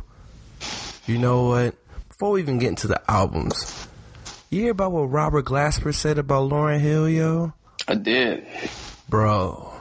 You 1.06 1.18
know 1.18 1.46
what? 1.48 1.74
Before 2.08 2.32
we 2.32 2.40
even 2.40 2.58
get 2.58 2.68
into 2.68 2.86
the 2.86 3.00
albums, 3.10 3.88
you 4.50 4.62
hear 4.62 4.72
about 4.72 4.92
what 4.92 5.04
Robert 5.04 5.46
Glasper 5.46 5.94
said 5.94 6.18
about 6.18 6.50
Lauryn 6.50 6.80
Hill, 6.80 7.08
yo? 7.08 7.52
I 7.88 7.94
did. 7.94 8.46
Bro, 9.08 9.72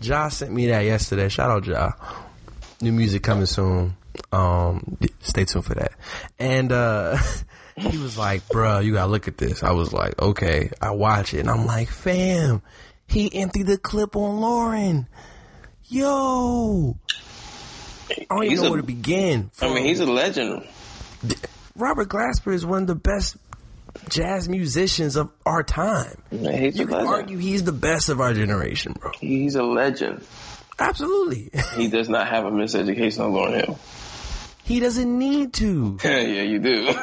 Ja 0.00 0.28
sent 0.28 0.52
me 0.52 0.66
that 0.68 0.84
yesterday. 0.84 1.28
Shout 1.28 1.50
out 1.50 1.66
Ja. 1.66 1.92
New 2.80 2.92
music 2.92 3.22
coming 3.22 3.46
soon. 3.46 3.96
Um, 4.32 4.98
stay 5.20 5.44
tuned 5.44 5.64
for 5.64 5.74
that. 5.74 5.92
And 6.38 6.72
uh, 6.72 7.18
he 7.76 7.98
was 7.98 8.18
like, 8.18 8.48
"Bro, 8.48 8.80
you 8.80 8.94
gotta 8.94 9.10
look 9.10 9.28
at 9.28 9.38
this." 9.38 9.62
I 9.62 9.72
was 9.72 9.92
like, 9.92 10.20
"Okay." 10.20 10.70
I 10.80 10.90
watch 10.90 11.34
it, 11.34 11.40
and 11.40 11.50
I'm 11.50 11.66
like, 11.66 11.88
"Fam, 11.88 12.62
he 13.06 13.32
emptied 13.34 13.66
the 13.66 13.78
clip 13.78 14.16
on 14.16 14.40
Lauren." 14.40 15.06
Yo, 15.90 16.96
I 18.08 18.24
don't 18.30 18.42
He's 18.44 18.52
even 18.52 18.62
know 18.62 18.68
a- 18.68 18.70
where 18.70 18.80
to 18.80 18.86
begin. 18.86 19.50
I 19.60 19.74
mean, 19.74 19.84
he's 19.84 19.98
a 19.98 20.06
legend. 20.06 20.64
Robert 21.76 22.08
Glasper 22.08 22.54
is 22.54 22.64
one 22.64 22.82
of 22.82 22.86
the 22.86 22.94
best 22.94 23.36
jazz 24.08 24.48
musicians 24.48 25.16
of 25.16 25.32
our 25.44 25.64
time. 25.64 26.22
Man, 26.30 26.62
he's 26.62 26.76
You 26.78 26.84
a 26.84 26.86
can 26.86 26.96
legend. 26.98 27.08
argue 27.14 27.38
he's 27.38 27.64
the 27.64 27.72
best 27.72 28.08
of 28.08 28.20
our 28.20 28.32
generation, 28.32 28.92
bro. 28.92 29.10
He's 29.18 29.56
a 29.56 29.64
legend. 29.64 30.24
Absolutely. 30.78 31.50
He 31.74 31.88
does 31.88 32.08
not 32.08 32.28
have 32.28 32.44
a 32.46 32.50
miseducation 32.52 33.24
on 33.24 33.32
Lauryn 33.32 33.64
Hill. 33.64 33.78
he 34.62 34.78
doesn't 34.78 35.18
need 35.18 35.52
to. 35.54 35.98
yeah, 36.04 36.20
you 36.20 36.60
do. 36.60 36.94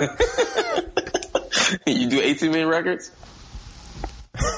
you 1.92 2.10
do 2.10 2.22
18 2.22 2.52
minute 2.52 2.68
records? 2.68 3.12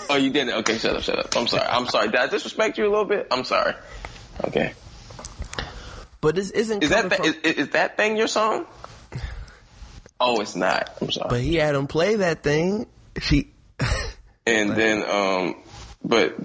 Oh, 0.10 0.18
you 0.18 0.30
didn't? 0.30 0.54
Okay, 0.60 0.78
shut 0.78 0.96
up, 0.96 1.02
shut 1.02 1.18
up. 1.18 1.36
I'm 1.36 1.48
sorry. 1.48 1.68
I'm 1.68 1.88
sorry. 1.88 2.08
Did 2.10 2.18
I 2.20 2.28
disrespect 2.28 2.78
you 2.78 2.86
a 2.86 2.90
little 2.92 3.06
bit? 3.06 3.28
I'm 3.32 3.44
sorry. 3.44 3.74
Okay. 4.46 4.74
But 6.22 6.36
this 6.36 6.52
isn't 6.52 6.84
Is 6.84 6.90
that 6.90 7.10
th- 7.10 7.16
from- 7.16 7.26
is, 7.26 7.58
is 7.58 7.70
that 7.70 7.98
thing 7.98 8.18
your 8.18 8.28
song? 8.28 8.66
Oh, 10.20 10.42
it's 10.42 10.56
not. 10.56 10.98
I'm 11.02 11.12
sorry. 11.12 11.30
But 11.30 11.42
he 11.42 11.56
had 11.56 11.76
him 11.76 11.88
play 11.88 12.16
that 12.18 12.44
thing. 12.44 12.88
She 13.22 13.52
and 14.46 14.72
then, 14.72 15.04
um, 15.10 15.56
but 16.04 16.36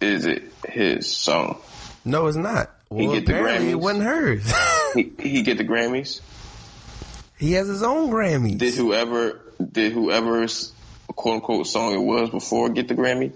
is 0.00 0.26
it 0.26 0.52
his 0.68 1.10
song? 1.10 1.58
No, 2.04 2.26
it's 2.26 2.36
not. 2.36 2.70
Well, 2.90 3.14
get 3.14 3.26
the 3.26 3.32
apparently 3.32 3.70
it 3.70 3.80
wasn't 3.80 4.04
hers. 4.04 4.52
He, 4.94 5.12
he 5.18 5.42
get 5.42 5.58
the 5.58 5.64
Grammys. 5.64 6.20
he 7.38 7.52
has 7.52 7.66
his 7.68 7.82
own 7.82 8.10
Grammys. 8.10 8.58
Did 8.58 8.74
whoever 8.74 9.40
did 9.72 9.92
whoever's 9.92 10.72
quote 11.08 11.36
unquote 11.36 11.66
song 11.66 11.94
it 11.94 12.02
was 12.02 12.28
before 12.30 12.68
get 12.68 12.88
the 12.88 12.94
Grammy? 12.94 13.32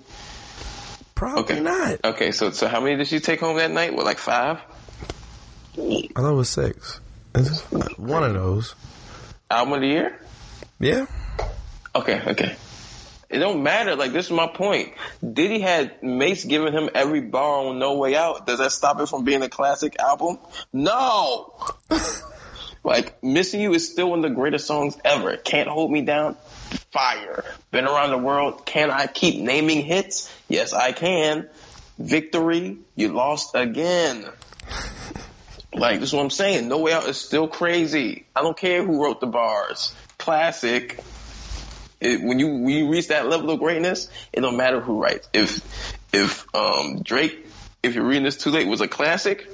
Probably 1.20 1.42
Okay. 1.42 1.60
not. 1.60 1.98
Okay, 2.02 2.30
so 2.32 2.50
so 2.50 2.66
how 2.66 2.80
many 2.80 2.96
did 2.96 3.06
she 3.06 3.20
take 3.20 3.40
home 3.40 3.58
that 3.58 3.70
night? 3.70 3.94
What, 3.94 4.06
like 4.06 4.16
five? 4.16 4.56
I 5.76 6.08
thought 6.16 6.30
it 6.30 6.34
was 6.34 6.48
six. 6.48 6.98
It's 7.34 7.60
one 7.98 8.22
of 8.24 8.32
those. 8.32 8.74
Album 9.50 9.74
of 9.74 9.80
the 9.82 9.86
year? 9.86 10.18
Yeah. 10.78 11.04
Okay, 11.94 12.22
okay. 12.26 12.56
It 13.28 13.38
don't 13.38 13.62
matter. 13.62 13.96
Like 13.96 14.12
this 14.12 14.26
is 14.26 14.32
my 14.32 14.46
point. 14.46 14.94
Diddy 15.22 15.60
had 15.60 16.02
Mase 16.02 16.46
giving 16.46 16.72
him 16.72 16.88
every 16.94 17.20
bar 17.20 17.66
on 17.66 17.78
No 17.78 17.98
Way 17.98 18.16
Out. 18.16 18.46
Does 18.46 18.58
that 18.58 18.72
stop 18.72 18.98
it 19.00 19.06
from 19.10 19.24
being 19.24 19.42
a 19.42 19.50
classic 19.50 19.98
album? 19.98 20.38
No. 20.72 21.52
like 22.82 23.22
Missing 23.22 23.60
You 23.60 23.74
is 23.74 23.90
still 23.90 24.10
one 24.10 24.24
of 24.24 24.30
the 24.30 24.34
greatest 24.34 24.66
songs 24.66 24.96
ever. 25.04 25.36
Can't 25.36 25.68
Hold 25.68 25.90
Me 25.90 26.02
Down. 26.02 26.36
Fire. 26.92 27.44
Been 27.70 27.86
around 27.86 28.10
the 28.10 28.18
world. 28.18 28.64
Can 28.64 28.90
I 28.90 29.06
keep 29.06 29.40
naming 29.40 29.82
hits? 29.82 30.32
Yes, 30.48 30.72
I 30.72 30.92
can. 30.92 31.48
Victory. 31.98 32.78
You 32.94 33.08
lost 33.08 33.54
again. 33.54 34.26
Like 35.72 36.00
this 36.00 36.08
is 36.08 36.12
what 36.12 36.22
I'm 36.22 36.30
saying. 36.30 36.66
No 36.66 36.78
Way 36.78 36.92
Out 36.92 37.08
is 37.08 37.16
still 37.16 37.46
crazy. 37.46 38.26
I 38.34 38.42
don't 38.42 38.56
care 38.56 38.84
who 38.84 39.04
wrote 39.04 39.20
the 39.20 39.28
bars. 39.28 39.94
Classic 40.18 40.98
it, 42.00 42.22
when 42.22 42.38
you 42.38 42.48
when 42.48 42.70
you 42.70 42.90
reach 42.90 43.08
that 43.08 43.28
level 43.28 43.50
of 43.50 43.60
greatness, 43.60 44.08
it 44.32 44.40
don't 44.40 44.56
matter 44.56 44.80
who 44.80 45.00
writes. 45.00 45.28
If 45.32 45.62
if 46.12 46.52
um, 46.54 47.02
Drake, 47.02 47.46
if 47.82 47.94
you're 47.94 48.04
reading 48.04 48.24
this 48.24 48.38
too 48.38 48.50
late, 48.50 48.66
was 48.66 48.80
a 48.80 48.88
classic, 48.88 49.48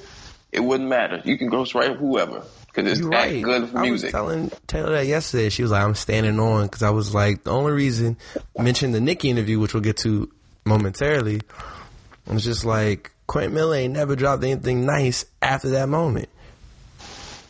it 0.52 0.60
wouldn't 0.60 0.88
matter. 0.88 1.20
You 1.24 1.36
can 1.38 1.48
go 1.48 1.66
write 1.74 1.96
whoever 1.96 2.44
because 2.76 2.92
it's 2.92 3.00
You're 3.00 3.10
that 3.10 3.16
right. 3.16 3.42
good 3.42 3.68
for 3.70 3.78
I 3.78 3.80
was 3.82 3.88
music. 3.90 4.10
telling 4.10 4.50
Taylor 4.66 4.92
that 4.92 5.06
yesterday. 5.06 5.48
She 5.48 5.62
was 5.62 5.70
like, 5.72 5.82
"I'm 5.82 5.94
standing 5.94 6.38
on," 6.38 6.66
because 6.66 6.82
I 6.82 6.90
was 6.90 7.14
like, 7.14 7.42
the 7.44 7.50
only 7.50 7.72
reason 7.72 8.16
mentioned 8.58 8.94
the 8.94 9.00
Nicki 9.00 9.30
interview, 9.30 9.58
which 9.58 9.74
we'll 9.74 9.82
get 9.82 9.96
to 9.98 10.30
momentarily. 10.64 11.40
Was 12.26 12.44
just 12.44 12.64
like 12.64 13.12
Quentin 13.26 13.54
Miller 13.54 13.76
ain't 13.76 13.94
never 13.94 14.14
dropped 14.16 14.42
anything 14.44 14.84
nice 14.84 15.24
after 15.40 15.70
that 15.70 15.88
moment. 15.88 16.28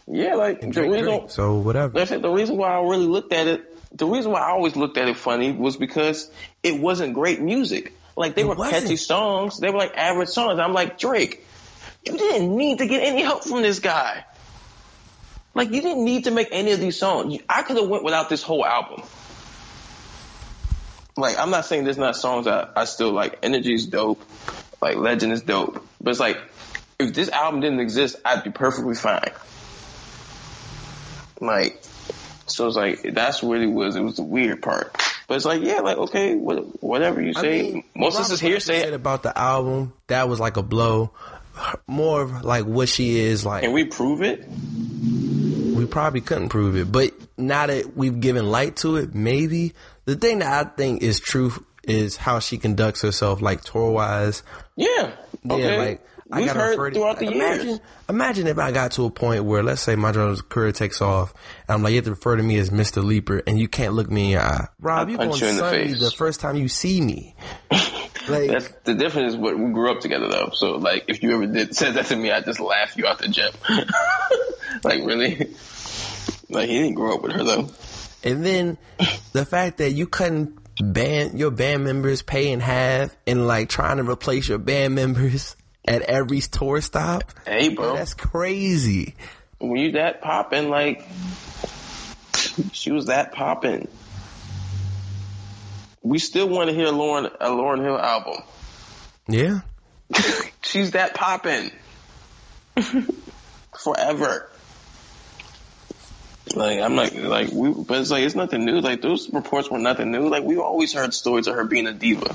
yeah, 0.06 0.34
like 0.34 0.60
the 0.60 0.68
Drake, 0.68 0.90
reason, 0.90 1.04
Drake. 1.04 1.30
So 1.30 1.56
whatever. 1.58 1.98
that's 1.98 2.10
it, 2.10 2.22
the 2.22 2.30
reason 2.30 2.56
why 2.56 2.68
I 2.68 2.80
really 2.82 3.06
looked 3.06 3.32
at 3.32 3.46
it. 3.46 3.72
The 3.96 4.06
reason 4.06 4.32
why 4.32 4.40
I 4.40 4.50
always 4.50 4.76
looked 4.76 4.98
at 4.98 5.08
it 5.08 5.16
funny 5.16 5.52
was 5.52 5.76
because 5.76 6.30
it 6.62 6.78
wasn't 6.78 7.14
great 7.14 7.40
music. 7.40 7.94
Like 8.16 8.34
they 8.34 8.42
It 8.42 8.48
were 8.48 8.54
wasn't. 8.54 8.82
catchy 8.84 8.96
songs. 8.96 9.58
They 9.58 9.70
were 9.70 9.78
like 9.78 9.96
average 9.96 10.28
songs. 10.28 10.58
I'm 10.60 10.72
like 10.74 10.98
Drake, 10.98 11.44
you 12.04 12.16
didn't 12.18 12.54
need 12.54 12.78
to 12.78 12.86
get 12.86 13.02
any 13.02 13.22
help 13.22 13.44
from 13.44 13.62
this 13.62 13.78
guy. 13.78 14.24
Like 15.56 15.72
you 15.72 15.80
didn't 15.80 16.04
need 16.04 16.24
to 16.24 16.30
make 16.30 16.48
any 16.52 16.72
of 16.72 16.80
these 16.80 16.98
songs. 16.98 17.38
I 17.48 17.62
could 17.62 17.78
have 17.78 17.88
went 17.88 18.04
without 18.04 18.28
this 18.28 18.42
whole 18.42 18.62
album. 18.64 19.02
Like 21.16 21.38
I'm 21.38 21.48
not 21.50 21.64
saying 21.64 21.84
there's 21.84 21.96
not 21.96 22.14
songs 22.14 22.46
I, 22.46 22.68
I 22.76 22.84
still 22.84 23.10
like. 23.10 23.38
Energy 23.42 23.72
is 23.72 23.86
dope. 23.86 24.22
Like 24.82 24.96
Legend 24.96 25.32
is 25.32 25.40
dope. 25.40 25.82
But 25.98 26.10
it's 26.10 26.20
like 26.20 26.36
if 26.98 27.14
this 27.14 27.30
album 27.30 27.60
didn't 27.62 27.80
exist, 27.80 28.16
I'd 28.22 28.44
be 28.44 28.50
perfectly 28.50 28.94
fine. 28.94 29.30
Like 31.40 31.82
so 32.44 32.66
it's 32.66 32.76
like 32.76 33.14
that's 33.14 33.42
what 33.42 33.58
it 33.62 33.66
was. 33.66 33.96
It 33.96 34.02
was 34.02 34.16
the 34.16 34.24
weird 34.24 34.60
part. 34.60 34.92
But 35.26 35.36
it's 35.36 35.46
like 35.46 35.62
yeah, 35.62 35.80
like 35.80 35.96
okay, 35.96 36.34
whatever 36.34 37.22
you 37.22 37.32
I 37.34 37.40
say. 37.40 37.62
mean, 37.72 37.84
Most 37.94 38.16
of 38.18 38.24
this 38.24 38.32
is 38.32 38.40
hearsay. 38.40 38.92
about 38.92 39.22
the 39.22 39.36
album. 39.36 39.94
That 40.08 40.28
was 40.28 40.38
like 40.38 40.58
a 40.58 40.62
blow. 40.62 41.12
More 41.86 42.20
of 42.20 42.44
like 42.44 42.66
what 42.66 42.90
she 42.90 43.18
is 43.18 43.46
like. 43.46 43.62
Can 43.62 43.72
we 43.72 43.84
prove 43.84 44.20
it? 44.20 44.46
We 45.76 45.86
probably 45.86 46.20
couldn't 46.20 46.48
prove 46.48 46.76
it, 46.76 46.90
but 46.90 47.12
now 47.36 47.66
that 47.66 47.96
we've 47.96 48.20
given 48.20 48.50
light 48.50 48.76
to 48.76 48.96
it, 48.96 49.14
maybe 49.14 49.74
the 50.04 50.16
thing 50.16 50.40
that 50.40 50.66
I 50.66 50.68
think 50.68 51.02
is 51.02 51.20
true 51.20 51.52
is 51.84 52.16
how 52.16 52.40
she 52.40 52.58
conducts 52.58 53.02
herself, 53.02 53.40
like 53.40 53.62
tour 53.62 53.90
wise. 53.90 54.42
Yeah. 54.76 55.12
Okay. 55.48 55.62
Yeah, 55.62 55.78
like 55.78 56.06
I 56.30 56.38
We've 56.38 56.46
got 56.46 56.56
heard 56.56 56.94
throughout 56.94 57.18
the 57.20 57.26
imagine, 57.26 57.66
years. 57.68 57.80
Imagine 58.08 58.46
if 58.48 58.58
I 58.58 58.72
got 58.72 58.92
to 58.92 59.04
a 59.04 59.10
point 59.10 59.44
where, 59.44 59.62
let's 59.62 59.80
say, 59.80 59.94
my 59.94 60.10
daughter's 60.10 60.42
career 60.42 60.72
takes 60.72 61.00
off, 61.00 61.32
and 61.68 61.76
I'm 61.76 61.82
like, 61.84 61.92
you 61.92 61.96
have 61.96 62.06
to 62.06 62.10
refer 62.12 62.34
to 62.34 62.42
me 62.42 62.58
as 62.58 62.70
Mr. 62.70 63.02
Leaper, 63.04 63.42
and 63.46 63.58
you 63.58 63.68
can't 63.68 63.94
look 63.94 64.10
me 64.10 64.24
in 64.24 64.30
your 64.30 64.40
eye. 64.40 64.66
Rob, 64.80 65.08
you 65.08 65.18
punch 65.18 65.40
gonna 65.40 65.52
you 65.52 65.58
in 65.58 65.86
the 65.86 65.92
me 65.92 65.94
the 65.94 66.10
first 66.10 66.40
time 66.40 66.56
you 66.56 66.68
see 66.68 67.00
me. 67.00 67.36
Like, 68.28 68.50
That's 68.50 68.68
the 68.82 68.94
difference 68.94 69.34
is 69.34 69.38
what 69.38 69.56
we 69.56 69.70
grew 69.72 69.90
up 69.90 70.00
together 70.00 70.28
though. 70.28 70.50
So 70.52 70.72
like 70.72 71.04
if 71.08 71.22
you 71.22 71.32
ever 71.32 71.46
did 71.46 71.76
said 71.76 71.94
that 71.94 72.06
to 72.06 72.16
me, 72.16 72.30
I'd 72.30 72.44
just 72.44 72.60
laugh 72.60 72.96
you 72.96 73.06
out 73.06 73.18
the 73.18 73.28
gym. 73.28 73.52
like 74.84 75.04
really? 75.04 75.54
Like 76.48 76.68
he 76.68 76.78
didn't 76.78 76.94
grow 76.94 77.14
up 77.16 77.22
with 77.22 77.32
her 77.32 77.44
though. 77.44 77.70
And 78.24 78.44
then 78.44 78.78
the 79.32 79.44
fact 79.44 79.78
that 79.78 79.92
you 79.92 80.06
couldn't 80.06 80.58
band 80.80 81.38
your 81.38 81.50
band 81.50 81.84
members 81.84 82.22
pay 82.22 82.50
in 82.50 82.60
half 82.60 83.16
and 83.26 83.46
like 83.46 83.68
trying 83.68 83.96
to 83.98 84.02
replace 84.04 84.48
your 84.48 84.58
band 84.58 84.94
members 84.94 85.56
at 85.86 86.02
every 86.02 86.40
tour 86.40 86.80
stop. 86.80 87.24
Hey 87.46 87.70
bro. 87.70 87.94
That's 87.94 88.14
crazy. 88.14 89.14
when 89.58 89.76
you 89.76 89.92
that 89.92 90.20
popping, 90.20 90.68
like 90.68 91.06
she 92.72 92.92
was 92.92 93.06
that 93.06 93.32
popping. 93.32 93.88
We 96.02 96.18
still 96.20 96.48
want 96.48 96.70
to 96.70 96.76
hear 96.76 96.86
Lauryn 96.86 97.26
a 97.40 97.48
Lauryn 97.48 97.82
Hill 97.82 97.98
album. 97.98 98.42
Yeah. 99.28 99.60
She's 100.62 100.92
that 100.92 101.14
popping. 101.14 101.72
Forever. 103.82 104.48
Like 106.54 106.80
I'm 106.80 106.94
like 106.94 107.14
like 107.14 107.50
we 107.50 107.72
but 107.72 108.00
it's 108.00 108.10
like 108.10 108.22
it's 108.22 108.34
nothing 108.34 108.64
new. 108.64 108.80
Like 108.80 109.02
those 109.02 109.32
reports 109.32 109.70
were 109.70 109.78
nothing 109.78 110.12
new. 110.12 110.28
Like 110.28 110.44
we 110.44 110.56
always 110.58 110.92
heard 110.92 111.12
stories 111.12 111.46
of 111.48 111.56
her 111.56 111.64
being 111.64 111.86
a 111.86 111.92
diva. 111.92 112.34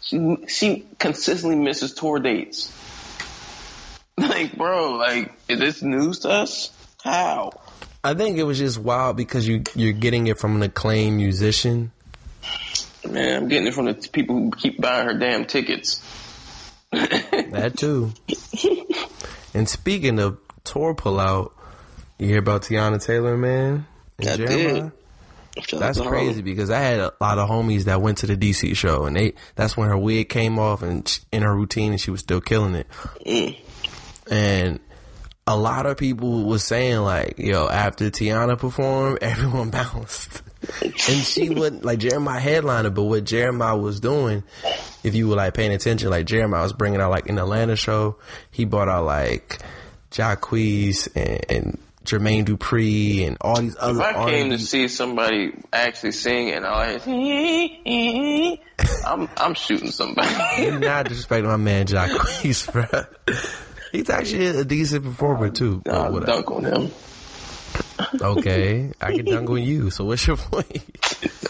She 0.00 0.36
she 0.48 0.86
consistently 0.98 1.56
misses 1.56 1.94
tour 1.94 2.18
dates. 2.18 2.72
Like, 4.20 4.54
bro, 4.54 4.96
like 4.96 5.32
is 5.48 5.60
this 5.60 5.82
news 5.82 6.20
to 6.20 6.28
us? 6.28 6.70
How? 7.02 7.52
I 8.04 8.12
think 8.12 8.36
it 8.36 8.42
was 8.42 8.58
just 8.58 8.76
wild 8.76 9.16
because 9.16 9.48
you 9.48 9.62
you're 9.74 9.94
getting 9.94 10.26
it 10.26 10.38
from 10.38 10.56
an 10.56 10.62
acclaimed 10.62 11.16
musician. 11.16 11.90
Man, 13.08 13.42
I'm 13.42 13.48
getting 13.48 13.66
it 13.66 13.74
from 13.74 13.86
the 13.86 13.94
people 13.94 14.36
who 14.36 14.50
keep 14.50 14.78
buying 14.78 15.06
her 15.06 15.14
damn 15.14 15.46
tickets. 15.46 16.02
That 17.50 17.76
too. 17.76 18.12
and 19.54 19.68
speaking 19.68 20.20
of 20.20 20.38
tour 20.62 20.94
pullout, 20.94 21.50
you 22.20 22.28
hear 22.28 22.38
about 22.38 22.62
Teyana 22.62 23.04
Taylor, 23.04 23.36
man? 23.36 23.86
I 24.20 24.24
Jeremih? 24.24 24.92
did. 25.56 25.80
That's 25.80 26.00
crazy 26.00 26.42
because 26.42 26.70
I 26.70 26.78
had 26.78 27.00
a 27.00 27.12
lot 27.20 27.38
of 27.38 27.48
homies 27.48 27.84
that 27.84 28.00
went 28.00 28.18
to 28.18 28.26
the 28.26 28.36
DC 28.36 28.76
show, 28.76 29.06
and 29.06 29.16
they 29.16 29.34
that's 29.56 29.76
when 29.76 29.88
her 29.88 29.98
wig 29.98 30.28
came 30.28 30.58
off 30.58 30.82
and 30.82 31.08
sh- 31.08 31.20
in 31.32 31.42
her 31.42 31.54
routine, 31.54 31.92
and 31.92 32.00
she 32.00 32.10
was 32.10 32.20
still 32.20 32.40
killing 32.40 32.76
it. 32.76 32.86
Mm. 33.26 33.58
And 34.30 34.80
a 35.46 35.56
lot 35.56 35.86
of 35.86 35.96
people 35.96 36.44
was 36.44 36.62
saying 36.62 37.00
like, 37.00 37.38
"Yo, 37.38 37.66
after 37.66 38.10
Teyana 38.10 38.58
performed, 38.58 39.18
everyone 39.22 39.70
bounced." 39.70 40.42
and 40.82 40.94
she 40.94 41.48
wouldn't 41.50 41.84
like 41.84 41.98
Jeremih 41.98 42.38
headliner, 42.38 42.90
but 42.90 43.04
what 43.04 43.24
Jeremih 43.24 43.80
was 43.82 43.98
doing, 43.98 44.44
if 45.02 45.14
you 45.14 45.28
were 45.28 45.36
like 45.36 45.54
paying 45.54 45.72
attention, 45.72 46.10
like 46.10 46.26
Jeremih 46.26 46.62
was 46.62 46.72
bringing 46.72 47.00
out 47.00 47.10
like 47.10 47.26
in 47.26 47.36
the 47.36 47.42
Atlanta 47.42 47.76
show, 47.76 48.16
he 48.50 48.64
brought 48.66 48.88
out 48.88 49.04
like 49.04 49.58
Jacquees 50.10 51.08
and, 51.16 51.44
and 51.50 51.78
Jermaine 52.04 52.44
Dupri 52.44 53.26
and 53.26 53.36
all 53.40 53.60
these 53.60 53.76
other. 53.78 54.00
If. 54.00 54.06
I 54.06 54.12
came 54.30 54.46
to 54.46 54.54
R&B 54.54 54.58
see 54.58 54.88
somebody 54.88 55.52
actually 55.72 56.12
sing 56.12 56.50
and 56.50 56.64
I 56.66 56.98
I'm 59.06 59.28
I'm 59.36 59.54
shooting 59.54 59.90
somebody. 59.90 60.28
You're 60.62 60.78
not 60.78 61.06
disrespecting 61.06 61.44
my 61.44 61.56
man 61.56 61.86
Jacquees, 61.86 62.72
bro. 62.72 62.86
He's 63.92 64.08
actually 64.08 64.46
a 64.46 64.64
decent 64.64 65.04
performer 65.04 65.50
too. 65.50 65.82
I'll 65.86 66.12
whatever. 66.12 66.32
dunk 66.32 66.50
on 66.50 66.64
him. 66.64 66.90
Okay, 68.20 68.92
I 69.00 69.16
can 69.16 69.26
dunk 69.26 69.50
on 69.50 69.62
you. 69.62 69.90
So 69.90 70.04
what's 70.04 70.26
your 70.26 70.36
point? 70.38 70.82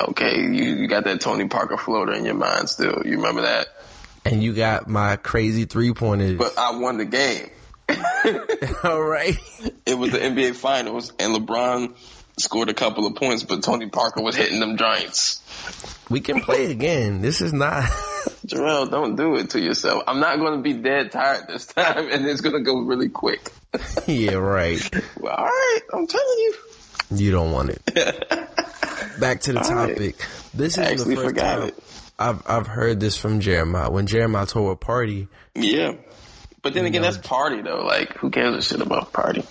Okay, 0.00 0.36
you, 0.36 0.64
you 0.74 0.88
got 0.88 1.04
that 1.04 1.20
Tony 1.20 1.48
Parker 1.48 1.76
floater 1.76 2.12
in 2.12 2.24
your 2.24 2.34
mind 2.34 2.68
still. 2.68 3.02
You 3.04 3.16
remember 3.16 3.42
that? 3.42 3.68
And 4.24 4.42
you 4.42 4.52
got 4.52 4.88
my 4.88 5.16
crazy 5.16 5.64
three 5.64 5.94
pointers. 5.94 6.36
But 6.38 6.58
I 6.58 6.76
won 6.76 6.98
the 6.98 7.04
game. 7.04 7.50
All 8.84 9.02
right. 9.02 9.36
It 9.86 9.98
was 9.98 10.12
the 10.12 10.18
NBA 10.18 10.54
Finals, 10.56 11.12
and 11.18 11.34
LeBron 11.34 11.94
scored 12.38 12.68
a 12.70 12.74
couple 12.74 13.06
of 13.06 13.14
points, 13.16 13.42
but 13.44 13.62
Tony 13.62 13.88
Parker 13.88 14.22
was 14.22 14.34
hitting 14.36 14.60
them 14.60 14.76
giants. 14.76 15.42
We 16.08 16.20
can 16.20 16.40
play 16.40 16.70
again. 16.70 17.20
This 17.20 17.40
is 17.40 17.52
not. 17.52 17.84
Jarrell, 18.46 18.90
don't 18.90 19.16
do 19.16 19.36
it 19.36 19.50
to 19.50 19.60
yourself. 19.60 20.02
I'm 20.06 20.20
not 20.20 20.38
going 20.38 20.56
to 20.56 20.62
be 20.62 20.72
dead 20.74 21.12
tired 21.12 21.46
this 21.48 21.66
time, 21.66 22.08
and 22.10 22.26
it's 22.26 22.40
going 22.40 22.56
to 22.56 22.62
go 22.62 22.80
really 22.80 23.08
quick. 23.08 23.50
yeah, 24.06 24.32
right. 24.34 24.80
Well, 25.18 25.34
all 25.34 25.44
right, 25.44 25.80
I'm 25.92 26.06
telling 26.06 26.38
you. 26.38 26.54
You 27.12 27.30
don't 27.32 27.52
want 27.52 27.70
it. 27.70 27.84
Back 29.18 29.40
to 29.42 29.52
the 29.52 29.60
All 29.62 29.74
right. 29.74 29.90
topic. 29.94 30.16
This 30.54 30.78
I 30.78 30.90
is 30.90 31.04
the 31.04 31.14
first 31.16 31.36
time 31.36 31.62
it. 31.68 31.78
I've 32.18 32.42
I've 32.46 32.66
heard 32.66 33.00
this 33.00 33.16
from 33.16 33.40
Jeremih. 33.40 33.90
When 33.92 34.06
Jeremih 34.06 34.48
told 34.48 34.70
a 34.72 34.76
party, 34.76 35.28
Yeah. 35.54 35.92
But 36.62 36.74
then 36.74 36.84
again, 36.86 37.02
that's 37.02 37.18
party 37.18 37.62
though. 37.62 37.84
Like, 37.84 38.12
who 38.18 38.30
cares 38.30 38.54
a 38.56 38.62
shit 38.62 38.80
about 38.80 39.12
party? 39.12 39.44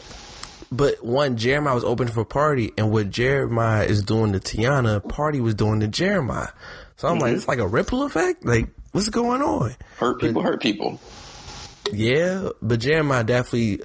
but 0.72 1.03
one 1.03 1.36
Jeremih 1.36 1.74
was 1.74 1.84
open 1.84 2.07
for 2.10 2.24
party, 2.24 2.72
and 2.78 2.91
what 2.91 3.10
Jeremih 3.10 3.88
is 3.88 4.03
doing 4.03 4.34
to 4.34 4.39
Teyana, 4.39 5.07
party 5.10 5.41
was 5.41 5.55
doing 5.55 5.80
to 5.80 5.88
Jeremih. 5.88 6.51
So 6.97 7.07
I'm 7.07 7.16
Mm-hmm. 7.16 7.22
like, 7.24 7.34
it's 7.36 7.47
like 7.47 7.57
a 7.60 7.68
ripple 7.68 8.03
effect. 8.03 8.45
Like, 8.45 8.68
what's 8.91 9.10
going 9.10 9.41
on? 9.41 9.76
Hurt 9.97 10.22
people 10.22 10.43
hurt 10.43 10.62
people. 10.62 10.99
Yeah, 11.91 12.49
but 12.62 12.80
Jeremih 12.82 13.26
definitely 13.26 13.82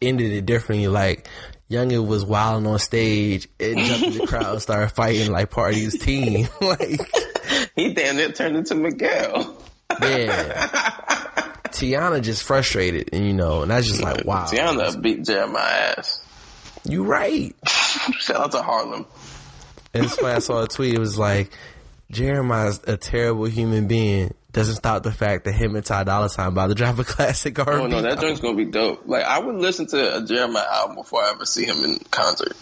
ended 0.00 0.30
it 0.32 0.46
differently. 0.46 0.86
Like, 0.86 1.28
Youngin 1.68 2.06
was 2.06 2.24
wilding 2.24 2.68
on 2.68 2.78
stage 2.78 3.48
and 3.58 3.78
jumped 3.78 4.06
in 4.06 4.18
the 4.18 4.26
crowd, 4.28 4.62
started 4.62 4.90
fighting 4.94 5.32
like 5.32 5.50
party's 5.50 5.98
team. 5.98 6.46
like, 6.60 7.00
He 7.74 7.94
damn 7.94 8.16
near 8.16 8.30
turned 8.30 8.56
into 8.56 8.76
Miguel. 8.76 9.56
yeah. 10.00 11.18
Teyana 11.72 12.22
just 12.22 12.42
frustrated, 12.42 13.10
and 13.12 13.26
you 13.26 13.32
know, 13.32 13.62
and 13.62 13.70
that's 13.70 13.86
just 13.86 14.02
like, 14.02 14.24
wow. 14.24 14.44
Teyana 14.44 15.00
beat 15.00 15.22
Jeremih 15.22 15.56
ass. 15.56 16.20
You 16.84 17.04
right. 17.04 17.54
Shout 17.66 18.36
out 18.36 18.52
to 18.52 18.62
Harlem. 18.62 19.06
And 19.94 20.04
that's 20.04 20.20
why 20.20 20.34
I 20.34 20.38
saw 20.38 20.62
a 20.62 20.68
tweet. 20.68 20.94
It 20.94 20.98
was 20.98 21.18
like, 21.18 21.52
Jeremih's 22.12 22.80
a 22.86 22.96
terrible 22.96 23.44
human 23.44 23.86
being. 23.86 24.34
Doesn't 24.52 24.76
stop 24.76 25.02
the 25.02 25.12
fact 25.12 25.44
that 25.46 25.52
him 25.52 25.76
and 25.76 25.84
Ty 25.84 26.04
Dolla 26.04 26.28
Sign 26.28 26.48
about 26.48 26.66
to 26.68 26.74
drop 26.74 26.98
a 26.98 27.04
classic 27.04 27.58
R&B. 27.58 27.82
Oh 27.82 27.86
no, 27.86 28.02
that 28.02 28.20
joint's 28.20 28.40
gonna 28.40 28.56
be 28.56 28.66
dope. 28.66 29.02
Like 29.06 29.24
I 29.24 29.38
would 29.38 29.56
listen 29.56 29.86
to 29.86 30.16
a 30.16 30.20
Jeremih 30.20 30.66
album 30.66 30.96
before 30.96 31.22
I 31.22 31.30
ever 31.30 31.46
see 31.46 31.64
him 31.64 31.84
in 31.84 31.98
concert. 32.10 32.52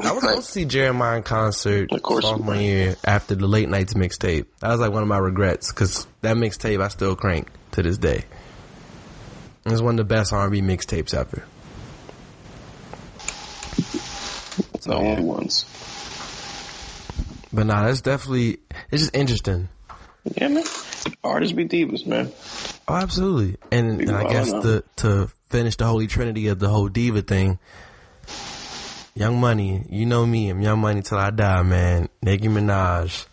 I 0.00 0.12
was 0.12 0.24
supposed 0.24 0.46
to 0.46 0.52
see 0.52 0.64
Jeremih 0.64 1.18
in 1.18 1.22
concert 1.22 1.92
Of 1.92 2.02
course 2.02 2.24
sophomore 2.24 2.56
year 2.56 2.96
after 3.04 3.34
the 3.34 3.46
late 3.46 3.68
nights 3.68 3.94
mixtape. 3.94 4.46
That 4.60 4.70
was 4.70 4.80
like 4.80 4.90
one 4.90 5.02
of 5.02 5.08
my 5.08 5.18
regrets 5.18 5.70
because 5.70 6.06
that 6.22 6.36
mixtape 6.36 6.82
I 6.82 6.88
still 6.88 7.16
crank 7.16 7.48
to 7.74 7.82
this 7.82 7.98
day. 7.98 8.24
It's 9.66 9.80
one 9.80 9.98
of 9.98 10.08
the 10.08 10.14
best 10.14 10.32
R&B 10.32 10.60
mixtapes 10.60 11.14
ever. 11.14 11.44
It's 14.74 14.86
the 14.86 14.94
only 14.94 15.22
ones. 15.22 15.64
But 17.52 17.66
nah, 17.66 17.86
that's 17.86 18.00
definitely 18.00 18.58
it's 18.90 19.02
just 19.02 19.16
interesting. 19.16 19.68
Yeah, 20.36 20.48
man. 20.48 20.64
Artists 21.22 21.54
be 21.54 21.66
divas, 21.66 22.06
man. 22.06 22.32
Oh, 22.88 22.94
absolutely. 22.94 23.56
And, 23.70 24.00
and 24.00 24.10
I 24.10 24.30
guess 24.30 24.50
don't 24.50 24.62
the, 24.62 24.84
to 24.96 25.30
finish 25.46 25.76
the 25.76 25.86
holy 25.86 26.06
trinity 26.06 26.48
of 26.48 26.58
the 26.58 26.68
whole 26.68 26.88
diva 26.88 27.22
thing, 27.22 27.58
Young 29.14 29.40
Money, 29.40 29.86
you 29.90 30.06
know 30.06 30.26
me, 30.26 30.50
I'm 30.50 30.60
Young 30.60 30.80
Money 30.80 31.02
till 31.02 31.18
I 31.18 31.30
die, 31.30 31.62
man. 31.62 32.08
Nicki 32.22 32.48
Minaj, 32.48 33.26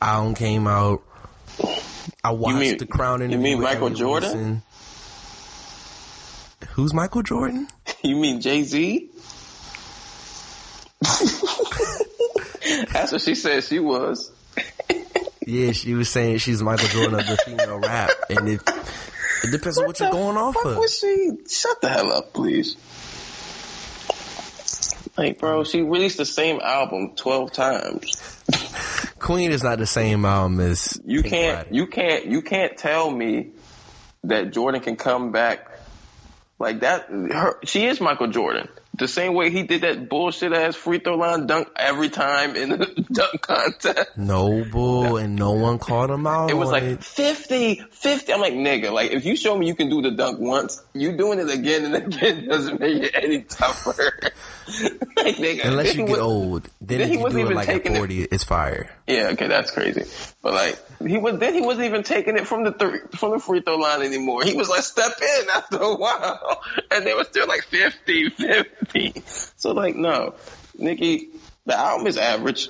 album 0.00 0.34
came 0.34 0.66
out. 0.66 1.02
I 2.24 2.30
watched 2.32 2.58
mean- 2.58 2.78
the 2.78 2.86
Crown 2.86 3.20
you 3.20 3.26
interview. 3.26 3.42
mean 3.42 3.60
Michael 3.62 3.90
Jordan? 3.90 4.30
Wilson. 4.30 4.62
Who's 6.70 6.92
Michael 6.94 7.22
Jordan? 7.22 7.68
You 8.02 8.14
mean 8.16 8.40
Jay 8.40 8.62
Z? 8.62 9.10
That's 12.92 13.12
what 13.12 13.20
she 13.20 13.34
said 13.34 13.64
she 13.64 13.78
was. 13.80 14.30
Yeah, 15.46 15.72
she 15.72 15.94
was 15.94 16.08
saying 16.10 16.38
she's 16.38 16.62
Michael 16.62 16.88
Jordan 16.88 17.18
of 17.20 17.26
the 17.26 17.36
female 17.38 17.78
rap, 17.80 18.10
and 18.30 18.48
it 18.48 18.60
it 19.44 19.50
depends 19.50 19.78
on 19.78 19.86
what 19.86 19.98
you're 19.98 20.10
going 20.10 20.36
off 20.36 20.54
of. 20.64 20.76
Was 20.76 20.96
she? 20.98 21.30
Shut 21.50 21.80
the 21.80 21.88
hell 21.88 22.12
up, 22.12 22.32
please. 22.32 22.76
Like, 25.16 25.38
bro, 25.38 25.64
she 25.64 25.82
released 25.82 26.18
the 26.18 26.24
same 26.26 26.60
album 26.60 27.14
twelve 27.16 27.52
times. 27.52 28.16
Queen 29.18 29.50
is 29.50 29.62
not 29.62 29.78
the 29.78 29.86
same 29.86 30.24
album 30.24 30.60
as 30.60 31.00
You 31.04 31.22
Pink 31.22 31.32
can't, 31.34 31.56
Friday. 31.66 31.76
you 31.76 31.86
can't, 31.86 32.26
you 32.26 32.42
can't 32.42 32.76
tell 32.76 33.10
me 33.10 33.50
that 34.24 34.52
Jordan 34.52 34.80
can 34.80 34.96
come 34.96 35.32
back 35.32 35.70
like 36.58 36.80
that. 36.80 37.08
Her, 37.10 37.58
she 37.64 37.86
is 37.86 38.00
Michael 38.00 38.28
Jordan. 38.28 38.68
The 38.98 39.06
same 39.08 39.34
way 39.34 39.50
he 39.50 39.62
did 39.62 39.82
that 39.82 40.08
bullshit 40.08 40.52
ass 40.52 40.74
free 40.74 40.98
throw 40.98 41.16
line 41.16 41.46
dunk 41.46 41.68
every 41.76 42.08
time 42.08 42.56
in 42.56 42.70
the 42.70 43.06
dunk 43.12 43.40
contest. 43.42 44.10
No 44.16 44.64
bull, 44.64 45.16
and 45.16 45.36
no 45.36 45.52
one 45.52 45.78
called 45.78 46.10
him 46.10 46.26
out. 46.26 46.50
It 46.50 46.56
was 46.56 46.70
like 46.70 46.82
it. 46.82 47.04
50, 47.04 47.76
50. 47.90 48.32
I'm 48.32 48.40
like, 48.40 48.54
nigga, 48.54 48.90
like 48.92 49.12
if 49.12 49.24
you 49.24 49.36
show 49.36 49.56
me 49.56 49.66
you 49.68 49.74
can 49.76 49.88
do 49.88 50.02
the 50.02 50.10
dunk 50.10 50.40
once, 50.40 50.82
you 50.94 51.16
doing 51.16 51.38
it 51.38 51.48
again 51.48 51.84
and 51.84 51.94
again 52.14 52.48
doesn't 52.48 52.80
make 52.80 53.02
it 53.04 53.14
any 53.14 53.42
tougher. 53.42 54.12
like, 55.16 55.36
nigga, 55.36 55.64
Unless 55.66 55.94
you 55.94 56.00
get 56.06 56.10
was- 56.10 56.18
old, 56.18 56.62
then 56.80 56.98
then 56.98 57.00
if 57.02 57.08
he 57.08 57.14
you 57.14 57.20
wasn't 57.20 57.34
do 57.34 57.38
it 57.40 57.44
even 57.44 57.56
like 57.56 57.68
at 57.68 57.72
taking 57.74 57.94
it- 57.94 57.98
forty, 57.98 58.22
it's 58.22 58.44
fire. 58.44 58.92
Yeah, 59.06 59.30
okay, 59.32 59.46
that's 59.48 59.70
crazy. 59.70 60.04
But 60.42 60.52
like 60.54 60.78
he 61.06 61.16
was 61.16 61.38
then 61.38 61.54
he 61.54 61.60
wasn't 61.62 61.86
even 61.86 62.02
taking 62.02 62.36
it 62.36 62.46
from 62.46 62.64
the 62.64 62.72
three, 62.72 62.98
from 63.16 63.30
the 63.32 63.38
free 63.38 63.60
throw 63.60 63.76
line 63.76 64.02
anymore. 64.02 64.42
He 64.44 64.54
was 64.54 64.68
like 64.68 64.82
step 64.82 65.12
in 65.22 65.46
after 65.54 65.78
a 65.78 65.94
while, 65.94 66.62
and 66.90 67.06
they 67.06 67.14
were 67.14 67.24
still 67.24 67.46
like 67.46 67.62
50, 67.64 68.30
50. 68.30 68.70
So 69.56 69.72
like 69.72 69.96
no, 69.96 70.34
Nicki, 70.78 71.28
the 71.66 71.76
album 71.76 72.06
is 72.06 72.16
average. 72.16 72.68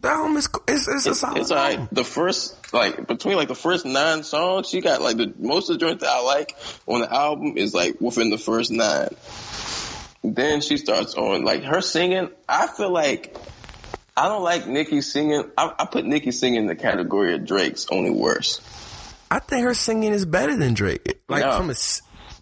The 0.00 0.08
album 0.08 0.36
is 0.38 0.48
it's, 0.66 0.88
it's 0.88 1.06
a 1.06 1.14
solid 1.14 1.38
It's 1.38 1.50
alright. 1.50 1.88
The 1.92 2.04
first 2.04 2.72
like 2.72 3.06
between 3.06 3.36
like 3.36 3.48
the 3.48 3.54
first 3.54 3.84
nine 3.84 4.22
songs, 4.22 4.68
she 4.68 4.80
got 4.80 5.02
like 5.02 5.16
the 5.18 5.32
most 5.38 5.68
of 5.70 5.78
the 5.78 5.86
joints 5.86 6.02
that 6.02 6.10
I 6.10 6.22
like 6.22 6.56
on 6.86 7.00
the 7.00 7.12
album 7.14 7.54
is 7.56 7.74
like 7.74 8.00
within 8.00 8.30
the 8.30 8.38
first 8.38 8.70
nine. 8.70 9.08
Then 10.22 10.60
she 10.60 10.76
starts 10.76 11.14
on 11.14 11.44
like 11.44 11.62
her 11.64 11.80
singing. 11.80 12.30
I 12.48 12.66
feel 12.66 12.90
like 12.90 13.36
I 14.16 14.28
don't 14.28 14.42
like 14.42 14.66
Nicki 14.66 15.00
singing. 15.02 15.50
I, 15.56 15.72
I 15.78 15.84
put 15.86 16.04
Nicki 16.04 16.32
singing 16.32 16.60
in 16.62 16.66
the 16.66 16.76
category 16.76 17.34
of 17.34 17.44
Drake's 17.46 17.86
only 17.90 18.10
worse. 18.10 18.60
I 19.30 19.38
think 19.38 19.64
her 19.64 19.74
singing 19.74 20.12
is 20.12 20.26
better 20.26 20.56
than 20.56 20.74
Drake, 20.74 21.20
like 21.28 21.44
No. 21.44 21.56
from 21.56 21.70
a 21.70 21.74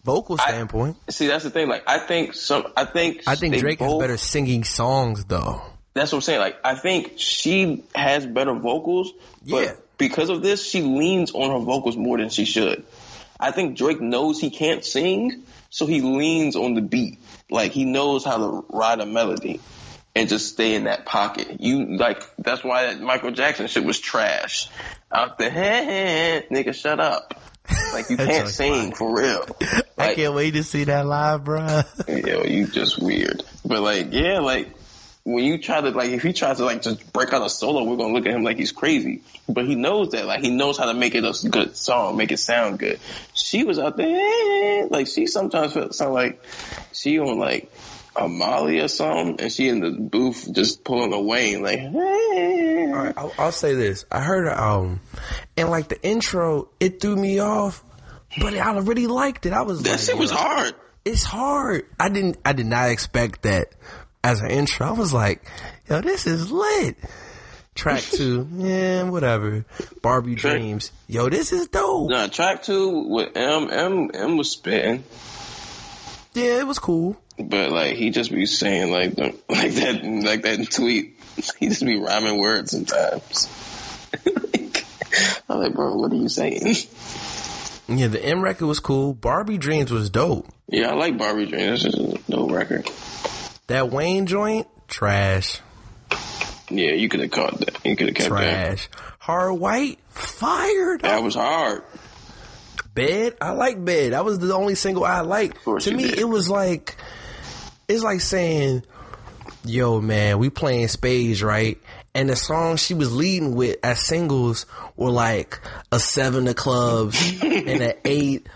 vocal 0.09 0.39
standpoint. 0.39 0.97
See, 1.11 1.27
that's 1.27 1.45
the 1.45 1.51
thing. 1.51 1.69
Like, 1.69 1.85
I 1.87 1.99
think 1.99 2.35
some. 2.35 2.67
I 2.77 2.85
think. 2.87 3.23
I 3.27 3.35
think 3.37 3.57
Drake 3.59 3.79
both- 3.79 4.01
better 4.01 4.17
singing 4.17 4.65
songs 4.65 5.25
though. 5.27 5.63
That's 5.95 6.13
what 6.13 6.19
I'm 6.19 6.23
saying. 6.23 6.41
Like, 6.41 6.57
I 6.65 6.75
think 6.77 7.15
she 7.17 7.83
has 7.95 8.25
better 8.25 8.55
vocals, 8.55 9.13
but 9.47 9.63
Yeah. 9.65 9.73
because 9.99 10.31
of 10.31 10.43
this, 10.43 10.65
she 10.65 10.81
leans 10.83 11.33
on 11.33 11.51
her 11.51 11.59
vocals 11.65 11.97
more 11.97 12.19
than 12.19 12.31
she 12.31 12.45
should. 12.45 12.85
I 13.41 13.51
think 13.53 13.77
Drake 13.77 14.01
knows 14.01 14.41
he 14.41 14.51
can't 14.51 14.85
sing, 14.85 15.43
so 15.71 15.87
he 15.87 16.01
leans 16.01 16.57
on 16.57 16.75
the 16.75 16.83
beat. 16.83 17.19
Like, 17.51 17.73
he 17.73 17.85
knows 17.85 18.25
how 18.25 18.37
to 18.39 18.65
ride 18.69 19.01
a 19.01 19.07
melody 19.07 19.61
and 20.15 20.29
just 20.29 20.49
stay 20.49 20.75
in 20.75 20.85
that 20.85 21.05
pocket. 21.07 21.61
You 21.61 21.97
like 21.97 22.23
that's 22.39 22.63
why 22.65 22.87
that 22.87 23.01
Michael 23.01 23.31
Jackson 23.33 23.67
shit 23.67 23.85
was 23.85 23.99
trash. 23.99 24.69
Out 25.13 25.39
the 25.39 25.51
head, 25.61 26.49
nigga, 26.51 26.75
shut 26.75 27.01
up. 27.01 27.41
Like 27.93 28.11
you 28.11 28.17
can't 28.17 28.45
like 28.45 28.49
sing 28.49 28.93
for 28.93 29.17
real. 29.17 29.45
I 29.97 30.15
can't 30.15 30.35
wait 30.35 30.53
to 30.53 30.63
see 30.63 30.85
that 30.85 31.05
live, 31.07 31.43
bruh. 31.43 32.27
Yo, 32.27 32.45
you 32.45 32.67
just 32.67 33.03
weird. 33.03 33.43
But 33.65 33.81
like, 33.81 34.13
yeah, 34.13 34.39
like 34.39 34.69
when 35.25 35.45
you 35.45 35.59
try 35.59 35.81
to 35.81 35.91
like, 35.91 36.11
if 36.11 36.23
he 36.23 36.33
tries 36.33 36.59
to 36.59 36.65
like 36.65 36.83
just 36.83 37.13
break 37.13 37.33
out 37.33 37.45
a 37.45 37.51
solo, 37.51 37.85
we're 37.85 37.97
gonna 37.97 38.15
look 38.15 38.27
at 38.27 38.33
him 38.33 38.45
like 38.45 38.57
he's 38.57 38.73
crazy. 38.73 39.23
But 39.49 39.67
he 39.67 39.75
knows 39.75 40.11
that, 40.11 40.27
like, 40.27 40.41
he 40.41 40.51
knows 40.51 40.79
how 40.79 40.87
to 40.87 40.95
make 40.95 41.15
it 41.15 41.25
a 41.25 41.49
good 41.49 41.77
song, 41.77 42.17
make 42.17 42.31
it 42.33 42.39
sound 42.39 42.79
good. 42.79 43.01
She 43.35 43.65
was 43.65 43.79
out 43.79 43.97
there, 43.97 44.87
like, 44.89 45.07
she 45.07 45.27
sometimes 45.27 45.73
felt 45.73 45.95
sound 45.95 46.15
like 46.15 46.43
she 46.93 47.19
on 47.19 47.39
like 47.39 47.73
a 48.19 48.29
Molly 48.29 48.81
or 48.81 48.89
something, 48.89 49.41
and 49.41 49.53
she 49.53 49.69
in 49.69 49.81
the 49.81 49.91
booth 49.91 50.49
just 50.53 50.85
pulling 50.85 51.13
a 51.13 51.21
Wayne, 51.21 51.63
like, 51.63 51.81
All 51.81 52.93
right, 52.93 53.15
I'll, 53.17 53.33
I'll 53.39 53.53
say 53.53 53.75
this: 53.75 54.05
I 54.11 54.21
heard 54.21 54.45
her 54.47 54.53
album, 54.53 55.01
and 55.57 55.71
like 55.71 55.89
the 55.89 56.03
intro, 56.03 56.69
it 56.81 57.01
threw 57.01 57.17
me 57.17 57.39
off, 57.39 57.83
but 58.41 58.55
I 58.55 58.79
really 58.79 59.07
liked 59.07 59.47
it. 59.47 59.53
I 59.53 59.63
was 59.63 59.83
that 59.83 59.91
like, 59.91 60.01
shit 60.01 60.19
was 60.19 60.31
hard. 60.31 60.75
It's 61.05 61.25
hard. 61.25 61.87
I 61.99 62.09
didn't. 62.09 62.39
I 62.45 62.53
did 62.53 62.67
not 62.67 62.91
expect 62.91 63.43
that 63.43 63.69
as 64.25 64.41
an 64.41 64.51
intro. 64.51 64.87
I 64.87 64.93
was 64.93 65.13
like, 65.15 65.45
yo, 65.89 66.01
this 66.01 66.27
is 66.27 66.51
lit. 66.51 66.97
Track 67.75 68.03
two, 68.11 68.49
yeah, 68.57 69.05
whatever. 69.05 69.65
Barbie 70.03 70.35
Track- 70.35 70.55
Dreams, 70.55 70.91
yo, 71.07 71.29
this 71.29 71.53
is 71.53 71.69
dope. 71.69 72.11
Nah, 72.11 72.27
track 72.27 72.65
two 72.65 73.07
with 73.09 73.37
M, 73.37 73.71
M, 73.71 74.11
M 74.13 74.37
was 74.37 74.51
spitting. 74.51 75.05
Yeah, 76.35 76.59
it 76.61 76.67
was 76.67 76.79
cool. 76.79 77.17
But 77.39 77.71
like 77.71 77.97
he 77.97 78.11
just 78.11 78.31
be 78.33 78.47
saying 78.47 78.91
like 78.91 79.15
the, 79.15 79.35
like 79.49 79.73
that 79.73 80.05
like 80.05 80.43
that 80.43 80.71
tweet. 80.71 81.15
He 81.59 81.69
just 81.69 81.85
be 81.85 81.99
rhyming 81.99 82.39
words 82.41 82.73
sometimes. 82.73 83.49
I'm 85.49 85.61
like, 85.61 85.75
bro, 85.75 85.95
what 85.97 86.13
are 86.13 86.17
you 86.17 86.29
saying? 86.29 86.75
Yeah, 87.89 88.09
the 88.09 88.23
M 88.23 88.43
record 88.43 88.67
was 88.67 88.81
cool. 88.81 89.15
Barbie 89.15 89.57
Dreams 89.59 89.91
was 89.91 90.11
dope. 90.11 90.47
Yeah, 90.69 90.91
I 90.91 90.95
like 90.95 91.17
Barbie 91.17 91.47
Dreams. 91.47 91.85
This 91.85 91.95
is 91.95 92.15
a 92.15 92.19
dope 92.31 92.51
record. 92.51 92.91
That 93.69 93.91
Wayne 93.91 94.27
joint, 94.27 94.67
trash, 94.89 95.61
Yeah, 96.71 96.93
you 96.93 97.09
could 97.09 97.21
have 97.21 97.31
caught 97.31 97.59
that. 97.61 97.85
You 97.85 97.97
could 97.97 98.09
have 98.09 98.17
kept 98.17 98.31
that. 98.31 98.37
trash. 98.37 98.89
Hard 99.19 99.59
White, 99.59 99.99
fired. 100.11 101.03
That 101.03 101.23
was 101.23 101.35
hard. 101.35 101.83
Bed, 102.99 103.37
I 103.41 103.51
like 103.51 103.85
Bed. 103.85 104.13
That 104.13 104.25
was 104.25 104.39
the 104.39 104.53
only 104.55 104.75
single 104.75 105.05
I 105.05 105.21
liked. 105.21 105.65
To 105.65 105.91
me, 105.95 106.09
did. 106.09 106.19
it 106.19 106.29
was 106.29 106.51
like, 106.51 106.97
it's 107.87 108.03
like 108.03 108.21
saying, 108.21 108.83
"Yo, 109.65 110.01
man, 110.01 110.39
we 110.39 110.51
playing 110.51 110.89
spades, 110.89 111.43
right?" 111.43 111.81
And 112.15 112.29
the 112.29 112.37
songs 112.37 112.81
she 112.81 112.95
was 112.95 113.15
leading 113.15 113.55
with 113.55 113.77
as 113.85 114.03
singles 114.03 114.67
were 114.97 115.11
like 115.11 115.61
a 115.93 116.01
seven 116.01 116.49
of 116.49 116.57
clubs 116.57 117.41
and 117.43 117.69
an 117.69 117.93
eight 118.05 118.49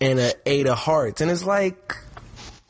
and 0.00 0.20
a 0.20 0.32
eight 0.46 0.68
of 0.68 0.78
hearts, 0.78 1.20
and 1.20 1.30
it's 1.30 1.44
like, 1.44 1.96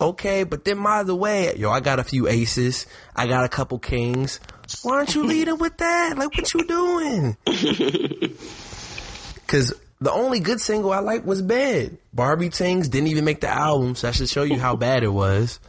okay, 0.00 0.44
but 0.44 0.64
then 0.64 0.82
by 0.82 1.02
the 1.02 1.14
way, 1.14 1.54
yo, 1.56 1.70
I 1.70 1.80
got 1.80 1.98
a 1.98 2.04
few 2.04 2.28
aces, 2.28 2.86
I 3.14 3.26
got 3.26 3.44
a 3.44 3.48
couple 3.48 3.78
kings. 3.78 4.40
Why 4.82 4.94
aren't 4.94 5.14
you 5.14 5.24
leading 5.24 5.58
with 5.58 5.76
that? 5.78 6.16
Like, 6.16 6.34
what 6.34 6.54
you 6.54 6.64
doing? 6.64 7.36
Cause 9.46 9.74
the 10.00 10.12
only 10.12 10.40
good 10.40 10.60
single 10.60 10.92
I 10.92 11.00
liked 11.00 11.24
was 11.26 11.42
Bad. 11.42 11.98
Barbie 12.12 12.48
Tings 12.48 12.88
didn't 12.88 13.08
even 13.08 13.24
make 13.24 13.40
the 13.40 13.48
album, 13.48 13.94
so 13.94 14.06
that 14.06 14.14
should 14.16 14.28
show 14.28 14.42
you 14.42 14.58
how 14.58 14.76
bad 14.76 15.02
it 15.02 15.12
was. 15.12 15.60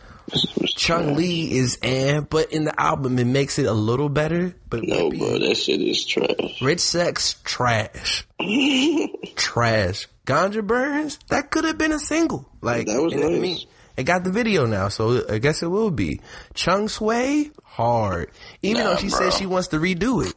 Chun-Li 0.65 1.51
is 1.57 1.77
and 1.83 2.29
but 2.29 2.53
in 2.53 2.63
the 2.63 2.79
album 2.79 3.19
it 3.19 3.25
makes 3.27 3.59
it 3.59 3.65
a 3.65 3.73
little 3.73 4.07
better. 4.09 4.55
But 4.69 4.83
No, 4.83 5.09
Whippy- 5.09 5.19
bro, 5.19 5.39
that 5.39 5.55
shit 5.57 5.81
is 5.81 6.05
trash. 6.05 6.61
Rich 6.61 6.79
Sex 6.79 7.35
trash, 7.43 8.25
trash. 9.35 10.07
Ganja 10.25 10.65
Burns 10.65 11.19
that 11.29 11.51
could 11.51 11.65
have 11.65 11.77
been 11.77 11.91
a 11.91 11.99
single. 11.99 12.47
Like 12.61 12.87
That 12.87 13.01
was 13.01 13.13
and 13.13 13.23
I 13.23 13.29
nice. 13.29 13.41
mean, 13.41 13.57
it 13.97 14.03
got 14.03 14.23
the 14.23 14.31
video 14.31 14.65
now, 14.65 14.87
so 14.87 15.23
I 15.29 15.39
guess 15.39 15.61
it 15.63 15.67
will 15.67 15.91
be. 15.91 16.21
Chun 16.53 16.85
Swae 16.87 17.51
hard, 17.63 18.31
even 18.61 18.83
Nah, 18.83 18.91
though 18.91 18.95
she 18.97 19.09
bro. 19.09 19.17
said 19.17 19.33
she 19.33 19.45
wants 19.45 19.69
to 19.69 19.77
redo 19.79 20.25
it. 20.25 20.33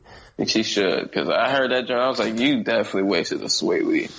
She 0.47 0.65
should, 0.65 1.05
because 1.05 1.29
I 1.29 1.51
heard 1.51 1.71
that 1.71 1.87
joint. 1.87 2.01
I 2.01 2.09
was 2.09 2.19
like, 2.19 2.39
you 2.39 2.65
definitely 2.65 3.05
wasted 3.05 3.43
a 3.43 3.49
sweet 3.49 3.87
weed. 3.87 4.11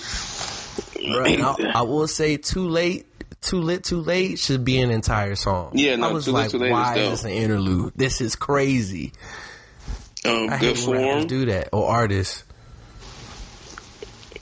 Right. 1.13 1.39
I, 1.41 1.73
I 1.75 1.81
will 1.81 2.07
say 2.07 2.37
too 2.37 2.69
late, 2.69 3.05
too 3.41 3.59
lit, 3.59 3.83
too 3.83 3.99
late 3.99 4.39
should 4.39 4.63
be 4.63 4.79
an 4.79 4.91
entire 4.91 5.35
song. 5.35 5.71
Yeah, 5.73 5.97
no, 5.97 6.09
I 6.09 6.13
was 6.13 6.25
Too 6.25 6.31
Lit, 6.31 6.43
like, 6.43 6.51
Too 6.51 6.57
Late 6.59 6.71
why 6.71 6.97
is 6.97 7.09
this 7.09 7.23
an 7.25 7.31
interlude? 7.31 7.93
This 7.95 8.21
is 8.21 8.35
crazy. 8.35 9.11
Um, 10.25 10.49
I 10.49 10.57
good 10.57 10.79
form. 10.79 11.27
do 11.27 11.45
that 11.45 11.69
or 11.73 11.89
artists. 11.89 12.43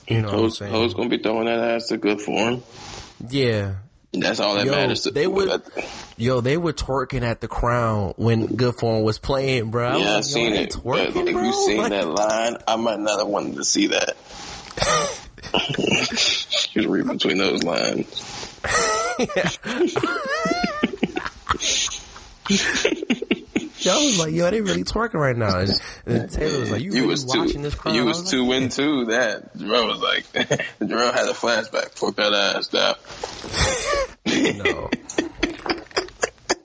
You 0.08 0.22
know 0.22 0.28
what 0.28 0.44
I'm 0.44 0.50
saying? 0.50 0.92
gonna 0.94 1.08
be 1.08 1.18
throwing 1.18 1.46
that 1.46 1.58
ass 1.58 1.88
to 1.88 1.96
good 1.96 2.20
form. 2.20 2.62
yeah. 3.28 3.74
That's 4.20 4.40
all 4.40 4.54
that 4.54 4.66
Yo, 4.66 4.72
matters. 4.72 5.02
To, 5.02 5.10
they 5.10 5.26
would- 5.26 5.62
Yo, 6.16 6.40
they 6.40 6.56
were 6.56 6.72
twerking 6.72 7.22
at 7.22 7.40
the 7.40 7.48
crown 7.48 8.14
when 8.16 8.46
Good 8.46 8.76
Form 8.76 9.02
was 9.02 9.18
playing, 9.18 9.70
bro. 9.70 9.96
Yeah, 9.98 10.10
I 10.10 10.14
like, 10.16 10.24
seen 10.24 10.52
it. 10.54 10.76
But 10.82 11.10
Twerking, 11.12 11.26
if 11.28 11.34
bro? 11.34 11.42
you 11.44 11.52
seen 11.52 11.78
Like- 11.78 11.90
that 11.90 12.08
line, 12.08 12.56
I 12.68 12.76
might 12.76 13.00
not 13.00 13.18
have 13.18 13.28
wanted 13.28 13.56
to 13.56 13.64
see 13.64 13.88
that. 13.88 14.16
Just 16.10 16.74
read 16.86 17.06
between 17.06 17.38
those 17.38 17.62
lines. 17.62 18.60
Yo, 23.84 23.92
I 23.92 24.04
was 24.04 24.18
like, 24.18 24.32
yo, 24.32 24.50
they 24.50 24.60
really 24.60 24.84
twerking 24.84 25.14
right 25.14 25.36
now. 25.36 25.58
And, 25.58 25.70
and 26.06 26.30
Taylor 26.32 26.60
was 26.60 26.70
like, 26.70 26.80
you, 26.82 26.90
You 26.90 26.94
really 26.96 27.06
was 27.08 27.24
too. 27.24 27.38
watching 27.38 27.62
this 27.62 27.74
crown? 27.74 27.94
You 27.94 28.04
was 28.04 28.22
like, 28.22 28.30
too 28.30 28.52
into 28.52 29.04
that. 29.06 29.56
Jerome 29.56 29.88
was 29.88 30.00
like, 30.00 30.32
Jerome 30.78 31.12
had 31.12 31.28
a 31.28 31.32
flashback. 31.32 31.90
Fuck 31.90 32.16
that 32.16 32.32
ass 32.32 32.68
down. 32.68 32.94
No. 34.64 34.90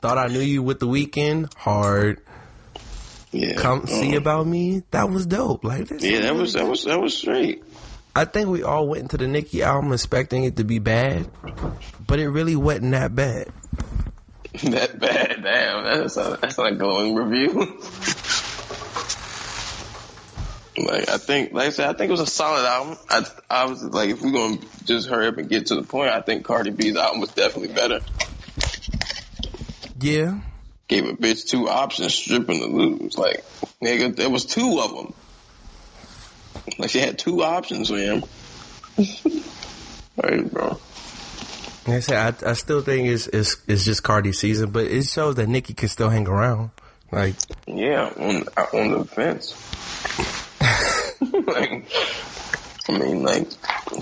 Thought 0.02 0.18
I 0.18 0.28
knew 0.28 0.40
you 0.40 0.64
with 0.64 0.80
the 0.80 0.88
Weeknd. 0.88 1.54
Hard. 1.56 2.22
Yeah. 3.32 3.56
Come 3.56 3.86
see 3.86 4.16
uh, 4.16 4.18
about 4.18 4.48
me. 4.48 4.84
That 4.92 5.10
was 5.10 5.26
dope. 5.26 5.64
Like. 5.66 5.90
Yeah, 6.00 6.22
that 6.22 6.36
was 6.36 6.54
that 6.54 6.66
was 6.68 6.86
that 6.86 7.00
was 7.00 7.16
straight. 7.18 7.64
I 8.16 8.26
think 8.26 8.48
we 8.50 8.64
all 8.64 8.88
went 8.88 9.04
into 9.04 9.18
the 9.18 9.28
Nicki 9.28 9.62
album 9.62 9.92
expecting 9.94 10.46
it 10.46 10.56
to 10.56 10.64
be 10.64 10.80
bad, 10.80 11.30
but 12.08 12.20
it 12.20 12.30
really 12.30 12.56
wasn't 12.56 12.92
that 12.92 13.14
bad. 13.14 13.50
That 14.64 15.00
bad, 15.00 15.44
damn. 15.44 15.84
That's 15.84 16.18
a, 16.18 16.38
that's 16.42 16.58
not 16.58 16.72
a 16.72 16.76
glowing 16.76 17.14
review. 17.14 17.54
like 20.78 21.08
I 21.08 21.18
think, 21.18 21.54
like 21.54 21.68
I 21.68 21.70
said, 21.70 21.90
I 21.90 21.94
think 21.94 22.10
it 22.10 22.12
was 22.12 22.20
a 22.22 22.26
solid 22.26 22.66
album. 22.66 22.98
I 23.10 23.26
I 23.50 23.66
was 23.66 23.84
like, 23.84 24.10
if 24.10 24.22
we're 24.22 24.32
gonna 24.32 24.58
just 24.86 25.08
hurry 25.08 25.28
up 25.28 25.38
and 25.38 25.48
get 25.48 25.68
to 25.68 25.76
the 25.76 25.84
point, 25.84 26.10
I 26.10 26.22
think 26.22 26.46
Cardi 26.46 26.72
B's 26.72 26.96
album 26.96 27.22
was 27.22 27.32
definitely 27.32 27.74
better. 27.74 28.00
Yeah. 30.02 30.40
Gave 30.88 31.06
a 31.08 31.14
bitch 31.14 31.48
two 31.48 31.70
options, 31.70 32.16
stripping 32.16 32.60
to 32.60 32.66
lose. 32.66 33.18
Like 33.18 33.46
nigga, 33.82 34.16
there 34.16 34.30
was 34.30 34.46
two 34.46 34.80
of 34.82 34.96
them. 34.96 35.14
Like 36.80 36.90
she 36.90 37.00
had 37.00 37.20
two 37.20 37.44
options 37.44 37.90
for 37.90 37.98
him. 37.98 38.24
right, 40.24 40.52
bro. 40.52 40.80
Like 41.90 41.98
I 41.98 42.00
said, 42.02 42.44
I, 42.44 42.52
I 42.52 42.54
still 42.54 42.82
think 42.82 43.08
it's, 43.08 43.26
it's 43.28 43.58
it's 43.68 43.84
just 43.84 44.04
Cardi 44.04 44.32
season, 44.32 44.70
but 44.70 44.86
it 44.86 45.06
shows 45.06 45.36
that 45.36 45.50
Nicki 45.50 45.74
can 45.74 45.90
still 45.90 46.10
hang 46.10 46.28
around. 46.28 46.70
Like, 47.12 47.36
Yeah, 47.66 48.12
on 48.16 48.44
on 48.74 48.92
the 48.92 49.06
fence. 49.06 49.56
like, 51.48 51.90
I 52.88 53.00
mean, 53.00 53.24
like 53.24 53.48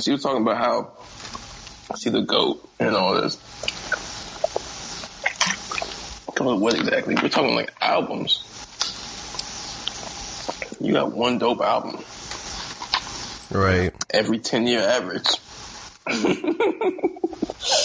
she 0.02 0.12
was 0.12 0.22
talking 0.22 0.42
about 0.42 0.58
how 0.58 0.92
she 1.98 2.10
the 2.10 2.24
goat 2.24 2.68
and 2.78 2.94
all 2.94 3.22
this. 3.22 3.38
What 6.40 6.76
exactly? 6.76 7.16
We're 7.16 7.30
talking 7.30 7.56
like 7.56 7.74
albums. 7.82 8.44
You 10.82 10.92
got 10.94 11.14
one 11.14 11.40
dope 11.40 11.62
album 11.62 12.04
right? 13.52 13.94
every 14.10 14.40
ten 14.40 14.68
year 14.68 14.82
average. 14.82 15.28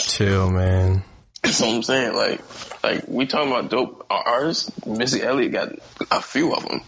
Chill, 0.09 0.51
man. 0.51 1.05
That's 1.43 1.61
what 1.61 1.71
I'm 1.71 1.83
saying. 1.83 2.15
Like, 2.15 2.41
like 2.83 3.09
we 3.09 3.27
talking 3.27 3.51
about 3.51 3.71
dope 3.71 4.07
artists. 4.09 4.71
Missy 4.87 5.23
Elliott 5.23 5.53
got 5.53 5.73
a 6.11 6.21
few 6.23 6.55
of 6.55 6.65
them. 6.67 6.83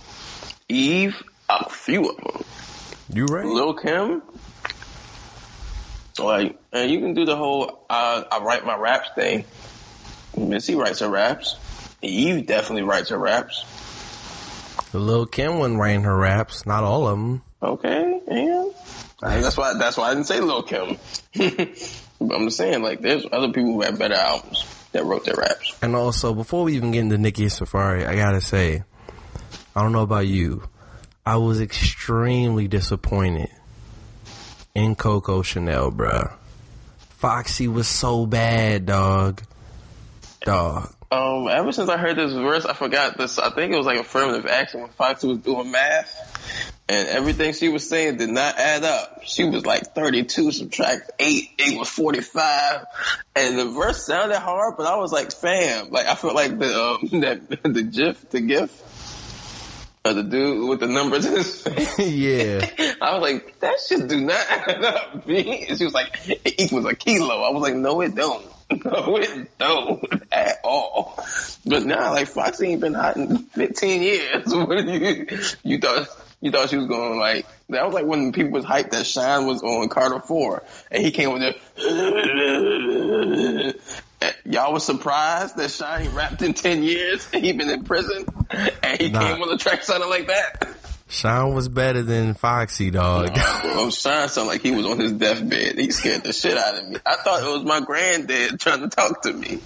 Eve, 0.68 1.14
a 1.48 1.68
few 1.68 2.08
of 2.08 2.16
them. 2.16 2.44
You 3.12 3.26
right? 3.26 3.44
Lil 3.44 3.74
Kim, 3.74 4.22
like, 6.18 6.58
and 6.72 6.90
you 6.90 7.00
can 7.00 7.14
do 7.14 7.24
the 7.24 7.36
whole 7.36 7.84
uh, 7.90 8.22
I 8.30 8.38
write 8.42 8.64
my 8.64 8.76
raps 8.76 9.10
thing. 9.14 9.44
Missy 10.36 10.74
writes 10.74 11.00
her 11.00 11.08
raps. 11.08 11.56
Eve 12.02 12.46
definitely 12.46 12.82
writes 12.82 13.10
her 13.10 13.18
raps. 13.18 13.64
The 14.92 14.98
Lil 14.98 15.26
Kim 15.26 15.58
wasn't 15.58 15.80
writing 15.80 16.02
her 16.04 16.16
raps. 16.16 16.66
Not 16.66 16.84
all 16.84 17.08
of 17.08 17.18
them. 17.18 17.42
Okay, 17.64 18.20
and 18.28 18.72
that's 19.20 19.56
why 19.56 19.72
that's 19.78 19.96
why 19.96 20.10
I 20.10 20.14
didn't 20.14 20.26
say 20.26 20.40
Lil 20.40 20.64
Kim. 20.64 20.98
but 21.34 21.40
I'm 22.34 22.44
just 22.44 22.58
saying, 22.58 22.82
like, 22.82 23.00
there's 23.00 23.26
other 23.32 23.52
people 23.52 23.72
who 23.72 23.80
have 23.80 23.98
better 23.98 24.14
albums 24.14 24.66
that 24.92 25.04
wrote 25.04 25.24
their 25.24 25.36
raps. 25.36 25.74
And 25.80 25.96
also, 25.96 26.34
before 26.34 26.64
we 26.64 26.76
even 26.76 26.90
get 26.90 27.00
into 27.00 27.16
Nicki 27.16 27.46
Safaree, 27.46 28.06
I 28.06 28.16
gotta 28.16 28.42
say, 28.42 28.82
I 29.74 29.82
don't 29.82 29.92
know 29.92 30.02
about 30.02 30.26
you, 30.26 30.68
I 31.24 31.36
was 31.36 31.58
extremely 31.58 32.68
disappointed 32.68 33.48
in 34.74 34.94
Coco 34.94 35.40
Chanel, 35.40 35.90
bruh. 35.90 36.34
Foxy 37.08 37.66
was 37.66 37.88
so 37.88 38.26
bad, 38.26 38.84
dog. 38.84 39.42
Dog. 40.42 40.94
Um, 41.14 41.48
ever 41.48 41.70
since 41.70 41.88
I 41.88 41.96
heard 41.96 42.16
this 42.16 42.32
verse, 42.32 42.64
I 42.64 42.72
forgot 42.72 43.16
this. 43.16 43.38
I 43.38 43.50
think 43.50 43.72
it 43.72 43.76
was 43.76 43.86
like 43.86 44.00
affirmative 44.00 44.46
action 44.46 44.80
when 44.80 44.90
Foxy 44.90 45.28
was 45.28 45.38
doing 45.38 45.70
math, 45.70 46.80
and 46.88 47.08
everything 47.08 47.52
she 47.52 47.68
was 47.68 47.88
saying 47.88 48.16
did 48.16 48.30
not 48.30 48.58
add 48.58 48.82
up. 48.82 49.22
She 49.24 49.44
was 49.44 49.64
like 49.64 49.94
32 49.94 50.50
subtract 50.50 51.12
eight, 51.20 51.50
eight 51.60 51.78
was 51.78 51.88
45, 51.88 52.86
and 53.36 53.58
the 53.58 53.66
verse 53.66 54.04
sounded 54.04 54.38
hard, 54.38 54.74
but 54.76 54.86
I 54.86 54.96
was 54.96 55.12
like, 55.12 55.32
fam, 55.32 55.90
like 55.90 56.06
I 56.06 56.16
felt 56.16 56.34
like 56.34 56.58
the 56.58 56.82
um, 56.82 57.20
that 57.20 57.48
the 57.62 57.82
GIF, 57.82 58.30
the 58.30 58.40
GIF. 58.40 58.80
The 60.04 60.22
dude 60.22 60.68
with 60.68 60.80
the 60.80 60.86
numbers 60.86 61.24
in 61.24 61.32
his 61.32 61.62
face. 61.62 61.98
yeah. 61.98 62.94
I 63.00 63.14
was 63.14 63.22
like, 63.22 63.60
that 63.60 63.80
shit 63.80 64.06
do 64.06 64.20
not 64.20 64.46
add 64.50 64.84
up, 64.84 65.26
B. 65.26 65.64
And 65.66 65.78
she 65.78 65.84
was 65.84 65.94
like, 65.94 66.14
it 66.28 66.60
equals 66.60 66.84
a 66.84 66.94
kilo. 66.94 67.40
I 67.40 67.50
was 67.52 67.62
like, 67.62 67.74
no, 67.74 68.02
it 68.02 68.14
don't. 68.14 68.44
No, 68.70 69.16
it 69.18 69.58
don't 69.58 70.04
at 70.32 70.58
all. 70.64 71.22
But 71.66 71.84
now, 71.84 72.12
like, 72.12 72.28
Foxy 72.28 72.68
ain't 72.68 72.80
been 72.80 72.94
hot 72.94 73.16
in 73.16 73.38
15 73.38 74.02
years. 74.02 74.44
What 74.54 74.84
you, 74.86 75.26
you 75.62 75.78
thought, 75.78 76.08
you 76.40 76.50
thought 76.50 76.70
she 76.70 76.76
was 76.76 76.86
going 76.86 77.18
like, 77.18 77.46
that 77.68 77.84
was 77.84 77.94
like 77.94 78.06
when 78.06 78.32
people 78.32 78.52
was 78.52 78.64
hyped 78.64 78.90
that 78.90 79.06
Shyne 79.06 79.46
was 79.46 79.62
on 79.62 79.88
Carter 79.88 80.20
4 80.20 80.62
and 80.90 81.02
he 81.04 81.10
came 81.10 81.32
with 81.32 81.42
there. 81.42 81.54
Y'all 84.46 84.72
was 84.72 84.84
surprised 84.84 85.56
that 85.58 85.70
Shyne 85.70 86.14
rapped 86.14 86.40
in 86.42 86.54
ten 86.54 86.82
years 86.82 87.28
and 87.32 87.44
he 87.44 87.52
been 87.52 87.68
in 87.70 87.84
prison 87.84 88.26
and 88.82 89.00
he 89.00 89.10
Nah. 89.10 89.20
came 89.20 89.42
on 89.42 89.48
the 89.48 89.58
track 89.58 89.82
sounding 89.82 90.08
like 90.08 90.28
that. 90.28 90.76
Sean 91.14 91.54
was 91.54 91.68
better 91.68 92.02
than 92.02 92.34
Foxy, 92.34 92.90
dog. 92.90 93.30
Well, 93.36 93.90
Shyne 93.90 94.28
sounded 94.28 94.50
like 94.50 94.62
he 94.62 94.72
was 94.72 94.84
on 94.84 94.98
his 94.98 95.12
deathbed. 95.12 95.78
He 95.78 95.90
scared 95.92 96.24
the 96.24 96.32
shit 96.32 96.58
out 96.58 96.74
of 96.76 96.88
me. 96.88 96.96
I 97.06 97.16
thought 97.16 97.42
it 97.42 97.50
was 97.52 97.64
my 97.64 97.80
granddad 97.80 98.58
trying 98.60 98.80
to 98.80 98.88
talk 98.88 99.22
to 99.22 99.32
me. 99.32 99.60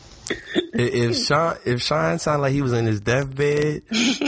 if 0.74 1.16
Sean 1.16 1.56
if 1.64 1.80
Sean 1.80 2.18
sounded 2.18 2.42
like 2.42 2.52
he 2.52 2.60
was 2.60 2.74
in 2.74 2.84
his 2.84 3.00
deathbed, 3.00 3.82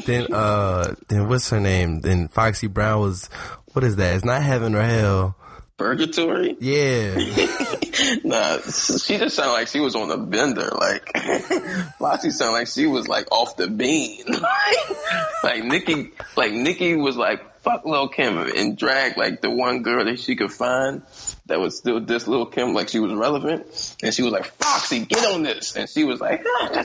then 0.07 0.33
uh 0.33 0.95
then 1.09 1.29
what's 1.29 1.51
her 1.51 1.61
name? 1.61 2.01
Then 2.01 2.29
Foxy 2.29 2.69
Brown 2.69 3.01
was 3.01 3.29
what 3.73 3.85
is 3.85 3.97
that? 3.97 4.17
It's 4.17 4.25
not 4.25 4.43
heaven 4.43 4.75
or 4.75 4.83
hell. 4.83 5.37
Purgatory? 5.81 6.57
Yeah. 6.61 7.17
Nah, 8.25 8.59
she 8.59 9.19
just 9.19 9.37
sounded 9.37 9.53
like 9.53 9.69
she 9.69 9.79
was 9.79 9.95
on 9.95 10.11
a 10.11 10.17
bender. 10.17 10.71
Like 10.73 11.13
Foxy 11.99 12.31
sounded 12.31 12.53
like 12.53 12.67
she 12.69 12.87
was 12.87 13.07
like 13.09 13.31
off 13.31 13.57
the 13.57 13.69
bean. 13.69 14.25
like 15.45 15.65
Nicki, 15.65 16.13
like 16.35 16.53
Nicki 16.53 16.97
was 16.97 17.17
like 17.17 17.61
fuck 17.61 17.85
Lil 17.85 18.09
Kim 18.09 18.39
and 18.39 18.77
dragged 18.77 19.19
like 19.19 19.43
the 19.43 19.51
one 19.51 19.83
girl 19.83 20.05
that 20.07 20.19
she 20.19 20.35
could 20.35 20.51
find 20.51 21.03
that 21.47 21.61
was 21.61 21.77
still 21.77 22.01
this 22.01 22.27
Lil 22.27 22.47
Kim, 22.47 22.73
like 22.73 22.89
she 22.89 23.01
was 23.01 23.13
relevant, 23.13 23.97
and 24.03 24.15
she 24.15 24.23
was 24.23 24.33
like 24.33 24.47
Foxy, 24.47 25.05
get 25.05 25.27
on 25.27 25.43
this, 25.43 25.77
and 25.77 25.89
she 25.89 26.05
was 26.05 26.21
like, 26.21 26.43
ah, 26.47 26.85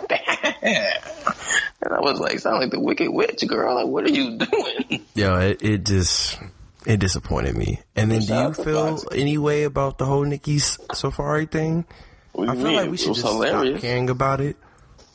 and 0.61 1.93
I 1.93 1.99
was 2.01 2.19
like, 2.19 2.39
sound 2.39 2.59
like 2.59 2.71
the 2.71 2.79
Wicked 2.79 3.09
Witch 3.09 3.47
girl. 3.47 3.75
Like, 3.75 3.87
what 3.87 4.03
are 4.03 4.11
you 4.11 4.37
doing? 4.37 5.05
Yo, 5.13 5.35
it, 5.39 5.63
it 5.63 5.85
just 5.85 6.39
it 6.85 6.99
disappointed 6.99 7.55
me. 7.55 7.81
And 7.95 8.11
then 8.11 8.21
do 8.21 8.33
you 8.33 8.53
feel 8.53 9.01
any 9.11 9.37
way 9.37 9.63
about 9.63 9.97
the 9.97 10.05
whole 10.05 10.23
Nicki 10.23 10.57
S- 10.57 10.77
Safaree 10.91 11.49
thing? 11.49 11.85
I 12.37 12.45
feel 12.53 12.55
mean? 12.55 12.75
like 12.75 12.89
we 12.91 12.97
should 12.97 13.13
just 13.15 13.25
hilarious. 13.25 13.79
stop 13.79 13.81
caring 13.81 14.09
about 14.09 14.41
it. 14.41 14.57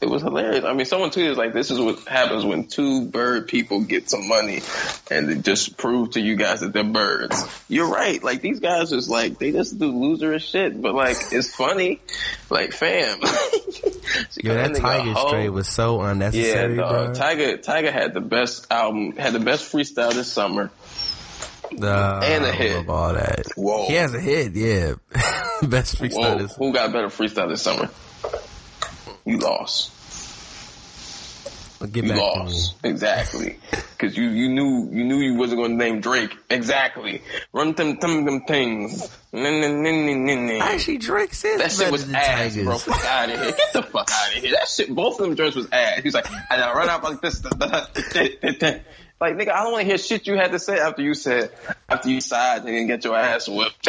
It 0.00 0.08
was 0.08 0.22
hilarious. 0.22 0.64
I 0.64 0.72
mean, 0.72 0.86
someone 0.86 1.10
tweeted 1.10 1.36
like, 1.36 1.52
"This 1.52 1.70
is 1.70 1.78
what 1.78 1.98
happens 2.08 2.42
when 2.42 2.66
two 2.68 3.04
bird 3.04 3.48
people 3.48 3.82
get 3.82 4.08
some 4.08 4.26
money, 4.28 4.62
and 5.10 5.28
they 5.28 5.34
just 5.34 5.76
prove 5.76 6.12
to 6.12 6.20
you 6.22 6.36
guys 6.36 6.60
that 6.60 6.72
they're 6.72 6.84
birds." 6.84 7.46
You're 7.68 7.90
right. 7.90 8.24
Like 8.24 8.40
these 8.40 8.60
guys 8.60 8.88
just 8.88 9.10
like 9.10 9.38
they 9.38 9.52
just 9.52 9.78
do 9.78 9.92
loserous 9.92 10.42
shit, 10.42 10.80
but 10.80 10.94
like 10.94 11.18
it's 11.32 11.54
funny. 11.54 12.00
Like, 12.48 12.72
fam, 12.72 13.20
Yo, 14.42 14.54
that 14.54 14.72
Tyga 14.72 15.28
straight 15.28 15.50
was 15.50 15.68
so 15.68 16.02
Yeah, 16.02 16.10
unnecessary, 16.12 16.76
dog. 16.76 17.14
bro. 17.14 17.22
Tyga 17.26 17.62
Tyga 17.62 17.92
had 17.92 18.14
the 18.14 18.20
best 18.22 18.72
album, 18.72 19.12
had 19.16 19.34
the 19.34 19.40
best 19.40 19.70
freestyle 19.70 20.12
this 20.14 20.32
summer. 20.32 20.70
Uh, 21.80 22.20
And 22.22 22.44
a 22.44 22.52
hit. 22.52 22.88
all 22.88 23.12
that. 23.14 23.46
Whoa. 23.56 23.86
He 23.86 23.94
has 23.94 24.14
a 24.14 24.20
hit, 24.20 24.52
yeah. 24.54 24.94
Best 25.62 25.98
freestyle 25.98 26.50
who 26.56 26.72
got 26.72 26.92
better 26.92 27.08
freestyle 27.08 27.48
this 27.48 27.62
summer? 27.62 27.88
You 29.26 29.38
lost. 29.38 29.92
get 31.92 32.04
You 32.04 32.14
lost 32.14 32.76
exactly 32.84 33.58
because 33.98 34.14
you 34.16 34.24
you 34.28 34.48
knew 34.50 34.88
you 34.92 35.04
knew 35.04 35.16
you 35.18 35.34
wasn't 35.34 35.58
going 35.60 35.72
to 35.72 35.76
name 35.76 36.00
Drake 36.00 36.34
exactly. 36.50 37.22
Run 37.52 37.72
them 37.74 37.98
them 37.98 38.24
them 38.24 38.40
things. 38.46 39.08
Nin, 39.32 39.60
nin, 39.60 39.82
nin, 39.82 40.06
nin, 40.06 40.24
nin, 40.26 40.38
to 40.38 40.42
nin. 40.42 40.46
me. 40.46 40.60
Actually, 40.60 40.98
Drake 40.98 41.32
says 41.34 41.58
That 41.60 41.70
shit 41.72 41.92
was 41.92 42.10
ass, 42.12 42.26
Tigers. 42.54 42.64
bro. 42.64 42.78
Fuck 42.78 43.04
out 43.06 43.30
of 43.30 43.40
here. 43.40 43.52
Get 43.52 43.72
the 43.74 43.82
fuck 43.82 44.10
out 44.10 44.36
of 44.36 44.42
here. 44.42 44.52
That 44.52 44.68
shit, 44.68 44.94
both 44.94 45.20
of 45.20 45.26
them 45.26 45.36
joints 45.36 45.56
was 45.56 45.68
ass. 45.70 46.00
He's 46.02 46.14
like, 46.14 46.28
and 46.30 46.60
I 46.62 46.72
run 46.74 46.88
out 46.88 47.02
like 47.04 47.20
this. 47.22 47.40
Like, 49.20 49.36
nigga, 49.36 49.50
I 49.50 49.62
don't 49.64 49.72
want 49.72 49.82
to 49.82 49.86
hear 49.86 49.98
shit 49.98 50.26
you 50.26 50.36
had 50.36 50.52
to 50.52 50.58
say 50.58 50.78
after 50.78 51.02
you 51.02 51.12
said, 51.12 51.50
after 51.88 52.08
you 52.08 52.22
sighed 52.22 52.58
and 52.58 52.66
didn't 52.68 52.86
get 52.86 53.04
your 53.04 53.16
ass 53.16 53.48
whipped. 53.48 53.86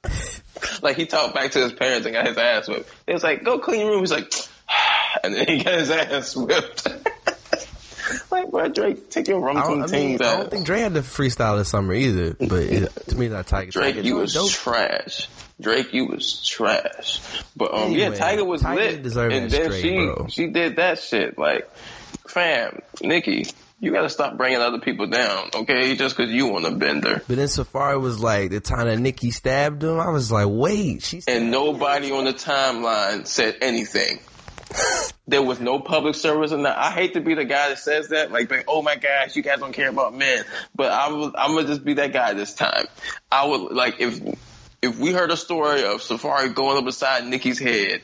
like, 0.82 0.96
he 0.96 1.06
talked 1.06 1.34
back 1.34 1.50
to 1.52 1.58
his 1.58 1.72
parents 1.72 2.06
and 2.06 2.14
got 2.14 2.26
his 2.26 2.38
ass 2.38 2.68
whipped. 2.68 2.88
They 3.04 3.14
was 3.14 3.24
like, 3.24 3.42
go 3.42 3.58
clean 3.58 3.80
your 3.80 3.90
room. 3.90 4.00
He's 4.00 4.12
like, 4.12 4.32
and 5.24 5.34
then 5.34 5.48
he 5.48 5.64
got 5.64 5.74
his 5.74 5.90
ass 5.90 6.36
whipped. 6.36 6.86
like, 8.30 8.48
bro, 8.50 8.68
Drake, 8.68 9.10
take 9.10 9.26
your 9.26 9.40
rum 9.40 9.56
I 9.56 9.62
don't, 9.62 9.82
I, 9.82 9.86
tum 9.86 9.90
mean, 9.90 10.08
teams 10.10 10.20
I 10.20 10.32
out. 10.32 10.36
don't 10.38 10.50
think 10.52 10.66
Drake 10.66 10.82
had 10.82 10.94
the 10.94 11.00
freestyle 11.00 11.58
this 11.58 11.70
summer 11.70 11.92
either, 11.92 12.34
but 12.34 12.62
it, 12.62 12.92
to 13.08 13.16
me, 13.16 13.28
not 13.28 13.48
Tyga. 13.48 13.72
Drake, 13.72 13.96
Tyga 13.96 14.04
you 14.04 14.16
was 14.16 14.34
dope. 14.34 14.50
trash. 14.50 15.28
Drake, 15.60 15.92
you 15.92 16.06
was 16.06 16.46
trash. 16.46 17.20
But 17.56 17.74
um, 17.74 17.82
Anyway, 17.92 17.98
yeah, 17.98 18.10
Tyga 18.10 18.46
was 18.46 18.62
Tyga 18.62 18.76
lit, 18.76 19.32
and 19.32 19.50
then 19.50 19.64
straight, 19.70 19.82
she 19.82 19.96
bro. 19.96 20.26
she 20.28 20.46
did 20.46 20.76
that 20.76 21.00
shit. 21.00 21.38
Like, 21.38 21.68
fam, 22.28 22.80
Nicki, 23.02 23.46
you 23.80 23.92
gotta 23.92 24.08
stop 24.08 24.36
bringing 24.36 24.60
other 24.60 24.80
people 24.80 25.06
down, 25.06 25.50
okay? 25.54 25.96
Just 25.96 26.16
because 26.16 26.32
you 26.32 26.54
on 26.56 26.64
a 26.64 26.70
bender, 26.70 27.22
But 27.26 27.36
then 27.36 27.48
Safaree 27.48 28.00
was 28.00 28.20
like, 28.20 28.50
the 28.50 28.60
time 28.60 28.86
that 28.86 28.98
Nicki 28.98 29.30
stabbed 29.30 29.82
him, 29.82 30.00
I 30.00 30.10
was 30.10 30.30
like, 30.32 30.46
wait, 30.48 31.02
she 31.02 31.22
and 31.26 31.50
nobody 31.50 32.10
on 32.12 32.24
the 32.24 32.32
timeline 32.32 33.26
said 33.26 33.56
anything. 33.60 34.20
There 35.26 35.42
was 35.42 35.60
no 35.60 35.80
public 35.80 36.16
service 36.16 36.52
in 36.52 36.64
that. 36.64 36.76
I 36.76 36.90
hate 36.90 37.14
to 37.14 37.20
be 37.20 37.34
the 37.34 37.44
guy 37.44 37.70
that 37.70 37.78
says 37.78 38.08
that, 38.08 38.30
like, 38.30 38.50
like, 38.50 38.64
oh 38.68 38.82
my 38.82 38.96
gosh, 38.96 39.36
you 39.36 39.42
guys 39.42 39.58
don't 39.58 39.72
care 39.72 39.88
about 39.88 40.14
men. 40.14 40.44
But 40.74 40.90
I 40.90 41.10
was, 41.10 41.32
I'm 41.36 41.54
gonna 41.54 41.66
just 41.66 41.84
be 41.84 41.94
that 41.94 42.12
guy 42.12 42.34
this 42.34 42.54
time. 42.54 42.86
I 43.30 43.46
would 43.46 43.72
like 43.72 44.00
if 44.00 44.20
if 44.82 44.98
we 44.98 45.12
heard 45.12 45.30
a 45.30 45.36
story 45.36 45.84
of 45.84 46.02
Safaree 46.02 46.54
going 46.54 46.76
up 46.76 46.84
beside 46.84 47.24
Nicki's 47.24 47.58
head 47.58 48.02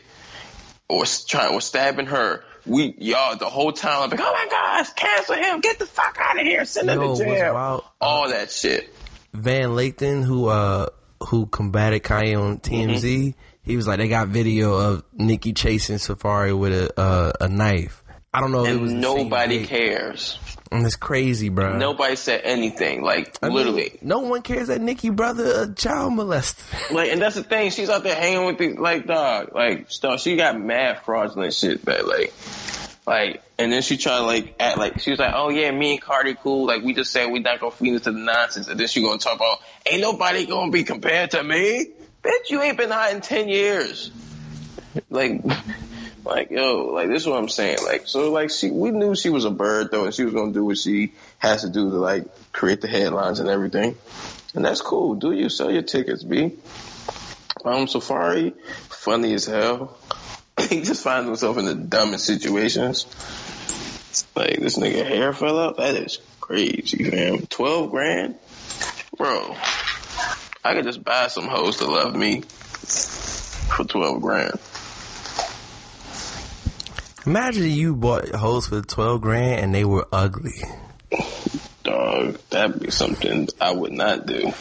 or 0.89 1.05
trying 1.27 1.53
or 1.55 1.61
stabbing 1.61 2.07
her, 2.07 2.43
we 2.67 2.95
y'all 2.99 3.37
the 3.37 3.49
whole 3.49 3.73
time 3.73 4.11
like, 4.11 4.21
oh 4.21 4.33
my 4.33 4.47
gosh, 4.51 4.93
cancel 4.95 5.35
him, 5.37 5.61
get 5.61 5.79
the 5.79 5.87
fuck 5.87 6.17
out 6.21 6.39
of 6.41 6.47
here, 6.47 6.65
send 6.65 6.91
him 6.91 7.01
to 7.01 7.17
jail, 7.17 7.85
all 8.01 8.29
that 8.29 8.51
shit. 8.51 8.93
Van 9.33 9.71
Lathan, 9.71 10.25
who 10.25 10.47
uh 10.49 10.87
who 11.29 11.47
combated 11.47 12.03
Kanye 12.03 12.41
on 12.41 12.59
TMZ, 12.59 13.03
Mm-hmm. 13.03 13.39
he 13.63 13.77
was 13.77 13.87
like, 13.87 13.99
they 13.99 14.09
got 14.09 14.29
video 14.29 14.75
of 14.75 15.05
Nicki 15.13 15.53
chasing 15.53 15.97
Safaree 15.97 16.59
with 16.59 16.73
a 16.73 16.99
uh, 17.01 17.33
a 17.41 17.49
knife. 17.49 18.03
I 18.33 18.41
don't 18.41 18.53
know 18.53 18.65
if 18.65 18.71
it 18.71 18.81
was 18.81 18.93
And 18.93 19.01
nobody 19.01 19.67
cares. 19.67 20.39
And 20.71 20.87
it's 20.87 20.95
crazy, 20.95 21.49
bro. 21.49 21.77
Nobody 21.79 22.15
said 22.15 22.43
anything. 22.45 23.03
Like 23.03 23.37
I 23.43 23.49
mean, 23.49 23.57
literally. 23.57 23.99
no 24.03 24.21
one 24.21 24.43
cares 24.43 24.69
that 24.69 24.81
Nicki 24.81 25.11
brother 25.11 25.63
a 25.63 25.75
child 25.75 26.13
molester. 26.13 26.65
Like, 26.95 27.11
and 27.11 27.21
that's 27.21 27.35
the 27.35 27.43
thing. 27.43 27.71
She's 27.71 27.89
out 27.89 28.05
there 28.05 28.15
hanging 28.15 28.47
with 28.47 28.59
the 28.59 28.75
like 28.75 29.07
dog. 29.07 29.53
Like, 29.53 29.91
stuff. 29.91 30.21
She 30.21 30.37
got 30.37 30.61
mad 30.61 31.03
fraudulent 31.05 31.55
shit 31.55 31.85
that 31.87 32.07
like, 32.07 32.33
like, 33.07 33.43
and 33.59 33.73
then 33.73 33.83
she 33.83 33.97
tried 33.97 34.19
to 34.19 34.25
like 34.25 34.55
act 34.61 34.79
like 34.79 35.01
she 35.01 35.11
was 35.11 35.19
like, 35.19 35.33
oh 35.35 35.49
yeah, 35.49 35.71
me 35.73 35.93
and 35.93 36.01
Cardi 36.01 36.35
cool. 36.35 36.67
Like, 36.67 36.83
we 36.83 36.95
just 36.95 37.11
said 37.13 37.33
we 37.33 37.41
not 37.41 37.59
gonna 37.59 37.73
feed 37.73 37.95
into 37.95 38.13
the 38.13 38.19
nonsense. 38.19 38.69
And 38.69 38.79
then 38.79 38.87
she 38.87 39.03
gonna 39.03 39.19
talk 39.19 39.37
about, 39.37 39.59
ain't 39.87 40.03
nobody 40.03 40.47
gonna 40.47 40.71
be 40.71 40.85
compared 40.85 41.33
to 41.33 41.43
me. 41.43 41.91
Bitch, 42.23 42.51
you 42.51 42.63
ain't 42.63 42.77
been 42.77 42.91
hot 42.91 43.13
in 43.13 43.23
ten 43.23 43.49
years. 43.49 44.13
Like, 45.09 45.43
like 46.25 46.51
yo, 46.51 46.87
like 46.93 47.09
this 47.09 47.23
is 47.23 47.29
what 47.29 47.39
I'm 47.39 47.49
saying. 47.49 47.79
Like, 47.85 48.07
so 48.07 48.31
like 48.31 48.51
she, 48.51 48.71
we 48.71 48.91
knew 48.91 49.15
she 49.15 49.31
was 49.31 49.45
a 49.45 49.51
bird 49.51 49.91
though, 49.91 50.05
and 50.05 50.15
she 50.15 50.25
was 50.25 50.35
gonna 50.35 50.53
do 50.53 50.65
what 50.65 50.79
she 50.79 51.13
has 51.39 51.63
to 51.63 51.71
do 51.71 51.91
to 51.91 51.97
like 51.97 52.25
create 52.53 52.81
the 52.81 52.89
headlines 52.89 53.41
and 53.41 53.49
everything. 53.49 53.97
And 54.55 54.65
that's 54.65 54.81
cool. 54.81 55.15
Do 55.15 55.33
you 55.33 55.49
sell 55.49 55.71
your 55.71 55.83
tickets, 55.83 56.25
B? 56.25 56.57
Um, 57.65 57.87
Safaree, 57.87 58.55
funny 58.89 59.35
as 59.35 59.47
hell. 59.47 59.97
he 60.69 60.83
just 60.83 61.03
finds 61.03 61.27
himself 61.27 61.59
in 61.59 61.67
the 61.67 61.75
dumbest 61.75 62.27
situations. 62.27 63.07
Like 64.35 64.59
this 64.59 64.79
nigga 64.79 65.07
hair 65.07 65.33
fell 65.33 65.59
out. 65.59 65.77
That 65.77 65.95
is 65.95 66.19
crazy, 66.41 67.05
fam. 67.05 67.47
Twelve 67.47 67.91
grand, 67.91 68.37
bro. 69.17 69.57
I 70.65 70.75
could 70.75 70.85
just 70.85 71.03
buy 71.03 71.29
some 71.29 71.47
hoes 71.47 71.79
to 71.79 71.87
love 71.87 72.15
me 72.15 72.43
for 72.43 73.85
twelve 73.85 74.21
grand. 74.21 74.59
Imagine 77.31 77.71
you 77.71 77.95
bought 77.95 78.29
hoes 78.31 78.67
for 78.67 78.83
twelve 78.83 79.21
grand 79.21 79.61
and 79.61 79.73
they 79.73 79.85
were 79.85 80.05
ugly. 80.11 80.65
Dog, 81.85 82.41
that'd 82.51 82.81
be 82.81 82.91
something 82.91 83.47
I 83.61 83.71
would 83.71 83.93
not 83.93 84.27
do. 84.27 84.53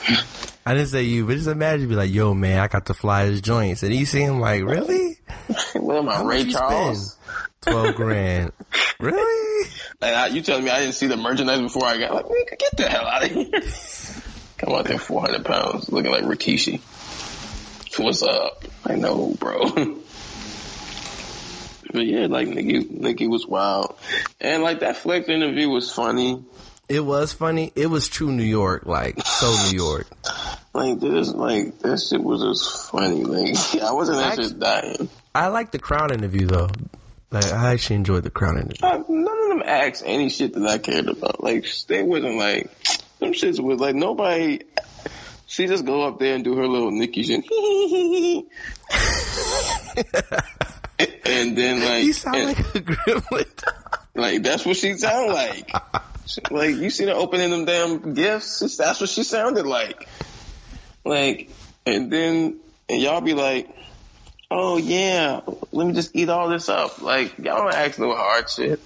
I 0.68 0.76
didn't 0.76 0.90
say 0.90 1.02
you, 1.02 1.26
but 1.26 1.34
just 1.34 1.48
imagine 1.48 1.90
be 1.90 1.96
like, 1.96 2.12
yo 2.12 2.36
man, 2.36 2.60
I 2.60 2.68
got 2.68 2.86
the 2.86 2.94
flyest 2.94 3.42
joints. 3.42 3.82
And 3.82 3.92
you 3.92 4.06
see 4.06 4.22
him 4.22 4.40
like, 4.40 4.64
really? 4.64 5.18
what 5.74 5.98
am 5.98 6.10
I, 6.10 6.22
Ray 6.22 6.46
Charles? 6.46 7.18
Twelve 7.62 7.96
grand. 7.96 8.52
really? 9.00 9.70
And 10.00 10.16
I, 10.16 10.28
you 10.28 10.44
telling 10.44 10.64
me 10.64 10.70
I 10.70 10.82
didn't 10.82 10.94
see 10.94 11.08
the 11.08 11.18
merchandise 11.18 11.62
before 11.62 11.86
I 11.86 11.98
got 11.98 12.14
like, 12.14 12.26
nigga, 12.26 12.56
get 12.56 12.78
the 12.78 12.88
hell 12.88 13.08
out 13.08 13.24
of 13.24 13.32
here. 13.32 13.50
Come 14.60 14.76
out 14.76 14.86
there 14.86 15.00
400 15.00 15.44
pounds 15.44 15.92
looking 15.92 16.12
like 16.12 16.24
Rikishi. 16.24 16.82
What's 17.98 18.22
up? 18.22 18.64
I 18.86 18.94
know, 18.94 19.36
bro. 19.40 20.04
But 21.92 22.06
yeah, 22.06 22.28
like 22.28 22.48
Nicki, 22.48 22.80
Nicki 22.80 23.28
was 23.28 23.48
wild. 23.48 23.98
And 24.40 24.62
like 24.62 24.82
that 24.82 24.98
Flex 24.98 25.28
interview 25.28 25.70
was 25.70 25.92
funny. 25.92 26.44
It 26.88 27.04
was 27.06 27.34
funny. 27.34 27.72
It 27.76 27.88
was 27.88 28.08
true 28.08 28.32
New 28.32 28.44
York, 28.44 28.86
like 28.86 29.20
so 29.26 29.56
New 29.70 29.78
York. 29.78 30.08
Like 30.72 31.00
this, 31.00 31.34
like 31.34 31.80
that 31.80 32.00
shit 32.00 32.24
was 32.24 32.44
just 32.44 32.92
funny. 32.92 33.24
Like 33.24 33.56
I 33.82 33.92
wasn't 33.92 34.36
shit 34.36 34.60
dying. 34.60 35.10
I 35.34 35.48
like 35.48 35.72
the 35.72 35.80
crown 35.80 36.14
interview 36.14 36.46
though. 36.46 36.70
Like 37.32 37.52
I 37.52 37.74
actually 37.74 37.96
enjoyed 37.98 38.24
the 38.24 38.30
crown 38.30 38.58
interview. 38.58 38.88
Uh, 38.88 39.04
none 39.10 39.42
of 39.42 39.50
them 39.50 39.64
asked 39.66 40.04
any 40.06 40.30
shit 40.30 40.54
that 40.54 40.68
I 40.68 40.78
cared 40.78 41.08
about. 41.08 41.44
Like 41.44 41.66
they 41.88 42.04
wasn't 42.04 42.38
like 42.38 42.70
them 43.18 43.34
shits 43.34 43.60
was 43.60 43.80
like 43.80 43.96
nobody. 43.96 44.62
She 45.48 45.66
just 45.66 45.86
go 45.86 46.04
up 46.04 46.20
there 46.20 46.36
and 46.36 46.44
do 46.44 46.56
her 46.56 46.68
little 46.68 46.92
Nicki 46.92 47.24
shit. 47.24 47.44
and 51.26 51.58
then 51.58 51.84
like 51.86 52.04
You 52.04 52.14
sound 52.14 52.36
and- 52.38 52.48
like 52.48 52.76
a 52.76 52.82
gremlin. 52.82 53.64
Like 54.16 54.44
that's 54.44 54.66
what 54.66 54.76
she 54.76 54.96
sound 54.96 55.32
like. 55.32 55.72
Like 56.52 56.76
you 56.76 56.90
see 56.90 57.06
her 57.06 57.14
opening 57.14 57.52
them 57.52 57.64
damn 57.64 58.14
gifts. 58.16 58.76
That's 58.76 59.00
what 59.00 59.10
she 59.10 59.24
sounded 59.24 59.66
like. 59.66 60.10
Like, 61.06 61.50
and 61.86 62.12
then 62.12 62.60
and 62.90 63.02
y'all 63.02 63.22
be 63.22 63.34
like, 63.34 63.70
"Oh 64.52 64.76
yeah, 64.78 65.40
let 65.72 65.88
me 65.88 65.94
just 65.94 66.14
eat 66.16 66.28
all 66.28 66.50
this 66.50 66.68
up." 66.68 67.02
Like 67.02 67.38
y'all 67.38 67.60
don't 67.64 67.74
ask 67.74 67.98
no 67.98 68.14
hard 68.14 68.50
shit. 68.50 68.82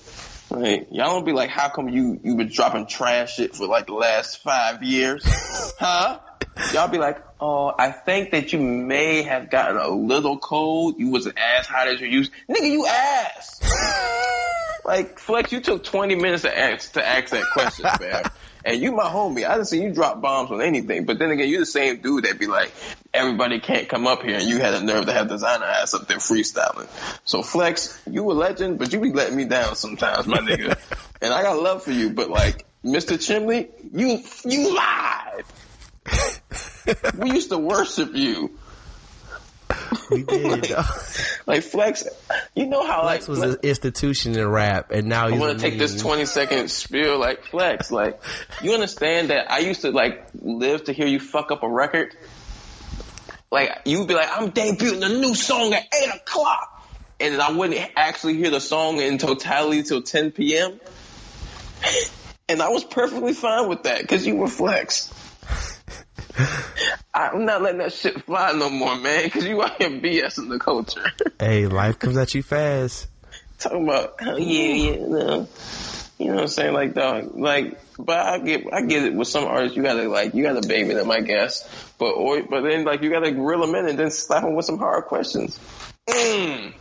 Like 0.52 0.90
y'all 0.92 1.08
don't 1.16 1.26
be 1.26 1.32
like, 1.34 1.50
"How 1.50 1.70
come 1.70 1.90
you 1.90 2.20
you 2.24 2.36
been 2.36 2.50
dropping 2.50 2.86
trash 2.86 3.38
shit 3.38 3.56
for 3.56 3.66
like 3.66 3.88
the 3.88 3.94
last 3.94 4.44
five 4.44 4.84
years?" 4.84 5.24
huh? 5.80 6.20
Y'all 6.74 6.88
be 6.88 6.98
like, 6.98 7.24
"Oh, 7.40 7.74
I 7.78 7.92
think 7.92 8.32
that 8.32 8.54
you 8.54 8.60
may 8.60 9.24
have 9.24 9.50
gotten 9.50 9.78
a 9.78 9.90
little 9.90 10.38
cold. 10.38 11.00
You 11.00 11.10
wasn't 11.10 11.38
as 11.38 11.68
hot 11.68 11.88
as 11.88 12.00
you 12.00 12.08
used." 12.08 12.32
Nigga, 12.50 12.70
you 12.70 12.86
ass. 12.86 13.60
Like 14.86 15.18
Flex, 15.18 15.52
you 15.52 15.62
took 15.62 15.84
20 15.84 16.16
minutes 16.16 16.44
to 16.44 16.58
ask 16.58 16.94
to 16.94 17.06
ask 17.06 17.30
that 17.30 17.46
question, 17.54 17.86
fam. 17.86 18.24
And 18.66 18.82
you 18.82 18.94
my 18.94 19.04
homie. 19.04 19.46
I 19.46 19.56
didn't 19.56 19.66
see 19.66 19.82
you 19.82 19.92
drop 19.92 20.22
bombs 20.22 20.50
on 20.50 20.62
anything. 20.62 21.04
But 21.04 21.20
then 21.20 21.32
again, 21.32 21.50
you're 21.50 21.60
the 21.60 21.66
same 21.66 22.02
dude 22.02 22.24
that 22.24 22.40
be 22.40 22.48
like, 22.48 22.72
everybody 23.14 23.60
can't 23.60 23.90
come 23.90 24.08
up 24.08 24.22
here, 24.24 24.38
and 24.38 24.48
you 24.48 24.60
had 24.60 24.74
a 24.74 24.82
nerve 24.82 25.06
to 25.08 25.12
have 25.12 25.28
Desiigner 25.28 25.64
ass 25.64 25.94
up 25.94 26.08
there 26.08 26.20
freestyling. 26.20 26.88
So 27.26 27.42
Flex, 27.42 28.02
you 28.10 28.32
a 28.32 28.32
legend, 28.32 28.80
but 28.80 28.94
you 28.94 29.02
be 29.02 29.12
letting 29.12 29.36
me 29.36 29.44
down 29.44 29.76
sometimes, 29.76 30.28
my 30.28 30.38
nigga. 30.38 30.80
and 31.22 31.34
I 31.34 31.44
got 31.44 31.62
love 31.62 31.84
for 31.84 31.92
you, 31.92 32.12
but 32.12 32.30
like 32.30 32.66
Mr. 32.86 33.20
Chimley, 33.20 33.68
you 33.92 34.24
you 34.46 34.74
lied. 34.74 35.44
we 37.18 37.32
used 37.32 37.50
to 37.50 37.58
worship 37.58 38.14
you. 38.14 38.58
We 40.10 40.24
did. 40.24 40.64
though. 40.70 40.84
Like 41.46 41.64
Flex, 41.64 42.08
you 42.56 42.68
know 42.68 42.86
how 42.86 43.04
Flex 43.04 43.28
like 43.28 43.30
was 43.30 43.40
Flex- 43.40 43.54
an 43.56 43.70
institution 43.70 44.38
in 44.38 44.48
rap, 44.48 44.92
and 44.92 45.08
now 45.08 45.28
a 45.28 45.38
want 45.38 45.60
to 45.60 45.64
take 45.64 45.80
this 45.80 46.00
20 46.02 46.26
second 46.26 46.70
spiel 46.70 47.20
like 47.20 47.46
flex. 47.46 47.92
Like, 47.92 48.22
you 48.62 48.74
understand 48.74 49.30
that 49.30 49.52
I 49.52 49.60
used 49.60 49.82
to 49.82 49.92
like 49.92 50.28
live 50.36 50.86
to 50.86 50.94
hear 50.94 51.08
you 51.08 51.20
fuck 51.20 51.52
up 51.52 51.64
a 51.64 51.70
record? 51.70 52.16
Like, 53.54 53.82
you'd 53.86 54.08
be 54.08 54.16
like, 54.16 54.30
I'm 54.32 54.52
debuting 54.52 55.06
a 55.06 55.10
new 55.10 55.36
song 55.36 55.74
at 55.74 55.84
8 55.94 56.16
o'clock. 56.16 56.90
And 57.20 57.40
I 57.40 57.52
wouldn't 57.52 57.80
actually 57.96 58.34
hear 58.34 58.50
the 58.50 58.60
song 58.60 58.98
in 58.98 59.20
totality 59.20 59.84
till 59.84 60.02
10 60.02 60.32
p.m. 60.32 60.80
And 62.50 62.62
I 62.62 62.70
was 62.70 62.84
perfectly 62.84 63.32
fine 63.32 63.70
with 63.70 63.84
that 63.84 64.02
because 64.02 64.28
you 64.28 64.36
were 64.36 64.50
flex. 64.50 65.12
I'm 67.14 67.46
not 67.46 67.62
letting 67.62 67.80
that 67.80 67.94
shit 67.94 68.24
fly 68.24 68.52
no 68.54 68.70
more, 68.70 68.96
man, 68.98 69.26
because 69.26 69.46
you 69.46 69.62
out 69.62 69.82
here 69.82 69.90
BSing 69.90 70.50
the 70.50 70.60
culture. 70.60 71.06
Hey, 71.40 71.68
life 71.68 72.00
comes 72.00 72.18
at 72.18 72.34
you 72.34 72.44
fast. 72.44 73.08
talking 73.60 73.84
about 73.84 74.16
oh, 74.22 74.38
yeah, 74.38 74.74
yeah, 74.74 74.96
no. 75.08 75.48
You 76.18 76.28
know 76.28 76.36
what 76.36 76.42
I'm 76.44 76.48
saying? 76.48 76.74
Like 76.74 76.94
dog, 76.94 77.36
like 77.36 77.80
but 77.98 78.20
I 78.20 78.40
get 78.40 78.72
I 78.72 78.82
get 78.82 79.04
it 79.04 79.14
with 79.14 79.28
some 79.28 79.46
artists 79.46 79.76
you 79.76 79.84
gotta 79.84 80.08
like 80.08 80.34
you 80.34 80.44
gotta 80.44 80.66
baby 80.66 80.94
them 80.94 81.12
I 81.12 81.22
guess. 81.22 81.68
But 81.98 82.12
or 82.12 82.44
but 82.44 82.62
then 82.62 82.86
like 82.86 83.02
you 83.02 83.10
gotta 83.10 83.32
grill 83.32 83.62
them 83.62 83.76
in 83.76 83.88
and 83.90 84.00
then 84.00 84.12
slap 84.12 84.44
them 84.44 84.56
with 84.56 84.66
some 84.66 84.78
hard 84.78 85.06
questions. 85.06 85.60
Mm, 86.08 86.74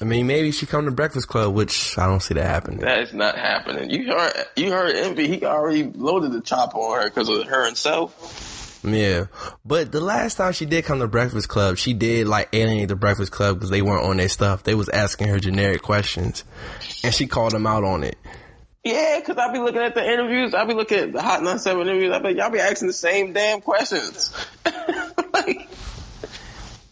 I 0.00 0.04
mean, 0.04 0.26
maybe 0.26 0.50
she 0.50 0.66
come 0.66 0.84
to 0.86 0.90
Breakfast 0.90 1.28
Club, 1.28 1.54
which 1.54 1.96
I 1.98 2.06
don't 2.06 2.20
see 2.20 2.34
that 2.34 2.46
happening. 2.46 2.80
that 2.80 3.00
is 3.00 3.14
not 3.14 3.36
happening. 3.36 3.90
You 3.90 4.12
heard 4.12 4.32
you 4.56 4.70
heard 4.70 4.94
Envy, 4.96 5.28
he 5.28 5.44
already 5.44 5.84
loaded 5.84 6.32
the 6.32 6.40
chopper 6.40 6.78
on 6.78 7.02
her 7.02 7.08
because 7.08 7.28
of 7.28 7.44
her 7.46 7.60
and 7.60 7.68
himself. 7.68 8.53
Yeah, 8.84 9.26
but 9.64 9.90
the 9.92 10.00
last 10.00 10.36
time 10.36 10.52
she 10.52 10.66
did 10.66 10.84
come 10.84 10.98
to 11.00 11.08
Breakfast 11.08 11.48
Club, 11.48 11.78
she 11.78 11.94
did 11.94 12.28
like 12.28 12.50
alienate 12.52 12.88
the 12.88 12.96
Breakfast 12.96 13.32
Club 13.32 13.56
because 13.56 13.70
they 13.70 13.80
weren't 13.80 14.04
on 14.04 14.18
their 14.18 14.28
stuff. 14.28 14.62
They 14.62 14.74
was 14.74 14.90
asking 14.90 15.28
her 15.28 15.38
generic 15.38 15.80
questions, 15.80 16.44
and 17.02 17.14
she 17.14 17.26
called 17.26 17.52
them 17.52 17.66
out 17.66 17.82
on 17.82 18.04
it. 18.04 18.18
Yeah, 18.84 19.18
because 19.18 19.38
I 19.38 19.50
be 19.50 19.58
looking 19.58 19.80
at 19.80 19.94
the 19.94 20.04
interviews. 20.04 20.52
I 20.52 20.66
be 20.66 20.74
looking 20.74 20.98
at 20.98 21.12
the 21.14 21.22
Hot 21.22 21.42
97 21.42 21.88
interviews. 21.88 22.12
I 22.12 22.18
be 22.18 22.34
y'all 22.34 22.50
be 22.50 22.60
asking 22.60 22.88
the 22.88 22.92
same 22.92 23.32
damn 23.32 23.62
questions. 23.62 24.30
like, 24.66 25.70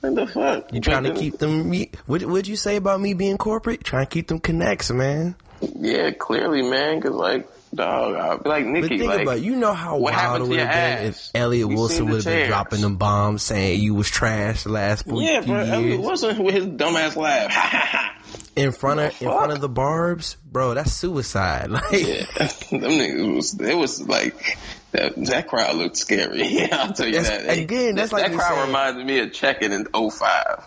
what 0.00 0.14
the 0.14 0.26
fuck? 0.26 0.72
You 0.72 0.80
trying 0.80 1.04
to 1.04 1.12
keep 1.12 1.36
them? 1.36 1.70
What 2.06 2.22
would 2.22 2.48
you 2.48 2.56
say 2.56 2.76
about 2.76 3.02
me 3.02 3.12
being 3.12 3.36
corporate? 3.36 3.84
Trying 3.84 4.06
to 4.06 4.10
keep 4.10 4.28
them 4.28 4.38
connects, 4.38 4.90
man. 4.90 5.34
Yeah, 5.60 6.10
clearly, 6.12 6.62
man. 6.62 7.00
Because 7.00 7.14
like, 7.14 7.46
dog, 7.74 8.14
I 8.14 8.36
be 8.42 8.48
like 8.48 8.64
But 8.64 8.70
Nicki. 8.70 8.88
think 8.98 9.02
like, 9.04 9.22
about 9.22 9.38
it, 9.38 9.42
you 9.44 9.56
know 9.56 9.72
how 9.72 9.96
what 9.98 10.12
wild 10.14 10.42
it 10.42 10.48
would 10.48 10.58
have 10.58 10.70
been 10.98 11.06
if 11.08 11.30
Elliott 11.34 11.68
We 11.68 11.74
Wilson 11.74 12.06
would 12.06 12.16
have 12.16 12.24
been 12.24 12.48
dropping 12.48 12.80
them 12.82 12.96
bombs 12.96 13.42
saying 13.42 13.80
you 13.80 13.94
was 13.94 14.08
trash 14.10 14.64
the 14.64 14.70
last 14.70 15.04
few, 15.04 15.20
yeah, 15.20 15.40
bro. 15.40 15.56
Elliott 15.56 15.82
years 15.84 15.98
Wilson 16.00 16.42
with 16.42 16.54
his 16.54 16.66
dumbass 16.66 17.16
laugh. 17.16 17.50
Ha 17.50 17.60
ha 17.60 17.86
ha. 17.90 18.22
in 18.56 18.72
front 18.72 19.00
of 19.00 19.22
in 19.22 19.28
front 19.28 19.52
of 19.52 19.60
the 19.60 19.68
barbs, 19.68 20.36
bro. 20.44 20.74
That's 20.74 20.92
suicide. 20.92 21.70
Like, 21.70 21.92
Yeah, 21.92 22.24
them 22.70 22.80
niggas 22.92 23.34
was. 23.34 23.60
It 23.60 23.76
was 23.78 24.06
like 24.06 24.58
that. 24.92 25.14
That 25.16 25.48
crowd 25.48 25.76
looked 25.76 25.96
scary. 25.96 26.46
Yeah, 26.46 26.68
I'll 26.72 26.92
tell 26.92 27.06
you 27.06 27.14
That's- 27.22 27.46
that. 27.46 27.58
again, 27.58 27.94
that's 27.94 28.10
that, 28.10 28.16
like 28.16 28.30
that 28.32 28.36
crowd 28.38 28.54
saying- 28.54 28.66
reminded 28.66 29.06
me 29.06 29.18
of 29.20 29.32
checking 29.32 29.72
in 29.72 29.86
05. 29.86 30.64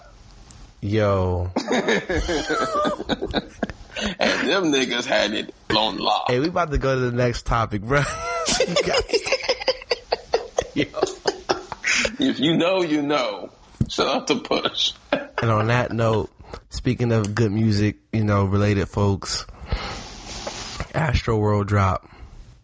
yo, 0.81 1.51
And 3.97 4.49
them 4.49 4.65
niggas 4.71 5.05
had 5.05 5.33
it 5.33 5.53
on 5.75 5.97
lock. 5.97 6.25
hey, 6.27 6.39
we 6.39 6.47
about 6.47 6.71
to 6.71 6.77
go 6.77 6.95
to 6.95 7.01
the 7.01 7.11
next 7.15 7.45
topic, 7.45 7.81
bro. 7.81 8.01
You 8.59 8.75
Yo. 10.85 11.01
If 12.19 12.39
you 12.39 12.57
know, 12.57 12.81
you 12.81 13.01
know. 13.01 13.49
Shut 13.87 14.07
up 14.07 14.27
to 14.27 14.39
Push. 14.39 14.93
And 15.11 15.51
on 15.51 15.67
that 15.67 15.91
note, 15.91 16.31
speaking 16.69 17.11
of 17.11 17.35
good 17.35 17.51
music, 17.51 17.97
you 18.11 18.23
know, 18.23 18.45
related 18.45 18.89
folks, 18.89 19.45
Astro 20.93 21.37
World 21.37 21.67
drop. 21.67 22.09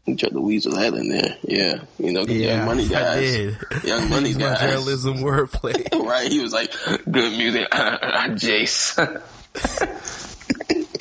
You 0.05 0.15
tried 0.15 0.31
to 0.33 0.41
weasel 0.41 0.73
that 0.73 0.93
in 0.95 1.09
there. 1.09 1.37
Yeah. 1.43 1.81
You 1.99 2.11
know, 2.11 2.25
Yeah, 2.27 2.57
Young 2.57 2.65
Money 2.65 2.85
I 2.85 2.89
guys. 2.89 3.31
did. 3.35 3.57
Young 3.83 4.09
Money 4.09 4.33
guys. 4.33 4.59
journalism 4.59 5.17
wordplay. 5.19 6.05
right? 6.07 6.31
He 6.31 6.39
was 6.41 6.53
like, 6.53 6.73
good 7.09 7.31
music. 7.37 7.69
Jace. 7.71 8.97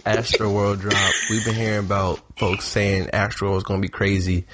Astro 0.06 0.52
World 0.52 0.80
drop. 0.80 1.12
We've 1.28 1.44
been 1.44 1.54
hearing 1.54 1.80
about 1.80 2.20
folks 2.38 2.64
saying 2.64 3.10
Astro 3.10 3.56
is 3.56 3.62
going 3.62 3.80
to 3.80 3.86
be 3.86 3.90
crazy, 3.90 4.46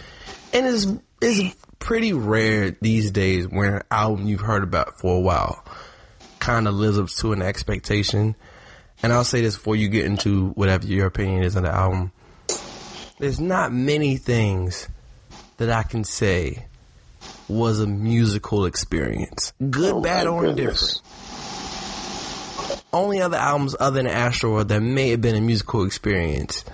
and 0.52 0.66
it's 0.66 0.86
it's 1.20 1.56
pretty 1.78 2.12
rare 2.12 2.70
these 2.80 3.10
days 3.10 3.46
when 3.48 3.74
an 3.74 3.82
album 3.90 4.26
you've 4.26 4.40
heard 4.40 4.62
about 4.62 4.98
for 4.98 5.16
a 5.16 5.20
while 5.20 5.64
kind 6.38 6.68
of 6.68 6.74
lives 6.74 6.98
up 6.98 7.08
to 7.08 7.32
an 7.32 7.42
expectation. 7.42 8.34
And 9.02 9.12
I'll 9.12 9.24
say 9.24 9.40
this 9.42 9.56
before 9.56 9.76
you 9.76 9.88
get 9.88 10.04
into 10.06 10.48
whatever 10.50 10.86
your 10.86 11.06
opinion 11.06 11.42
is 11.42 11.56
on 11.56 11.64
the 11.64 11.70
album. 11.70 12.12
There's 13.18 13.40
not 13.40 13.72
many 13.72 14.16
things 14.16 14.88
that 15.58 15.70
I 15.70 15.82
can 15.82 16.04
say 16.04 16.66
was 17.48 17.80
a 17.80 17.86
musical 17.86 18.66
experience, 18.66 19.52
good, 19.70 19.94
Oh, 19.94 20.00
bad, 20.00 20.26
or 20.26 20.46
indifferent 20.46 21.00
only 22.96 23.20
other 23.20 23.36
albums 23.36 23.76
other 23.78 23.96
than 24.02 24.06
Astro 24.06 24.62
that 24.62 24.80
may 24.80 25.10
have 25.10 25.20
been 25.20 25.36
a 25.36 25.40
musical 25.40 25.84
experience. 25.84 26.64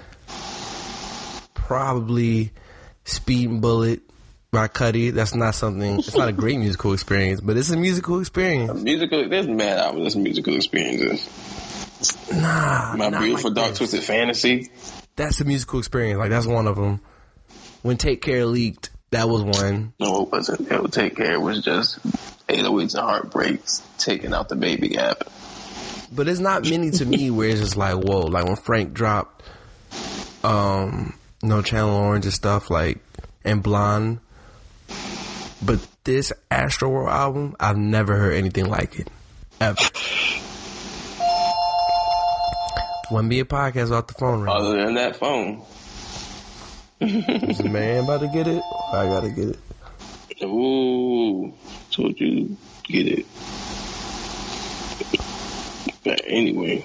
Probably 1.55 2.53
Speed 3.05 3.51
and 3.51 3.61
Bullet 3.63 4.01
by 4.51 4.69
Cudi. 4.69 5.13
That's 5.13 5.35
not 5.35 5.55
something. 5.55 5.99
It's 5.99 6.17
not 6.17 6.29
a 6.29 6.33
great 6.33 6.59
musical 6.59 6.93
experience, 6.93 7.41
but 7.41 7.57
it's 7.57 7.71
a 7.71 7.77
musical 7.77 8.21
experience. 8.21 8.83
musical, 8.83 9.29
there's 9.29 9.49
mad 9.49 9.79
albums, 9.79 10.03
there's 10.03 10.17
musical 10.17 10.55
experiences. 10.55 11.29
Nah, 12.33 12.95
My 12.97 13.11
Beautiful 13.11 13.51
like 13.51 13.57
Dark 13.57 13.69
this. 13.71 13.79
Twisted 13.79 14.03
Fantasy. 14.03 14.71
That's 15.17 15.41
a 15.41 15.45
musical 15.45 15.79
experience. 15.79 16.19
Like 16.19 16.31
that's 16.31 16.47
one 16.47 16.67
of 16.67 16.77
them. 16.77 17.01
When 17.83 17.97
Take 17.97 18.23
Care 18.23 18.47
leaked, 18.47 18.91
that 19.11 19.29
was 19.29 19.43
one. 19.43 19.93
No, 20.01 20.23
it 20.23 20.31
wasn't. 20.31 20.71
It 20.71 20.81
would 20.81 20.93
take 20.93 21.17
care. 21.17 21.35
It 21.35 21.41
was 21.41 21.63
just 21.63 21.99
808s 22.47 22.95
and 22.95 23.03
heartbreaks, 23.03 23.83
taking 23.99 24.33
out 24.33 24.49
the 24.49 24.57
baby 24.57 24.89
gap. 24.89 25.25
But 26.15 26.29
it's 26.29 26.41
not 26.41 26.69
many 26.69 26.91
to 26.93 27.07
me 27.07 27.31
where 27.31 27.49
it's 27.49 27.61
just 27.61 27.77
like 27.77 27.95
whoa. 27.95 28.27
Like 28.27 28.45
when 28.45 28.57
Frank 28.57 28.93
dropped, 28.93 29.43
um, 30.45 31.15
no 31.43 31.63
Channel 31.63 31.91
Orange 31.91 32.27
and 32.27 32.35
stuff 32.35 32.71
like 32.71 32.99
and 33.45 33.63
Blonde. 33.63 34.21
But 35.65 35.87
this 36.05 36.33
Astro 36.51 36.91
World 36.91 37.09
album, 37.09 37.57
I've 37.59 37.77
never 37.77 38.17
heard 38.17 38.35
anything 38.35 38.67
like 38.67 38.99
it. 38.99 39.09
Ever. 39.61 39.79
Wouldn't 43.11 43.31
be 43.31 43.41
a 43.41 43.45
podcast 43.45 43.85
without 43.85 44.09
the 44.09 44.15
phone 44.15 44.41
ring. 44.41 44.49
Other 44.53 44.85
than 44.85 44.95
that 44.95 45.17
phone. 45.17 45.63
Is 47.01 47.59
the 47.59 47.69
man 47.69 48.05
about 48.05 48.21
to 48.21 48.29
get 48.29 48.47
it? 48.47 48.63
I 48.93 49.07
gotta 49.07 49.31
get 49.31 49.49
it. 49.49 49.59
Ooh, 50.43 51.53
told 51.91 52.19
you 52.19 52.57
get 52.85 53.07
it. 53.07 53.27
But 56.05 56.23
anyway, 56.27 56.85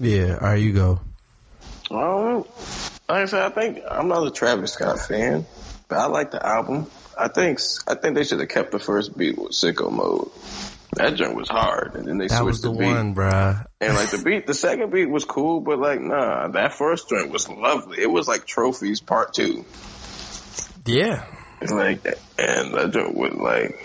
Yeah, 0.00 0.34
alright, 0.34 0.60
you 0.60 0.72
go. 0.72 1.00
um, 1.90 2.38
like 3.08 3.22
I 3.22 3.24
said, 3.26 3.42
I 3.42 3.48
think 3.50 3.78
I'm 3.88 4.08
not 4.08 4.26
a 4.26 4.30
Travis 4.30 4.72
Scott 4.72 4.98
fan, 4.98 5.46
but 5.88 5.98
I 5.98 6.06
like 6.06 6.30
the 6.32 6.44
album. 6.44 6.90
I 7.18 7.28
think 7.28 7.60
I 7.86 7.94
think 7.94 8.16
they 8.16 8.24
should 8.24 8.40
have 8.40 8.48
kept 8.48 8.72
the 8.72 8.80
first 8.80 9.16
beat 9.16 9.38
with 9.38 9.52
Sicko 9.52 9.92
Mode. 9.92 10.30
That 10.96 11.14
joint 11.16 11.36
was 11.36 11.48
hard, 11.48 11.94
and 11.94 12.06
then 12.06 12.18
they 12.18 12.26
That 12.26 12.38
switched 12.38 12.44
was 12.46 12.60
the 12.62 12.72
the 12.72 12.78
beat. 12.78 12.86
one, 12.86 13.14
bruh. 13.14 13.64
And 13.80 13.94
like 13.94 14.10
the 14.10 14.18
beat, 14.22 14.46
the 14.46 14.54
second 14.54 14.90
beat 14.92 15.08
was 15.08 15.24
cool, 15.24 15.60
but 15.60 15.78
like 15.78 16.00
nah, 16.00 16.48
that 16.48 16.74
first 16.74 17.08
joint 17.08 17.30
was 17.30 17.48
lovely. 17.48 18.00
It 18.00 18.10
was 18.10 18.26
like 18.26 18.46
trophies 18.46 19.00
part 19.00 19.32
two. 19.34 19.64
Yeah. 20.86 21.24
Like, 21.62 22.04
and 22.38 22.74
that 22.74 22.90
joint 22.92 23.14
was 23.14 23.32
like, 23.34 23.80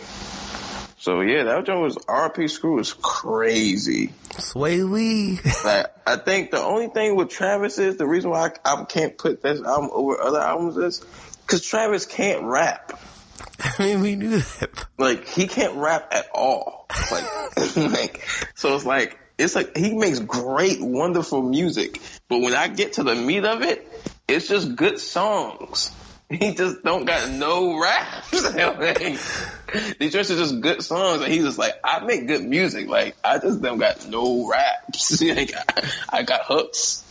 so 1.00 1.22
yeah, 1.22 1.46
that 1.46 1.66
joint 1.66 1.80
was 1.80 1.96
RP 1.96 2.50
Screw 2.50 2.76
was 2.76 2.92
crazy. 2.94 4.10
Swae 4.32 4.90
Lee. 4.90 5.40
Like 5.64 5.88
I 6.06 6.18
think 6.18 6.52
the 6.52 6.62
only 6.62 6.88
thing 6.88 7.16
with 7.16 7.30
Travis 7.30 7.78
is 7.78 7.96
the 7.98 8.06
reason 8.06 8.32
why 8.32 8.52
I, 8.66 8.74
I 8.74 8.84
can't 8.84 9.18
put 9.18 9.42
this 9.42 9.62
album 9.62 9.90
over 9.94 10.22
other 10.22 10.40
albums 10.40 10.78
is 10.78 11.06
because 11.42 11.66
Travis 11.66 12.06
can't 12.06 12.44
rap. 12.44 13.00
I 13.60 13.74
mean, 13.80 14.02
we 14.02 14.16
knew 14.16 14.40
that. 14.40 14.86
Like 14.98 15.28
he 15.28 15.48
can't 15.48 15.76
rap 15.78 16.10
at 16.12 16.28
all. 16.34 16.86
Like, 17.12 17.76
like 17.78 18.28
so 18.56 18.76
it's 18.76 18.86
like 18.86 19.18
it's 19.38 19.56
like 19.56 19.78
he 19.78 19.94
makes 19.94 20.20
great, 20.20 20.82
wonderful 20.82 21.42
music, 21.42 22.02
but 22.28 22.42
when 22.42 22.54
I 22.54 22.68
get 22.68 22.94
to 22.94 23.04
the 23.04 23.16
meat 23.16 23.46
of 23.46 23.62
it, 23.62 23.90
it's 24.28 24.50
just 24.50 24.76
good 24.76 25.00
songs. 25.00 25.92
He 26.30 26.54
just 26.54 26.84
don't 26.84 27.06
got 27.06 27.32
no 27.32 27.82
raps. 27.82 28.30
These 29.98 30.14
just 30.14 30.30
are 30.30 30.36
just 30.36 30.62
good 30.62 30.84
songs, 30.84 31.24
and 31.24 31.32
he's 31.32 31.44
just 31.44 31.58
like, 31.58 31.74
I 31.84 32.06
make 32.06 32.28
good 32.28 32.44
music. 32.44 32.88
Like 32.88 33.16
I 33.24 33.40
just 33.40 33.62
don't 33.62 33.80
got 33.80 34.08
no 34.08 34.48
raps. 34.48 35.22
like 35.24 35.54
I, 35.56 36.20
I 36.20 36.24
got 36.24 36.42
hooks 36.46 37.04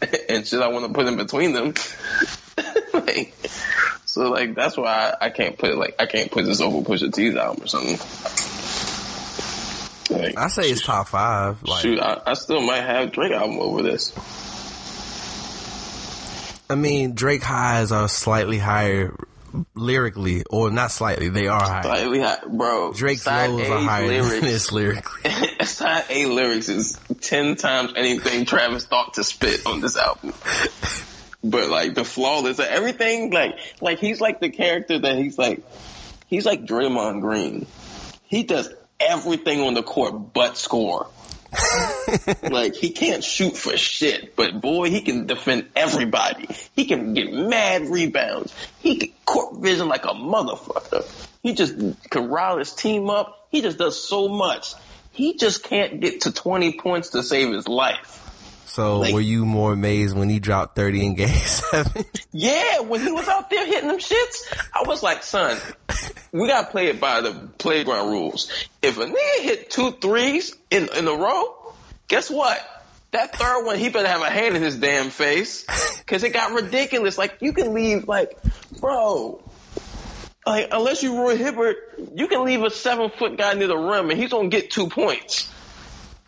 and 0.28 0.46
shit 0.46 0.62
I 0.62 0.68
want 0.68 0.86
to 0.86 0.92
put 0.92 1.06
in 1.06 1.18
between 1.18 1.52
them. 1.52 1.74
like, 2.94 3.34
so 4.06 4.30
like 4.30 4.54
that's 4.54 4.76
why 4.76 5.14
I, 5.20 5.26
I 5.26 5.30
can't 5.30 5.58
put 5.58 5.76
like 5.76 5.96
I 5.98 6.06
can't 6.06 6.30
put 6.30 6.46
this 6.46 6.62
over 6.62 6.78
Pusha 6.78 7.12
T's 7.12 7.36
album 7.36 7.64
or 7.64 7.66
something. 7.66 7.98
Like, 10.10 10.38
I 10.38 10.48
say 10.48 10.70
it's 10.70 10.82
top 10.82 11.08
five. 11.08 11.62
Like, 11.62 11.82
shoot, 11.82 12.00
I, 12.00 12.20
I 12.26 12.34
still 12.34 12.60
might 12.62 12.80
have 12.80 13.12
Drake 13.12 13.32
album 13.32 13.58
over 13.60 13.82
this. 13.82 14.12
I 16.70 16.76
mean, 16.76 17.14
Drake 17.14 17.42
highs 17.42 17.90
are 17.92 18.08
slightly 18.08 18.58
higher 18.58 19.14
lyrically, 19.74 20.44
or 20.48 20.70
not 20.70 20.92
slightly, 20.92 21.28
they 21.28 21.48
are 21.48 21.60
higher. 21.60 21.82
Slightly 21.82 22.20
high, 22.20 22.38
bro. 22.46 22.92
Drake's 22.92 23.26
lows 23.26 23.60
A 23.68 23.72
are 23.72 23.80
higher 23.80 24.06
than 24.06 24.22
lyrics. 24.22 24.46
his 24.46 24.72
lyrically. 24.72 25.30
side 25.64 26.04
A 26.10 26.26
lyrics 26.26 26.68
is 26.68 26.98
ten 27.20 27.56
times 27.56 27.92
anything 27.96 28.44
Travis 28.44 28.86
thought 28.86 29.14
to 29.14 29.24
spit 29.24 29.66
on 29.66 29.80
this 29.80 29.96
album. 29.96 30.32
But 31.42 31.70
like 31.70 31.94
the 31.94 32.04
flawless, 32.04 32.60
everything 32.60 33.30
like 33.30 33.58
like 33.80 33.98
he's 33.98 34.20
like 34.20 34.40
the 34.40 34.50
character 34.50 34.98
that 34.98 35.16
he's 35.16 35.38
like 35.38 35.62
he's 36.26 36.46
like 36.46 36.64
Draymond 36.64 37.20
Green. 37.20 37.66
He 38.24 38.44
does 38.44 38.72
everything 39.00 39.62
on 39.62 39.74
the 39.74 39.82
court 39.82 40.34
but 40.34 40.56
score. 40.56 41.08
like 42.42 42.74
he 42.74 42.90
can't 42.90 43.24
shoot 43.24 43.56
for 43.56 43.76
shit, 43.76 44.36
but 44.36 44.60
boy, 44.60 44.90
he 44.90 45.02
can 45.02 45.26
defend 45.26 45.66
everybody. 45.74 46.48
He 46.76 46.84
can 46.84 47.14
get 47.14 47.32
mad 47.32 47.88
rebounds. 47.88 48.54
He 48.78 48.96
can 48.96 49.10
court 49.24 49.56
vision 49.56 49.88
like 49.88 50.04
a 50.04 50.14
motherfucker. 50.14 51.04
He 51.42 51.54
just 51.54 51.74
can 52.10 52.28
rile 52.28 52.58
his 52.58 52.72
team 52.72 53.10
up. 53.10 53.46
He 53.50 53.62
just 53.62 53.78
does 53.78 54.02
so 54.02 54.28
much. 54.28 54.74
He 55.12 55.36
just 55.36 55.64
can't 55.64 56.00
get 56.00 56.22
to 56.22 56.32
20 56.32 56.78
points 56.78 57.10
to 57.10 57.22
save 57.22 57.52
his 57.52 57.66
life. 57.66 58.29
So, 58.72 59.00
Like- 59.00 59.12
were 59.14 59.20
you 59.20 59.44
more 59.44 59.72
amazed 59.72 60.16
when 60.16 60.28
he 60.28 60.38
dropped 60.38 60.76
30 60.76 61.06
in 61.06 61.14
game 61.16 61.28
seven? 61.44 62.04
Yeah, 62.32 62.80
when 62.80 63.00
he 63.00 63.10
was 63.10 63.26
out 63.26 63.50
there 63.50 63.66
hitting 63.66 63.88
them 63.88 63.98
shits, 63.98 64.52
I 64.72 64.84
was 64.86 65.02
like, 65.02 65.24
son, 65.24 65.58
we 66.32 66.46
gotta 66.46 66.70
play 66.70 66.86
it 66.86 67.00
by 67.00 67.20
the 67.20 67.32
playground 67.58 68.10
rules. 68.10 68.48
If 68.80 68.96
a 68.98 69.06
nigga 69.06 69.42
hit 69.42 69.70
two 69.70 69.90
threes 69.92 70.54
in, 70.70 70.88
in 70.96 71.08
a 71.08 71.12
row, 71.14 71.74
guess 72.06 72.30
what? 72.30 72.64
That 73.10 73.34
third 73.34 73.64
one, 73.64 73.76
he 73.76 73.88
better 73.88 74.06
have 74.06 74.22
a 74.22 74.30
hand 74.30 74.54
in 74.56 74.62
his 74.62 74.76
damn 74.76 75.10
face. 75.10 75.64
Cause 76.06 76.22
it 76.22 76.32
got 76.32 76.52
ridiculous. 76.52 77.18
Like, 77.18 77.38
you 77.40 77.52
can 77.52 77.74
leave, 77.74 78.06
like, 78.06 78.38
bro, 78.80 79.42
like, 80.46 80.68
unless 80.70 81.02
you 81.02 81.18
Roy 81.20 81.36
Hibbert, 81.36 81.76
you 82.14 82.28
can 82.28 82.44
leave 82.44 82.62
a 82.62 82.70
seven 82.70 83.10
foot 83.10 83.36
guy 83.36 83.54
near 83.54 83.66
the 83.66 83.76
rim 83.76 84.10
and 84.10 84.18
he's 84.18 84.30
gonna 84.30 84.48
get 84.48 84.70
two 84.70 84.86
points. 84.88 85.52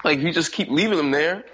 Like, 0.04 0.18
you 0.18 0.32
just 0.32 0.50
keep 0.52 0.68
leaving 0.70 0.98
him 0.98 1.12
there. 1.12 1.44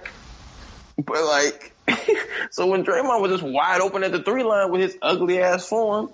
But 0.98 1.24
like, 1.24 1.74
so 2.50 2.66
when 2.66 2.84
Draymond 2.84 3.20
was 3.20 3.40
just 3.40 3.42
wide 3.42 3.80
open 3.80 4.02
at 4.04 4.12
the 4.12 4.22
three 4.22 4.42
line 4.42 4.70
with 4.70 4.80
his 4.80 4.98
ugly 5.00 5.40
ass 5.40 5.66
form, 5.68 6.10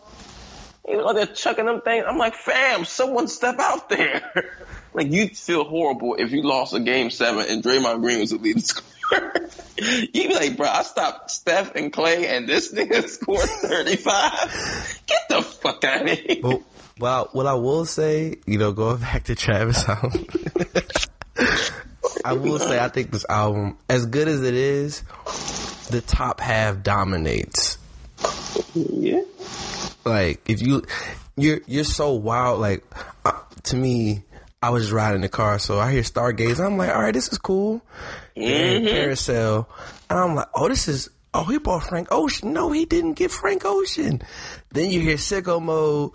he 0.86 0.96
was 0.96 1.06
out 1.06 1.14
there 1.14 1.26
chucking 1.26 1.64
them 1.64 1.80
things. 1.80 2.04
I'm 2.06 2.18
like, 2.18 2.34
fam, 2.34 2.84
someone 2.84 3.28
step 3.28 3.58
out 3.58 3.88
there. 3.88 4.50
like 4.94 5.10
you'd 5.10 5.36
feel 5.36 5.64
horrible 5.64 6.16
if 6.16 6.30
you 6.32 6.42
lost 6.42 6.74
a 6.74 6.80
game 6.80 7.10
seven 7.10 7.46
and 7.48 7.62
Draymond 7.62 8.00
Green 8.00 8.20
was 8.20 8.30
the 8.30 8.36
leading 8.36 8.62
scorer. 8.62 9.48
You'd 9.76 10.12
be 10.12 10.34
like, 10.34 10.56
bro, 10.56 10.68
I 10.68 10.82
stopped 10.82 11.30
Steph 11.30 11.74
and 11.74 11.92
Clay 11.92 12.28
and 12.28 12.48
this 12.48 12.72
nigga 12.72 13.08
scored 13.08 13.40
35. 13.40 15.02
Get 15.06 15.28
the 15.28 15.42
fuck 15.42 15.82
out 15.84 16.08
of 16.08 16.18
here. 16.18 16.36
But, 16.42 16.62
well, 16.98 17.28
what 17.32 17.46
I 17.46 17.54
will 17.54 17.86
say, 17.86 18.36
you 18.46 18.58
know, 18.58 18.72
going 18.72 18.98
back 18.98 19.24
to 19.24 19.34
Travis 19.34 19.88
album, 19.88 20.26
I 22.24 22.32
will 22.32 22.58
say 22.58 22.78
I 22.78 22.88
think 22.88 23.10
this 23.10 23.26
album, 23.28 23.76
as 23.88 24.06
good 24.06 24.28
as 24.28 24.42
it 24.42 24.54
is, 24.54 25.02
the 25.90 26.00
top 26.06 26.40
half 26.40 26.82
dominates. 26.82 27.78
Yeah. 28.74 29.22
Like 30.04 30.48
if 30.48 30.62
you, 30.62 30.82
you're 31.36 31.60
you're 31.66 31.84
so 31.84 32.12
wild. 32.12 32.60
Like 32.60 32.84
uh, 33.24 33.32
to 33.64 33.76
me, 33.76 34.22
I 34.62 34.70
was 34.70 34.84
just 34.84 34.92
riding 34.92 35.20
the 35.20 35.28
car, 35.28 35.58
so 35.58 35.78
I 35.78 35.92
hear 35.92 36.02
Stargaze. 36.02 36.64
I'm 36.64 36.76
like, 36.76 36.90
all 36.90 37.02
right, 37.02 37.12
this 37.14 37.30
is 37.30 37.38
cool. 37.38 37.82
And 38.36 38.86
Carousel, 38.86 39.68
and 40.10 40.18
I'm 40.18 40.34
like, 40.34 40.48
oh, 40.54 40.68
this 40.68 40.88
is. 40.88 41.10
Oh, 41.36 41.42
he 41.42 41.58
bought 41.58 41.82
Frank 41.82 42.08
Ocean. 42.12 42.52
No, 42.52 42.70
he 42.70 42.84
didn't 42.84 43.14
get 43.14 43.32
Frank 43.32 43.64
Ocean. 43.64 44.22
Then 44.70 44.92
you 44.92 45.00
hear 45.00 45.16
Sicko 45.16 45.60
Mode, 45.60 46.12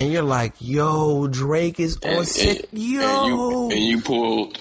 and 0.00 0.10
you're 0.10 0.22
like, 0.22 0.54
yo, 0.58 1.26
Drake 1.28 1.78
is 1.78 1.98
on 2.02 2.10
And, 2.10 2.26
sick. 2.26 2.68
and- 2.72 2.80
Yo. 2.82 3.00
and 3.02 3.28
you, 3.28 3.70
and 3.76 3.80
you 3.80 4.00
pulled 4.00 4.58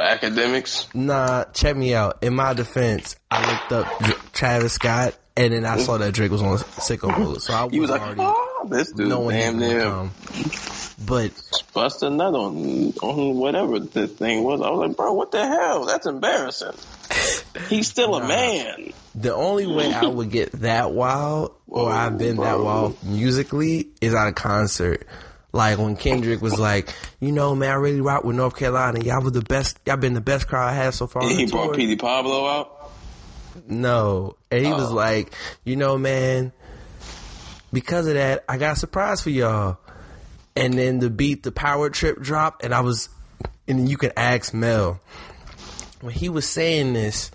academics. 0.00 0.86
Nah, 0.94 1.44
check 1.52 1.76
me 1.76 1.94
out. 1.94 2.22
In 2.22 2.34
my 2.34 2.54
defense, 2.54 3.16
I 3.30 3.52
looked 3.52 3.72
up 3.72 4.32
Travis 4.32 4.74
Scott, 4.74 5.16
and 5.36 5.52
then 5.52 5.64
I 5.64 5.78
saw 5.78 5.98
that 5.98 6.14
Drake 6.14 6.30
was 6.30 6.42
on 6.42 6.58
Sicko 6.58 7.16
Mode. 7.18 7.42
So 7.42 7.52
I 7.54 7.64
was, 7.64 7.72
He 7.72 7.80
was 7.80 7.90
like, 7.90 8.00
already 8.00 8.20
oh, 8.22 8.68
this 8.70 8.92
dude, 8.92 9.08
knowing 9.08 9.36
damn 9.36 9.58
near 9.58 9.82
come. 9.82 10.10
But 11.04 11.32
bust 11.74 12.02
a 12.02 12.10
nut 12.10 12.34
on 12.34 12.92
on 13.02 13.36
whatever 13.36 13.78
this 13.80 14.12
thing 14.12 14.42
was. 14.42 14.62
I 14.62 14.70
was 14.70 14.88
like, 14.88 14.96
bro, 14.96 15.12
what 15.12 15.30
the 15.30 15.46
hell? 15.46 15.84
That's 15.84 16.06
embarrassing. 16.06 16.72
He's 17.68 17.88
still 17.88 18.14
a 18.14 18.26
man. 18.26 18.92
The 19.14 19.34
only 19.34 19.66
way 19.66 19.92
I 19.92 20.06
would 20.06 20.30
get 20.30 20.52
that 20.52 20.92
wild, 20.92 21.54
or 21.68 21.84
Whoa, 21.84 21.90
I've 21.90 22.18
been 22.18 22.36
that 22.36 22.58
wild 22.58 23.02
musically, 23.04 23.88
is 24.00 24.14
at 24.14 24.28
a 24.28 24.32
concert. 24.32 25.06
Like 25.56 25.78
when 25.78 25.96
Kendrick 25.96 26.40
was 26.42 26.58
like, 26.58 26.92
you 27.20 27.32
know, 27.32 27.54
man, 27.54 27.70
I 27.70 27.74
really 27.74 28.00
rock 28.00 28.24
with 28.24 28.36
North 28.36 28.56
Carolina. 28.56 29.00
Y'all 29.00 29.22
was 29.22 29.32
the 29.32 29.42
best. 29.42 29.78
Y'all 29.86 29.96
been 29.96 30.14
the 30.14 30.20
best 30.20 30.46
crowd 30.46 30.68
I 30.68 30.74
had 30.74 30.94
so 30.94 31.06
far. 31.06 31.22
he 31.28 31.46
brought 31.46 31.66
tour." 31.66 31.74
Petey 31.74 31.96
Pablo 31.96 32.46
out. 32.46 32.72
No, 33.66 34.36
and 34.50 34.64
he 34.64 34.70
was 34.72 34.90
Oh. 34.92 34.94
like, 34.94 35.32
you 35.64 35.76
know, 35.76 35.96
man, 35.96 36.52
because 37.72 38.06
of 38.06 38.14
that, 38.14 38.44
I 38.48 38.58
got 38.58 38.76
a 38.76 38.78
surprise 38.78 39.22
for 39.22 39.30
y'all. 39.30 39.78
And 40.54 40.74
then 40.74 40.98
the 41.00 41.10
beat, 41.10 41.42
the 41.42 41.52
power 41.52 41.90
trip 41.90 42.20
dropped, 42.20 42.64
and 42.64 42.74
I 42.74 42.80
was, 42.80 43.08
and 43.68 43.88
you 43.88 43.96
can 43.96 44.12
ask 44.16 44.54
Mel 44.54 45.00
when 46.00 46.12
he 46.14 46.28
was 46.28 46.46
saying 46.48 46.92
this. 46.92 47.30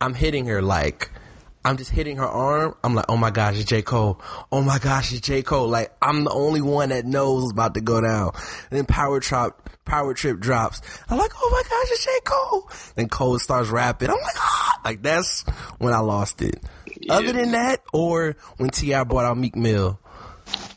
I'm 0.00 0.14
hitting 0.14 0.46
her 0.46 0.62
like, 0.62 1.10
I'm 1.68 1.76
just 1.76 1.90
hitting 1.90 2.16
her 2.16 2.26
arm. 2.26 2.74
I'm 2.82 2.94
like, 2.94 3.04
oh 3.10 3.18
my 3.18 3.30
gosh, 3.30 3.56
it's 3.56 3.68
J. 3.68 3.82
Cole. 3.82 4.22
Oh 4.50 4.62
my 4.62 4.78
gosh, 4.78 5.12
it's 5.12 5.20
J. 5.20 5.42
Cole. 5.42 5.68
Like, 5.68 5.94
I'm 6.00 6.24
the 6.24 6.30
only 6.30 6.62
one 6.62 6.88
that 6.88 7.04
knows 7.04 7.42
what's 7.42 7.52
about 7.52 7.74
to 7.74 7.82
go 7.82 8.00
down. 8.00 8.30
And 8.70 8.78
then 8.78 8.86
Power 8.86 9.20
Trip, 9.20 9.52
Power 9.84 10.14
Trip 10.14 10.40
drops. 10.40 10.80
I'm 11.10 11.18
like, 11.18 11.32
oh 11.36 11.50
my 11.52 11.62
gosh, 11.68 11.90
it's 11.90 12.04
J. 12.06 12.10
Cole. 12.24 12.70
Then 12.94 13.10
Cole 13.10 13.38
starts 13.38 13.68
rapping. 13.68 14.08
I'm 14.08 14.16
like, 14.16 14.38
ah! 14.38 14.80
Like, 14.82 15.02
that's 15.02 15.42
when 15.76 15.92
I 15.92 15.98
lost 15.98 16.40
it. 16.40 16.58
Other 17.10 17.32
than 17.34 17.52
that, 17.52 17.82
or 17.92 18.36
when 18.56 18.70
T.I. 18.70 19.04
brought 19.04 19.26
out 19.26 19.36
Meek 19.36 19.54
Mill 19.54 20.00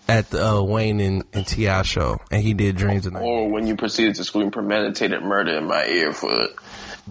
at 0.10 0.30
the 0.30 0.46
uh, 0.46 0.62
Wayne 0.62 1.00
and, 1.00 1.24
and 1.32 1.48
T.I. 1.48 1.84
show, 1.84 2.20
and 2.32 2.44
he 2.44 2.54
did 2.54 2.76
Dreams 2.76 3.06
of 3.06 3.14
Night. 3.14 3.24
Or 3.24 3.50
when 3.50 3.66
you 3.66 3.78
proceeded 3.78 4.16
to 4.16 4.26
scream 4.26 4.52
premeditated 4.52 5.24
murder 5.24 5.58
in 5.58 5.68
my 5.68 5.86
ear 5.86 6.12
for 6.12 6.50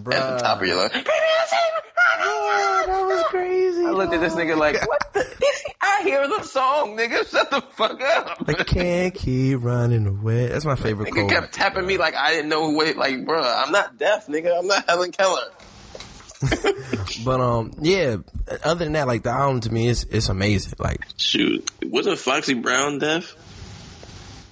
at 0.07 0.37
the 0.37 0.43
top 0.43 0.61
of 0.61 0.67
your 0.67 0.77
lungs. 0.77 0.91
Yeah, 0.93 1.01
that 2.87 3.05
was 3.07 3.23
crazy. 3.29 3.85
I 3.85 3.91
looked 3.91 4.13
at 4.13 4.19
this 4.21 4.33
nigga 4.35 4.57
like, 4.57 4.75
what 4.87 5.13
the? 5.13 5.25
I 5.81 6.01
hear 6.03 6.27
the 6.27 6.43
song, 6.43 6.95
nigga. 6.97 7.29
Shut 7.29 7.49
the 7.49 7.61
fuck 7.61 8.01
up. 8.01 8.43
I 8.47 8.53
can't 8.63 9.13
keep 9.13 9.63
running 9.63 10.05
away. 10.07 10.47
That's 10.47 10.65
my 10.65 10.75
favorite 10.75 11.09
Nigga 11.09 11.13
quote. 11.13 11.29
kept 11.31 11.53
tapping 11.53 11.85
me 11.85 11.97
like 11.97 12.15
I 12.15 12.31
didn't 12.31 12.49
know 12.49 12.69
who 12.69 12.77
wait 12.77 12.97
like, 12.97 13.15
bruh, 13.25 13.63
I'm 13.65 13.71
not 13.71 13.97
deaf, 13.97 14.27
nigga. 14.27 14.57
I'm 14.59 14.67
not 14.67 14.87
Helen 14.87 15.11
Keller. 15.11 15.41
But 17.23 17.39
um, 17.39 17.73
yeah. 17.81 18.17
Other 18.63 18.83
than 18.85 18.93
that, 18.93 19.05
like 19.07 19.21
the 19.23 19.29
album 19.29 19.59
to 19.61 19.71
me 19.71 19.87
is 19.87 20.05
it's 20.09 20.29
amazing. 20.29 20.73
Like 20.79 21.01
Shoot, 21.17 21.69
wasn't 21.83 22.17
Foxy 22.17 22.55
Brown 22.55 22.97
deaf? 22.99 23.35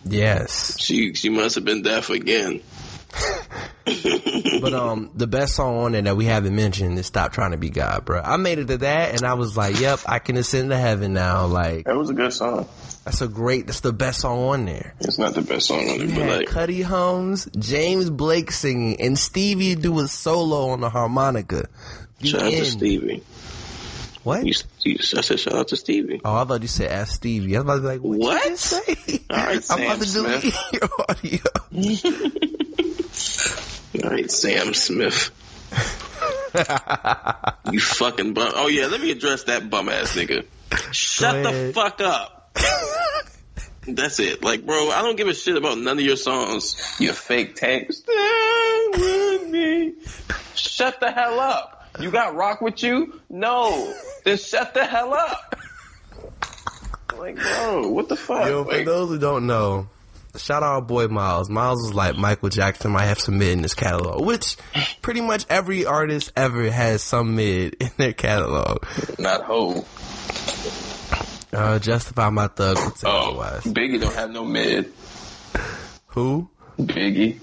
yes, 0.06 0.80
She 0.80 1.14
she 1.16 1.30
must 1.30 1.56
have 1.56 1.66
been 1.66 1.82
deaf 1.82 2.10
again. 2.12 2.62
but 4.62 4.74
um, 4.74 5.12
the 5.16 5.28
best 5.28 5.56
song 5.56 5.78
on 5.78 5.92
there 5.94 6.02
that 6.02 6.16
we 6.16 6.26
haven't 6.26 6.56
mentioned 6.56 6.98
is 7.00 7.08
"Stop 7.08 7.32
Trying 7.34 7.52
to 7.52 7.58
Be 7.58 7.70
God," 7.70 8.06
bro. 8.06 8.22
I 8.22 8.38
made 8.38 8.60
it 8.60 8.68
to 8.68 8.78
that, 8.78 9.16
and 9.16 9.24
I 9.24 9.34
was 9.34 9.58
like, 9.58 9.80
"Yep, 9.80 10.02
I 10.06 10.20
can 10.20 10.38
ascend 10.38 10.70
to 10.70 10.78
heaven 10.78 11.14
now." 11.14 11.48
Like 11.48 11.86
That 11.86 11.96
was 11.96 12.10
a 12.10 12.14
good 12.14 12.34
song. 12.34 12.68
that's 13.06 13.22
a 13.22 13.28
great. 13.28 13.66
That's 13.68 13.80
the 13.80 13.94
best 13.94 14.22
song 14.22 14.40
on 14.40 14.66
there. 14.66 14.94
It's 15.00 15.18
not 15.18 15.34
the 15.34 15.42
best 15.42 15.68
song 15.68 15.90
on 15.90 16.00
You 16.00 16.16
but 16.16 16.28
like, 16.28 16.48
Cudi 16.50 16.84
Holmes, 16.84 17.48
James 17.58 18.10
Blake 18.10 18.52
singing, 18.52 19.02
and 19.02 19.18
Stevie 19.18 19.76
do 19.76 20.00
a 20.00 20.08
solo 20.08 20.70
on 20.70 20.82
the 20.82 20.90
harmonica. 20.90 21.68
The 22.20 22.28
shout 22.28 22.42
out 22.44 22.52
to. 22.52 22.66
Stevie. 22.66 23.24
What? 24.24 24.46
You, 24.46 24.54
you, 24.82 24.98
I 25.00 25.22
said 25.22 25.40
shout 25.40 25.56
out 25.56 25.70
to 25.70 25.78
Stevie. 25.78 26.22
Oh, 26.24 26.36
I 26.36 26.44
thought 26.44 26.62
you 26.62 26.68
said 26.68 26.92
ask 26.92 27.16
Stevie. 27.16 27.56
I 27.56 27.62
was 27.62 27.64
about 27.64 27.76
to 27.76 27.82
be 27.82 27.88
like, 27.88 28.02
what? 28.02 28.20
What? 28.20 28.50
You 28.50 28.58
say? 28.58 29.20
All 29.30 29.38
right, 29.38 29.66
I'm 29.72 29.82
about 29.82 30.00
to 30.00 30.06
Sam 30.06 30.24
delete 30.42 30.54
your 30.74 30.90
audio. 31.08 31.40
All 34.04 34.10
right, 34.10 34.30
Sam 34.30 34.74
Smith. 34.74 35.32
you 37.72 37.80
fucking 37.80 38.34
bum. 38.34 38.52
Oh 38.56 38.68
yeah, 38.68 38.88
let 38.88 39.02
me 39.02 39.12
address 39.12 39.44
that 39.44 39.70
bum 39.70 39.90
ass 39.90 40.16
nigga. 40.16 40.46
Shut 40.92 41.44
the 41.44 41.72
fuck 41.74 42.02
up. 42.02 42.58
That's 43.88 44.20
it. 44.20 44.44
Like, 44.44 44.66
bro, 44.66 44.90
I 44.90 45.02
don't 45.02 45.16
give 45.16 45.28
a 45.28 45.34
shit 45.34 45.56
about 45.58 45.78
none 45.78 45.98
of 45.98 46.04
your 46.04 46.16
songs. 46.16 46.76
You 47.00 47.14
fake 47.14 47.56
tank. 47.56 47.92
Stay 47.92 48.88
with 48.94 49.50
me. 49.50 49.94
Shut 50.56 51.00
the 51.00 51.12
hell 51.12 51.40
up. 51.40 51.88
You 52.00 52.12
got 52.12 52.36
rock 52.36 52.62
with 52.62 52.84
you? 52.84 53.20
No. 53.30 53.94
Then 54.24 54.38
shut 54.38 54.74
the 54.74 54.86
hell 54.86 55.14
up. 55.14 55.56
Like, 57.18 57.36
bro, 57.36 57.90
what 57.90 58.08
the 58.10 58.16
fuck? 58.16 58.46
Yo, 58.48 58.64
for 58.64 58.72
Like, 58.72 58.86
those 58.86 59.10
who 59.10 59.18
don't 59.20 59.48
know, 59.48 59.90
shout 60.40 60.64
out 60.64 60.70
our 60.74 60.82
boy 60.82 61.08
Miles. 61.08 61.50
Miles 61.50 61.84
is 61.88 61.94
like 61.94 62.16
Michael 62.18 62.50
Jackson 62.50 62.92
might 62.92 63.06
have 63.06 63.20
some 63.20 63.38
mid 63.38 63.50
in 63.58 63.64
his 63.64 63.74
catalog, 63.74 64.26
which 64.26 64.58
pretty 65.02 65.22
much 65.22 65.46
every 65.50 65.86
artist 65.86 66.32
ever 66.36 66.70
has 66.70 67.02
some 67.04 67.36
mid 67.36 67.74
in 67.80 67.92
their 67.98 68.14
catalog. 68.14 68.84
not 69.20 69.44
whole. 69.44 69.86
Uh, 71.52 71.80
Justify 71.80 72.30
My 72.30 72.48
Thug 72.48 72.78
Oh, 73.04 73.30
otherwise. 73.30 73.64
Biggie 73.64 74.00
don't 74.00 74.14
have 74.14 74.30
no 74.30 74.46
mid. 74.46 74.94
Who? 76.08 76.48
Biggie. 76.80 77.40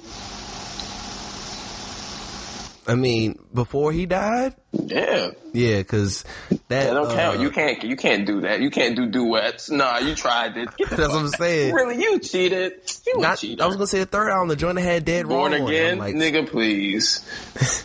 I 2.89 2.95
mean, 2.95 3.39
before 3.53 3.91
he 3.93 4.07
died? 4.07 4.55
Yeah. 4.73 5.31
Yeah, 5.53 5.79
because 5.79 6.23
that. 6.51 6.69
That 6.69 6.95
don't 6.95 7.07
uh, 7.11 7.15
count. 7.15 7.41
You 7.41 7.51
can't. 7.51 7.83
You 7.83 7.97
can't 7.97 8.27
do 8.27 8.43
that. 8.43 8.61
You 8.61 8.71
can't 8.71 8.95
do 8.95 9.07
duets. 9.07 9.71
Nah, 9.71 9.99
you 9.99 10.15
tried 10.15 10.57
it. 10.57 10.69
That's 10.79 10.97
what 10.97 11.11
I'm 11.13 11.29
saying. 11.29 11.75
Really, 11.75 12.01
you 12.03 12.19
cheated. 12.21 12.75
You 13.07 13.19
Not, 13.19 13.39
cheated. 13.39 13.61
I 13.61 13.67
was 13.67 13.77
gonna 13.77 13.87
say 13.89 13.99
the 14.01 14.07
third 14.07 14.31
album, 14.31 14.49
the 14.49 14.57
joint 14.57 14.77
that 14.77 14.83
had 14.83 15.05
Dead 15.05 15.27
Born 15.27 15.53
Wrong 15.53 15.69
again, 15.69 15.99
like, 15.99 16.15
nigga. 16.15 16.49
Please. 16.49 17.25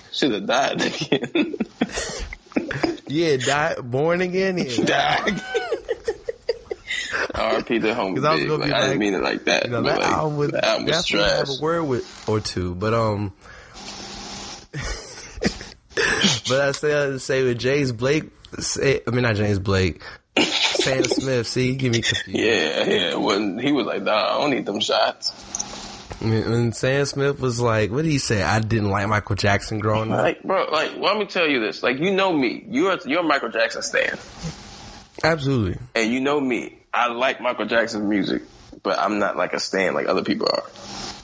Should 0.11 0.33
have 0.33 0.45
died 0.45 0.81
again. 0.81 1.55
Yeah, 3.07 3.35
die, 3.37 3.75
Born 3.81 4.21
Again. 4.21 4.57
Yeah. 4.57 4.83
died. 4.85 5.41
R.P. 7.35 7.77
the 7.79 7.93
home. 7.93 8.15
'Cause 8.15 8.23
I 8.23 8.35
was 8.35 8.45
gonna 8.45 8.65
be 8.65 8.71
Like, 8.71 8.81
I 8.81 8.85
didn't 8.87 8.99
mean 8.99 9.13
it 9.15 9.21
like 9.21 9.45
that. 9.45 9.65
You 9.65 9.71
know, 9.71 9.81
that 9.81 9.99
like, 9.99 10.07
album 10.09 10.37
would 10.37 10.51
the 10.51 10.65
album 10.65 10.85
was 10.85 11.05
trash. 11.05 11.31
have 11.31 11.49
a 11.49 11.61
word 11.61 11.83
with 11.83 12.23
or 12.29 12.39
two, 12.39 12.73
but 12.75 12.93
um, 12.93 13.33
but 16.51 16.61
I 16.61 16.71
say 16.73 16.93
I 16.93 17.17
say 17.17 17.43
with 17.43 17.59
James 17.59 17.93
Blake, 17.93 18.25
say, 18.59 19.01
I 19.07 19.11
mean 19.11 19.23
not 19.23 19.35
James 19.35 19.59
Blake, 19.59 20.01
Sam 20.37 21.03
Smith. 21.05 21.47
See, 21.47 21.75
give 21.75 21.93
me 21.93 22.01
confused. 22.01 22.37
Yeah, 22.37 22.83
yeah. 22.83 23.15
When 23.15 23.57
he 23.57 23.71
was 23.71 23.85
like, 23.85 24.03
"Nah, 24.03 24.35
I 24.35 24.41
don't 24.41 24.51
need 24.51 24.65
them 24.65 24.81
shots." 24.81 25.31
When, 26.19 26.71
Sam 26.73 27.05
Smith 27.05 27.39
was 27.39 27.59
like, 27.59 27.89
what 27.89 28.03
did 28.03 28.11
he 28.11 28.19
say? 28.19 28.43
I 28.43 28.59
didn't 28.59 28.91
like 28.91 29.07
Michael 29.07 29.35
Jackson 29.35 29.79
growing 29.79 30.11
up. 30.11 30.19
Like, 30.19 30.43
bro, 30.43 30.65
like, 30.71 30.91
well, 30.93 31.13
let 31.13 31.17
me 31.17 31.25
tell 31.25 31.47
you 31.47 31.59
this. 31.59 31.81
Like, 31.81 31.97
you 31.97 32.13
know 32.13 32.31
me. 32.31 32.63
You're 32.69 32.99
you're 33.05 33.21
a 33.21 33.23
Michael 33.23 33.49
Jackson 33.49 33.81
stan. 33.81 34.19
Absolutely. 35.23 35.79
And 35.95 36.11
you 36.13 36.19
know 36.19 36.39
me, 36.39 36.77
I 36.93 37.07
like 37.07 37.41
Michael 37.41 37.65
Jackson's 37.65 38.05
music, 38.05 38.43
but 38.83 38.99
I'm 38.99 39.17
not 39.17 39.35
like 39.35 39.53
a 39.53 39.59
stan 39.59 39.93
like 39.93 40.07
other 40.07 40.23
people 40.23 40.47
are. 40.51 40.63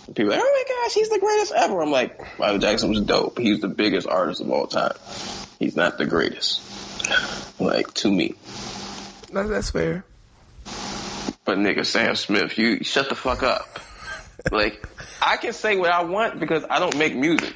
People 0.08 0.34
are 0.34 0.38
like, 0.38 0.40
oh 0.42 0.66
my 0.68 0.84
gosh, 0.86 0.94
he's 0.94 1.10
the 1.10 1.20
greatest 1.20 1.54
ever. 1.54 1.82
I'm 1.82 1.92
like, 1.92 2.40
Michael 2.40 2.60
Jackson 2.60 2.90
was 2.90 3.02
dope. 3.02 3.38
He's 3.38 3.60
the 3.60 3.68
biggest 3.68 4.08
artist 4.08 4.42
of 4.42 4.50
all 4.50 4.68
time. 4.68 4.96
He's 5.60 5.76
not 5.76 5.98
the 5.98 6.06
greatest. 6.06 6.62
Like, 7.60 7.94
to 7.96 8.12
me. 8.12 8.36
That, 9.34 9.48
that's 9.48 9.72
fair. 9.72 10.06
But 11.44 11.58
nigga, 11.58 11.86
Sam 11.86 12.16
Smith, 12.16 12.58
you 12.58 12.84
shut 12.84 13.10
the 13.10 13.16
fuck 13.16 13.44
up. 13.44 13.80
like, 14.52 14.88
I 15.22 15.38
can 15.38 15.54
say 15.54 15.76
what 15.78 15.92
I 15.92 16.04
want 16.04 16.40
because 16.40 16.64
I 16.70 16.80
don't 16.80 16.98
make 16.98 17.16
music. 17.16 17.56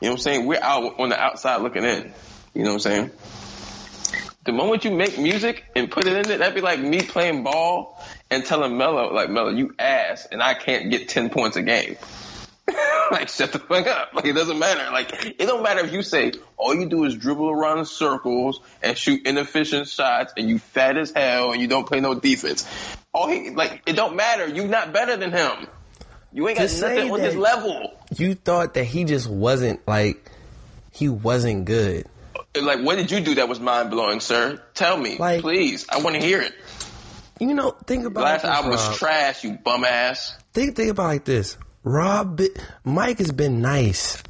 You 0.00 0.08
know 0.08 0.12
what 0.12 0.12
I'm 0.12 0.18
saying? 0.18 0.46
We're 0.46 0.62
out 0.62 0.98
on 0.98 1.10
the 1.10 1.20
outside 1.20 1.60
looking 1.60 1.84
in. 1.84 2.12
You 2.54 2.62
know 2.64 2.70
what 2.70 2.74
I'm 2.74 2.80
saying? 2.80 3.10
The 4.44 4.52
moment 4.52 4.84
you 4.84 4.90
make 4.90 5.18
music 5.18 5.64
and 5.76 5.90
put 5.90 6.06
it 6.06 6.12
in 6.14 6.30
it, 6.30 6.38
that'd 6.38 6.54
be 6.54 6.62
like 6.62 6.80
me 6.80 7.02
playing 7.02 7.42
ball 7.42 8.02
and 8.30 8.44
telling 8.44 8.78
Melo, 8.78 9.12
like, 9.12 9.28
Melo, 9.28 9.50
you 9.50 9.74
ass, 9.78 10.26
and 10.30 10.42
I 10.42 10.54
can't 10.54 10.90
get 10.90 11.08
10 11.08 11.28
points 11.28 11.56
a 11.56 11.62
game. 11.62 11.96
like, 13.10 13.28
shut 13.28 13.52
the 13.52 13.58
fuck 13.58 13.86
up. 13.86 14.14
Like, 14.14 14.24
it 14.24 14.32
doesn't 14.32 14.58
matter. 14.58 14.90
Like, 14.92 15.12
it 15.38 15.46
don't 15.46 15.62
matter 15.62 15.84
if 15.84 15.92
you 15.92 16.02
say, 16.02 16.32
all 16.56 16.74
you 16.74 16.88
do 16.88 17.04
is 17.04 17.16
dribble 17.16 17.50
around 17.50 17.80
in 17.80 17.84
circles 17.84 18.60
and 18.82 18.96
shoot 18.96 19.26
inefficient 19.26 19.88
shots 19.88 20.32
and 20.36 20.48
you 20.48 20.58
fat 20.58 20.96
as 20.96 21.10
hell 21.10 21.52
and 21.52 21.60
you 21.60 21.68
don't 21.68 21.86
play 21.86 22.00
no 22.00 22.14
defense. 22.14 22.66
All 23.12 23.28
he, 23.28 23.50
like, 23.50 23.82
it 23.86 23.94
don't 23.94 24.16
matter. 24.16 24.46
You 24.48 24.66
not 24.68 24.92
better 24.92 25.16
than 25.16 25.32
him. 25.32 25.66
You 26.32 26.48
ain't 26.48 26.58
got 26.58 26.70
nothing 26.80 27.10
on 27.10 27.20
his 27.20 27.36
level. 27.36 27.92
You 28.16 28.34
thought 28.34 28.74
that 28.74 28.84
he 28.84 29.04
just 29.04 29.28
wasn't 29.28 29.86
like 29.86 30.30
he 30.92 31.08
wasn't 31.08 31.64
good. 31.64 32.06
Like, 32.60 32.80
what 32.80 32.96
did 32.96 33.10
you 33.10 33.20
do 33.20 33.34
that 33.36 33.48
was 33.48 33.60
mind 33.60 33.90
blowing, 33.90 34.20
sir? 34.20 34.60
Tell 34.74 34.96
me, 34.96 35.16
Like- 35.18 35.40
please. 35.42 35.86
I 35.88 35.98
want 36.00 36.16
to 36.16 36.22
hear 36.22 36.40
it. 36.42 36.52
You 37.38 37.54
know, 37.54 37.70
think 37.86 38.04
about 38.04 38.24
Last 38.24 38.42
this, 38.42 38.50
album 38.50 38.70
was 38.72 38.86
Rob. 38.88 38.96
trash, 38.96 39.44
you 39.44 39.52
bum 39.64 39.84
ass. 39.84 40.34
think 40.52 40.76
think 40.76 40.90
about 40.90 41.04
it 41.04 41.08
like 41.08 41.24
this. 41.24 41.56
Rob, 41.84 42.40
Mike 42.84 43.18
has 43.18 43.32
been 43.32 43.62
nice 43.62 44.22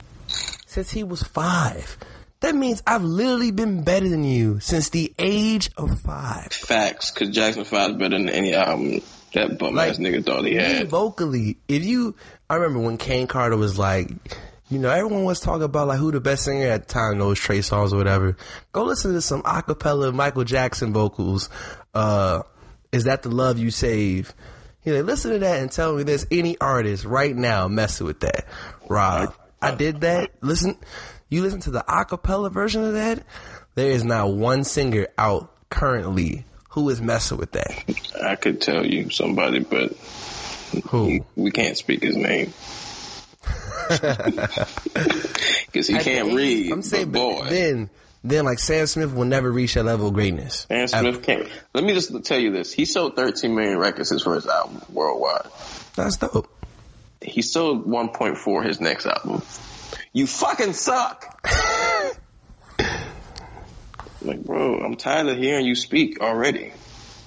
since 0.67 0.91
he 0.91 1.03
was 1.03 1.23
five. 1.23 1.99
That 2.39 2.55
means 2.55 2.83
I've 2.87 3.03
literally 3.03 3.51
been 3.51 3.83
better 3.83 4.09
than 4.09 4.23
you 4.25 4.61
since 4.61 4.91
the 4.91 5.13
age 5.19 5.71
of 5.77 6.01
five. 6.01 6.53
Facts, 6.53 7.11
because 7.11 7.35
Jackson 7.35 7.65
5 7.65 7.91
is 7.91 7.97
better 7.97 8.17
than 8.17 8.29
any 8.31 8.55
album 8.55 9.01
that 9.35 9.59
bum 9.59 9.75
Like, 9.75 9.91
ass 9.91 9.99
nigga 9.99 10.25
thought 10.25 10.45
he 10.45 10.53
Me 10.57 10.63
had. 10.63 10.89
vocally, 10.89 11.59
if 11.69 11.85
you, 11.85 12.15
I 12.49 12.55
remember 12.55 12.79
when 12.81 12.97
Kane 12.97 13.27
Carter 13.27 13.57
was 13.57 13.77
like, 13.79 14.09
you 14.71 14.79
know, 14.79 14.89
everyone 14.89 15.25
was 15.25 15.41
talking 15.41 15.65
about 15.65 15.89
like 15.89 15.99
who 15.99 16.13
the 16.13 16.21
best 16.21 16.45
singer 16.45 16.69
at 16.69 16.87
the 16.87 16.93
time, 16.95 17.19
those 17.19 17.39
Trey 17.39 17.59
Songz 17.59 17.93
or 17.93 17.97
whatever. 17.97 18.37
Go 18.73 18.85
listen 18.85 19.13
to 19.13 19.21
some 19.21 19.43
acapella 19.43 20.15
Michael 20.15 20.45
Jackson 20.45 20.93
vocals. 20.93 21.51
Uh, 21.93 22.43
is 22.93 23.05
that 23.05 23.23
the 23.23 23.31
love 23.31 23.59
you 23.59 23.71
save? 23.71 24.33
You 24.85 24.95
know, 24.95 25.01
listen 25.01 25.33
to 25.33 25.39
that 25.41 25.61
and 25.61 25.71
tell 25.71 25.95
me 25.95 26.05
there's 26.05 26.27
any 26.31 26.57
artist 26.59 27.05
right 27.05 27.35
now 27.35 27.69
messing 27.69 28.07
with 28.07 28.21
that. 28.21 28.47
Rob, 28.89 29.35
I 29.61 29.75
did 29.75 30.03
that. 30.03 30.31
Listen, 30.41 30.79
you 31.29 31.43
listen 31.43 31.61
to 31.63 31.71
the 31.71 31.85
acapella 31.87 32.51
version 32.51 32.85
of 32.85 32.95
that. 32.95 33.25
There 33.75 33.91
is 33.91 34.05
not 34.05 34.33
one 34.33 34.65
singer 34.65 35.09
out 35.19 35.53
currently 35.69 36.45
who 36.71 36.89
is 36.91 37.01
messing 37.03 37.39
with 37.39 37.53
that. 37.53 37.85
I 38.23 38.37
could 38.37 38.61
tell 38.61 38.87
you 38.87 39.11
somebody, 39.11 39.59
but 39.59 39.93
Who? 40.89 41.25
we 41.35 41.51
can't 41.51 41.77
speak 41.77 42.03
his 42.03 42.17
name. 42.17 42.53
Because 45.73 45.87
he 45.87 45.99
can't 45.99 46.35
read. 46.35 46.73
I'm 46.73 46.83
saying, 46.83 47.13
but 47.13 47.19
boy. 47.19 47.47
then, 47.49 47.91
then 48.25 48.45
like 48.45 48.59
Sam 48.59 48.87
Smith 48.87 49.15
will 49.15 49.25
never 49.25 49.51
reach 49.51 49.75
that 49.75 49.85
level 49.85 50.09
of 50.09 50.15
greatness. 50.15 50.67
Sam 50.69 50.89
Smith 50.89 51.23
can't. 51.23 51.49
Let 51.75 51.85
me 51.85 51.95
just 51.95 52.25
tell 52.25 52.39
you 52.39 52.51
this. 52.51 52.73
He 52.73 52.85
sold 52.85 53.15
13 53.15 53.55
million 53.55 53.79
records 53.79 54.09
for 54.09 54.15
his 54.15 54.25
first 54.25 54.49
album 54.49 54.83
worldwide. 54.93 55.47
That's 55.95 56.17
dope. 56.17 56.49
He 57.23 57.43
sold 57.43 57.87
1.4 57.87 58.67
his 58.67 58.81
next 58.81 59.07
album. 59.07 59.43
You 60.13 60.27
fucking 60.27 60.73
suck. 60.73 61.49
like, 64.23 64.43
bro, 64.43 64.81
I'm 64.81 64.97
tired 64.97 65.29
of 65.29 65.37
hearing 65.37 65.67
you 65.67 65.75
speak 65.75 66.21
already. 66.21 66.73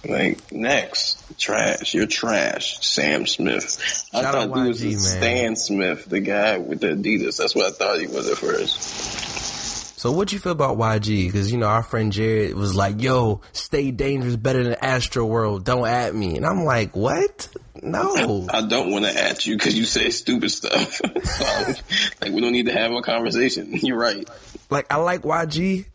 Like, 0.06 0.52
next. 0.52 1.40
Trash. 1.40 1.94
You're 1.94 2.08
trash. 2.08 2.86
Sam 2.86 3.26
Smith. 3.26 4.08
I 4.14 4.22
Shout 4.22 4.34
thought 4.34 4.50
out 4.50 4.64
he 4.64 4.68
was 4.68 4.82
YG, 4.82 4.90
man. 4.92 5.00
Stan 5.00 5.56
Smith, 5.56 6.06
the 6.06 6.20
guy 6.20 6.58
with 6.58 6.82
the 6.82 6.88
Adidas. 6.88 7.38
That's 7.38 7.56
what 7.56 7.68
I 7.68 7.72
thought 7.72 8.00
he 8.00 8.08
was 8.08 8.30
at 8.30 8.38
first. 8.38 9.94
So 10.04 10.12
what 10.12 10.34
you 10.34 10.40
feel 10.40 10.52
about 10.52 10.78
YG? 10.78 11.28
Because 11.28 11.50
you 11.50 11.58
know 11.58 11.68
our 11.68 11.82
friend 11.82 12.12
Jared 12.12 12.56
was 12.56 12.76
like, 12.76 13.02
"Yo, 13.02 13.40
stay 13.54 13.90
dangerous, 13.92 14.36
better 14.36 14.62
than 14.62 14.74
Astroworld. 14.74 15.64
Don't 15.64 15.88
at 15.88 16.14
me." 16.14 16.36
And 16.36 16.46
I'm 16.46 16.66
like, 16.66 16.94
"What? 16.94 17.48
No." 17.82 18.46
I 18.54 18.68
don't 18.68 18.92
want 18.92 19.06
to 19.06 19.18
at 19.18 19.46
you 19.46 19.56
because 19.56 19.78
you 19.78 19.86
say 19.86 20.10
stupid 20.10 20.52
stuff. 20.52 20.96
so, 20.96 21.74
like, 22.22 22.34
we 22.34 22.42
don't 22.42 22.52
need 22.52 22.66
to 22.66 22.74
have 22.74 22.92
a 22.92 23.02
conversation. 23.02 23.70
You're 23.82 23.98
right. 23.98 24.30
like 24.70 24.92
I 24.92 24.98
like 24.98 25.22
YG. 25.22 25.86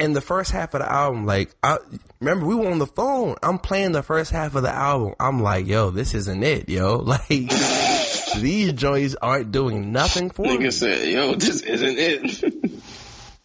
And 0.00 0.16
the 0.16 0.20
first 0.20 0.50
half 0.50 0.74
of 0.74 0.80
the 0.80 0.90
album, 0.90 1.24
like, 1.24 1.54
I 1.62 1.78
remember 2.20 2.46
we 2.46 2.54
were 2.54 2.68
on 2.70 2.78
the 2.78 2.86
phone. 2.86 3.36
I'm 3.42 3.58
playing 3.58 3.92
the 3.92 4.02
first 4.02 4.30
half 4.30 4.54
of 4.54 4.62
the 4.62 4.72
album. 4.74 5.14
I'm 5.20 5.42
like, 5.42 5.66
yo, 5.66 5.90
this 5.90 6.14
isn't 6.14 6.42
it, 6.42 6.68
yo. 6.68 6.96
Like, 7.08 7.28
these 8.40 8.72
joints 8.74 9.16
aren't 9.20 9.50
doing 9.52 9.90
nothing 9.92 10.30
for 10.30 10.42
me. 10.42 10.58
Nigga 10.58 10.72
said, 10.72 11.08
"Yo, 11.08 11.34
this 11.34 11.62
isn't 11.62 11.98
it." 11.98 12.72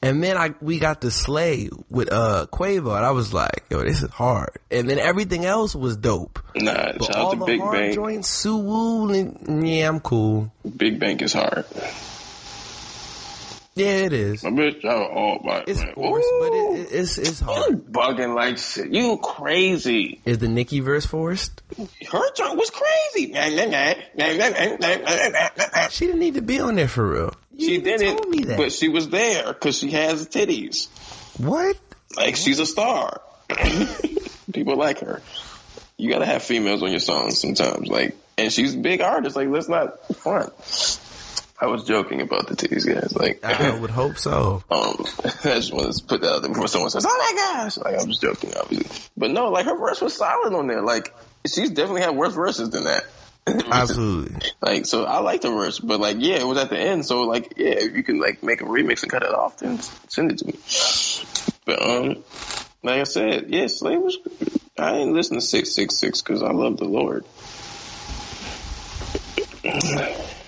And 0.04 0.22
then 0.22 0.36
I 0.36 0.54
we 0.60 0.80
got 0.80 1.00
the 1.00 1.10
Slay 1.10 1.70
with 1.90 2.12
uh 2.12 2.46
Quavo, 2.52 2.94
and 2.98 3.06
I 3.06 3.12
was 3.12 3.34
like, 3.34 3.64
yo, 3.70 3.84
this 3.84 4.04
is 4.04 4.10
hard. 4.10 4.50
And 4.70 4.90
then 4.90 5.00
everything 5.00 5.46
else 5.46 5.74
was 5.74 5.96
dope. 5.96 6.40
nah, 6.58 6.92
But 6.98 7.06
shout 7.06 7.16
all 7.16 7.28
out 7.28 7.32
to 7.36 7.40
the 7.40 7.46
Big 7.46 7.62
hard 7.62 7.78
Bang. 7.80 7.94
joints, 7.94 8.44
Suwoo, 8.46 9.18
and 9.18 9.66
yeah, 9.66 9.88
I'm 9.88 10.02
cool. 10.02 10.52
Big 10.76 11.00
Bang 11.00 11.22
is 11.22 11.32
hard. 11.32 11.64
Yeah, 13.76 13.88
it 14.06 14.14
is. 14.14 14.44
My 14.44 14.52
bitch, 14.52 14.84
y'all 14.84 15.04
all 15.12 15.40
my 15.44 15.64
It's 15.66 15.80
man. 15.80 15.96
forced, 15.96 16.30
but 16.40 16.54
it, 16.54 16.80
it, 16.80 16.88
it's 16.92 17.18
it's 17.18 17.42
you 17.42 17.48
hard. 17.48 17.86
bugging 17.92 18.36
like 18.36 18.60
shit. 18.60 18.92
You 18.94 19.18
crazy. 19.18 20.22
Is 20.26 20.38
the 20.38 20.48
Nicki 20.48 20.80
verse 20.80 21.08
forced? 21.08 21.62
Her 22.12 22.32
joint 22.36 22.56
was 22.58 22.70
crazy. 22.70 23.34
She 25.90 26.06
didn't 26.06 26.20
need 26.20 26.36
to 26.36 26.42
be 26.42 26.60
on 26.60 26.76
there 26.76 26.88
for 26.88 27.08
real. 27.08 27.34
You 27.56 27.68
She 27.68 27.74
even 27.76 27.84
did 28.00 28.18
told 28.18 28.30
me 28.30 28.44
that. 28.46 28.58
but 28.58 28.72
she 28.72 28.90
was 28.90 29.10
there 29.10 29.54
because 29.54 29.78
she 29.78 29.92
has 29.92 30.28
titties. 30.28 30.88
what? 31.40 31.78
Like 32.16 32.36
she's 32.36 32.60
a 32.60 32.66
star. 32.66 33.22
People 34.54 34.78
like 34.78 35.00
her. 35.00 35.22
You 35.98 36.12
gotta 36.12 36.26
have 36.26 36.44
females 36.44 36.84
on 36.84 36.92
your 36.92 37.00
songs 37.00 37.40
sometimes. 37.40 37.88
Like, 37.88 38.16
and 38.38 38.52
she's 38.52 38.76
a 38.76 38.78
big 38.78 39.02
artist. 39.02 39.36
Like, 39.36 39.50
let's 39.50 39.70
not 39.70 40.16
front. 40.16 40.52
I 41.64 41.68
was 41.68 41.86
joking 41.86 42.20
about 42.20 42.48
the 42.48 42.58
titties, 42.58 42.86
guys. 42.86 43.16
Like, 43.16 43.42
I 43.42 43.80
would 43.80 43.90
hope 43.90 44.18
so. 44.18 44.62
um, 44.70 45.06
I 45.24 45.56
just 45.56 45.72
want 45.72 45.94
to 45.94 46.04
put 46.04 46.20
that 46.20 46.30
out 46.30 46.42
there 46.42 46.52
before 46.52 46.68
someone 46.68 46.90
says, 46.90 47.06
"Oh 47.08 47.18
my 47.18 47.42
gosh!" 47.42 47.78
Like, 47.78 48.02
I'm 48.02 48.10
just 48.10 48.22
joking, 48.22 48.52
obviously. 48.54 49.02
But 49.16 49.32
no, 49.32 49.48
like 49.50 49.66
her 49.66 49.78
verse 49.78 50.02
was 50.02 50.14
solid 50.14 50.54
on 50.54 50.68
there. 50.68 50.82
Like, 50.82 51.16
she's 51.48 51.70
definitely 51.70 52.02
had 52.02 52.18
worse 52.18 52.34
verses 52.34 52.70
than 52.70 52.84
that. 52.84 53.06
Absolutely. 53.48 54.42
Like, 54.62 54.86
so 54.86 55.06
I 55.06 55.20
like 55.20 55.40
the 55.40 55.52
verse, 55.52 55.80
but 55.80 56.02
like, 56.02 56.18
yeah, 56.20 56.36
it 56.36 56.46
was 56.46 56.58
at 56.58 56.70
the 56.70 56.78
end. 56.78 57.06
So 57.06 57.22
like, 57.22 57.54
yeah, 57.56 57.76
if 57.78 57.96
you 57.96 58.04
can 58.04 58.20
like 58.20 58.44
make 58.44 58.60
a 58.60 58.66
remix 58.66 59.04
and 59.04 59.12
cut 59.12 59.24
it 59.24 59.34
off, 59.34 59.60
then 59.60 59.80
send 60.10 60.34
it 60.34 60.40
to 60.40 60.48
me. 60.48 60.60
But 61.64 61.82
um, 61.82 62.24
like 62.84 63.00
I 63.00 63.04
said, 63.06 63.46
yeah, 63.48 63.68
Slave 63.68 64.02
was. 64.02 64.18
I 64.78 64.92
didn't 64.92 65.14
listen 65.14 65.36
to 65.36 65.42
six 65.42 65.74
six 65.74 65.98
six 65.98 66.22
because 66.22 66.44
I 66.44 66.52
love 66.52 66.76
the 66.76 66.90
Lord. 66.90 67.24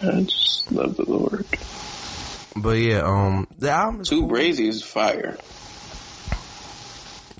I 0.08 0.22
just 0.24 0.72
love 0.72 0.96
the 0.98 1.10
Lord. 1.10 1.46
But 2.56 2.78
yeah, 2.78 3.00
um, 3.02 3.48
the 3.60 3.70
album 3.72 4.02
is 4.02 4.10
Too 4.10 4.22
cool. 4.22 4.30
Brazy 4.32 4.68
is 4.68 4.82
fire. 4.84 5.38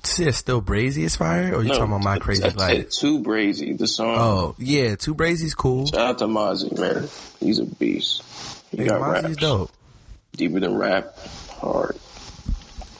See, 0.02 0.24
it's 0.24 0.38
still 0.38 0.62
Brazy 0.62 1.02
is 1.02 1.16
fire, 1.16 1.52
or 1.54 1.62
you 1.62 1.70
talking 1.70 1.84
about 1.84 2.02
my 2.04 2.18
crazy 2.18 2.44
I 2.44 2.48
said 2.50 2.58
life? 2.58 2.90
Too 2.90 3.20
Brazy. 3.20 3.76
The 3.76 3.86
song. 3.88 4.16
Oh 4.18 4.54
yeah, 4.58 4.94
Too 4.94 5.14
Brazy's 5.14 5.54
cool. 5.54 5.86
Shout 5.86 6.00
out 6.00 6.18
to 6.18 6.26
Mozzy, 6.26 6.78
man. 6.78 7.08
He's 7.40 7.58
a 7.58 7.64
beast. 7.64 8.22
He 8.70 8.78
Hey, 8.78 8.86
got 8.88 9.00
Mozzy's 9.00 9.22
raps. 9.24 9.36
dope. 9.36 9.70
Deeper 10.36 10.60
than 10.60 10.76
rap. 10.76 11.16
Hard. 11.50 11.96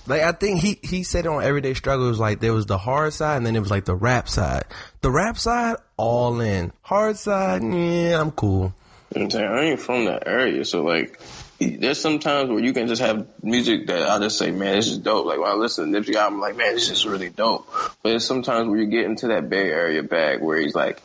Like 0.08 0.22
I 0.22 0.32
think 0.32 0.60
he 0.60 0.78
he 0.82 1.02
said 1.04 1.26
on 1.26 1.42
Everyday 1.44 1.74
Struggles 1.74 2.18
like 2.18 2.40
there 2.40 2.52
was 2.52 2.66
the 2.66 2.78
hard 2.78 3.12
side 3.12 3.36
and 3.38 3.46
then 3.46 3.54
it 3.56 3.60
was 3.60 3.70
like 3.70 3.84
the 3.84 3.94
rap 3.94 4.28
side. 4.28 4.64
The 5.00 5.10
rap 5.10 5.38
side, 5.38 5.76
all 5.96 6.40
in. 6.40 6.72
Hard 6.82 7.16
side, 7.18 7.62
yeah, 7.62 8.20
I'm 8.20 8.30
cool. 8.32 8.74
You 9.16 9.22
know 9.22 9.26
what 9.28 9.34
I'm 9.34 9.40
saying? 9.40 9.52
I 9.52 9.70
ain't 9.70 9.80
from 9.80 10.04
that 10.04 10.24
area, 10.26 10.64
so 10.66 10.84
like, 10.84 11.18
there's 11.58 11.98
some 11.98 12.18
times 12.18 12.50
where 12.50 12.62
you 12.62 12.74
can 12.74 12.86
just 12.86 13.00
have 13.00 13.26
music 13.42 13.86
that 13.86 14.08
I 14.10 14.18
just 14.18 14.36
say, 14.36 14.50
man, 14.50 14.76
this 14.76 14.88
is 14.88 14.98
dope. 14.98 15.24
Like 15.24 15.38
when 15.38 15.48
I 15.48 15.54
listen 15.54 15.90
to 15.90 15.98
Nipsey 15.98 16.14
I'm 16.16 16.38
like, 16.38 16.54
man, 16.54 16.74
this 16.74 16.90
is 16.90 17.06
really 17.06 17.30
dope. 17.30 17.66
But 18.02 18.10
there's 18.10 18.26
sometimes 18.26 18.68
where 18.68 18.78
you 18.78 18.86
get 18.86 19.06
into 19.06 19.28
that 19.28 19.48
Bay 19.48 19.70
Area 19.70 20.02
bag 20.02 20.42
where 20.42 20.58
he's 20.58 20.74
like, 20.74 21.02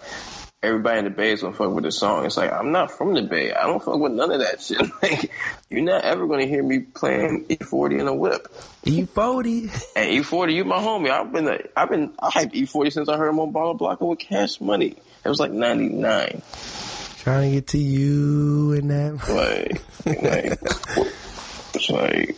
everybody 0.62 1.00
in 1.00 1.06
the 1.06 1.10
Bay 1.12 1.32
is 1.32 1.42
gonna 1.42 1.56
fuck 1.56 1.72
with 1.72 1.86
the 1.86 1.92
song. 1.92 2.26
It's 2.26 2.36
like 2.36 2.52
I'm 2.52 2.74
not 2.74 2.92
from 2.92 3.14
the 3.14 3.22
Bay. 3.22 3.54
I 3.54 3.66
don't 3.66 3.82
fuck 3.82 3.98
with 3.98 4.12
none 4.12 4.32
of 4.32 4.40
that 4.40 4.62
shit. 4.62 4.82
Like 5.02 5.32
you're 5.70 5.82
not 5.82 6.04
ever 6.04 6.28
gonna 6.28 6.46
hear 6.46 6.62
me 6.62 6.80
playing 6.80 7.46
E40 7.46 8.02
in 8.02 8.08
a 8.08 8.14
whip. 8.14 8.48
E40. 8.86 9.64
And 9.96 10.26
E40, 10.26 10.54
you 10.54 10.66
my 10.66 10.80
homie. 10.80 11.10
I've 11.10 11.32
been, 11.32 11.48
a, 11.48 11.60
I've 11.78 11.90
been, 11.90 12.14
I 12.20 12.30
hyped 12.30 12.54
E40 12.54 12.92
since 12.92 13.10
I 13.10 13.18
heard 13.18 13.30
him 13.30 13.40
on 13.40 13.54
Baller 13.54 13.78
Blockin' 13.78 14.08
with 14.08 14.20
Cash 14.20 14.60
Money. 14.60 14.98
It 15.24 15.30
was 15.30 15.40
like 15.40 15.52
'99. 15.52 16.42
Trying 17.22 17.52
to 17.52 17.56
get 17.56 17.68
to 17.68 17.78
you 17.78 18.74
and 18.74 18.90
that. 18.90 19.14
Like, 19.30 19.82
like, 20.08 20.60
it's 21.76 21.90
like, 21.92 22.36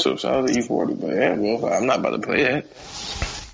so 0.00 0.16
shout 0.16 0.34
out 0.34 0.48
to 0.48 0.54
E40, 0.54 0.98
but 0.98 1.14
yeah, 1.14 1.34
well, 1.34 1.70
I'm 1.70 1.84
not 1.84 1.98
about 1.98 2.10
to 2.12 2.18
play 2.20 2.42
that. 2.42 2.70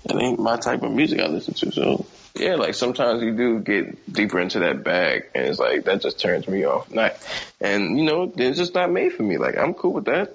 That 0.05 0.17
ain't 0.17 0.39
my 0.39 0.55
type 0.55 0.83
of 0.83 0.93
music 0.93 1.19
I 1.19 1.27
listen 1.27 1.55
to. 1.55 1.73
So 1.73 2.05
yeah, 2.35 2.55
like 2.55 2.73
sometimes 2.73 3.21
you 3.21 3.35
do 3.35 3.59
get 3.59 4.13
deeper 4.13 4.39
into 4.39 4.59
that 4.59 4.81
bag, 4.81 5.25
and 5.35 5.45
it's 5.45 5.59
like 5.59 5.83
that 5.83 6.01
just 6.01 6.21
turns 6.21 6.47
me 6.47 6.63
off. 6.63 6.89
Not, 6.89 7.17
and 7.59 7.99
you 7.99 8.05
know, 8.05 8.31
it's 8.33 8.57
just 8.57 8.73
not 8.73 8.89
made 8.89 9.11
for 9.11 9.23
me. 9.23 9.37
Like 9.37 9.57
I'm 9.57 9.73
cool 9.73 9.91
with 9.91 10.05
that. 10.05 10.33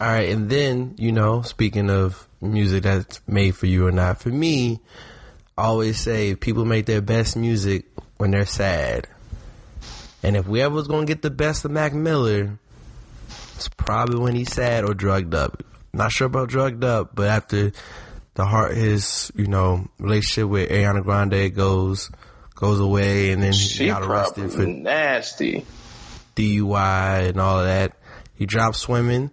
All 0.00 0.08
right, 0.08 0.30
and 0.30 0.50
then 0.50 0.96
you 0.98 1.12
know, 1.12 1.42
speaking 1.42 1.90
of 1.90 2.26
music 2.40 2.82
that's 2.82 3.20
made 3.28 3.54
for 3.54 3.66
you 3.66 3.86
or 3.86 3.92
not, 3.92 4.20
for 4.20 4.30
me, 4.30 4.80
I 5.56 5.66
always 5.66 6.00
say 6.00 6.34
people 6.34 6.64
make 6.64 6.86
their 6.86 7.02
best 7.02 7.36
music 7.36 7.84
when 8.20 8.30
they're 8.32 8.44
sad. 8.44 9.06
And 10.22 10.36
if 10.36 10.46
we 10.46 10.60
ever 10.60 10.74
was 10.74 10.88
gonna 10.88 11.06
get 11.06 11.22
the 11.22 11.30
best 11.30 11.64
of 11.64 11.70
Mac 11.70 11.94
Miller, 11.94 12.58
it's 13.56 13.68
probably 13.70 14.18
when 14.18 14.34
he's 14.34 14.52
sad 14.52 14.84
or 14.84 14.92
drugged 14.92 15.34
up. 15.34 15.62
Not 15.94 16.12
sure 16.12 16.26
about 16.26 16.50
drugged 16.50 16.84
up, 16.84 17.14
but 17.14 17.28
after 17.28 17.72
the 18.34 18.44
heart, 18.44 18.76
his 18.76 19.32
you 19.34 19.46
know 19.46 19.88
relationship 19.98 20.50
with 20.50 20.68
Ariana 20.68 21.02
Grande 21.02 21.54
goes 21.54 22.10
goes 22.54 22.78
away, 22.78 23.32
and 23.32 23.42
then 23.42 23.52
She 23.52 23.86
got 23.86 24.02
arrested 24.02 24.52
for 24.52 24.66
nasty. 24.66 25.64
DUI 26.36 27.30
and 27.30 27.40
all 27.40 27.60
of 27.60 27.64
that. 27.64 27.96
He 28.34 28.44
dropped 28.44 28.76
Swimming. 28.76 29.30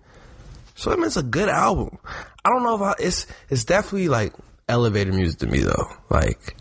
Swimming's 0.76 1.18
a 1.18 1.24
good 1.24 1.50
album. 1.50 1.98
I 2.46 2.50
don't 2.50 2.64
know 2.64 2.76
if 2.76 2.82
I, 2.82 2.94
it's 3.00 3.28
it's 3.50 3.66
definitely 3.66 4.08
like 4.08 4.34
elevator 4.70 5.12
music 5.12 5.40
to 5.40 5.48
me 5.48 5.60
though. 5.60 5.88
Like 6.10 6.56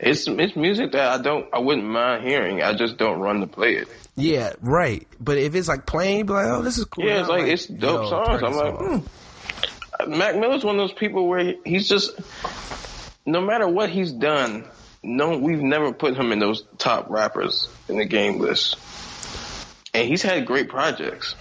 It's 0.00 0.28
it's 0.28 0.54
music 0.54 0.92
that 0.92 1.20
I 1.20 1.22
don't 1.22 1.46
I 1.52 1.58
wouldn't 1.58 1.86
mind 1.86 2.24
hearing. 2.24 2.62
I 2.62 2.74
just 2.74 2.96
don't 2.98 3.18
run 3.18 3.40
to 3.40 3.46
play 3.46 3.74
it. 3.74 3.88
yeah, 4.16 4.52
right. 4.60 5.06
But 5.18 5.38
if 5.38 5.54
it's 5.54 5.68
like 5.68 5.86
playing, 5.86 6.26
be 6.26 6.34
like, 6.34 6.46
oh, 6.46 6.62
this 6.62 6.78
is 6.78 6.84
cool. 6.84 7.04
Yeah, 7.04 7.20
it's 7.20 7.28
I'm 7.28 7.40
like, 7.40 7.48
it's 7.48 7.66
dope 7.66 8.02
yo, 8.04 8.10
songs. 8.10 8.42
I'm 8.42 8.54
like, 8.54 8.74
hmm. 8.76 10.16
Mac 10.16 10.36
Miller's 10.36 10.64
one 10.64 10.76
of 10.76 10.80
those 10.80 10.92
people 10.96 11.26
where 11.26 11.54
he's 11.64 11.88
just 11.88 12.12
no 13.26 13.40
matter 13.40 13.68
what 13.68 13.90
he's 13.90 14.12
done, 14.12 14.64
no, 15.02 15.36
we've 15.36 15.60
never 15.60 15.92
put 15.92 16.16
him 16.16 16.32
in 16.32 16.38
those 16.38 16.64
top 16.78 17.10
rappers 17.10 17.68
in 17.88 17.98
the 17.98 18.04
game 18.04 18.38
list. 18.38 18.76
And 19.94 20.06
he's 20.06 20.22
had 20.22 20.46
great 20.46 20.68
projects. 20.68 21.34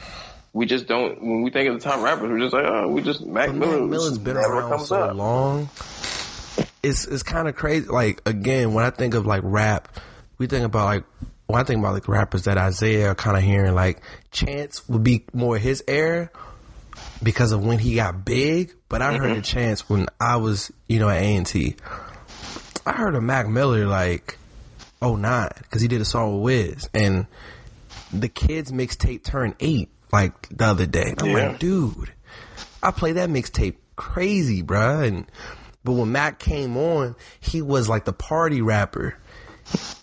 We 0.54 0.66
just 0.66 0.88
don't. 0.88 1.22
When 1.22 1.44
we 1.44 1.52
think 1.52 1.70
of 1.70 1.76
the 1.76 1.82
top 1.82 2.04
rappers, 2.04 2.30
we're 2.30 2.40
just 2.40 2.54
like, 2.54 2.66
oh, 2.66 2.88
we 2.88 3.02
just 3.02 3.26
Mac 3.26 3.54
Miller. 3.54 3.82
Mac 3.82 3.90
Miller's 3.90 4.18
been 4.18 4.38
around 4.38 4.80
so 4.80 4.96
up. 4.96 5.16
long. 5.16 5.70
It's 6.88 7.06
it's 7.06 7.24
kind 7.24 7.48
of 7.48 7.56
crazy. 7.56 7.88
Like 7.88 8.22
again, 8.26 8.74
when 8.74 8.86
I 8.86 8.90
think 8.90 9.14
of 9.14 9.26
like 9.26 9.42
rap, 9.44 9.98
we 10.38 10.48
think 10.48 10.66
about 10.66 10.86
like 10.86 11.04
when 11.48 11.60
I 11.60 11.64
think 11.64 11.80
about 11.80 11.94
like 11.94 12.08
rappers 12.08 12.44
that 12.44 12.58
Isaiah 12.58 13.12
are 13.12 13.16
kind 13.16 13.38
of 13.38 13.44
hearing. 13.44 13.76
Like 13.76 14.02
Chance 14.32 14.88
would 14.90 15.04
be 15.04 15.26
more 15.34 15.58
his 15.58 15.84
era 15.88 16.30
because 17.22 17.52
of 17.52 17.66
when 17.66 17.80
he 17.80 17.96
got 17.96 18.24
big. 18.26 18.74
But 18.90 19.02
I 19.02 19.14
heard 19.14 19.22
mm-hmm. 19.32 19.36
the 19.36 19.42
Chance 19.42 19.90
when 19.90 20.08
I 20.20 20.38
was 20.38 20.72
you 20.88 21.00
know 21.00 21.10
at 21.10 21.22
A 21.22 21.36
and 21.36 21.46
T. 21.46 21.76
I 22.86 22.94
heard 22.94 23.16
of 23.16 23.24
Mac 23.24 23.48
Miller 23.48 23.86
like 23.86 24.38
oh 25.02 25.16
nine 25.16 25.52
because 25.64 25.82
he 25.82 25.88
did 25.88 26.02
a 26.02 26.06
song 26.06 26.42
with 26.42 26.44
Wiz 26.44 26.90
and 26.94 27.28
the 28.14 28.30
kids 28.30 28.72
mixtape 28.72 29.24
turned 29.24 29.56
eight 29.60 29.90
like 30.12 30.50
the 30.50 30.66
other 30.66 30.86
day. 30.86 31.14
I'm 31.18 31.28
Yeah. 31.28 31.50
like, 31.50 31.60
dude, 31.60 32.12
I 32.82 32.92
play 32.92 33.12
that 33.14 33.30
mixtape 33.30 33.76
crazy, 33.96 34.64
bruh. 34.64 35.06
And 35.06 35.26
but 35.88 35.94
when 35.94 36.12
Mac 36.12 36.38
came 36.38 36.76
on, 36.76 37.16
he 37.40 37.62
was 37.62 37.88
like 37.88 38.04
the 38.04 38.12
party 38.12 38.62
rapper. 38.62 39.18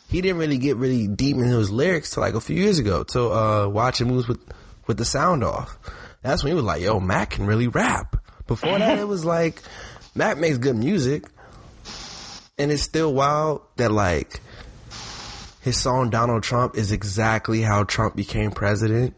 He 0.08 0.22
didn't 0.22 0.38
really 0.38 0.56
get 0.56 0.78
really 0.78 1.06
deep 1.06 1.36
into 1.36 1.58
his 1.58 1.70
lyrics 1.70 2.08
till 2.08 2.22
like 2.22 2.32
a 2.32 2.40
few 2.40 2.56
years 2.56 2.78
ago. 2.78 3.04
Till 3.04 3.30
uh, 3.30 3.68
watching 3.68 4.08
moves 4.08 4.26
with 4.26 4.40
with 4.86 4.96
the 4.96 5.04
sound 5.04 5.44
off. 5.44 5.76
That's 6.22 6.42
when 6.42 6.52
he 6.52 6.54
was 6.54 6.64
like, 6.64 6.80
"Yo, 6.80 7.00
Mac 7.00 7.32
can 7.32 7.44
really 7.44 7.68
rap." 7.68 8.16
Before 8.46 8.78
that, 8.78 8.98
it 8.98 9.06
was 9.06 9.26
like 9.26 9.60
Mac 10.14 10.38
makes 10.38 10.56
good 10.56 10.74
music, 10.74 11.26
and 12.56 12.72
it's 12.72 12.82
still 12.82 13.12
wild 13.12 13.60
that 13.76 13.92
like 13.92 14.40
his 15.60 15.76
song 15.76 16.08
Donald 16.08 16.44
Trump 16.44 16.78
is 16.78 16.92
exactly 16.92 17.60
how 17.60 17.84
Trump 17.84 18.16
became 18.16 18.52
president. 18.52 19.14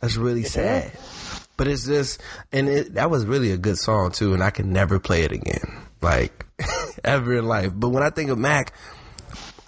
That's 0.00 0.16
really 0.16 0.44
sad. 0.44 0.92
But 1.56 1.68
it's 1.68 1.86
just, 1.86 2.20
and 2.52 2.68
it, 2.68 2.94
that 2.94 3.10
was 3.10 3.24
really 3.24 3.52
a 3.52 3.56
good 3.56 3.78
song 3.78 4.10
too, 4.12 4.34
and 4.34 4.42
I 4.42 4.50
can 4.50 4.72
never 4.72 4.98
play 4.98 5.22
it 5.22 5.32
again, 5.32 5.86
like 6.02 6.44
ever 7.04 7.38
in 7.38 7.46
life. 7.46 7.72
But 7.74 7.90
when 7.90 8.02
I 8.02 8.10
think 8.10 8.30
of 8.30 8.38
Mac, 8.38 8.72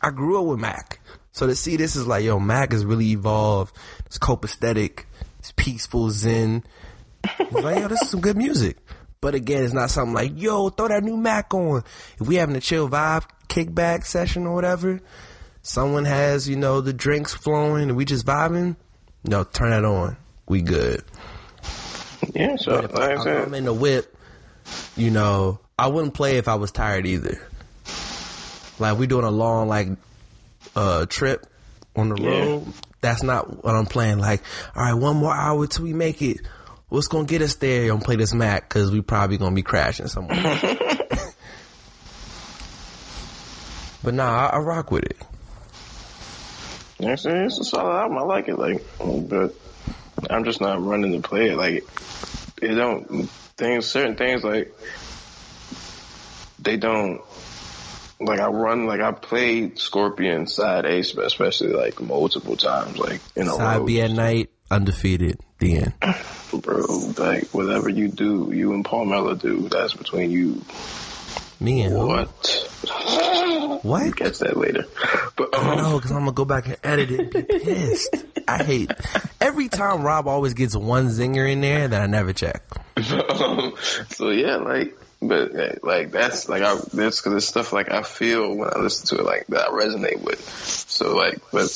I 0.02 0.10
grew 0.10 0.39
up 0.40 0.47
with 0.47 0.60
Mac, 0.60 1.01
so 1.32 1.47
to 1.47 1.55
see 1.55 1.77
this 1.77 1.94
is 1.94 2.06
like, 2.06 2.24
yo, 2.24 2.40
Mac 2.40 2.73
has 2.73 2.85
really 2.85 3.12
evolved. 3.12 3.77
It's 4.06 4.19
copacetic, 4.19 5.05
it's 5.39 5.52
peaceful, 5.52 6.10
zen. 6.10 6.65
It's 7.23 7.52
like, 7.52 7.78
yo, 7.78 7.89
this 7.89 8.02
is 8.02 8.10
some 8.10 8.20
good 8.20 8.36
music. 8.36 8.77
But 9.20 9.35
again, 9.35 9.65
it's 9.65 9.73
not 9.73 9.90
something 9.90 10.15
like, 10.15 10.32
yo, 10.35 10.69
throw 10.70 10.89
that 10.89 11.05
new 11.05 11.16
Mac 11.16 11.55
on. 11.55 11.85
If 12.20 12.27
we 12.27 12.36
having 12.36 12.56
a 12.56 12.60
chill 12.60 12.89
vibe, 12.89 13.24
kickback 13.48 14.05
session 14.05 14.47
or 14.47 14.55
whatever, 14.55 15.01
someone 15.62 16.05
has, 16.05 16.48
you 16.48 16.56
know, 16.56 16.81
the 16.81 16.93
drinks 16.93 17.35
flowing 17.35 17.85
and 17.85 17.97
we 17.97 18.05
just 18.05 18.27
vibing, 18.27 18.77
no, 19.24 19.44
turn 19.44 19.70
that 19.70 19.85
on. 19.85 20.16
We 20.48 20.62
good. 20.62 21.05
Yeah, 22.34 22.56
so 22.56 22.74
if, 22.84 22.94
I, 22.94 23.12
I 23.14 23.42
am 23.42 23.55
in 23.55 23.64
the 23.64 23.72
whip, 23.72 24.14
you 24.96 25.10
know, 25.10 25.60
I 25.78 25.86
wouldn't 25.88 26.14
play 26.14 26.36
if 26.38 26.48
I 26.48 26.56
was 26.56 26.70
tired 26.70 27.06
either. 27.06 27.40
Like 28.78 28.98
we 28.98 29.06
doing 29.06 29.24
a 29.24 29.30
long 29.30 29.68
like 29.68 29.88
uh 30.76 31.06
trip 31.06 31.46
on 31.96 32.10
the 32.10 32.16
Yeah. 32.22 32.28
road. 32.28 32.66
That's 33.00 33.22
not 33.22 33.64
what 33.64 33.74
I'm 33.74 33.86
playing. 33.86 34.18
Like, 34.18 34.42
all 34.74 34.82
right, 34.82 34.94
one 34.94 35.16
more 35.16 35.34
hour 35.34 35.66
till 35.66 35.84
we 35.84 35.92
make 35.92 36.20
it. 36.20 36.38
What's 36.88 37.06
gonna 37.09 37.26
get 37.26 37.42
us 37.42 37.55
there? 37.56 37.92
I'm 37.92 38.00
play 38.00 38.16
this 38.16 38.34
Mac 38.34 38.68
because 38.68 38.90
we 38.90 39.00
probably 39.02 39.36
gonna 39.38 39.55
be 39.55 39.62
crashing 39.62 40.09
somewhere. 40.09 40.42
but 44.02 44.14
nah, 44.14 44.46
I, 44.48 44.56
I 44.56 44.59
rock 44.59 44.90
with 44.90 45.05
it. 45.05 45.16
Yeah, 46.98 47.12
it's, 47.12 47.24
it's 47.26 47.60
a 47.60 47.64
solid 47.64 47.96
album. 47.96 48.18
I 48.18 48.22
like 48.22 48.48
it. 48.48 48.59
Like, 48.59 48.84
but 48.98 49.55
I'm 50.31 50.45
just 50.45 50.61
not 50.61 50.82
running 50.82 51.12
to 51.12 51.27
play 51.27 51.51
it. 51.51 51.57
Like, 51.57 51.85
it 52.61 52.74
don't 52.74 53.28
things. 53.57 53.86
Certain 53.86 54.16
things 54.16 54.43
like 54.45 54.73
they 56.59 56.77
don't. 56.77 57.20
Like 58.20 58.40
I 58.40 58.49
run, 58.49 58.86
like 58.86 59.01
I 59.01 59.12
played 59.12 59.78
Scorpion 59.78 60.49
side 60.49 60.85
A, 60.86 60.99
especially 60.99 61.73
like 61.73 62.01
multiple 62.01 62.57
times, 62.57 62.99
like 62.99 63.20
in 63.36 63.47
a 63.47 63.53
Side 63.53 63.78
row. 63.78 63.85
B 63.85 64.01
at 64.01 64.11
night, 64.11 64.51
undefeated. 64.70 65.39
The 65.61 65.77
end. 65.77 65.95
bro. 66.62 66.85
Like 67.16 67.49
whatever 67.49 67.89
you 67.89 68.09
do, 68.09 68.51
you 68.53 68.73
and 68.74 68.85
Paul 68.85 69.05
Mella 69.05 69.36
do. 69.36 69.69
That's 69.69 69.95
between 69.95 70.31
you. 70.31 70.62
Me 71.61 71.82
and 71.82 71.95
who? 73.82 73.88
What? 73.88 74.06
What? 74.06 74.16
Catch 74.16 74.38
that 74.38 74.56
later. 74.56 74.84
But 75.36 75.55
I 75.55 75.72
um, 75.72 75.78
know, 75.78 75.96
because 75.96 76.10
I'm 76.10 76.20
gonna 76.20 76.32
go 76.32 76.44
back 76.44 76.66
and 76.66 76.76
edit 76.82 77.10
it 77.10 77.20
and 77.20 77.30
be 77.32 77.42
pissed. 77.42 78.24
I 78.46 78.62
hate 78.64 78.90
every 79.40 79.68
time 79.68 80.02
Rob 80.02 80.26
always 80.26 80.55
gets 80.55 80.74
one 80.74 81.09
zinger 81.09 81.50
in 81.50 81.60
there 81.60 81.88
that 81.88 82.00
I 82.00 82.06
never 82.06 82.32
check. 82.32 82.62
um, 82.96 83.74
so 84.09 84.30
yeah, 84.30 84.56
like, 84.56 84.96
but 85.20 85.82
like 85.82 86.10
that's 86.10 86.48
like 86.48 86.62
I 86.62 86.74
that's 86.74 87.20
because 87.20 87.34
it's 87.34 87.46
stuff 87.46 87.72
like 87.72 87.90
I 87.90 88.02
feel 88.02 88.55
when 88.55 88.70
I 88.74 88.78
listen 88.78 89.16
to 89.16 89.22
it 89.22 89.26
like 89.26 89.46
that 89.48 89.68
I 89.68 89.70
resonate 89.70 90.20
with. 90.22 90.40
So 90.88 91.16
like, 91.16 91.38
but 91.52 91.70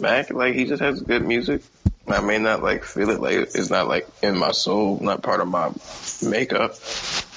Mac 0.00 0.30
like 0.30 0.54
he 0.54 0.64
just 0.64 0.82
has 0.82 1.00
good 1.00 1.26
music. 1.26 1.62
I 2.06 2.20
may 2.20 2.38
not 2.38 2.62
like 2.62 2.84
feel 2.84 3.10
it 3.10 3.20
like 3.20 3.36
it's 3.36 3.70
not 3.70 3.88
like 3.88 4.06
in 4.22 4.36
my 4.36 4.52
soul, 4.52 4.98
not 5.00 5.22
part 5.22 5.40
of 5.40 5.48
my 5.48 5.70
makeup, 6.22 6.74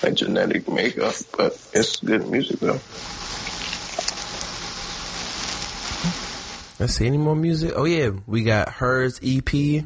like 0.03 0.15
genetic 0.15 0.67
makeup, 0.67 1.15
but 1.37 1.53
it's 1.73 1.97
good 1.97 2.27
music 2.29 2.59
though. 2.59 2.79
Let's 6.79 6.93
see 6.93 7.07
any 7.07 7.17
more 7.17 7.35
music. 7.35 7.73
Oh 7.75 7.85
yeah, 7.85 8.11
we 8.27 8.43
got 8.43 8.67
H.E.R.'s 8.69 9.19
EP. 9.23 9.83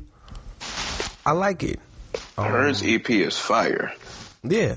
I 1.25 1.31
like 1.31 1.63
it. 1.63 1.79
Um, 2.37 2.45
H.E.R.'s 2.47 2.83
EP 2.83 3.09
is 3.11 3.37
fire. 3.37 3.93
yeah, 4.43 4.75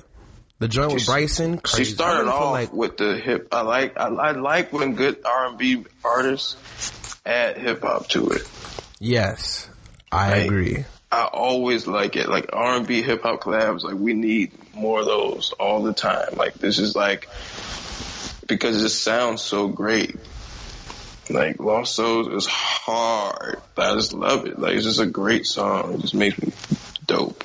the 0.61 0.69
joint 0.69 0.93
with 0.93 1.03
She- 1.03 1.07
Bryson. 1.11 1.55
She 1.57 1.61
Crazy. 1.77 1.91
I 1.93 1.95
started 1.95 2.31
off 2.31 2.53
like 2.53 2.73
with 2.73 2.97
the 2.99 3.16
hip. 3.19 3.49
I 3.53 3.62
like 3.62 3.99
I, 3.99 4.07
I 4.09 4.31
like 4.32 4.73
when 4.73 4.95
good 4.95 5.24
R 5.24 5.47
and 5.49 5.59
B 5.59 5.85
artists 6.05 6.57
add 7.27 7.57
hip 7.59 7.82
hop 7.82 8.09
to 8.11 8.28
it. 8.31 8.43
yes, 9.01 9.69
I 10.12 10.31
Like, 10.31 10.45
agree. 10.47 10.85
I 11.11 11.24
always 11.24 11.86
like 11.89 12.15
it. 12.16 12.28
Like 12.28 12.51
R 12.53 12.77
and 12.77 12.86
B 12.86 13.03
hip 13.03 13.23
hop 13.23 13.41
collabs. 13.41 13.82
Like 13.82 13.95
we 13.97 14.15
need 14.15 14.53
more 14.74 15.01
of 15.01 15.07
those 15.07 15.53
all 15.59 15.82
the 15.82 15.93
time. 15.95 16.35
Like 16.36 16.55
this 16.55 16.78
is 16.78 16.95
like 16.95 17.28
because 18.47 18.82
it 18.82 18.91
sounds 18.91 19.43
so 19.43 19.66
great. 19.69 20.15
Like 21.31 21.59
Lost 21.59 21.95
Souls 21.95 22.29
is 22.29 22.47
hard. 22.47 23.61
I 23.77 23.95
just 23.95 24.13
love 24.13 24.47
it. 24.47 24.59
Like 24.59 24.75
it's 24.75 24.85
just 24.85 25.01
a 25.01 25.07
great 25.07 25.47
song. 25.47 25.95
It 25.95 26.01
just 26.01 26.15
makes 26.15 26.41
me 26.41 26.53
dope. 27.07 27.45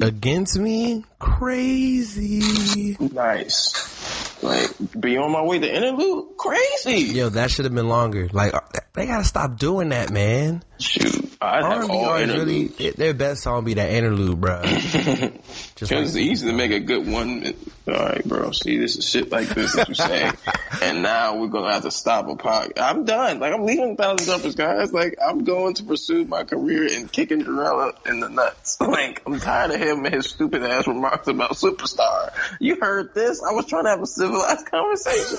Against 0.00 0.58
me, 0.58 1.04
crazy. 1.18 2.96
Nice. 2.98 4.42
Like 4.42 4.70
be 4.98 5.18
on 5.18 5.30
my 5.30 5.42
way 5.42 5.58
to 5.58 5.72
interlude. 5.72 6.36
Crazy. 6.36 7.12
Yo, 7.12 7.28
that 7.28 7.50
should 7.50 7.66
have 7.66 7.74
been 7.74 7.88
longer. 7.88 8.28
Like 8.32 8.54
they 8.94 9.06
gotta 9.06 9.24
stop 9.24 9.58
doing 9.58 9.90
that, 9.90 10.10
man. 10.10 10.62
Shoot, 10.80 11.36
I 11.42 11.56
have 11.62 11.90
all 11.90 12.14
really, 12.14 12.68
their- 12.68 13.12
best 13.14 13.42
song 13.42 13.64
be 13.64 13.74
that 13.74 13.90
interlude, 13.90 14.40
bro. 14.40 14.62
Just 14.64 15.34
Because 15.78 15.90
it's 15.90 16.16
easy 16.16 16.46
to 16.48 16.54
make 16.54 16.70
a 16.70 16.80
good 16.80 17.06
one. 17.06 17.52
All 17.86 17.94
right, 17.94 18.24
bro. 18.24 18.50
See, 18.52 18.78
this 18.78 18.96
is 18.96 19.06
shit 19.08 19.30
like 19.30 19.48
this 19.48 19.74
that 19.74 19.88
you 19.88 19.94
say, 19.94 20.30
and 20.82 21.02
now 21.02 21.36
we're 21.36 21.48
gonna 21.48 21.72
have 21.72 21.82
to 21.82 21.90
stop 21.90 22.28
a 22.28 22.34
podcast. 22.36 22.72
I'm 22.80 23.04
done. 23.04 23.40
Like 23.40 23.52
I'm 23.52 23.64
leaving 23.64 23.96
Thousand 23.96 24.26
Jumpers, 24.26 24.54
guys. 24.54 24.92
Like 24.92 25.16
I'm 25.24 25.44
going 25.44 25.74
to 25.74 25.84
pursue 25.84 26.24
my 26.24 26.44
career 26.44 26.86
in 26.86 27.08
kicking 27.08 27.42
Jarrella 27.42 27.94
in 28.06 28.20
the 28.20 28.28
nuts. 28.28 28.78
Like 28.90 29.22
I'm 29.24 29.38
tired 29.38 29.70
of 29.70 29.80
him 29.80 30.04
and 30.04 30.14
his 30.14 30.26
stupid 30.26 30.62
ass 30.64 30.86
remarks 30.88 31.28
about 31.28 31.52
Superstar. 31.52 32.32
You 32.58 32.76
heard 32.80 33.14
this? 33.14 33.42
I 33.42 33.52
was 33.52 33.66
trying 33.66 33.84
to 33.84 33.90
have 33.90 34.02
a 34.02 34.06
civilized 34.06 34.66
conversation. 34.66 35.38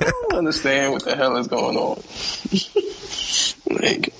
I 0.00 0.10
don't 0.10 0.34
understand 0.34 0.92
what 0.92 1.04
the 1.04 1.16
hell 1.16 1.36
is 1.36 1.48
going 1.48 1.76
on. 1.76 1.96
like 3.80 4.12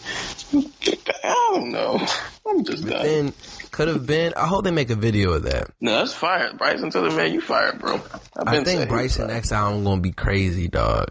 I 1.24 1.50
don't 1.52 1.72
know. 1.72 2.06
I'm 2.46 2.64
just 2.64 2.86
done. 2.86 3.02
then 3.02 3.32
could 3.70 3.88
have 3.88 4.06
been. 4.06 4.34
I 4.36 4.46
hope 4.46 4.64
they 4.64 4.70
make 4.70 4.90
a 4.90 4.94
video 4.94 5.32
of 5.32 5.44
that. 5.44 5.70
No, 5.80 5.92
that's 5.98 6.12
fire. 6.14 6.52
Bryson 6.54 6.90
Tiller, 6.90 7.10
man, 7.10 7.32
you 7.32 7.40
fired, 7.40 7.80
bro. 7.80 8.00
Saying 8.46 8.64
think 8.64 8.88
Bryson 8.88 9.26
next 9.28 9.52
album 9.52 9.84
gonna 9.84 10.00
be 10.00 10.12
crazy, 10.12 10.68
dog. 10.68 11.08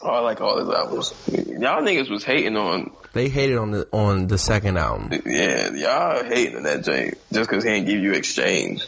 Oh, 0.00 0.10
I 0.10 0.20
like 0.20 0.40
all 0.40 0.58
his 0.58 0.68
albums. 0.68 1.12
Y'all 1.26 1.82
niggas 1.82 2.08
was 2.08 2.22
hating 2.22 2.56
on, 2.56 2.92
They 3.14 3.28
hated 3.28 3.58
on 3.58 3.72
the 3.72 3.88
on 3.92 4.28
the 4.28 4.38
second 4.38 4.78
album. 4.78 5.20
yeah, 5.26 5.72
y'all 5.72 6.22
hating 6.24 6.56
on 6.56 6.62
that 6.62 6.84
Jay 6.84 7.14
just 7.32 7.50
because 7.50 7.64
he 7.64 7.70
ain't 7.70 7.86
give 7.86 7.98
you 7.98 8.12
exchange. 8.12 8.86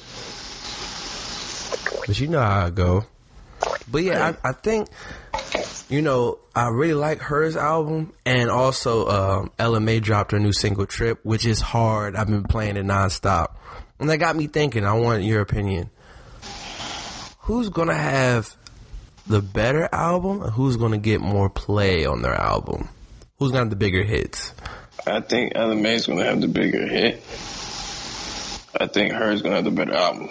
But 2.07 2.21
you 2.21 2.29
know 2.29 2.41
how 2.41 2.67
I 2.67 2.71
go. 2.71 3.07
But 3.91 4.03
yeah, 4.03 4.35
I, 4.45 4.51
I 4.51 4.53
think 4.53 4.89
you 5.89 6.03
know 6.03 6.39
I 6.55 6.69
really 6.69 6.95
like 6.95 7.19
H.E.R.'s 7.19 7.57
album, 7.57 8.13
and 8.25 8.51
also 8.51 9.09
um, 9.09 9.51
Ella 9.59 9.81
Mai 9.81 9.99
dropped 9.99 10.33
her 10.33 10.39
new 10.39 10.53
single 10.53 10.87
"Trip," 10.87 11.19
which 11.23 11.47
is 11.47 11.61
hard. 11.61 12.17
I've 12.17 12.29
been 12.29 12.45
playing 12.45 12.77
it 12.77 12.85
nonstop, 12.85 13.57
and 13.99 14.09
that 14.09 14.19
got 14.19 14.37
me 14.37 14.47
thinking. 14.47 14.85
I 14.85 14.95
want 14.95 15.23
your 15.23 15.41
opinion. 15.41 15.91
Who's 17.41 17.69
gonna 17.69 17.95
have 17.95 18.55
the 19.27 19.43
better 19.43 19.89
album, 19.93 20.43
and 20.43 20.53
who's 20.53 20.77
gonna 20.77 20.99
get 20.99 21.21
more 21.21 21.51
play 21.51 22.07
on 22.07 22.23
their 22.23 22.35
album? 22.35 22.89
Who's 23.39 23.51
gonna 23.51 23.65
have 23.65 23.71
the 23.71 23.77
bigger 23.77 24.05
hits? 24.05 24.55
I 25.07 25.21
think 25.21 25.53
Ella 25.55 25.75
Mai's 25.75 26.07
gonna 26.07 26.25
have 26.25 26.41
the 26.41 26.49
bigger 26.49 26.87
hit. 26.87 27.23
I 28.79 28.87
think 28.87 29.13
H.E.R.'s 29.13 29.37
is 29.37 29.43
gonna 29.43 29.57
have 29.57 29.65
the 29.65 29.71
better 29.71 29.95
album. 29.95 30.29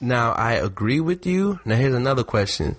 Now 0.00 0.32
I 0.32 0.52
agree 0.52 1.00
with 1.00 1.26
you. 1.26 1.58
Now 1.64 1.76
here's 1.76 1.94
another 1.94 2.24
question: 2.24 2.76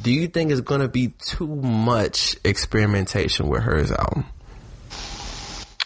Do 0.00 0.12
you 0.12 0.28
think 0.28 0.50
it's 0.50 0.60
gonna 0.60 0.88
be 0.88 1.08
too 1.08 1.46
much 1.46 2.36
experimentation 2.44 3.48
with 3.48 3.62
H.E.R.'s 3.62 3.92
album? 3.92 4.26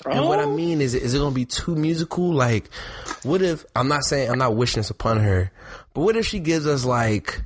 And 0.07 0.27
what 0.27 0.39
I 0.39 0.45
Oh. 0.45 0.55
mean 0.55 0.81
is, 0.83 0.95
is 0.95 1.15
it 1.15 1.19
gonna 1.19 1.35
be 1.35 1.47
too 1.47 1.75
musical? 1.77 2.33
Like, 2.33 2.69
what 3.23 3.41
if 3.41 3.65
I'm 3.75 3.89
not 3.89 4.05
saying 4.05 4.31
I'm 4.31 4.39
not 4.39 4.55
wishing 4.57 4.81
this 4.81 4.91
upon 4.91 5.19
her, 5.21 5.51
but 5.95 6.03
what 6.03 6.17
if 6.17 6.27
she 6.27 6.41
gives 6.41 6.67
us 6.67 6.85
like 6.85 7.41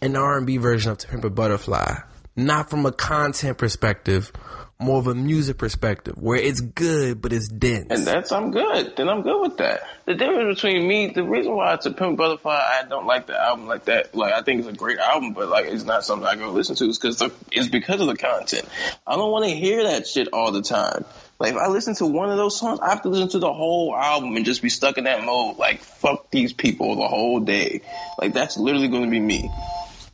an 0.00 0.16
R 0.16 0.38
and 0.38 0.46
B 0.46 0.56
version 0.56 0.92
of 0.92 0.98
To 0.98 1.08
Pimp 1.08 1.24
a 1.24 1.30
Butterfly, 1.30 1.96
not 2.36 2.70
from 2.70 2.86
a 2.86 2.92
content 2.92 3.58
perspective, 3.58 4.32
more 4.78 4.98
of 4.98 5.06
a 5.06 5.14
music 5.14 5.56
perspective, 5.56 6.16
where 6.18 6.38
it's 6.38 6.60
good 6.60 7.22
but 7.22 7.32
it's 7.32 7.48
dense. 7.48 7.86
And 7.90 8.06
that's 8.06 8.30
I'm 8.30 8.50
good. 8.50 8.94
Then 8.96 9.08
I'm 9.08 9.22
good 9.22 9.40
with 9.40 9.56
that. 9.58 9.80
The 10.04 10.14
difference 10.14 10.60
between 10.60 10.86
me, 10.86 11.08
the 11.08 11.24
reason 11.24 11.54
why 11.54 11.74
it's 11.74 11.86
a 11.86 11.92
Pimp 11.92 12.18
Butterfly, 12.18 12.52
I 12.54 12.84
don't 12.88 13.06
like 13.06 13.26
the 13.26 13.40
album 13.40 13.66
like 13.66 13.86
that. 13.86 14.14
Like 14.14 14.34
I 14.34 14.42
think 14.42 14.60
it's 14.60 14.68
a 14.68 14.72
great 14.72 14.98
album, 14.98 15.32
but 15.32 15.48
like 15.48 15.66
it's 15.66 15.84
not 15.84 16.04
something 16.04 16.26
I 16.26 16.36
go 16.36 16.50
listen 16.50 16.76
to. 16.76 16.84
Is 16.84 16.98
because 16.98 17.22
it's 17.50 17.68
because 17.68 18.00
of 18.00 18.06
the 18.06 18.16
content. 18.16 18.68
I 19.06 19.16
don't 19.16 19.30
want 19.30 19.46
to 19.46 19.50
hear 19.50 19.84
that 19.84 20.06
shit 20.06 20.28
all 20.32 20.52
the 20.52 20.62
time. 20.62 21.04
Like 21.38 21.52
if 21.52 21.58
I 21.58 21.68
listen 21.68 21.94
to 21.96 22.06
one 22.06 22.30
of 22.30 22.36
those 22.36 22.58
songs, 22.58 22.80
I 22.80 22.90
have 22.90 23.02
to 23.02 23.08
listen 23.08 23.28
to 23.30 23.38
the 23.38 23.52
whole 23.52 23.96
album 23.96 24.36
and 24.36 24.44
just 24.44 24.62
be 24.62 24.68
stuck 24.68 24.98
in 24.98 25.04
that 25.04 25.24
mode. 25.24 25.56
Like 25.56 25.80
fuck 25.80 26.30
these 26.30 26.52
people 26.52 26.96
the 26.96 27.08
whole 27.08 27.40
day. 27.40 27.80
Like 28.18 28.34
that's 28.34 28.56
literally 28.58 28.88
going 28.88 29.04
to 29.04 29.10
be 29.10 29.20
me. 29.20 29.50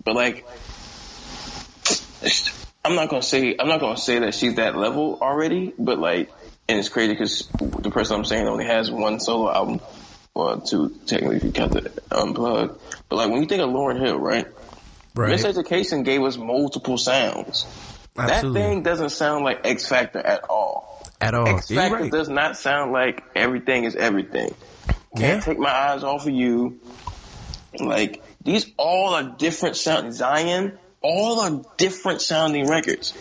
But 0.05 0.15
like. 0.15 0.47
I'm 2.85 2.95
not 2.95 3.09
gonna 3.09 3.23
say 3.23 3.57
I'm 3.59 3.69
not 3.69 3.81
gonna 3.81 3.97
say 3.97 4.19
that 4.21 4.35
she's 4.35 4.57
that 4.57 4.77
level 4.77 5.19
already, 5.21 5.73
but 5.79 5.99
like, 5.99 6.31
and 6.69 6.79
it's 6.79 6.89
crazy 6.89 7.13
because 7.13 7.49
the 7.59 7.91
person 7.91 8.17
I'm 8.17 8.25
saying 8.25 8.47
only 8.47 8.65
has 8.65 8.91
one 8.91 9.21
solo 9.21 9.53
album, 9.53 9.81
or 10.35 10.61
two 10.61 10.91
technically 11.07 11.37
if 11.37 11.45
you 11.45 11.53
count 11.53 11.73
the 11.73 11.93
unplugged. 12.11 12.81
But 13.09 13.17
like 13.17 13.31
when 13.31 13.43
you 13.43 13.49
think 13.49 13.63
of 13.63 13.71
Lauryn 13.71 14.01
Hill, 14.01 14.19
right? 14.19 14.47
right? 15.15 15.39
Miseducation 15.39 16.05
gave 16.05 16.23
us 16.23 16.37
multiple 16.37 16.99
sounds. 16.99 17.67
Absolutely. 18.17 18.61
That 18.61 18.69
thing 18.69 18.83
doesn't 18.83 19.11
sound 19.11 19.45
like 19.45 19.61
Ex-Factor 19.65 20.19
at 20.19 20.45
all. 20.51 21.03
At 21.21 21.35
all. 21.35 21.49
Ex-Factor 21.49 21.97
right. 21.97 22.13
does 22.13 22.29
not 22.29 22.57
sound 22.57 22.93
like 22.93 23.23
everything 23.35 23.85
is 23.85 23.97
everything. 23.97 24.55
Can't 25.17 25.43
take 25.43 25.59
my 25.59 25.71
eyes 25.71 26.03
off 26.03 26.27
of 26.27 26.33
you. 26.33 26.81
Like 27.79 28.23
these 28.43 28.67
all 28.77 29.15
are 29.15 29.23
different 29.23 29.77
sounds. 29.77 30.17
Zion, 30.17 30.79
all 31.03 31.41
are 31.41 31.63
different 31.77 32.21
sounding 32.21 32.69
records. 32.69 33.15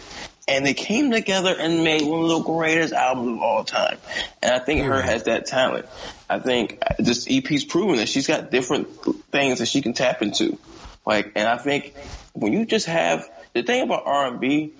And 0.47 0.65
they 0.65 0.73
came 0.73 1.11
together 1.11 1.55
and 1.57 1.83
made 1.83 2.01
one 2.01 2.23
of 2.23 2.29
the 2.29 2.39
greatest 2.39 2.93
albums 2.93 3.37
of 3.37 3.41
all 3.41 3.63
time. 3.63 3.97
And 4.41 4.53
I 4.53 4.59
think 4.59 4.85
her 4.85 5.01
has 5.01 5.23
that 5.23 5.45
talent. 5.45 5.85
I 6.29 6.39
think 6.39 6.83
this 6.97 7.27
EP's 7.29 7.63
proven 7.63 7.97
that 7.97 8.09
she's 8.09 8.27
got 8.27 8.51
different 8.51 8.89
things 9.31 9.59
that 9.59 9.67
she 9.67 9.81
can 9.81 9.93
tap 9.93 10.21
into. 10.21 10.57
Like, 11.05 11.33
and 11.35 11.47
I 11.47 11.57
think 11.57 11.95
when 12.33 12.53
you 12.53 12.65
just 12.65 12.87
have 12.87 13.29
the 13.53 13.63
thing 13.63 13.83
about 13.83 14.03
R&B, 14.05 14.73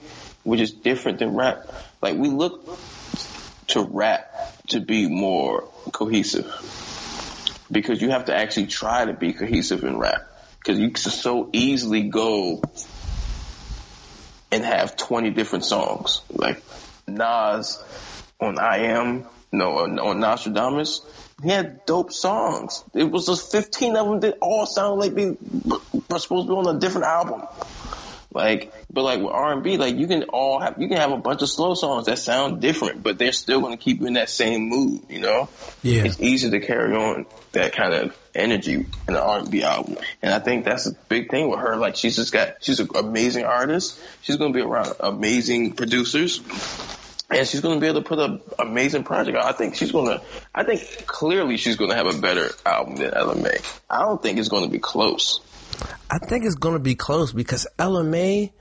which 0.44 0.60
is 0.60 0.72
different 0.72 1.20
than 1.20 1.36
rap, 1.36 1.68
like 2.02 2.18
we 2.18 2.30
look 2.30 2.78
to 3.68 3.82
rap 3.84 4.68
to 4.68 4.80
be 4.80 5.08
more 5.08 5.70
cohesive 5.92 6.48
because 7.72 8.02
you 8.02 8.10
have 8.10 8.26
to 8.26 8.36
actually 8.36 8.68
try 8.68 9.06
to 9.06 9.14
be 9.14 9.34
cohesive 9.34 9.84
in 9.84 9.98
rap 9.98 10.22
because 10.60 10.80
you 10.80 10.90
can 10.90 10.98
so 10.98 11.50
easily 11.54 12.04
go 12.04 12.62
and 14.52 14.64
have 14.64 14.98
20 14.98 15.32
different 15.32 15.66
songs. 15.66 16.22
Like 16.30 16.64
Nas 17.08 17.82
on 18.40 18.60
I 18.60 18.78
Am, 18.80 19.28
no, 19.52 19.80
on, 19.80 20.00
on 20.00 20.20
Nostradamus, 20.20 21.02
he 21.44 21.50
had 21.50 21.86
dope 21.86 22.12
songs. 22.12 22.84
It 22.94 23.10
was 23.10 23.26
just 23.26 23.52
15 23.52 23.96
of 23.96 24.08
them 24.08 24.20
that 24.22 24.38
all 24.42 24.66
sounded 24.66 25.00
like 25.00 25.16
they 25.16 25.36
were 26.10 26.20
supposed 26.20 26.48
to 26.48 26.54
be 26.54 26.58
on 26.58 26.76
a 26.76 26.80
different 26.80 27.08
album. 27.08 27.42
Like, 28.34 28.74
but 28.92 29.04
like 29.04 29.20
with 29.20 29.32
R 29.32 29.54
and 29.54 29.64
B, 29.64 29.78
like 29.78 29.96
you 29.96 30.08
can 30.08 30.24
all 30.24 30.60
have 30.60 30.76
you 30.78 30.88
can 30.88 30.98
have 30.98 31.12
a 31.12 31.18
bunch 31.18 31.42
of 31.42 31.50
slow 31.50 31.74
songs 31.74 32.06
that 32.06 32.18
sound 32.18 32.62
different, 32.62 33.04
but 33.04 33.18
they're 33.18 33.34
still 33.34 33.60
going 33.62 33.78
to 33.78 33.84
keep 33.84 34.00
you 34.00 34.08
in 34.08 34.14
that 34.14 34.30
same 34.30 34.70
mood. 34.70 35.02
You 35.10 35.20
know, 35.20 35.50
Yeah. 35.84 36.06
it's 36.06 36.20
easy 36.20 36.50
to 36.50 36.60
carry 36.60 36.96
on 36.96 37.26
that 37.52 37.74
kind 37.74 37.94
of 37.94 38.18
energy 38.34 38.74
in 38.76 38.88
an 39.08 39.16
R 39.16 39.40
and 39.40 39.52
B 39.52 39.64
album, 39.64 39.98
and 40.22 40.34
I 40.34 40.40
think 40.40 40.64
that's 40.64 40.88
a 40.88 40.94
big 41.10 41.30
thing 41.30 41.50
with 41.50 41.60
her. 41.60 41.76
Like, 41.76 41.98
she's 41.98 42.16
just 42.16 42.32
got 42.32 42.64
she's 42.64 42.80
an 42.80 42.88
amazing 42.96 43.44
artist. 43.44 44.00
She's 44.22 44.38
going 44.38 44.54
to 44.54 44.58
be 44.58 44.64
around 44.64 44.94
amazing 45.02 45.74
producers. 45.74 46.40
And 47.32 47.48
she's 47.48 47.62
going 47.62 47.76
to 47.76 47.82
be 47.82 47.88
able 47.88 48.02
to 48.02 48.08
put 48.08 48.20
an 48.20 48.42
amazing 48.60 49.04
project 49.04 49.38
out. 49.38 49.46
I 49.46 49.54
think 49.54 49.76
she's 49.76 49.92
going 49.92 50.18
to, 50.18 50.24
I 50.54 50.64
think 50.64 51.06
clearly 51.08 51.58
she's 51.58 51.78
going 51.78 51.92
to 51.92 51.96
have 51.96 52.08
a 52.08 52.20
better 52.20 52.50
album 52.66 52.98
than 52.98 53.14
Ella 53.14 53.36
Mai. 53.36 53.58
I 53.90 54.00
don't 54.00 54.22
think 54.22 54.38
it's 54.38 54.50
going 54.50 54.66
to 54.66 54.70
be 54.70 54.80
close. 54.80 55.40
I 56.10 56.18
think 56.18 56.46
it's 56.46 56.56
gonna 56.56 56.80
be 56.80 56.96
close 56.96 57.32
because 57.32 57.68
Ella 57.80 58.04
Mai, 58.04 58.52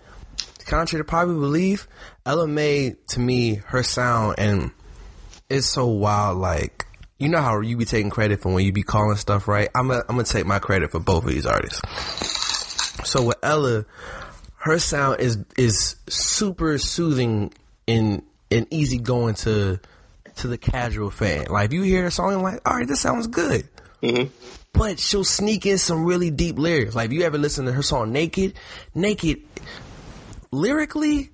contrary 0.67 1.05
to 1.05 1.27
belief, 1.27 1.89
Ella 2.25 2.47
Mai 2.47 2.95
to 3.09 3.21
me, 3.21 3.57
her 3.67 3.83
sound 3.83 4.37
and 4.39 4.71
it's 5.49 5.67
so 5.67 5.87
wild. 5.87 6.39
Like 6.39 6.87
you 7.19 7.29
know 7.29 7.41
how 7.41 7.61
you 7.61 7.77
be 7.77 7.85
taking 7.85 8.11
credit 8.11 8.41
for 8.41 8.53
when 8.53 8.65
you 8.65 8.73
be 8.73 8.83
calling 8.83 9.17
stuff 9.17 9.49
right. 9.49 9.69
I'm 9.75 9.89
gonna 9.89 10.01
I'm 10.09 10.17
gonna 10.17 10.25
take 10.25 10.47
my 10.47 10.59
credit 10.59 10.93
for 10.93 11.01
both 11.01 11.25
of 11.25 11.31
these 11.31 11.47
artists. 11.47 11.81
So 13.09 13.25
with 13.25 13.39
Ella, 13.43 13.85
her 14.57 14.79
sound 14.79 15.21
is 15.21 15.39
is 15.57 15.97
super 16.09 16.79
soothing 16.79 17.53
and 17.89 18.23
and 18.51 18.67
easy 18.71 18.99
going 18.99 19.35
to 19.35 19.81
to 20.37 20.49
the 20.49 20.59
casual 20.59 21.11
fan. 21.11 21.47
Like 21.51 21.67
if 21.67 21.73
you 21.73 21.83
hear 21.83 22.07
a 22.07 22.11
song, 22.11 22.43
like, 22.43 22.61
all 22.67 22.77
right, 22.77 22.87
this 22.87 23.01
sounds 23.01 23.27
good 23.27 23.69
mm-hmm. 24.03 24.33
but 24.73 24.99
she'll 24.99 25.25
sneak 25.25 25.67
in 25.67 25.79
some 25.79 26.05
really 26.05 26.31
deep 26.31 26.59
lyrics. 26.59 26.95
Like 26.95 27.07
if 27.07 27.13
you 27.13 27.23
ever 27.23 27.39
listen 27.39 27.67
to 27.67 27.73
her 27.73 27.83
song 27.83 28.13
Naked, 28.13 28.55
Naked 28.95 29.43
lyrically, 30.51 31.31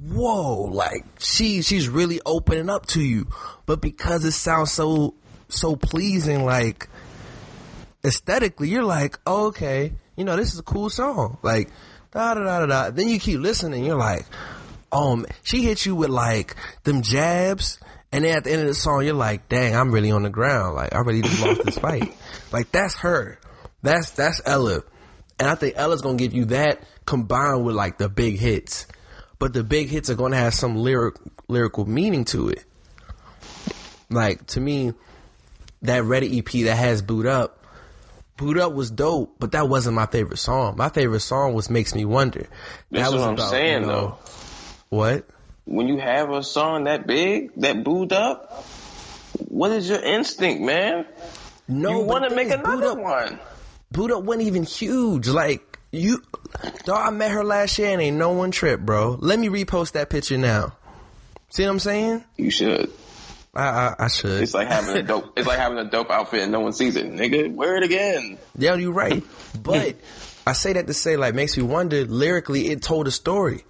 whoa, 0.00 0.62
like 0.62 1.04
she 1.18 1.62
she's 1.62 1.88
really 1.88 2.20
opening 2.24 2.70
up 2.70 2.86
to 2.86 3.00
you. 3.00 3.28
But 3.66 3.80
because 3.80 4.24
it 4.24 4.32
sounds 4.32 4.72
so 4.72 5.14
so 5.48 5.76
pleasing, 5.76 6.44
like 6.44 6.88
aesthetically, 8.04 8.68
you're 8.68 8.84
like, 8.84 9.18
oh, 9.26 9.46
okay, 9.46 9.94
you 10.16 10.24
know, 10.24 10.36
this 10.36 10.52
is 10.52 10.58
a 10.58 10.64
cool 10.64 10.90
song. 10.90 11.38
Like 11.42 11.70
da 12.12 12.34
da 12.34 12.44
da 12.44 12.66
da. 12.66 12.90
Then 12.90 13.08
you 13.08 13.18
keep 13.18 13.40
listening, 13.40 13.84
you're 13.84 13.98
like, 13.98 14.26
oh, 14.94 15.16
man. 15.16 15.26
she 15.42 15.62
hits 15.62 15.84
you 15.84 15.94
with 15.94 16.10
like 16.10 16.56
them 16.84 17.02
jabs. 17.02 17.78
And 18.12 18.24
then 18.24 18.36
at 18.36 18.44
the 18.44 18.52
end 18.52 18.62
of 18.62 18.68
the 18.68 18.74
song, 18.74 19.04
you're 19.04 19.12
like, 19.12 19.48
dang, 19.48 19.74
I'm 19.74 19.90
really 19.90 20.12
on 20.12 20.22
the 20.22 20.30
ground. 20.30 20.76
Like, 20.76 20.94
I 20.94 21.00
really 21.00 21.22
just 21.22 21.44
lost 21.44 21.64
this 21.64 21.78
fight. 21.78 22.14
Like, 22.52 22.70
that's 22.70 22.94
her. 22.98 23.40
That's, 23.82 24.12
that's 24.12 24.40
Ella. 24.46 24.82
And 25.40 25.48
I 25.48 25.56
think 25.56 25.74
Ella's 25.76 26.02
gonna 26.02 26.16
give 26.16 26.32
you 26.32 26.44
that 26.46 26.84
combined 27.04 27.64
with 27.64 27.74
like 27.74 27.98
the 27.98 28.08
big 28.08 28.38
hits. 28.38 28.86
But 29.40 29.52
the 29.52 29.64
big 29.64 29.88
hits 29.88 30.08
are 30.08 30.14
gonna 30.14 30.36
have 30.36 30.54
some 30.54 30.76
lyric, 30.76 31.16
lyrical 31.48 31.84
meaning 31.84 32.24
to 32.26 32.50
it. 32.50 32.64
Like, 34.08 34.46
to 34.48 34.60
me, 34.60 34.92
that 35.82 36.04
Ready 36.04 36.38
EP 36.38 36.64
that 36.64 36.76
has 36.76 37.02
Boo'd 37.02 37.26
Up, 37.26 37.64
Boo'd 38.36 38.58
Up 38.58 38.72
was 38.72 38.90
dope, 38.90 39.36
but 39.38 39.52
that 39.52 39.68
wasn't 39.68 39.94
my 39.94 40.06
favorite 40.06 40.38
song. 40.38 40.76
My 40.76 40.88
favorite 40.88 41.20
song 41.20 41.54
was 41.54 41.70
Makes 41.70 41.94
Me 41.94 42.04
Wonder. 42.04 42.48
That's 42.90 43.10
that 43.10 43.12
was 43.12 43.20
what 43.20 43.40
I'm 43.40 43.50
saying, 43.50 43.82
though. 43.86 44.18
What? 44.88 45.26
When 45.64 45.88
you 45.88 45.98
have 45.98 46.30
a 46.30 46.42
song 46.42 46.84
that 46.84 47.06
big, 47.06 47.52
that 47.56 47.82
boo'd 47.84 48.12
up, 48.12 48.64
what 49.48 49.70
is 49.72 49.88
your 49.88 50.00
instinct, 50.02 50.62
man? 50.62 51.06
No, 51.66 51.90
you 51.90 51.98
want 52.04 52.28
to 52.28 52.34
make 52.34 52.50
another 52.50 52.88
Up- 52.88 52.98
one. 52.98 53.38
Boo'd 53.90 54.12
Up 54.12 54.24
wasn't 54.24 54.46
even 54.46 54.64
huge. 54.64 55.28
Like 55.28 55.78
you, 55.90 56.22
dog. 56.84 57.00
I 57.06 57.10
met 57.10 57.30
her 57.30 57.44
last 57.44 57.78
year 57.78 57.90
and 57.90 58.02
ain't 58.02 58.16
no 58.16 58.32
one 58.32 58.50
trip, 58.50 58.80
bro. 58.80 59.16
Let 59.20 59.38
me 59.38 59.48
repost 59.48 59.92
that 59.92 60.10
picture 60.10 60.36
now. 60.36 60.76
See 61.50 61.62
what 61.62 61.70
I'm 61.70 61.78
saying? 61.78 62.24
You 62.36 62.50
should. 62.50 62.90
I 63.54 63.62
I, 63.62 63.94
I 64.00 64.08
should. 64.08 64.42
It's 64.42 64.52
like 64.54 64.66
having 64.68 64.96
a 64.96 65.02
dope. 65.06 65.38
It's 65.38 65.46
like 65.46 65.58
having 65.58 65.78
a 65.78 65.84
dope 65.88 66.10
outfit 66.10 66.42
and 66.42 66.50
no 66.52 66.60
one 66.60 66.72
sees 66.72 66.96
it, 66.96 67.06
nigga. 67.10 67.54
Wear 67.54 67.76
it 67.76 67.84
again. 67.84 68.36
Yeah, 68.58 68.74
you're 68.74 68.92
right. 68.92 69.22
But 69.62 69.94
I 70.46 70.52
say 70.52 70.72
that 70.74 70.88
to 70.88 70.92
say, 70.94 71.16
like, 71.16 71.34
makes 71.34 71.56
me 71.56 71.62
wonder. 71.62 72.04
Lyrically, 72.04 72.68
it 72.68 72.82
told 72.82 73.06
a 73.06 73.12
story. 73.12 73.64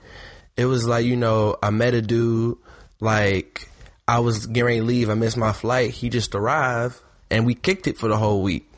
It 0.57 0.67
was 0.67 0.87
like, 0.87 1.05
you 1.05 1.17
know, 1.17 1.57
I 1.63 1.71
met 1.71 1.95
a 1.95 2.03
dude. 2.03 2.59
Like, 3.01 3.69
I 4.07 4.21
was 4.21 4.47
getting 4.47 4.81
to 4.81 4.85
leave. 4.85 5.11
I 5.11 5.15
missed 5.15 5.37
my 5.37 5.53
flight. 5.53 5.91
He 5.91 6.09
just 6.09 6.35
arrived, 6.35 7.01
and 7.31 7.47
we 7.47 7.55
kicked 7.55 7.87
it 7.87 7.99
for 7.99 8.09
the 8.09 8.17
whole 8.17 8.43
week. 8.43 8.71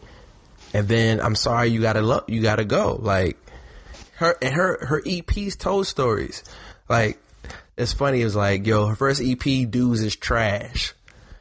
And 0.72 0.88
then 0.88 1.20
I'm 1.20 1.34
sorry, 1.34 1.68
you 1.68 1.80
gotta 1.80 2.02
lo- 2.02 2.24
you 2.26 2.42
gotta 2.42 2.64
go. 2.64 2.98
Like, 3.00 3.36
her 4.16 4.36
and 4.40 4.54
her 4.54 4.84
her 4.86 5.02
EPs 5.02 5.58
told 5.58 5.86
stories. 5.86 6.42
Like, 6.88 7.18
it's 7.76 7.92
funny. 7.92 8.22
It 8.22 8.24
was 8.24 8.36
like, 8.36 8.66
yo, 8.66 8.86
her 8.86 8.96
first 8.96 9.22
EP, 9.22 9.70
dudes 9.70 10.00
is 10.00 10.16
trash. 10.16 10.94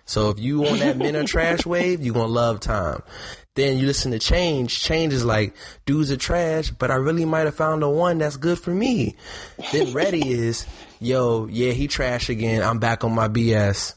So 0.06 0.30
if 0.30 0.40
you 0.40 0.66
on 0.68 0.80
that 0.80 0.98
men 0.98 1.16
are 1.16 1.24
trash 1.24 1.66
wave, 1.66 2.04
you 2.04 2.14
gonna 2.14 2.28
love 2.28 2.60
time. 2.60 3.02
Then 3.56 3.78
you 3.78 3.86
listen 3.88 4.12
to 4.12 4.20
Change. 4.20 4.82
Change 4.82 5.14
is 5.14 5.24
like 5.24 5.56
dudes 5.86 6.12
are 6.12 6.18
trash, 6.18 6.72
but 6.72 6.92
I 6.92 6.96
really 6.96 7.24
might 7.26 7.46
have 7.46 7.56
found 7.56 7.82
the 7.82 7.90
one 7.90 8.18
that's 8.18 8.36
good 8.38 8.60
for 8.60 8.72
me. 8.72 9.16
Then 9.72 9.94
Ready 9.94 10.30
is, 10.30 10.66
yo, 11.00 11.48
yeah, 11.48 11.72
he 11.72 11.88
trash 11.88 12.30
again. 12.30 12.62
I'm 12.62 12.80
back 12.80 13.06
on 13.06 13.16
my 13.16 13.30
BS, 13.30 13.96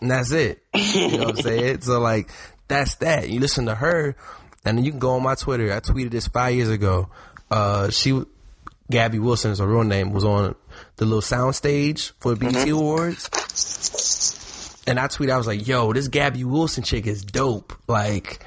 and 0.00 0.10
that's 0.10 0.30
it. 0.30 0.62
You 0.72 1.18
know 1.18 1.24
what 1.24 1.28
I'm 1.30 1.42
saying? 1.42 1.78
So 1.82 1.98
like, 2.00 2.30
that's 2.68 2.94
that. 2.96 3.28
You 3.28 3.40
listen 3.40 3.66
to 3.66 3.74
her, 3.74 4.16
and 4.64 4.78
then 4.78 4.84
you 4.84 4.92
can 4.92 5.00
go 5.00 5.10
on 5.16 5.22
my 5.22 5.34
Twitter. 5.34 5.72
I 5.72 5.80
tweeted 5.80 6.10
this 6.12 6.28
five 6.28 6.54
years 6.54 6.68
ago. 6.68 7.08
Uh, 7.50 7.90
she, 7.90 8.22
Gabby 8.88 9.18
Wilson 9.18 9.50
is 9.50 9.58
her 9.58 9.66
real 9.66 9.82
name, 9.84 10.12
was 10.12 10.24
on 10.24 10.54
the 10.96 11.04
little 11.04 11.22
sound 11.22 11.56
stage 11.56 12.12
for 12.20 12.34
the 12.34 12.50
BET 12.50 12.68
Awards. 12.68 13.28
And 14.86 14.98
I 14.98 15.06
tweeted, 15.06 15.32
I 15.32 15.38
was 15.38 15.46
like, 15.46 15.66
yo, 15.66 15.92
this 15.92 16.08
Gabby 16.08 16.44
Wilson 16.44 16.82
chick 16.82 17.06
is 17.06 17.24
dope. 17.24 17.72
Like, 17.86 18.44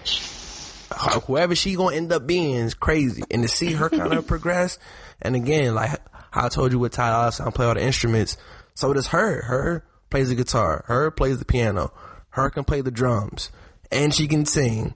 whoever 0.96 1.56
she 1.56 1.76
gonna 1.76 1.96
end 1.96 2.12
up 2.12 2.26
being 2.28 2.56
is 2.56 2.74
crazy. 2.74 3.24
And 3.32 3.44
to 3.44 3.48
see 3.48 3.74
her 3.74 3.90
kind 3.90 4.14
of 4.14 4.28
progress, 4.28 4.78
and 5.22 5.36
again, 5.36 5.76
like 5.76 6.00
how 6.32 6.46
I 6.46 6.50
told 6.50 6.72
you 6.72 6.80
with 6.80 6.94
Ty 6.94 7.10
Allison, 7.10 7.52
play 7.52 7.66
all 7.66 7.74
the 7.74 7.84
instruments. 7.84 8.38
So 8.74 8.92
does 8.94 9.08
her. 9.08 9.42
Her 9.44 9.86
plays 10.10 10.30
the 10.30 10.36
guitar. 10.36 10.84
Her 10.88 11.12
plays 11.12 11.40
the 11.40 11.46
piano. 11.46 11.92
Her 12.30 12.50
can 12.50 12.64
play 12.66 12.82
the 12.82 12.92
drums. 12.92 13.50
And 13.92 14.14
she 14.14 14.28
can 14.28 14.46
sing. 14.46 14.96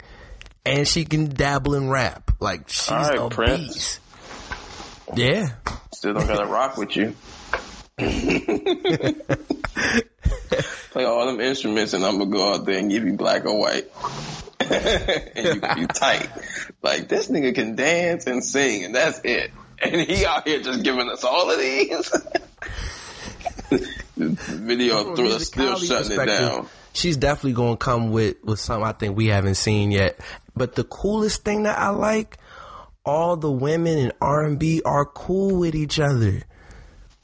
And 0.66 0.86
she 0.88 1.06
can 1.06 1.30
dabble 1.30 1.76
in 1.76 1.90
rap. 1.90 2.32
Like, 2.42 2.68
she's 2.70 2.92
All 2.92 2.98
right, 3.02 3.18
a 3.20 3.30
Prince. 3.30 3.68
beast. 3.68 4.00
Yeah. 5.16 5.50
Still 5.94 6.14
don't 6.14 6.28
gotta 6.28 6.46
rock 6.46 6.76
with 6.78 6.96
you. 6.96 7.16
Play 10.92 11.06
all 11.06 11.26
them 11.28 11.40
instruments 11.40 11.94
and 11.94 12.04
I'm 12.06 12.18
gonna 12.18 12.32
go 12.32 12.54
out 12.54 12.66
there 12.66 12.78
and 12.80 12.90
give 12.90 13.04
you 13.06 13.14
black 13.14 13.46
or 13.46 13.58
white. 13.60 13.88
and 14.70 15.46
you 15.56 15.62
can 15.62 15.80
be 15.80 15.88
tight. 15.88 16.30
Like 16.82 17.08
this 17.08 17.30
nigga 17.30 17.56
can 17.56 17.76
dance 17.76 18.28
and 18.28 18.44
sing 18.44 18.86
and 18.86 18.96
that's 18.96 19.22
it. 19.24 19.52
And 19.82 20.02
he 20.02 20.26
out 20.26 20.48
here 20.48 20.62
just 20.62 20.84
giving 20.84 21.10
us 21.10 21.24
all 21.24 21.50
of 21.50 21.58
these. 21.58 22.12
video 24.20 25.16
through 25.16 25.40
still 25.40 25.78
shutting 25.78 26.20
it 26.20 26.26
down. 26.26 26.68
She's 26.94 27.18
definitely 27.18 27.54
going 27.54 27.78
to 27.78 27.78
come 27.78 28.12
with, 28.12 28.38
with 28.44 28.60
something 28.60 28.86
I 28.86 28.92
think 28.92 29.16
we 29.16 29.28
haven't 29.28 29.56
seen 29.56 29.92
yet. 29.92 30.20
But 30.56 30.76
the 30.76 30.84
coolest 30.84 31.46
thing 31.46 31.64
that 31.64 31.78
I 31.78 31.90
like, 31.90 32.38
all 33.06 33.38
the 33.38 33.52
women 33.52 33.98
in 33.98 34.12
R&B 34.20 34.82
are 34.84 35.06
cool 35.06 35.58
with 35.58 35.76
each 35.76 36.00
other. 36.00 36.42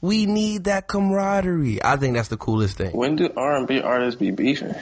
We 0.00 0.26
need 0.26 0.64
that 0.64 0.86
camaraderie. 0.86 1.82
I 1.82 1.96
think 1.96 2.14
that's 2.14 2.28
the 2.28 2.36
coolest 2.36 2.76
thing. 2.76 2.96
When 2.96 3.16
do 3.16 3.30
R 3.36 3.56
and 3.56 3.66
B 3.66 3.80
artists 3.80 4.18
be 4.18 4.30
beefing? 4.30 4.74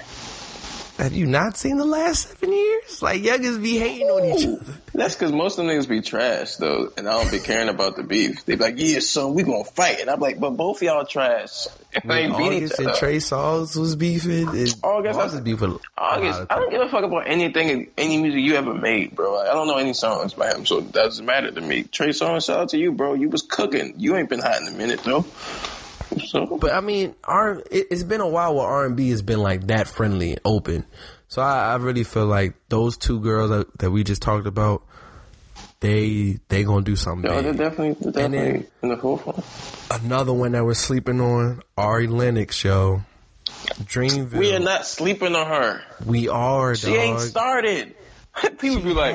Have 0.98 1.12
you 1.12 1.26
not 1.26 1.56
seen 1.56 1.76
the 1.76 1.84
last 1.84 2.28
seven 2.28 2.52
years? 2.52 3.02
Like 3.02 3.22
youngers 3.22 3.58
be 3.58 3.78
hating 3.78 4.08
on 4.08 4.24
each 4.38 4.46
other. 4.46 4.74
That's 4.94 5.16
because 5.16 5.32
most 5.32 5.58
of 5.58 5.66
them 5.66 5.74
niggas 5.74 5.88
be 5.88 6.00
trash 6.00 6.54
though, 6.56 6.92
and 6.96 7.08
I 7.08 7.20
don't 7.20 7.32
be 7.32 7.40
caring 7.40 7.68
about 7.68 7.96
the 7.96 8.04
beef. 8.04 8.44
They 8.44 8.54
be 8.54 8.62
like, 8.62 8.74
"Yeah, 8.78 9.00
son, 9.00 9.34
we 9.34 9.42
gonna 9.42 9.64
fight," 9.64 10.00
and 10.00 10.08
I'm 10.08 10.20
like, 10.20 10.38
"But 10.38 10.50
both 10.50 10.76
of 10.76 10.82
y'all 10.82 11.04
trash. 11.04 11.66
When 12.04 12.18
ain't 12.18 12.36
beat 12.38 12.56
August 12.56 12.78
and. 12.78 12.94
Trey 12.94 13.16
Songz 13.16 13.76
was 13.76 13.96
beefing. 13.96 14.48
And 14.48 14.74
August, 14.82 15.18
August 15.18 15.36
I- 15.36 15.40
beef 15.40 15.60
with 15.60 15.70
a 15.70 15.78
August, 15.98 16.42
I 16.48 16.56
don't 16.56 16.70
give 16.70 16.80
a 16.80 16.88
fuck 16.88 17.04
about 17.04 17.26
anything, 17.26 17.88
any 17.98 18.18
music 18.18 18.40
you 18.40 18.54
ever 18.54 18.74
made, 18.74 19.14
bro. 19.16 19.34
Like, 19.34 19.48
I 19.48 19.52
don't 19.52 19.66
know 19.66 19.78
any 19.78 19.94
songs 19.94 20.34
by 20.34 20.52
him, 20.52 20.64
so 20.64 20.78
it 20.78 20.92
doesn't 20.92 21.24
matter 21.26 21.50
to 21.50 21.60
me. 21.60 21.82
Trey 21.84 22.10
Songz, 22.10 22.46
shout 22.46 22.58
out 22.60 22.68
to 22.70 22.78
you, 22.78 22.92
bro. 22.92 23.14
You 23.14 23.28
was 23.28 23.42
cooking. 23.42 23.94
You 23.98 24.16
ain't 24.16 24.28
been 24.28 24.40
hot 24.40 24.60
in 24.60 24.68
a 24.68 24.72
minute 24.72 25.00
though. 25.04 25.24
So, 26.26 26.58
But 26.60 26.72
I 26.72 26.80
mean, 26.80 27.14
R 27.24 27.62
it, 27.70 27.88
it's 27.90 28.02
been 28.02 28.20
a 28.20 28.28
while 28.28 28.54
where 28.54 28.66
R 28.66 28.86
and 28.86 28.96
B 28.96 29.10
has 29.10 29.22
been 29.22 29.40
like 29.40 29.66
that 29.68 29.88
friendly 29.88 30.32
and 30.32 30.40
open. 30.44 30.84
So 31.28 31.42
I, 31.42 31.72
I 31.72 31.76
really 31.76 32.04
feel 32.04 32.26
like 32.26 32.54
those 32.68 32.96
two 32.96 33.20
girls 33.20 33.50
that, 33.50 33.78
that 33.78 33.90
we 33.90 34.04
just 34.04 34.22
talked 34.22 34.46
about, 34.46 34.82
they 35.80 36.38
they 36.48 36.64
gonna 36.64 36.82
do 36.84 36.96
something. 36.96 37.30
yo, 37.30 37.42
they're 37.42 37.52
definitely, 37.52 37.94
they're 38.12 38.28
definitely 38.30 38.68
in 38.82 38.88
the 38.88 38.96
forefront. 38.96 39.44
Another 39.90 40.32
one 40.32 40.52
that 40.52 40.64
we're 40.64 40.74
sleeping 40.74 41.20
on, 41.20 41.62
Ari 41.76 42.06
Lennox 42.06 42.54
show. 42.56 43.02
Dreamville. 43.82 44.38
We 44.38 44.54
are 44.54 44.60
not 44.60 44.86
sleeping 44.86 45.34
on 45.34 45.46
her. 45.46 45.82
We 46.04 46.28
are, 46.28 46.74
She 46.74 46.88
dog. 46.88 46.96
ain't 46.96 47.20
started. 47.20 47.94
People 48.58 48.80
be 48.80 48.92
like, 48.94 49.14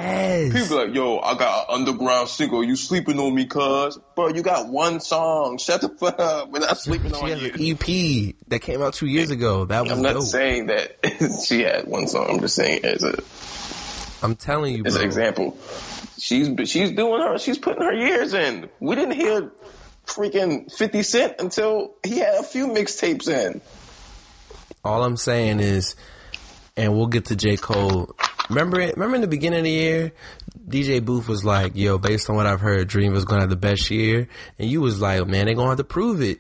people 0.54 0.68
be 0.70 0.86
like, 0.86 0.96
yo, 0.96 1.20
I 1.20 1.36
got 1.38 1.70
an 1.70 1.80
underground 1.82 2.30
single. 2.30 2.64
You 2.64 2.76
sleeping 2.76 3.20
on 3.20 3.34
me, 3.36 3.46
cuz? 3.48 3.98
Bro, 4.16 4.30
you 4.30 4.42
got 4.42 4.70
one 4.70 5.00
song. 5.02 5.58
Shut 5.60 5.82
the 5.82 5.90
fuck 5.90 6.20
up. 6.20 6.50
We're 6.52 6.60
not 6.60 6.78
sleeping 6.78 7.12
She 7.12 7.18
on 7.18 7.28
you. 7.40 7.52
an 7.54 8.32
EP 8.32 8.36
that 8.48 8.60
came 8.62 8.82
out 8.82 8.94
two 8.94 9.08
years 9.08 9.32
ago. 9.32 9.66
That 9.66 9.84
was 9.84 9.92
I'm 9.92 10.02
not 10.02 10.14
dope. 10.14 10.24
saying 10.24 10.68
that 10.68 11.42
she 11.46 11.62
had 11.62 11.86
one 11.88 12.08
song. 12.08 12.28
I'm 12.30 12.40
just 12.40 12.56
saying 12.56 12.86
as 12.86 13.04
a 13.04 13.22
I'm 14.22 14.36
telling 14.36 14.76
you, 14.76 14.84
as 14.86 14.94
bro. 14.94 15.02
an 15.02 15.08
example. 15.08 15.58
She's 16.18 16.48
she's 16.70 16.92
doing 16.92 17.22
her. 17.22 17.38
She's 17.40 17.58
putting 17.58 17.82
her 17.84 17.94
years 17.94 18.34
in. 18.34 18.70
We 18.80 18.96
didn't 18.96 19.16
hear 19.16 19.52
freaking 20.06 20.72
Fifty 20.72 21.04
Cent 21.04 21.36
until 21.40 21.96
he 22.06 22.20
had 22.20 22.36
a 22.36 22.44
few 22.44 22.68
mixtapes 22.68 23.28
in. 23.28 23.62
All 24.84 25.04
I'm 25.04 25.18
saying 25.18 25.60
is, 25.60 25.96
and 26.78 26.96
we'll 26.96 27.08
get 27.08 27.26
to 27.26 27.36
J. 27.36 27.58
Cole. 27.58 28.16
Remember 28.50 28.80
it? 28.82 28.96
Remember 28.96 29.16
in 29.16 29.22
the 29.22 29.28
beginning 29.28 29.60
of 29.60 29.66
the 29.66 29.72
year, 29.72 30.12
DJ 30.68 31.04
Booth 31.04 31.28
was 31.28 31.46
like, 31.46 31.76
yo, 31.76 31.98
based 31.98 32.30
on 32.30 32.36
what 32.36 32.46
I've 32.46 32.62
heard, 32.62 32.88
Dream 32.88 33.14
was 33.14 33.26
going 33.26 33.38
to 33.40 33.44
have 33.44 33.50
the 33.50 33.56
best 33.56 33.90
year. 33.92 34.28
And 34.58 34.70
you 34.70 34.82
was 34.82 35.00
like, 35.00 35.26
man, 35.28 35.46
they're 35.46 35.56
going 35.56 35.66
to 35.68 35.70
have 35.72 35.78
to 35.78 35.84
prove 35.84 36.22
it. 36.22 36.40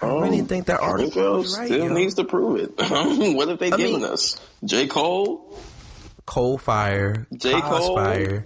I 0.00 0.06
really 0.06 0.40
um, 0.40 0.46
think 0.46 0.66
that 0.66 0.80
article 0.80 1.38
right, 1.38 1.46
still 1.46 1.86
yo. 1.86 1.92
needs 1.92 2.14
to 2.14 2.24
prove 2.24 2.60
it. 2.60 2.70
what 3.36 3.48
have 3.48 3.58
they 3.58 3.72
I 3.72 3.76
given 3.76 4.02
mean- 4.02 4.04
us? 4.04 4.40
J 4.64 4.86
Cole, 4.86 5.58
Cole 6.26 6.58
Fire, 6.58 7.26
J. 7.36 7.60
Cole. 7.60 7.96
Fire, 7.96 8.44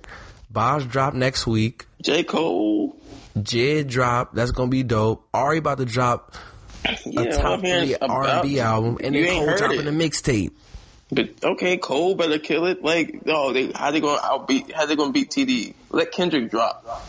Bas 0.50 0.84
drop 0.84 1.14
next 1.14 1.46
week, 1.46 1.86
J 2.02 2.22
Cole. 2.24 2.96
Jid 3.38 3.88
drop, 3.88 4.34
that's 4.34 4.50
going 4.52 4.68
to 4.68 4.70
be 4.70 4.82
dope. 4.82 5.26
Ari 5.32 5.58
about 5.58 5.78
to 5.78 5.86
drop 5.86 6.34
Yeah, 7.06 7.22
a 7.22 7.32
top 7.36 7.60
three 7.60 7.96
R&B 7.96 8.60
album, 8.60 8.98
and 9.02 9.14
then 9.14 9.26
Cole 9.46 9.56
dropping 9.56 9.80
it. 9.80 9.86
a 9.86 9.90
mixtape. 9.90 10.52
But 11.12 11.44
okay, 11.44 11.76
Cole 11.76 12.14
better 12.14 12.38
kill 12.38 12.64
it. 12.64 12.82
Like, 12.82 13.26
no, 13.26 13.52
they 13.52 13.70
how 13.70 13.90
they 13.90 14.00
gonna 14.00 14.20
outbeat? 14.20 14.72
How 14.72 14.86
they 14.86 14.96
gonna 14.96 15.12
beat 15.12 15.30
TDE? 15.30 15.74
Let 15.90 16.10
Kendrick 16.10 16.50
drop. 16.50 17.06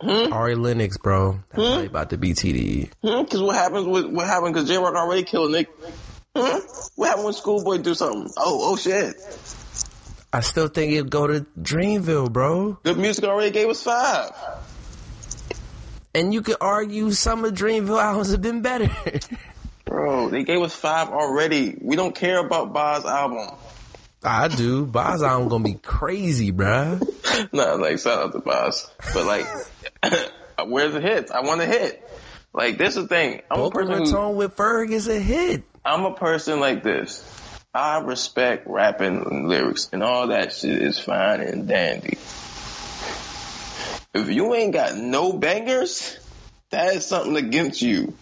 Hmm? 0.00 0.32
Ari 0.32 0.56
Lennox, 0.56 0.98
bro. 0.98 1.38
That's 1.50 1.62
hmm? 1.62 1.68
probably 1.68 1.86
about 1.86 2.10
to 2.10 2.18
be 2.18 2.32
TDE. 2.32 2.90
Because 3.00 3.40
hmm, 3.40 3.46
what 3.46 3.54
happens 3.54 3.86
with 3.86 4.06
what 4.06 4.26
happened? 4.26 4.54
Because 4.54 4.68
Jay 4.68 4.76
Rock 4.76 4.94
already 4.94 5.22
killed 5.22 5.52
Nick. 5.52 5.68
Hmm? 6.34 6.58
What 6.96 7.06
happened 7.06 7.26
when 7.26 7.34
Schoolboy 7.34 7.78
do 7.78 7.94
something? 7.94 8.28
Oh, 8.36 8.72
oh 8.72 8.76
shit! 8.76 9.14
I 10.32 10.40
still 10.40 10.66
think 10.66 10.92
it'd 10.92 11.10
go 11.12 11.28
to 11.28 11.46
Dreamville, 11.60 12.32
bro. 12.32 12.78
Good 12.82 12.98
music 12.98 13.24
already 13.24 13.52
gave 13.52 13.68
us 13.68 13.84
five. 13.84 14.32
And 16.12 16.34
you 16.34 16.42
could 16.42 16.56
argue 16.60 17.12
some 17.12 17.44
of 17.44 17.54
Dreamville 17.54 18.02
albums 18.02 18.32
have 18.32 18.42
been 18.42 18.62
better. 18.62 18.90
Bro, 19.90 20.28
they 20.28 20.44
gave 20.44 20.62
us 20.62 20.72
five 20.72 21.08
already. 21.08 21.76
We 21.80 21.96
don't 21.96 22.14
care 22.14 22.38
about 22.38 22.72
Bas's 22.72 23.06
album. 23.06 23.56
I 24.22 24.46
do. 24.46 24.86
Bas 24.86 25.20
album 25.20 25.48
gonna 25.48 25.64
be 25.64 25.74
crazy, 25.74 26.52
bruh. 26.52 27.06
Nah, 27.52 27.74
like 27.74 27.98
shout 27.98 28.22
out 28.22 28.32
to 28.32 28.38
Bas, 28.40 28.88
but 29.14 29.24
like, 29.24 29.46
where's 30.66 30.92
the 30.92 31.00
hits? 31.00 31.32
I 31.32 31.40
want 31.40 31.60
a 31.60 31.66
hit. 31.66 32.08
Like 32.52 32.78
this 32.78 32.96
is 32.96 33.04
the 33.04 33.08
thing. 33.08 33.42
I'm 33.50 33.58
a 33.58 33.62
Boca 33.64 33.78
person 33.78 33.94
who, 33.94 34.00
Raton 34.04 34.36
with 34.36 34.56
Ferg 34.56 34.90
is 34.90 35.08
a 35.08 35.18
hit. 35.18 35.64
I'm 35.84 36.04
a 36.04 36.14
person 36.14 36.60
like 36.60 36.84
this. 36.84 37.24
I 37.74 37.98
respect 38.00 38.68
rapping 38.68 39.24
and 39.26 39.48
lyrics 39.48 39.88
and 39.92 40.04
all 40.04 40.28
that 40.28 40.52
shit 40.52 40.82
is 40.82 40.98
fine 41.00 41.40
and 41.40 41.66
dandy. 41.66 42.18
If 44.14 44.28
you 44.28 44.54
ain't 44.54 44.72
got 44.72 44.96
no 44.96 45.32
bangers, 45.32 46.16
that 46.70 46.94
is 46.94 47.06
something 47.06 47.36
against 47.36 47.82
you. 47.82 48.14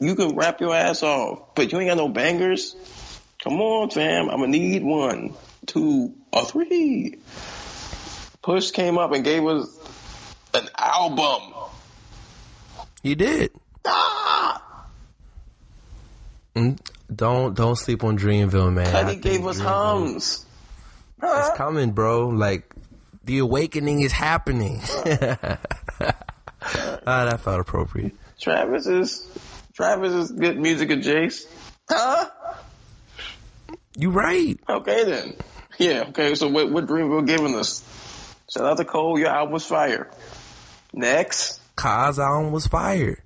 You 0.00 0.14
can 0.14 0.36
rap 0.36 0.60
your 0.60 0.74
ass 0.74 1.02
off, 1.02 1.54
but 1.54 1.72
you 1.72 1.80
ain't 1.80 1.90
got 1.90 1.96
no 1.96 2.08
bangers. 2.08 2.76
Come 3.42 3.60
on, 3.60 3.90
fam. 3.90 4.28
I'm 4.28 4.40
gonna 4.40 4.48
need 4.48 4.82
one, 4.82 5.34
two, 5.66 6.14
or 6.32 6.44
three. 6.44 7.18
Push 8.42 8.70
came 8.70 8.98
up 8.98 9.12
and 9.12 9.24
gave 9.24 9.44
us 9.44 9.68
an 10.54 10.68
album. 10.76 11.54
He 13.02 13.14
did. 13.14 13.50
Ah! 13.84 14.84
Don't 17.14 17.54
don't 17.54 17.76
sleep 17.76 18.04
on 18.04 18.18
Dreamville, 18.18 18.72
man. 18.72 18.86
Cudi 18.86 19.20
gave 19.20 19.46
us 19.46 19.58
Dreamville- 19.58 19.64
hums. 19.64 20.46
It's 21.22 21.56
coming, 21.56 21.92
bro. 21.92 22.28
Like 22.28 22.72
the 23.24 23.38
awakening 23.38 24.00
is 24.00 24.12
happening. 24.12 24.80
ah, 25.04 25.58
that 27.06 27.40
felt 27.40 27.60
appropriate. 27.60 28.14
Travis 28.40 28.86
is 28.86 29.28
Travis 29.78 30.12
is 30.12 30.32
good 30.32 30.58
music 30.58 30.90
adjacent. 30.90 31.48
Huh? 31.88 32.28
You 33.96 34.10
right. 34.10 34.58
Okay 34.68 35.04
then. 35.04 35.36
Yeah, 35.78 36.06
okay, 36.08 36.34
so 36.34 36.48
what 36.48 36.72
what 36.72 36.86
Dreamville 36.86 37.24
giving 37.24 37.54
us? 37.54 37.84
Shout 38.52 38.64
out 38.64 38.78
to 38.78 38.84
Cole, 38.84 39.20
your 39.20 39.28
album 39.28 39.52
was 39.52 39.64
fire. 39.64 40.10
Next. 40.92 41.60
Kaz 41.76 42.18
album 42.18 42.50
was 42.50 42.66
fire. 42.66 43.22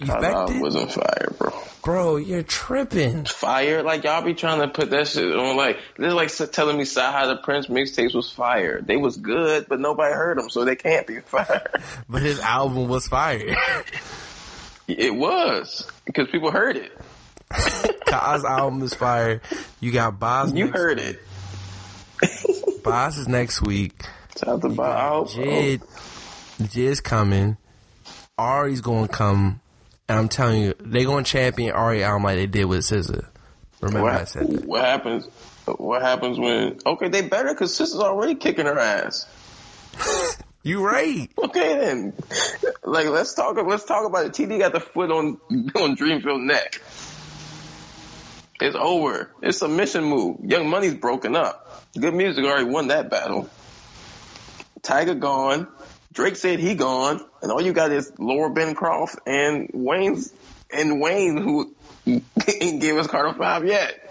My 0.00 0.14
album 0.14 0.60
wasn't 0.60 0.92
fire, 0.92 1.34
bro. 1.36 1.52
bro. 1.82 2.16
You're 2.16 2.44
tripping. 2.44 3.24
Fire, 3.24 3.82
like 3.82 4.04
y'all 4.04 4.22
be 4.22 4.34
trying 4.34 4.60
to 4.60 4.68
put 4.68 4.90
that 4.90 5.08
shit 5.08 5.24
on 5.36 5.56
like 5.56 5.80
they're 5.96 6.12
like 6.12 6.30
telling 6.52 6.76
me 6.76 6.84
Saha 6.84 7.26
the 7.26 7.42
Prince 7.42 7.66
mixtapes 7.66 8.14
was 8.14 8.30
fire. 8.30 8.80
They 8.80 8.96
was 8.96 9.16
good, 9.16 9.66
but 9.68 9.80
nobody 9.80 10.14
heard 10.14 10.38
them, 10.38 10.48
so 10.48 10.64
they 10.64 10.76
can't 10.76 11.08
be 11.08 11.18
fire. 11.26 11.72
But 12.08 12.22
his 12.22 12.38
album 12.38 12.86
was 12.86 13.08
fire. 13.08 13.56
it 14.88 15.14
was 15.14 15.86
because 16.06 16.28
people 16.28 16.50
heard 16.50 16.76
it. 16.76 16.92
Kaz 17.50 18.44
album 18.44 18.82
is 18.82 18.94
fire. 18.94 19.40
You 19.80 19.92
got 19.92 20.18
Bas. 20.18 20.52
You 20.52 20.68
heard 20.68 20.98
week. 20.98 21.18
it. 22.22 22.82
Bas 22.82 23.16
is 23.18 23.28
next 23.28 23.62
week. 23.62 24.02
Shout 24.38 24.48
out 24.48 24.62
to 24.62 24.68
You 24.68 24.74
Bob. 24.74 25.28
Oh. 25.28 25.30
Jid. 25.30 25.82
Jid's 26.60 27.00
coming. 27.00 27.56
Ari's 28.36 28.80
gonna 28.80 29.08
come. 29.08 29.60
And 30.08 30.18
I'm 30.18 30.28
telling 30.28 30.62
you, 30.62 30.74
they 30.80 31.04
gonna 31.04 31.24
champion 31.24 31.72
Ari 31.72 32.02
album 32.02 32.24
like 32.24 32.36
they 32.36 32.46
did 32.46 32.64
with 32.64 32.80
SZA. 32.80 33.26
Remember 33.80 34.02
what, 34.04 34.14
I 34.14 34.24
said 34.24 34.48
that. 34.48 34.64
what 34.64 34.84
happens? 34.84 35.28
What 35.66 36.02
happens 36.02 36.38
when? 36.38 36.78
Okay, 36.84 37.08
they 37.08 37.22
better 37.22 37.50
because 37.50 37.74
sister's 37.74 38.00
already 38.00 38.34
kicking 38.34 38.66
her 38.66 38.78
ass. 38.78 39.26
You 40.62 40.84
right. 40.84 41.30
Okay 41.38 41.78
then, 41.78 42.12
like 42.84 43.06
let's 43.06 43.32
talk. 43.34 43.56
Let's 43.56 43.84
talk 43.84 44.06
about 44.06 44.26
it. 44.26 44.32
TDE 44.32 44.58
got 44.58 44.72
the 44.72 44.80
foot 44.80 45.10
on 45.10 45.38
on 45.50 45.96
Dreamville 45.96 46.42
neck. 46.42 46.80
It's 48.60 48.76
over. 48.78 49.30
It's 49.40 49.62
a 49.62 49.68
mission 49.68 50.04
move. 50.04 50.40
Young 50.42 50.68
Money's 50.68 50.94
broken 50.94 51.36
up. 51.36 51.84
Good 51.98 52.12
Music 52.12 52.44
already 52.44 52.64
won 52.64 52.88
that 52.88 53.08
battle. 53.08 53.48
Tyga 54.82 55.18
gone. 55.18 55.68
Drake 56.12 56.36
said 56.36 56.58
he 56.58 56.74
gone, 56.74 57.24
and 57.40 57.52
all 57.52 57.62
you 57.62 57.72
got 57.72 57.92
is 57.92 58.12
Laura 58.18 58.50
Bencroft 58.50 59.20
and 59.26 59.70
Wayne's 59.72 60.32
and 60.72 61.00
Wayne 61.00 61.36
who 61.36 61.74
ain't 62.06 62.80
gave 62.80 62.96
us 62.96 63.06
Carter 63.06 63.38
Five 63.38 63.64
yet. 63.64 64.04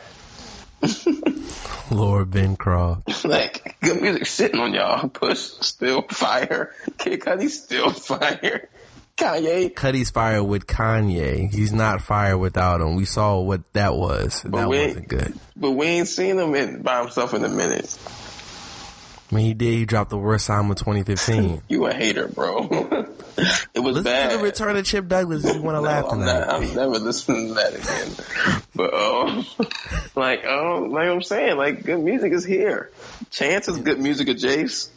Lord 1.91 2.31
Bencroft. 2.31 3.23
like 3.25 3.77
good 3.81 4.01
music 4.01 4.25
sitting 4.25 4.59
on 4.59 4.73
y'all. 4.73 5.07
Push 5.09 5.39
still 5.39 6.01
fire. 6.03 6.73
Kid 6.97 7.19
Cudi 7.21 7.49
still 7.49 7.89
fire. 7.91 8.69
Kanye. 9.17 9.73
Cudi's 9.73 10.11
fire 10.11 10.43
with 10.43 10.67
Kanye. 10.67 11.51
He's 11.51 11.73
not 11.73 12.01
fire 12.01 12.37
without 12.37 12.81
him. 12.81 12.95
We 12.95 13.05
saw 13.05 13.39
what 13.39 13.61
that 13.73 13.95
was. 13.95 14.43
that 14.43 14.69
we- 14.69 14.85
wasn't 14.87 15.07
good. 15.07 15.33
But 15.55 15.71
we 15.71 15.87
ain't 15.87 16.07
seen 16.07 16.37
him 16.37 16.53
in, 16.53 16.83
by 16.83 17.01
himself 17.01 17.33
in 17.33 17.43
a 17.43 17.49
minute. 17.49 17.97
When 19.29 19.43
he 19.43 19.53
did, 19.53 19.73
he 19.73 19.85
dropped 19.85 20.09
the 20.09 20.17
worst 20.17 20.49
album 20.49 20.71
of 20.71 20.77
2015. 20.77 21.63
You 21.69 21.85
a 21.85 21.93
hater, 21.93 22.27
bro. 22.29 22.59
it 23.73 23.79
was 23.79 23.95
Listen 23.95 24.03
bad. 24.03 24.31
to 24.31 24.37
the 24.37 24.43
return 24.43 24.77
of 24.77 24.85
Chip 24.85 25.07
Douglas 25.07 25.43
if 25.43 25.55
you 25.55 25.61
want 25.61 25.75
to 25.75 25.81
laugh 25.81 26.05
I'm, 26.09 26.19
tonight. 26.19 26.39
not, 26.39 26.49
I'm 26.49 26.75
never 26.75 26.97
listening 26.99 27.49
to 27.49 27.53
that 27.55 27.75
again. 27.75 28.61
But 28.73 28.93
um, 28.93 29.45
like 30.15 30.45
um, 30.45 30.91
like 30.91 31.09
I'm 31.09 31.21
saying, 31.21 31.57
like 31.57 31.83
good 31.83 31.99
music 31.99 32.31
is 32.31 32.45
here. 32.45 32.89
Chance 33.29 33.67
is 33.67 33.77
good 33.79 33.99
music 33.99 34.29
of 34.29 34.37
Jace, 34.37 34.89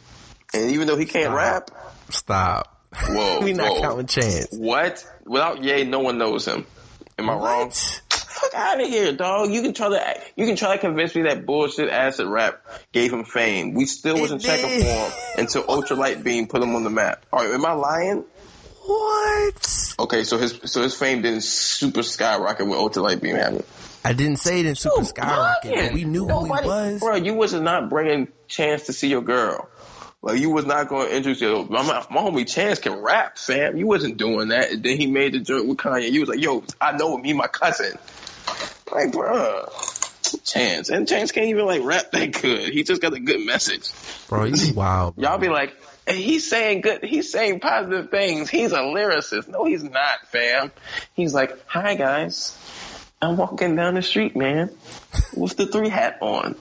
and 0.53 0.71
even 0.71 0.87
though 0.87 0.97
he 0.97 1.05
can't 1.05 1.25
Stop. 1.25 1.35
rap, 1.35 1.71
Stop. 2.09 2.81
whoa, 3.09 3.41
we 3.41 3.51
not 3.53 3.69
whoa. 3.69 3.81
counting 3.81 4.07
chance. 4.07 4.47
What? 4.51 5.05
Without 5.25 5.61
Ye, 5.63 5.83
no 5.83 5.99
one 5.99 6.17
knows 6.17 6.47
him. 6.47 6.65
Am 7.19 7.29
I 7.29 7.33
wrong? 7.33 7.71
What? 8.41 8.51
Fuck 8.51 8.59
out 8.59 8.81
of 8.81 8.87
here, 8.87 9.13
dog. 9.13 9.51
You 9.51 9.61
can 9.61 9.73
try 9.73 9.89
to 9.89 10.21
you 10.35 10.45
can 10.45 10.55
try 10.55 10.75
to 10.75 10.81
convince 10.81 11.15
me 11.15 11.23
that 11.23 11.45
bullshit 11.45 11.89
acid 11.89 12.27
rap 12.27 12.65
gave 12.91 13.13
him 13.13 13.23
fame. 13.23 13.73
We 13.73 13.85
still 13.85 14.19
wasn't 14.19 14.43
It 14.43 14.47
checking 14.47 14.81
for 14.81 14.85
him 14.85 15.11
until 15.37 15.63
Ultralight 15.63 16.23
Beam 16.23 16.47
put 16.47 16.61
him 16.61 16.75
on 16.75 16.83
the 16.83 16.89
map. 16.89 17.25
All 17.31 17.39
right, 17.39 17.53
am 17.53 17.65
I 17.65 17.73
lying? 17.73 18.25
What? 18.83 19.95
Okay, 19.99 20.23
so 20.23 20.37
his 20.37 20.59
so 20.65 20.81
his 20.81 20.95
fame 20.95 21.21
didn't 21.21 21.43
super 21.43 22.03
skyrocket 22.03 22.65
when 22.67 22.77
Ultralight 22.77 23.21
Beam 23.21 23.35
happened. 23.35 23.63
I 24.03 24.13
didn't 24.13 24.37
say 24.37 24.61
it 24.61 24.65
in 24.65 24.73
Super 24.73 25.01
You 25.01 25.05
Skyrocket, 25.05 25.75
but 25.75 25.93
we 25.93 26.05
knew 26.05 26.25
Nobody- 26.25 26.47
who 26.47 26.61
he 26.61 26.67
was. 26.67 26.99
Bro, 27.01 27.15
you 27.17 27.35
was 27.35 27.53
not 27.53 27.89
bringing 27.89 28.29
Chance 28.47 28.87
to 28.87 28.93
see 28.93 29.07
your 29.07 29.21
girl. 29.21 29.69
Like 30.23 30.39
you 30.39 30.49
was 30.51 30.65
not 30.65 30.87
going 30.87 31.07
to 31.07 31.15
introduce 31.15 31.41
your 31.41 31.65
my, 31.65 31.83
my 31.83 32.05
my 32.09 32.21
homie 32.21 32.47
Chance 32.47 32.79
can 32.79 32.93
rap, 33.01 33.37
fam. 33.37 33.77
You 33.77 33.87
wasn't 33.87 34.17
doing 34.17 34.49
that. 34.49 34.71
And 34.71 34.83
then 34.83 34.97
he 34.97 35.07
made 35.07 35.33
the 35.33 35.39
joint 35.39 35.67
with 35.67 35.77
Kanye. 35.77 36.11
You 36.11 36.19
was 36.21 36.29
like, 36.29 36.41
yo, 36.41 36.63
I 36.79 36.91
know 36.91 37.17
me, 37.17 37.33
my 37.33 37.47
cousin. 37.47 37.97
Like, 38.91 39.11
bro, 39.11 39.67
Chance 40.43 40.89
and 40.89 41.07
Chance 41.07 41.31
can't 41.31 41.47
even 41.47 41.65
like 41.65 41.83
rap 41.83 42.11
that 42.11 42.41
good. 42.41 42.69
He 42.73 42.83
just 42.83 43.01
got 43.01 43.13
a 43.13 43.19
good 43.19 43.45
message. 43.45 43.89
Bro, 44.27 44.45
he's 44.45 44.73
wild. 44.73 45.15
Bro. 45.15 45.23
Y'all 45.23 45.37
be 45.37 45.49
like, 45.49 45.75
he's 46.07 46.49
saying 46.49 46.81
good, 46.81 47.03
he's 47.03 47.31
saying 47.31 47.59
positive 47.59 48.09
things. 48.09 48.49
He's 48.49 48.71
a 48.71 48.79
lyricist. 48.79 49.47
No, 49.47 49.65
he's 49.65 49.83
not, 49.83 50.27
fam. 50.27 50.71
He's 51.13 51.33
like, 51.33 51.57
hi 51.67 51.95
guys, 51.95 52.57
I'm 53.21 53.37
walking 53.37 53.75
down 53.75 53.93
the 53.95 54.01
street, 54.01 54.35
man, 54.35 54.71
with 55.35 55.55
the 55.55 55.67
three 55.67 55.89
hat 55.89 56.17
on. 56.21 56.55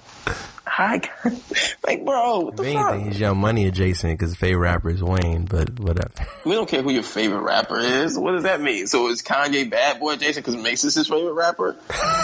Hi 0.67 1.01
like, 1.87 2.05
bro, 2.05 2.41
what 2.41 2.57
the 2.57 2.63
If 2.63 2.73
fuck? 2.73 2.93
anything, 2.93 3.11
he's 3.11 3.21
Young 3.21 3.39
Money 3.39 3.67
adjacent 3.67 4.19
because 4.19 4.35
favorite 4.37 4.61
rapper 4.61 4.91
is 4.91 5.03
Wayne, 5.03 5.45
but 5.45 5.79
whatever. 5.81 6.11
We 6.45 6.53
don't 6.55 6.69
care 6.69 6.83
who 6.83 6.91
your 6.91 7.03
favorite 7.03 7.43
rapper 7.43 7.79
is. 7.79 8.19
What 8.19 8.33
does 8.33 8.45
that 8.45 8.61
mean? 8.61 8.87
So 8.87 9.09
is 9.09 9.23
Kanye 9.23 9.69
bad 9.71 10.01
boy 10.01 10.17
Jason 10.17 10.43
because 10.43 10.57
Mase 10.57 10.85
is 10.85 10.95
his 10.95 11.09
favorite 11.09 11.35
rapper? 11.35 11.77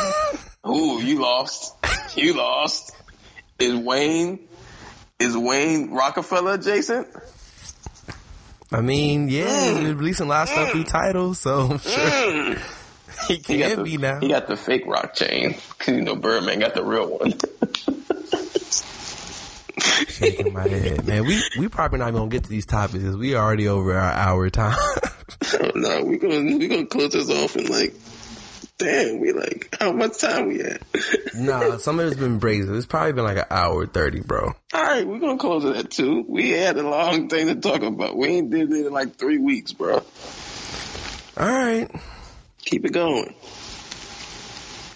Ooh, 0.67 1.01
you 1.03 1.21
lost. 1.21 1.75
You 2.17 2.35
lost. 2.35 2.93
Is 3.59 3.75
Wayne? 3.75 4.39
Is 5.19 5.37
Wayne 5.37 5.91
Rockefeller 5.91 6.55
adjacent? 6.55 7.09
I 8.73 8.81
mean, 8.81 9.29
yeah, 9.29 9.47
Mm. 9.47 9.81
he's 9.81 9.93
releasing 9.95 10.27
a 10.27 10.29
lot 10.29 10.43
of 10.45 10.49
stuff 10.49 10.71
through 10.73 10.85
titles, 10.85 11.39
so 11.41 11.61
I'm 11.71 11.79
sure 11.79 12.33
he 12.55 12.57
He 13.29 13.39
got 13.39 13.71
can 13.71 13.79
the, 13.79 13.85
be 13.85 13.97
now. 13.97 14.21
He 14.21 14.29
got 14.29 14.47
the 14.47 14.57
fake 14.57 14.85
rock 14.87 15.15
chain 15.15 15.57
because 15.79 15.95
you 15.95 16.03
know 16.03 16.17
Birdman 16.17 16.61
got 16.61 16.75
the 16.75 16.85
real 16.85 17.19
one. 17.19 17.35
Shaking 20.09 20.53
my 20.53 20.67
head, 20.67 21.07
man. 21.07 21.27
We 21.27 21.43
we 21.59 21.69
probably 21.69 21.99
not 21.99 22.13
gonna 22.13 22.29
get 22.29 22.45
to 22.45 22.51
these 22.51 22.67
topics 22.67 22.99
because 22.99 23.17
we 23.17 23.37
already 23.37 23.69
over 23.69 23.95
our 23.95 24.13
hour 24.13 24.51
time. 24.51 24.79
Oh, 25.61 25.71
no, 25.75 26.03
we 26.03 26.19
gonna 26.19 26.57
we 26.57 26.67
gonna 26.67 26.87
close 26.87 27.13
this 27.13 27.31
off 27.31 27.57
and 27.57 27.69
like, 27.69 27.95
damn, 28.79 29.21
we 29.21 29.33
like 29.33 29.77
how 29.79 29.93
much 29.93 30.19
time 30.19 30.49
we 30.49 30.63
at? 30.63 30.83
nah, 31.35 31.77
some 31.77 32.01
of 32.01 32.07
it's 32.07 32.17
been 32.17 32.39
brazen. 32.39 32.77
It's 32.77 32.87
probably 32.87 33.13
been 33.13 33.25
like 33.25 33.39
an 33.39 33.45
hour 33.51 33.87
thirty, 33.87 34.21
bro. 34.21 34.55
All 34.73 34.83
right, 34.83 35.07
we're 35.07 35.19
gonna 35.19 35.39
close 35.39 35.65
it 35.65 35.77
at 35.77 35.91
two. 35.91 36.25
We 36.29 36.51
had 36.51 36.79
a 36.79 36.89
long 36.89 37.29
thing 37.29 37.49
to 37.49 37.57
talk 37.57 37.83
about. 37.83 38.17
We 38.17 38.29
ain't 38.29 38.51
did 38.51 38.73
it 38.73 38.87
in 38.87 38.93
like 38.93 39.17
three 39.17 39.39
weeks, 39.39 39.73
bro. 39.73 40.03
All 41.37 41.49
right, 41.49 41.91
Keep 42.67 42.85
it 42.85 42.93
going. 42.93 43.35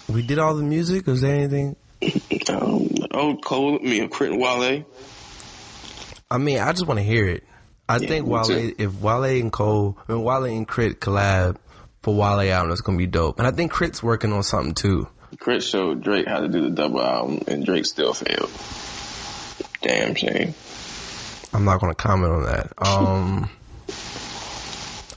we 0.07 0.21
did 0.21 0.37
all 0.39 0.55
the 0.55 0.61
music. 0.63 1.07
Was 1.07 1.21
there 1.21 1.35
anything? 1.35 1.75
Um, 2.49 2.89
oh, 3.11 3.37
Cole, 3.37 3.77
me 3.79 3.99
and 3.99 4.11
K.R.I.T 4.11 4.33
and 4.33 4.41
Wale. 4.41 4.83
I 6.29 6.37
mean, 6.37 6.57
I 6.59 6.71
just 6.71 6.85
want 6.87 6.99
to 6.99 7.03
hear 7.03 7.27
it. 7.27 7.43
I 7.87 7.97
Yeah, 7.97 8.07
think 8.07 8.27
Wale, 8.27 8.43
too. 8.43 8.75
if 8.77 8.99
Wale 8.99 9.23
and 9.23 9.51
Cole, 9.51 9.97
I 10.09 10.13
mean, 10.13 10.23
Wale 10.23 10.45
and 10.45 10.67
K.R.I.T 10.67 10.95
collab 10.95 11.57
for 12.01 12.13
Wale 12.15 12.51
album, 12.51 12.69
that's 12.69 12.81
gonna 12.81 12.97
be 12.97 13.05
dope. 13.07 13.37
And 13.39 13.47
I 13.47 13.51
think 13.51 13.71
K.R.I.T's 13.71 14.01
working 14.03 14.33
on 14.33 14.43
something 14.43 14.73
too. 14.73 15.07
K.R.I.T 15.39 15.61
showed 15.65 16.03
Drake 16.03 16.27
how 16.27 16.39
to 16.41 16.47
do 16.47 16.61
the 16.61 16.71
double 16.71 17.01
album, 17.01 17.43
and 17.47 17.63
Drake 17.65 17.85
still 17.85 18.13
failed. 18.13 18.49
Damn 19.81 20.15
shame. 20.15 20.53
I'm 21.53 21.63
not 21.63 21.79
gonna 21.79 21.95
comment 21.95 22.33
on 22.33 22.43
that. 22.43 22.73
Um, 22.81 23.49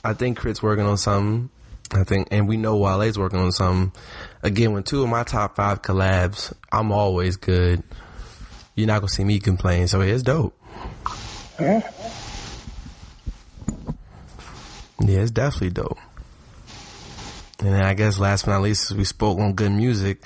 I 0.03 0.13
think 0.13 0.37
K.R.I.T's 0.37 0.61
working 0.61 0.85
on 0.85 0.97
something. 0.97 1.49
I 1.93 2.03
think, 2.03 2.29
and 2.31 2.47
we 2.47 2.57
know 2.57 2.77
Wale's 2.77 3.17
working 3.17 3.39
on 3.39 3.51
something. 3.51 3.91
Again, 4.43 4.73
when 4.73 4.83
two 4.83 5.03
of 5.03 5.09
my 5.09 5.23
top 5.23 5.55
five 5.55 5.81
collabs, 5.81 6.53
I'm 6.71 6.91
always 6.91 7.37
good. 7.37 7.83
You're 8.75 8.87
not 8.87 8.99
gonna 8.99 9.09
see 9.09 9.23
me 9.23 9.39
complain, 9.39 9.87
so 9.87 10.01
it's 10.01 10.23
dope. 10.23 10.57
Yeah, 11.59 11.81
it's 14.99 15.31
definitely 15.31 15.69
dope. 15.71 15.97
And 17.59 17.73
then 17.73 17.83
I 17.83 17.93
guess 17.93 18.19
last 18.19 18.45
but 18.45 18.51
not 18.51 18.61
least, 18.63 18.91
we 18.91 19.05
spoke 19.05 19.39
on 19.39 19.53
good 19.53 19.71
music, 19.71 20.21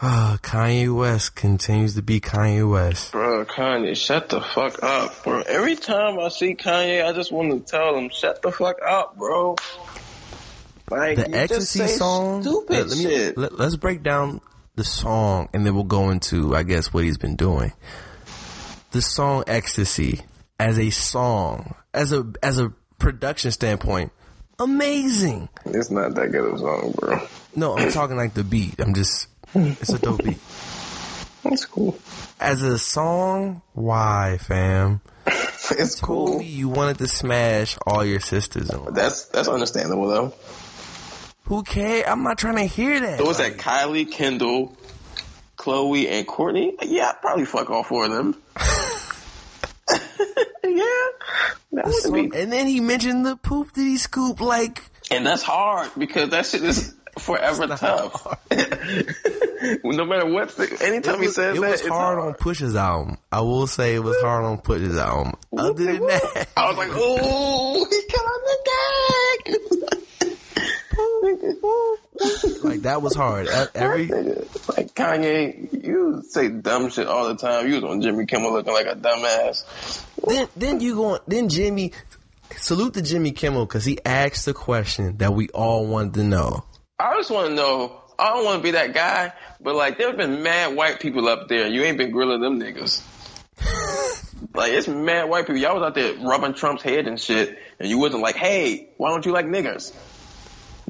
uh, 0.00 0.36
Kanye 0.42 0.94
West 0.94 1.34
continues 1.34 1.94
to 1.96 2.02
be 2.02 2.20
Kanye 2.20 2.70
West. 2.70 3.12
Bro, 3.12 3.46
Kanye, 3.46 3.96
shut 3.96 4.28
the 4.28 4.40
fuck 4.40 4.82
up, 4.82 5.24
bro. 5.24 5.42
Every 5.42 5.74
time 5.74 6.20
I 6.20 6.28
see 6.28 6.54
Kanye, 6.54 7.04
I 7.04 7.12
just 7.12 7.32
want 7.32 7.50
to 7.50 7.70
tell 7.70 7.96
him, 7.96 8.08
shut 8.08 8.40
the 8.42 8.52
fuck 8.52 8.78
up, 8.86 9.16
bro. 9.16 9.56
Like, 10.90 11.16
the 11.16 11.30
ecstasy 11.34 11.86
song. 11.86 12.42
stupid 12.42 12.70
let, 12.70 12.88
let 12.88 12.98
me- 12.98 13.04
shit. 13.04 13.38
let, 13.38 13.52
us 13.52 13.76
break 13.76 14.02
down 14.02 14.40
the 14.76 14.84
song, 14.84 15.48
and 15.52 15.66
then 15.66 15.74
we'll 15.74 15.84
go 15.84 16.10
into, 16.10 16.54
I 16.54 16.62
guess, 16.62 16.92
what 16.92 17.04
he's 17.04 17.18
been 17.18 17.36
doing. 17.36 17.72
The 18.92 19.02
song 19.02 19.44
"Ecstasy" 19.46 20.22
as 20.58 20.78
a 20.78 20.90
song, 20.90 21.74
as 21.92 22.12
a 22.12 22.26
as 22.42 22.58
a 22.58 22.72
production 22.98 23.50
standpoint, 23.50 24.12
amazing. 24.58 25.48
It's 25.66 25.90
not 25.90 26.14
that 26.14 26.32
good 26.32 26.46
of 26.46 26.54
a 26.54 26.58
song, 26.58 26.94
bro. 26.96 27.20
No, 27.54 27.76
I'm 27.76 27.90
talking 27.92 28.16
like 28.16 28.34
the 28.34 28.44
beat. 28.44 28.80
I'm 28.80 28.94
just, 28.94 29.28
it's 29.54 29.90
a 29.92 29.98
dope 29.98 30.24
beat. 30.24 30.38
That's 31.44 31.66
cool. 31.66 31.98
As 32.40 32.62
a 32.62 32.78
song, 32.78 33.62
why, 33.74 34.38
fam? 34.40 35.00
It's 35.70 36.00
cool. 36.00 36.40
you 36.40 36.70
wanted 36.70 36.96
to 36.98 37.08
smash 37.08 37.76
all 37.86 38.02
your 38.02 38.20
sisters. 38.20 38.70
On. 38.70 38.94
That's 38.94 39.26
that's 39.26 39.48
understandable 39.48 40.08
though. 40.08 40.32
Who 41.48 41.62
cares? 41.62 42.04
I'm 42.06 42.22
not 42.22 42.38
trying 42.38 42.56
to 42.56 42.64
hear 42.64 43.00
that. 43.00 43.18
So 43.18 43.24
was 43.26 43.38
that 43.38 43.56
Kylie, 43.56 44.10
Kendall, 44.10 44.76
Khloe, 45.56 46.08
and 46.10 46.26
Kourtney? 46.26 46.72
Yeah, 46.82 47.08
I'd 47.10 47.20
probably 47.20 47.46
fuck 47.46 47.70
all 47.70 47.82
four 47.82 48.04
of 48.04 48.10
them. 48.12 48.36
yeah, 50.64 50.84
that 51.72 51.94
So- 52.02 52.12
be. 52.12 52.30
and 52.34 52.52
then 52.52 52.66
he 52.66 52.80
mentioned 52.80 53.24
the 53.24 53.36
poop 53.36 53.72
that 53.72 53.80
he 53.80 53.96
scooped 53.96 54.40
like 54.40 54.82
And 55.10 55.24
that's 55.26 55.42
hard 55.42 55.90
because 55.96 56.30
that 56.30 56.44
shit 56.46 56.62
is 56.64 56.94
forever 57.18 57.66
tough. 57.66 58.26
no 58.50 60.04
matter 60.04 60.26
what, 60.26 60.58
anytime 60.82 61.14
it 61.14 61.20
he 61.20 61.26
was, 61.26 61.34
says 61.34 61.56
it 61.56 61.60
that, 61.60 61.70
was 61.70 61.80
hard, 61.80 62.18
hard. 62.18 62.18
on 62.18 62.34
Push's 62.34 62.76
album. 62.76 63.16
I 63.32 63.40
will 63.40 63.66
say 63.66 63.94
it 63.94 64.00
was 64.00 64.16
hard 64.22 64.44
on 64.44 64.58
Push's 64.60 64.96
album. 64.98 65.32
Other 65.56 65.72
than 65.84 66.00
that, 66.06 66.48
I 66.56 66.68
was 66.68 66.76
like, 66.76 66.90
ooh, 66.90 67.84
he 67.88 68.02
killing 68.08 68.42
the 68.44 68.58
like 72.62 72.82
that 72.82 73.00
was 73.02 73.14
hard. 73.14 73.48
Every 73.74 74.06
like 74.06 74.94
Kanye, 74.94 75.84
you 75.84 76.22
say 76.28 76.48
dumb 76.48 76.90
shit 76.90 77.06
all 77.06 77.28
the 77.28 77.36
time. 77.36 77.68
You 77.68 77.74
was 77.76 77.84
on 77.84 78.00
Jimmy 78.00 78.26
Kimmel 78.26 78.52
looking 78.52 78.72
like 78.72 78.86
a 78.86 78.94
dumbass. 78.94 80.04
then 80.26 80.48
then 80.56 80.80
you 80.80 80.94
go. 80.96 81.04
On, 81.14 81.18
then 81.26 81.48
Jimmy 81.48 81.92
salute 82.56 82.94
to 82.94 83.02
Jimmy 83.02 83.32
Kimmel 83.32 83.66
because 83.66 83.84
he 83.84 83.98
asked 84.04 84.46
the 84.46 84.54
question 84.54 85.18
that 85.18 85.34
we 85.34 85.48
all 85.50 85.86
wanted 85.86 86.14
to 86.14 86.24
know. 86.24 86.64
I 86.98 87.14
just 87.16 87.30
want 87.30 87.48
to 87.48 87.54
know. 87.54 88.02
I 88.18 88.30
don't 88.30 88.44
want 88.44 88.58
to 88.58 88.62
be 88.62 88.72
that 88.72 88.94
guy, 88.94 89.32
but 89.60 89.76
like 89.76 89.98
there 89.98 90.08
have 90.08 90.16
been 90.16 90.42
mad 90.42 90.74
white 90.74 90.98
people 91.00 91.28
up 91.28 91.48
there. 91.48 91.68
You 91.68 91.84
ain't 91.84 91.98
been 91.98 92.10
grilling 92.10 92.40
them 92.40 92.58
niggas. 92.60 93.02
like 94.54 94.72
it's 94.72 94.88
mad 94.88 95.28
white 95.28 95.46
people. 95.46 95.60
Y'all 95.60 95.74
was 95.74 95.84
out 95.84 95.94
there 95.94 96.14
rubbing 96.16 96.54
Trump's 96.54 96.82
head 96.82 97.06
and 97.06 97.20
shit, 97.20 97.56
and 97.78 97.88
you 97.88 97.98
wasn't 97.98 98.22
like, 98.22 98.34
hey, 98.34 98.88
why 98.96 99.10
don't 99.10 99.24
you 99.24 99.32
like 99.32 99.46
niggers? 99.46 99.92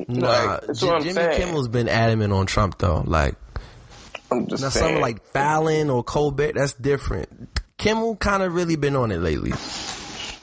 Nah, 0.08 0.60
Like, 0.66 0.74
J- 0.74 0.98
Jimmy 1.00 1.12
saying. 1.12 1.36
Kimmel's 1.40 1.68
been 1.68 1.88
adamant 1.88 2.32
on 2.32 2.46
Trump 2.46 2.78
though. 2.78 3.02
Like 3.06 3.34
I'm 4.30 4.46
just 4.46 4.62
now, 4.62 4.68
saying. 4.68 4.84
something 4.84 5.00
like 5.00 5.22
Fallon 5.32 5.90
or 5.90 6.04
Colbert, 6.04 6.52
that's 6.54 6.74
different. 6.74 7.60
Kimmel 7.78 8.16
kind 8.16 8.42
of 8.42 8.54
really 8.54 8.76
been 8.76 8.96
on 8.96 9.10
it 9.12 9.18
lately. 9.18 9.52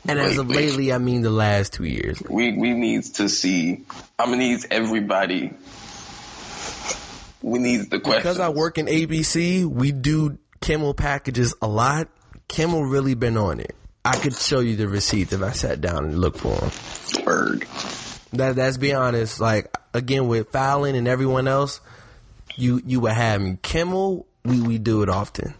And 0.07 0.19
as 0.19 0.37
of 0.37 0.49
Lately. 0.49 0.93
I 0.93 0.99
mean 0.99 1.21
the 1.23 1.31
last 1.31 1.73
two 1.73 1.83
years. 1.85 2.21
we 2.29 2.53
we 2.55 2.73
need 2.73 3.03
to 3.15 3.27
see. 3.27 3.85
I'm 4.19 4.25
gonna 4.29 4.37
need 4.37 4.59
everybody. 4.69 5.51
We 7.41 7.59
need 7.59 7.89
the 7.91 7.99
question. 7.99 8.19
Because 8.21 8.39
I 8.39 8.49
work 8.49 8.77
in 8.77 8.87
ABC, 8.87 9.65
we 9.65 9.91
do 9.91 10.37
Kimmel 10.61 10.93
packages 10.93 11.53
a 11.61 11.67
lot. 11.67 12.07
Kimmel 12.47 12.83
really 12.85 13.13
been 13.15 13.37
on 13.37 13.59
it. 13.59 13.75
I 14.03 14.17
could 14.17 14.35
show 14.35 14.59
you 14.59 14.75
the 14.75 14.87
receipts 14.87 15.33
if 15.33 15.41
I 15.41 15.51
sat 15.51 15.81
down 15.81 16.05
and 16.05 16.19
looked 16.19 16.39
for 16.39 16.55
them. 16.55 17.25
Word. 17.25 17.65
That 18.37 18.55
that's 18.55 18.77
be 18.77 18.93
honest. 18.93 19.39
Like 19.39 19.73
again 19.93 20.27
with 20.27 20.49
Fallon 20.49 20.95
and 20.95 21.07
everyone 21.07 21.47
else, 21.47 21.79
you 22.55 22.81
you 22.85 22.99
would 23.01 23.11
have 23.13 23.41
me. 23.41 23.57
Kimmel, 23.61 24.25
we 24.43 24.61
we 24.61 24.77
do 24.77 25.01
it 25.03 25.09
often. 25.09 25.53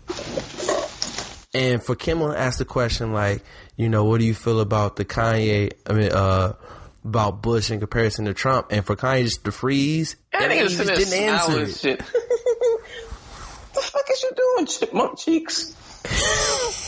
And 1.53 1.81
for 1.81 1.95
Kimmel 1.95 2.31
to 2.33 2.37
ask 2.39 2.57
the 2.57 2.65
question 2.65 3.13
like, 3.13 3.41
you 3.77 3.87
know, 3.87 4.03
what 4.03 4.19
do 4.19 4.25
you 4.25 4.33
feel 4.33 4.59
about 4.59 4.97
the 4.97 5.05
Kanye? 5.05 5.71
I 5.87 5.93
mean, 5.93 6.11
uh, 6.11 6.53
about 7.05 7.41
Bush 7.41 7.71
in 7.71 7.79
comparison 7.79 8.25
to 8.25 8.33
Trump, 8.33 8.67
and 8.71 8.85
for 8.85 8.95
Kanye 8.95 9.23
just 9.23 9.45
to 9.45 9.51
freeze, 9.53 10.15
That 10.33 10.41
and 10.43 10.51
nigga 10.51 10.55
he 10.55 10.61
just 10.63 10.77
just 10.77 10.87
sitting 10.89 11.09
there 11.09 11.19
didn't 11.21 11.29
answer 11.33 11.45
smiling 11.51 11.69
it. 11.69 11.75
shit. 11.77 11.99
the 13.73 13.81
fuck 13.81 14.09
is 14.11 14.23
you 14.23 14.31
doing, 14.35 14.65
chipmunk 14.65 15.17
cheeks? 15.17 15.73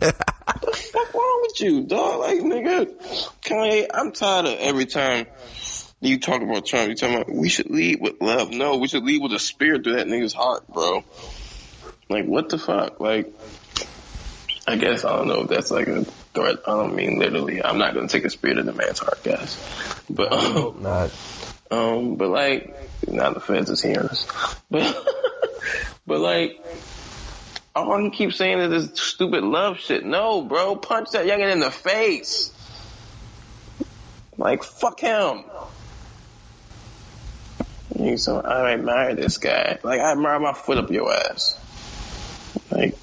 the 0.00 0.90
fuck 0.92 1.14
wrong 1.14 1.38
with 1.42 1.60
you, 1.60 1.82
dog? 1.82 2.20
Like, 2.20 2.38
nigga, 2.38 2.86
Kanye, 3.42 3.86
I'm 3.92 4.12
tired 4.12 4.46
of 4.46 4.58
every 4.58 4.86
time 4.86 5.26
you 6.00 6.18
talk 6.18 6.42
about 6.42 6.66
Trump, 6.66 6.88
you 6.88 6.94
talking 6.94 7.16
about 7.16 7.30
we 7.30 7.48
should 7.48 7.70
lead 7.70 8.00
with 8.00 8.20
love. 8.20 8.50
No, 8.50 8.76
we 8.78 8.88
should 8.88 9.04
lead 9.04 9.22
with 9.22 9.32
a 9.32 9.38
spear 9.38 9.78
through 9.78 9.96
that 9.96 10.06
nigga's 10.06 10.32
heart, 10.32 10.66
bro. 10.68 11.04
Like, 12.08 12.24
what 12.26 12.48
the 12.48 12.58
fuck? 12.58 12.98
Like, 13.00 13.32
I 14.66 14.76
guess 14.76 15.04
I 15.04 15.16
don't 15.16 15.28
know 15.28 15.42
if 15.42 15.48
that's 15.48 15.70
like 15.70 15.88
a 15.88 16.04
threat. 16.04 16.56
I 16.66 16.70
don't 16.70 16.94
mean 16.94 17.18
literally. 17.18 17.62
I'm 17.62 17.78
not 17.78 17.94
gonna 17.94 18.08
take 18.08 18.24
a 18.24 18.30
spear 18.30 18.54
to 18.54 18.62
the 18.62 18.72
man's 18.72 18.98
heart, 18.98 19.22
guys. 19.22 19.58
But 20.08 20.32
um, 20.32 20.82
Not. 20.82 21.10
um, 21.70 22.16
but 22.16 22.28
like, 22.28 22.74
now 23.06 23.32
the 23.32 23.40
feds 23.40 23.70
is 23.70 23.82
hearing 23.82 24.08
us. 24.08 24.26
But, 24.70 24.96
but 26.06 26.20
like, 26.20 26.64
all 27.74 27.98
he 27.98 28.10
keeps 28.10 28.36
saying 28.36 28.58
is 28.58 28.88
this 28.90 29.00
stupid 29.00 29.44
love 29.44 29.78
shit. 29.78 30.04
No, 30.04 30.42
bro, 30.42 30.76
punch 30.76 31.10
that 31.12 31.26
youngin 31.26 31.52
in 31.52 31.60
the 31.60 31.70
face. 31.70 32.52
Like, 34.36 34.64
fuck 34.64 35.00
him. 35.00 35.44
He's 37.96 38.24
so, 38.24 38.40
I 38.40 38.72
admire 38.72 39.14
this 39.14 39.38
guy. 39.38 39.78
Like, 39.82 40.00
I 40.00 40.12
admire 40.12 40.40
my 40.40 40.54
foot 40.54 40.78
up 40.78 40.90
your 40.90 41.12
ass. 41.12 41.58
Like, 42.70 42.96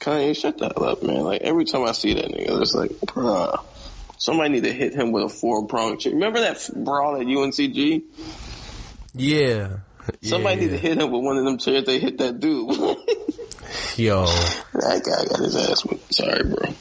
Kanye, 0.00 0.36
shut 0.36 0.58
that 0.58 0.76
up, 0.76 1.02
man. 1.02 1.20
Like, 1.20 1.42
every 1.42 1.64
time 1.64 1.84
I 1.84 1.92
see 1.92 2.14
that 2.14 2.24
nigga, 2.24 2.60
it's 2.60 2.74
like, 2.74 2.90
bruh. 2.90 3.64
Somebody 4.18 4.54
need 4.54 4.64
to 4.64 4.72
hit 4.72 4.94
him 4.94 5.12
with 5.12 5.24
a 5.24 5.28
four 5.28 5.66
prong 5.66 5.98
chick. 5.98 6.12
Remember 6.12 6.40
that 6.40 6.70
brawl 6.74 7.16
at 7.16 7.26
UNCG? 7.26 8.02
Yeah. 9.14 9.78
Somebody 10.22 10.56
yeah. 10.56 10.66
need 10.66 10.70
to 10.72 10.78
hit 10.78 10.98
him 10.98 11.10
with 11.10 11.22
one 11.22 11.36
of 11.36 11.44
them 11.44 11.58
chairs. 11.58 11.84
They 11.84 11.98
hit 11.98 12.18
that 12.18 12.40
dude. 12.40 12.70
Yo, 13.96 14.26
that 14.72 15.02
guy 15.04 15.24
got 15.26 15.40
his 15.40 15.56
ass 15.56 15.84
whipped. 15.84 16.14
Sorry, 16.14 16.42
bro. 16.44 16.74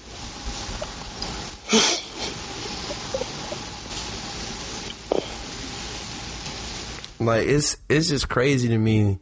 like 7.26 7.48
it's 7.48 7.78
it's 7.90 8.10
just 8.10 8.30
crazy 8.30 8.68
to 8.70 8.78
me, 8.78 9.20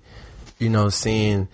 you 0.59 0.69
know, 0.69 0.89
seeing 0.89 1.47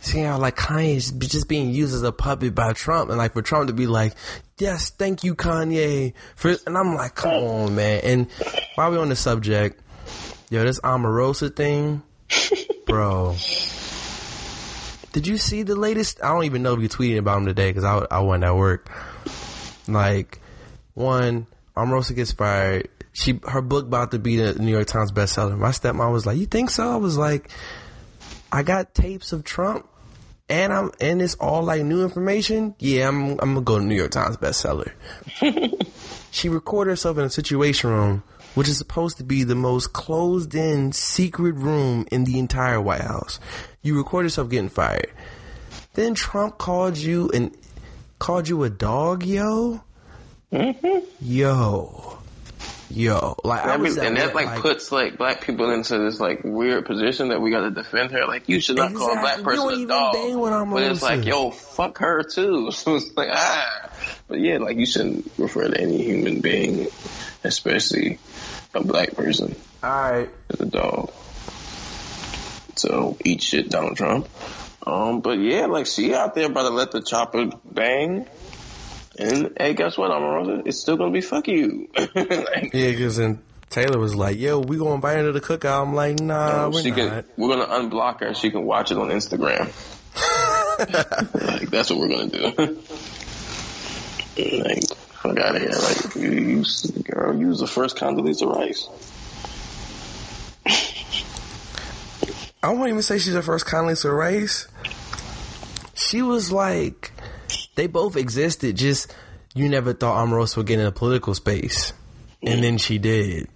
seeing 0.00 0.24
how 0.24 0.38
like 0.38 0.56
Kanye's 0.56 1.10
just 1.10 1.48
being 1.48 1.70
used 1.70 1.94
as 1.94 2.02
a 2.02 2.12
puppet 2.12 2.54
by 2.54 2.72
Trump, 2.72 3.10
and 3.10 3.18
like 3.18 3.32
for 3.32 3.42
Trump 3.42 3.68
to 3.68 3.72
be 3.72 3.86
like, 3.86 4.14
"Yes, 4.58 4.90
thank 4.90 5.24
you, 5.24 5.34
Kanye," 5.34 6.14
for, 6.36 6.54
and 6.66 6.76
I'm 6.76 6.94
like, 6.94 7.14
"Come 7.14 7.32
on, 7.32 7.74
man!" 7.74 8.00
And 8.04 8.26
while 8.74 8.90
we 8.90 8.98
on 8.98 9.08
the 9.08 9.16
subject, 9.16 9.80
yo, 10.50 10.64
this 10.64 10.80
Omarosa 10.80 11.54
thing, 11.54 12.02
bro. 12.86 13.36
Did 15.16 15.26
you 15.26 15.38
see 15.38 15.62
the 15.62 15.76
latest? 15.76 16.22
I 16.22 16.28
don't 16.28 16.44
even 16.44 16.62
know 16.62 16.74
if 16.74 16.80
you 16.82 16.90
tweeted 16.90 17.16
about 17.16 17.38
him 17.38 17.46
today 17.46 17.70
because 17.70 17.84
I 17.84 18.06
I 18.10 18.20
wasn't 18.20 18.44
at 18.44 18.54
work. 18.54 18.90
Like, 19.88 20.42
one, 20.92 21.46
Omarosa 21.74 22.14
gets 22.14 22.32
fired. 22.32 22.90
She 23.14 23.40
her 23.48 23.62
book 23.62 23.86
about 23.86 24.10
to 24.10 24.18
be 24.18 24.36
the 24.36 24.52
New 24.58 24.70
York 24.72 24.86
Times 24.86 25.12
bestseller. 25.12 25.56
My 25.56 25.70
stepmom 25.70 26.12
was 26.12 26.26
like, 26.26 26.36
"You 26.36 26.44
think 26.44 26.68
so?" 26.68 26.92
I 26.92 26.96
was 26.96 27.16
like, 27.16 27.50
"I 28.52 28.62
got 28.62 28.94
tapes 28.94 29.32
of 29.32 29.42
Trump, 29.42 29.88
and 30.50 30.70
I'm 30.70 30.90
and 31.00 31.22
it's 31.22 31.36
all 31.36 31.62
like 31.62 31.82
new 31.82 32.02
information. 32.02 32.74
Yeah, 32.78 33.08
I'm 33.08 33.40
I'm 33.40 33.54
gonna 33.54 33.62
go 33.62 33.78
to 33.78 33.84
New 33.86 33.94
York 33.94 34.10
Times 34.10 34.36
bestseller." 34.36 34.92
she 36.30 36.50
recorded 36.50 36.90
herself 36.90 37.16
in 37.16 37.24
a 37.24 37.30
situation 37.30 37.88
room, 37.88 38.22
which 38.56 38.68
is 38.68 38.78
supposed 38.78 39.18
to 39.18 39.22
be 39.22 39.44
the 39.44 39.54
most 39.54 39.92
closed-in 39.92 40.90
secret 40.90 41.54
room 41.56 42.06
in 42.10 42.24
the 42.24 42.38
entire 42.38 42.80
White 42.80 43.02
House. 43.02 43.38
You 43.82 43.98
record 43.98 44.24
yourself 44.24 44.48
getting 44.48 44.70
fired. 44.70 45.12
Then 45.92 46.14
Trump 46.14 46.56
called 46.56 46.96
you 46.96 47.30
and 47.34 47.54
called 48.18 48.48
you 48.48 48.64
a 48.64 48.70
dog, 48.70 49.24
yo. 49.24 49.82
Yo, 51.20 52.18
yo, 52.88 53.36
like 53.44 53.64
I 53.64 53.76
was 53.76 53.98
and 53.98 54.16
that 54.16 54.34
work, 54.34 54.46
like, 54.46 54.60
puts 54.60 54.90
like 54.90 55.18
black 55.18 55.42
people 55.42 55.70
into 55.70 55.98
this 55.98 56.18
like 56.18 56.40
weird 56.44 56.86
position 56.86 57.28
that 57.28 57.42
we 57.42 57.50
got 57.50 57.62
to 57.62 57.70
defend 57.70 58.12
her. 58.12 58.26
Like 58.26 58.48
you 58.48 58.60
should 58.60 58.76
not 58.76 58.94
call 58.94 59.10
a 59.12 59.20
black 59.20 59.38
Exactly. 59.40 59.56
Person 59.56 59.84
a 59.84 59.86
dog, 59.86 60.70
but 60.70 60.82
it's 60.84 61.02
like 61.02 61.26
yo, 61.26 61.50
fuck 61.50 61.98
her 61.98 62.22
too. 62.22 62.70
So 62.72 62.94
it's 62.96 63.14
like 63.16 63.28
ah, 63.32 63.90
but 64.28 64.40
yeah, 64.40 64.58
like 64.58 64.78
you 64.78 64.86
shouldn't 64.86 65.30
refer 65.36 65.68
to 65.68 65.78
any 65.78 66.02
human 66.02 66.40
being, 66.40 66.86
especially 67.44 68.18
a 68.76 68.84
black 68.84 69.14
person, 69.14 69.56
all 69.82 69.90
right. 69.90 70.30
as 70.50 70.60
a 70.60 70.66
dog. 70.66 71.12
So 72.76 73.16
eat 73.24 73.42
shit, 73.42 73.70
Donald 73.70 73.96
Trump. 73.96 74.28
Um, 74.86 75.20
but 75.20 75.38
yeah, 75.38 75.66
like 75.66 75.86
she 75.86 76.14
out 76.14 76.34
there 76.34 76.46
about 76.46 76.68
to 76.68 76.74
let 76.74 76.92
the 76.92 77.02
chopper 77.02 77.50
bang. 77.64 78.26
And 79.18 79.52
hey, 79.58 79.72
guess 79.74 79.96
what, 79.96 80.10
Omarosa? 80.10 80.66
It's 80.66 80.78
still 80.80 80.96
gonna 80.96 81.10
be 81.10 81.22
fuck 81.22 81.48
you. 81.48 81.88
like, 81.96 82.70
Yeah, 82.74 82.90
because 82.90 83.16
then 83.16 83.42
Taylor 83.70 83.98
was 83.98 84.14
like, 84.14 84.38
"Yo, 84.38 84.60
we 84.60 84.76
gonna 84.76 84.94
invite 84.94 85.16
her 85.16 85.22
to 85.24 85.32
the 85.32 85.40
cookout." 85.40 85.82
I'm 85.82 85.94
like, 85.94 86.20
"Nah, 86.20 86.68
we're 86.68 86.82
she 86.82 86.90
not." 86.90 86.96
can, 86.98 87.24
we're 87.36 87.56
gonna 87.56 87.66
unblock 87.66 88.20
her. 88.20 88.26
and 88.26 88.36
She 88.36 88.50
can 88.50 88.64
watch 88.64 88.90
it 88.92 88.98
on 88.98 89.08
Instagram. 89.08 89.72
like 90.78 91.70
that's 91.70 91.90
what 91.90 91.98
we're 91.98 92.08
gonna 92.08 92.28
do. 92.28 92.78
like 94.68 94.82
fuck 95.28 95.38
out 95.38 95.56
of 95.56 95.62
here. 95.62 95.70
Like 95.70 96.14
you, 96.16 96.30
you, 96.30 96.64
girl, 97.02 97.36
you 97.36 97.48
was 97.48 97.60
the 97.60 97.66
first 97.66 97.96
Condoleezza 97.96 98.46
Rice. 98.52 98.88
I 102.62 102.70
won't 102.72 102.88
even 102.88 103.02
say 103.02 103.18
she's 103.18 103.34
the 103.34 103.42
first 103.42 103.66
Condoleezza 103.66 104.12
Rice. 104.16 104.66
She 105.94 106.22
was 106.22 106.50
like, 106.50 107.12
they 107.76 107.86
both 107.86 108.16
existed. 108.16 108.76
Just 108.76 109.14
you 109.54 109.68
never 109.68 109.92
thought 109.92 110.16
Omarosa 110.26 110.56
would 110.58 110.66
get 110.66 110.80
in 110.80 110.86
a 110.86 110.92
political 110.92 111.34
space, 111.34 111.92
and 112.42 112.62
then 112.62 112.78
she 112.78 112.98
did. 112.98 113.48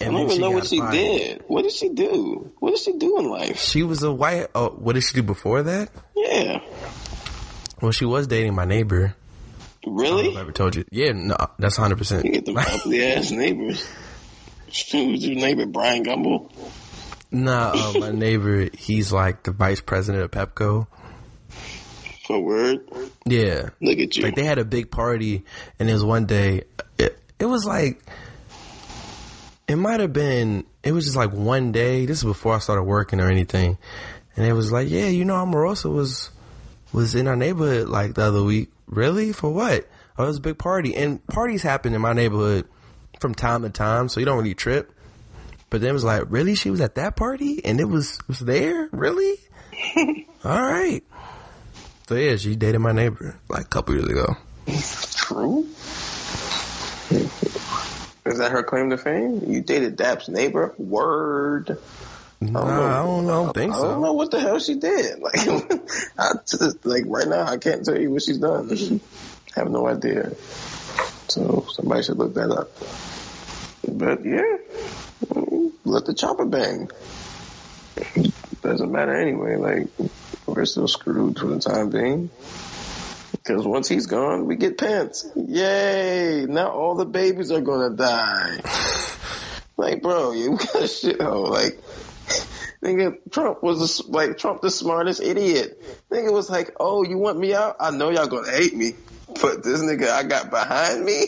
I 0.00 0.04
And 0.04 0.14
don't 0.14 0.28
then 0.28 0.36
even 0.36 0.40
know 0.40 0.50
what 0.52 0.66
she 0.66 0.78
fired. 0.78 0.92
did. 0.92 1.42
What 1.48 1.62
did 1.62 1.72
she 1.72 1.88
do? 1.88 2.52
What 2.60 2.70
did 2.70 2.78
she 2.80 2.92
do 2.98 3.18
in 3.18 3.28
life? 3.30 3.58
She 3.58 3.82
was 3.82 4.02
a 4.02 4.12
white. 4.12 4.46
Oh, 4.54 4.68
what 4.70 4.92
did 4.94 5.02
she 5.02 5.14
do 5.14 5.22
before 5.22 5.62
that? 5.64 5.88
Yeah, 6.14 6.60
Well, 7.82 7.90
she 7.92 8.04
was 8.04 8.26
dating 8.26 8.54
my 8.54 8.64
neighbor. 8.64 9.16
Really? 9.86 10.36
I 10.36 10.40
ever 10.40 10.52
told 10.52 10.76
you? 10.76 10.84
Yeah, 10.90 11.12
no, 11.12 11.36
that's 11.58 11.76
hundred 11.76 11.98
percent. 11.98 12.24
You 12.24 12.32
get 12.32 12.44
the 12.44 12.54
ugly 12.56 13.04
ass 13.12 13.30
neighbors. 13.30 13.86
Who's 14.92 15.26
your 15.26 15.36
neighbor, 15.36 15.66
Bryant 15.66 16.06
Gumbel? 16.06 16.50
Nah, 17.30 17.72
uh, 17.74 17.98
my 17.98 18.10
neighbor, 18.10 18.68
he's 18.76 19.12
like 19.12 19.42
the 19.44 19.52
vice 19.52 19.80
president 19.80 20.24
of 20.24 20.30
Pepco. 20.30 20.86
For 22.26 22.40
word, 22.40 22.80
Yeah. 23.24 23.70
look 23.80 23.98
at 23.98 24.16
you. 24.16 24.22
Like 24.24 24.34
they 24.34 24.44
had 24.44 24.58
a 24.58 24.64
big 24.64 24.90
party, 24.90 25.44
and 25.78 25.88
it 25.88 25.92
was 25.94 26.04
one 26.04 26.26
day. 26.26 26.64
It, 26.98 27.18
it 27.38 27.46
was 27.46 27.64
like, 27.64 28.02
it 29.66 29.76
might 29.76 30.00
have 30.00 30.12
been. 30.12 30.64
It 30.82 30.92
was 30.92 31.04
just 31.04 31.16
like 31.16 31.32
one 31.32 31.72
day. 31.72 32.04
This 32.06 32.18
is 32.18 32.24
before 32.24 32.54
I 32.54 32.58
started 32.58 32.82
working 32.84 33.20
or 33.20 33.30
anything, 33.30 33.78
and 34.36 34.44
it 34.46 34.52
was 34.52 34.70
like, 34.72 34.88
yeah, 34.90 35.06
you 35.06 35.24
know, 35.24 35.34
Omarosa 35.34 35.90
was 35.92 36.30
was 36.92 37.14
in 37.14 37.26
our 37.28 37.36
neighborhood 37.36 37.88
like 37.88 38.14
the 38.14 38.22
other 38.22 38.42
week. 38.42 38.70
Really? 38.88 39.32
For 39.32 39.50
what? 39.50 39.86
Oh, 40.16 40.24
it 40.24 40.26
was 40.26 40.38
a 40.38 40.42
big 40.42 40.58
party, 40.58 40.96
and 40.96 41.24
parties 41.28 41.62
happen 41.62 41.94
in 41.94 42.00
my 42.00 42.12
neighborhood 42.12 42.66
from 43.20 43.34
time 43.34 43.62
to 43.62 43.70
time, 43.70 44.08
so 44.08 44.20
you 44.20 44.26
don't 44.26 44.38
really 44.38 44.54
trip. 44.54 44.92
But 45.70 45.80
then 45.80 45.90
it 45.90 45.92
was 45.92 46.04
like, 46.04 46.24
really? 46.28 46.54
She 46.54 46.70
was 46.70 46.80
at 46.80 46.94
that 46.96 47.14
party, 47.14 47.64
and 47.64 47.78
it 47.78 47.84
was 47.84 48.18
was 48.26 48.40
there? 48.40 48.88
Really? 48.90 49.36
All 50.44 50.62
right. 50.62 51.04
So 52.08 52.14
yeah, 52.14 52.36
she 52.36 52.56
dated 52.56 52.80
my 52.80 52.92
neighbor 52.92 53.38
like 53.48 53.66
a 53.66 53.68
couple 53.68 53.94
years 53.94 54.08
ago. 54.08 54.36
True. 55.14 55.68
Is 57.10 58.38
that 58.38 58.50
her 58.50 58.62
claim 58.62 58.90
to 58.90 58.98
fame? 58.98 59.42
You 59.46 59.60
dated 59.60 59.96
Dap's 59.96 60.28
neighbor? 60.28 60.74
Word. 60.78 61.78
Nah, 62.40 62.60
I 62.60 63.04
don't 63.04 63.26
know. 63.26 63.42
I 63.42 63.44
don't 63.44 63.54
think 63.54 63.74
I 63.74 63.82
don't 63.82 64.02
know 64.02 64.12
what 64.12 64.30
the 64.30 64.40
hell 64.40 64.58
she 64.58 64.76
did. 64.76 65.18
Like, 65.22 65.48
I 66.18 66.32
just, 66.46 66.86
like 66.86 67.04
right 67.06 67.26
now, 67.26 67.44
I 67.44 67.56
can't 67.56 67.84
tell 67.84 67.98
you 67.98 68.10
what 68.10 68.22
she's 68.22 68.38
done. 68.38 68.68
Mm-hmm. 68.68 68.96
I 69.56 69.60
have 69.60 69.70
no 69.70 69.86
idea. 69.88 70.32
So 71.28 71.66
somebody 71.70 72.02
should 72.02 72.18
look 72.18 72.34
that 72.34 72.50
up. 72.50 72.70
But 73.86 74.24
yeah, 74.24 74.58
let 75.84 76.06
the 76.06 76.14
chopper 76.14 76.44
bang. 76.44 76.90
Doesn't 78.62 78.92
matter 78.92 79.14
anyway. 79.14 79.56
Like 79.56 79.88
we're 80.46 80.64
still 80.64 80.88
screwed 80.88 81.38
for 81.38 81.46
the 81.46 81.58
time 81.58 81.90
being. 81.90 82.30
Because 83.32 83.66
once 83.66 83.88
he's 83.88 84.06
gone, 84.06 84.46
we 84.46 84.56
get 84.56 84.78
pants. 84.78 85.26
Yay! 85.36 86.46
Now 86.48 86.70
all 86.70 86.94
the 86.94 87.06
babies 87.06 87.50
are 87.50 87.60
gonna 87.60 87.96
die. 87.96 88.60
like, 89.76 90.02
bro, 90.02 90.32
you 90.32 90.50
got 90.56 90.74
a 90.74 90.84
shithole. 90.84 91.48
Like, 91.48 91.78
Nigga, 92.82 93.18
Trump 93.30 93.62
was 93.62 94.06
like 94.08 94.38
Trump 94.38 94.60
the 94.60 94.70
smartest 94.70 95.20
idiot. 95.20 95.82
Nigga 96.10 96.32
was 96.32 96.48
like, 96.48 96.74
oh, 96.78 97.02
you 97.02 97.18
want 97.18 97.38
me 97.38 97.52
out? 97.54 97.76
I 97.80 97.90
know 97.90 98.10
y'all 98.10 98.28
gonna 98.28 98.50
hate 98.50 98.74
me, 98.74 98.92
but 99.26 99.64
this 99.64 99.80
nigga 99.80 100.08
I 100.10 100.22
got 100.22 100.50
behind 100.50 101.04
me. 101.04 101.26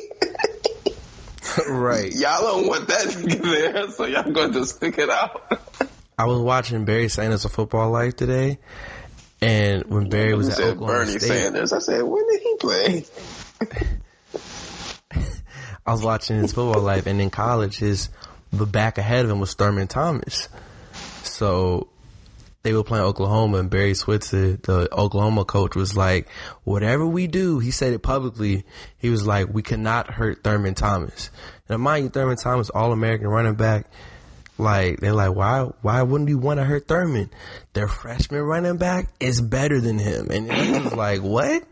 right. 1.69 2.13
y'all 2.13 2.43
don't 2.43 2.69
want 2.69 2.87
that 2.89 3.03
nigga 3.03 3.43
there, 3.43 3.91
so 3.91 4.07
y'all 4.07 4.31
gonna 4.31 4.53
just 4.53 4.77
stick 4.77 4.99
it 4.99 5.11
out. 5.11 5.43
I 6.17 6.27
was 6.27 6.39
watching 6.39 6.85
Barry 6.85 7.09
Sanders 7.09 7.45
of 7.45 7.53
Football 7.53 7.91
Life 7.91 8.15
today, 8.15 8.59
and 9.43 9.85
when 9.87 10.09
Barry 10.09 10.35
was 10.35 10.47
You 10.59 10.65
at 10.65 10.71
Oklahoma 10.73 10.99
Bernie 10.99 11.19
State, 11.19 11.29
Sanders. 11.29 11.73
I 11.73 11.79
said, 11.81 12.03
when 12.03 12.29
did 12.29 12.43
he 12.43 12.57
play? 12.61 13.05
I 15.87 15.93
was 15.93 16.03
watching 16.03 16.37
his 16.37 16.53
football 16.53 16.83
life, 16.83 17.07
and 17.07 17.21
in 17.21 17.31
college, 17.31 17.79
his 17.79 18.11
the 18.53 18.67
back 18.67 18.99
ahead 18.99 19.25
of 19.25 19.31
him 19.31 19.41
was 19.41 19.55
Thurman 19.55 19.89
Thomas. 19.89 20.49
So 21.41 21.89
they 22.63 22.75
were 22.75 22.85
playing 22.85 23.07
Oklahoma, 23.07 23.57
and 23.57 23.71
Barry 23.71 23.95
Switzer, 23.95 24.59
the 24.59 24.93
Oklahoma 24.93 25.47
coach, 25.47 25.75
was 25.75 25.97
like, 25.97 26.29
"Whatever 26.65 27.07
we 27.07 27.29
do," 27.29 27.61
he 27.61 27.71
said 27.71 27.95
it 27.95 28.03
publicly. 28.03 28.65
He 28.99 29.09
was 29.09 29.27
like, 29.27 29.49
"We 29.51 29.63
cannot 29.63 30.11
hurt 30.11 30.45
Thurman 30.45 30.75
Thomas." 30.75 31.31
Now, 31.71 31.79
mind 31.79 32.05
you, 32.05 32.11
Thurman 32.11 32.37
Thomas, 32.37 32.69
All 32.69 32.93
American 32.93 33.29
running 33.29 33.55
back. 33.55 33.87
Like 34.59 35.01
they're 35.01 35.15
like, 35.15 35.35
why? 35.35 35.71
Why 35.81 36.03
wouldn't 36.03 36.29
we 36.29 36.35
want 36.35 36.61
to 36.61 36.65
hurt 36.65 36.87
Thurman? 36.87 37.31
Their 37.73 37.89
freshman 37.89 38.43
running 38.43 38.77
back 38.77 39.09
is 39.19 39.41
better 39.41 39.81
than 39.81 39.99
him, 39.99 40.29
and 40.31 40.53
he 40.53 40.73
was 40.73 40.93
like, 41.07 41.23
what? 41.23 41.65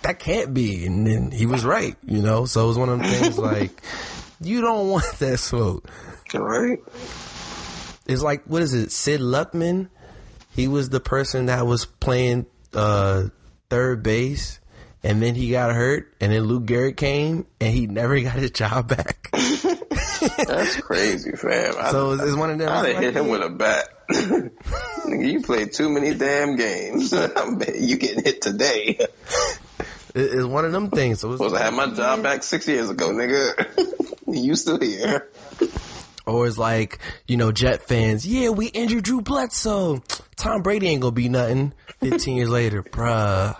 that 0.00 0.18
can't 0.18 0.54
be. 0.54 0.86
And 0.86 1.06
then 1.06 1.30
he 1.30 1.44
was 1.44 1.62
right, 1.64 1.96
you 2.06 2.22
know? 2.22 2.46
So 2.46 2.64
it 2.64 2.68
was 2.68 2.78
one 2.78 2.88
of 2.88 2.98
them 3.00 3.08
things 3.08 3.38
like, 3.52 3.82
you 4.40 4.62
don't 4.62 4.88
want 4.88 5.04
that 5.18 5.38
smoke. 5.38 5.86
Right? 6.32 6.78
It's 8.06 8.22
like, 8.22 8.44
what 8.44 8.62
is 8.62 8.74
it? 8.74 8.92
Sid 8.92 9.20
Luckman? 9.20 9.88
He 10.54 10.68
was 10.68 10.88
the 10.90 11.00
person 11.00 11.46
that 11.46 11.66
was 11.66 11.84
playing, 11.86 12.46
uh, 12.72 13.24
third 13.70 14.02
base. 14.02 14.60
And 15.02 15.20
then 15.22 15.34
he 15.34 15.50
got 15.50 15.74
hurt, 15.74 16.14
and 16.18 16.32
then 16.32 16.44
Lou 16.44 16.60
Gehrig 16.62 16.96
came, 16.96 17.46
and 17.60 17.74
he 17.74 17.86
never 17.86 18.18
got 18.22 18.36
his 18.36 18.52
job 18.52 18.88
back. 18.88 19.28
That's 19.32 20.80
crazy, 20.80 21.32
fam. 21.32 21.74
I, 21.78 21.90
So 21.90 22.12
it's, 22.12 22.22
it's 22.22 22.36
one 22.36 22.50
of 22.50 22.58
them. 22.58 22.68
It's 22.68 22.94
have 22.94 23.02
hit 23.02 23.14
him 23.14 23.28
with 23.28 23.42
a 23.42 23.50
bat. 23.50 23.88
Nigga, 24.10 25.30
you 25.32 25.42
played 25.42 25.74
too 25.74 25.90
many 25.90 26.14
damn 26.14 26.56
games. 26.56 27.12
You 27.12 27.98
getting 27.98 28.24
hit 28.24 28.40
today. 28.40 28.98
It's 30.14 30.44
one 30.46 30.64
of 30.64 30.72
them 30.72 30.88
things. 30.90 31.20
So 31.20 31.32
it's 31.32 31.38
Supposed 31.38 31.56
to 31.56 31.62
have 31.62 31.74
my 31.74 31.90
job 31.90 32.22
back 32.22 32.42
six 32.42 32.66
years 32.66 32.88
ago, 32.88 33.10
nigga. 33.10 33.66
you 34.26 34.54
still 34.56 34.80
here. 34.80 35.28
Or 36.26 36.46
it's 36.46 36.56
like, 36.56 36.98
you 37.26 37.36
know, 37.36 37.52
Jet 37.52 37.82
fans, 37.82 38.26
yeah, 38.26 38.48
we 38.48 38.66
injured 38.66 39.04
Drew 39.04 39.20
Bledsoe. 39.20 40.02
Tom 40.36 40.62
Brady 40.62 40.88
ain't 40.88 41.02
gonna 41.02 41.12
be 41.12 41.28
nothing. 41.28 41.72
15 42.00 42.36
years 42.36 42.48
later, 42.48 42.82
bruh. 42.82 43.56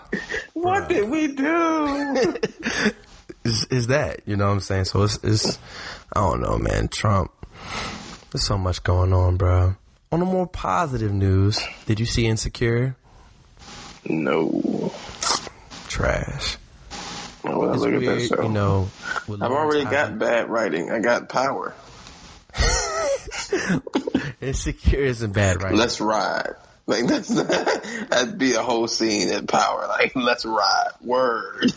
What 0.53 0.89
did 0.89 1.09
we 1.09 1.27
do? 1.27 2.35
Is, 3.43 3.67
is 3.69 3.87
that, 3.87 4.21
you 4.25 4.35
know 4.35 4.47
what 4.47 4.53
I'm 4.53 4.59
saying? 4.59 4.85
So 4.85 5.03
it's, 5.03 5.19
it's, 5.23 5.59
I 6.11 6.19
don't 6.19 6.41
know, 6.41 6.57
man. 6.57 6.87
Trump, 6.87 7.31
there's 8.31 8.43
so 8.43 8.57
much 8.57 8.81
going 8.81 9.13
on, 9.13 9.37
bruh. 9.37 9.77
On 10.11 10.19
a 10.19 10.25
more 10.25 10.47
positive 10.47 11.13
news, 11.13 11.59
did 11.85 11.99
you 11.99 12.07
see 12.07 12.25
Insecure? 12.25 12.95
no. 14.09 14.91
Trash. 15.87 16.57
Well, 17.43 17.75
look 17.77 17.93
at 17.93 17.99
that 17.99 17.99
weird, 17.99 18.21
show. 18.23 18.41
you 18.41 18.49
know. 18.49 18.89
I've 19.29 19.51
already 19.51 19.83
got 19.85 20.17
bad 20.17 20.49
writing. 20.49 20.89
I 20.89 20.99
got 20.99 21.29
power. 21.29 21.75
Insecure 24.41 25.01
isn't 25.01 25.33
bad, 25.33 25.61
right? 25.63 25.73
Let's 25.73 25.99
ride. 26.01 26.53
Like 26.87 27.07
that's 27.07 27.29
that'd 27.29 28.37
be 28.37 28.53
a 28.53 28.61
whole 28.61 28.87
scene 28.87 29.29
in 29.29 29.47
power. 29.47 29.87
Like 29.87 30.15
let's 30.15 30.45
ride. 30.45 30.91
Word. 31.01 31.71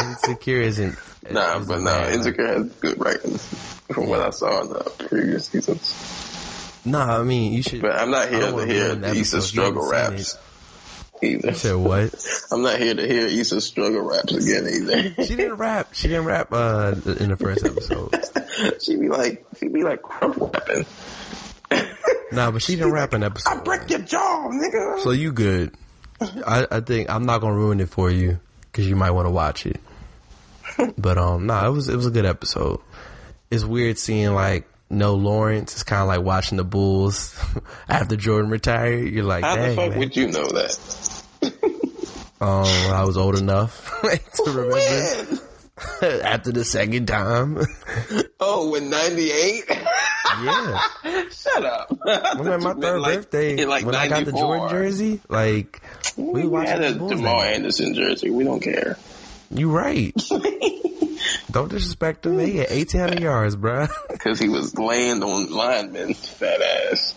Insecure 0.00 0.60
isn't. 0.60 0.96
Nah, 1.30 1.56
isn't 1.56 1.68
but 1.68 1.80
no, 1.82 1.90
like- 1.98 2.14
Insecure 2.14 2.46
has 2.46 2.72
good 2.80 2.98
writing 2.98 3.36
from 3.92 4.08
what 4.08 4.20
I 4.20 4.30
saw 4.30 4.62
in 4.62 4.68
the 4.70 4.90
previous 5.06 5.48
seasons. 5.48 5.94
Nah, 6.86 7.20
I 7.20 7.22
mean, 7.22 7.52
you 7.52 7.62
should. 7.62 7.82
But 7.82 7.92
I'm 7.92 8.10
not 8.10 8.30
here 8.30 8.40
to 8.40 8.66
hear 8.66 9.04
Issa 9.04 9.42
struggle 9.42 9.86
raps 9.86 10.32
seen 10.32 10.40
either. 11.22 11.54
Said 11.54 11.76
what? 11.76 12.14
I'm 12.50 12.62
not 12.62 12.78
here 12.78 12.94
to 12.94 13.06
hear 13.06 13.26
Issa 13.26 13.60
struggle 13.60 14.02
raps 14.02 14.32
again 14.32 14.66
either. 14.66 15.24
She 15.24 15.36
didn't 15.36 15.56
rap. 15.56 15.94
She 15.94 16.08
didn't 16.08 16.24
rap 16.24 16.52
uh, 16.52 16.94
in 17.18 17.30
the 17.30 17.36
first 17.36 17.64
episode. 17.64 18.14
she 18.82 18.96
be 18.96 19.08
like, 19.08 19.44
she 19.58 19.68
be 19.68 19.82
like 19.82 20.02
crump 20.02 20.38
rapping. 20.38 20.86
Nah, 22.32 22.52
but 22.52 22.62
she 22.62 22.76
didn't 22.76 22.92
rap 22.92 23.12
in 23.12 23.24
episode. 23.24 23.50
I 23.50 23.60
break 23.64 23.90
your 23.90 23.98
jaw, 23.98 24.48
nigga. 24.52 25.00
So 25.00 25.10
you 25.10 25.32
good? 25.32 25.74
I, 26.20 26.64
I 26.70 26.78
think 26.80 27.10
I'm 27.10 27.26
not 27.26 27.40
gonna 27.40 27.56
ruin 27.56 27.80
it 27.80 27.88
for 27.88 28.08
you 28.08 28.38
because 28.70 28.88
you 28.88 28.94
might 28.94 29.10
want 29.10 29.26
to 29.26 29.30
watch 29.32 29.66
it. 29.66 29.80
But 30.96 31.18
um, 31.18 31.46
nah, 31.46 31.66
it 31.66 31.70
was 31.70 31.88
it 31.88 31.96
was 31.96 32.06
a 32.06 32.10
good 32.12 32.24
episode. 32.26 32.78
It's 33.50 33.64
weird 33.64 33.98
seeing 33.98 34.32
like 34.32 34.68
no 34.88 35.14
Lawrence. 35.14 35.72
It's 35.72 35.82
kind 35.82 36.02
of 36.02 36.08
like 36.08 36.22
watching 36.22 36.56
the 36.56 36.64
Bulls 36.64 37.36
after 37.88 38.16
Jordan 38.16 38.50
retired. 38.50 39.08
You're 39.08 39.24
like, 39.24 39.42
How 39.42 39.56
the 39.56 39.74
fuck 39.74 39.90
man. 39.90 39.98
would 39.98 40.16
you 40.16 40.28
know 40.28 40.46
that? 40.46 40.78
Um, 42.40 42.62
when 42.64 42.94
I 42.94 43.04
was 43.04 43.16
old 43.16 43.36
enough 43.36 43.90
to 44.02 44.42
remember 44.46 44.70
When? 44.72 45.38
after 46.24 46.52
the 46.52 46.64
second 46.64 47.06
time. 47.06 47.58
Oh, 48.38 48.74
in 48.74 48.90
'98. 48.90 49.64
yeah. 49.68 50.80
Shut 51.30 51.64
up. 51.64 51.90
Remember 52.38 52.58
my 52.58 52.74
third 52.74 53.02
birthday 53.02 53.64
like 53.64 53.86
when 53.86 53.94
I 53.94 54.08
got 54.08 54.24
the 54.26 54.32
Jordan 54.32 54.68
jersey? 54.68 55.20
Like 55.28 55.80
we 56.16 56.42
We 56.42 56.46
watched 56.48 56.68
had 56.68 56.82
a. 56.82 56.92
Jamal. 56.94 57.40
Anderson 57.42 57.94
jersey. 57.94 58.28
We 58.30 58.44
don't 58.44 58.60
care. 58.60 58.98
You 59.50 59.70
right. 59.70 60.12
Don't 61.50 61.68
disrespect 61.70 62.24
him. 62.26 62.38
He 62.38 62.58
had 62.58 62.70
1,800 62.70 63.20
yards, 63.20 63.56
bruh. 63.56 63.88
Because 64.10 64.38
he 64.38 64.48
was 64.48 64.78
laying 64.78 65.22
on 65.22 65.50
linemen, 65.50 66.14
fat 66.14 66.60
ass. 66.62 67.14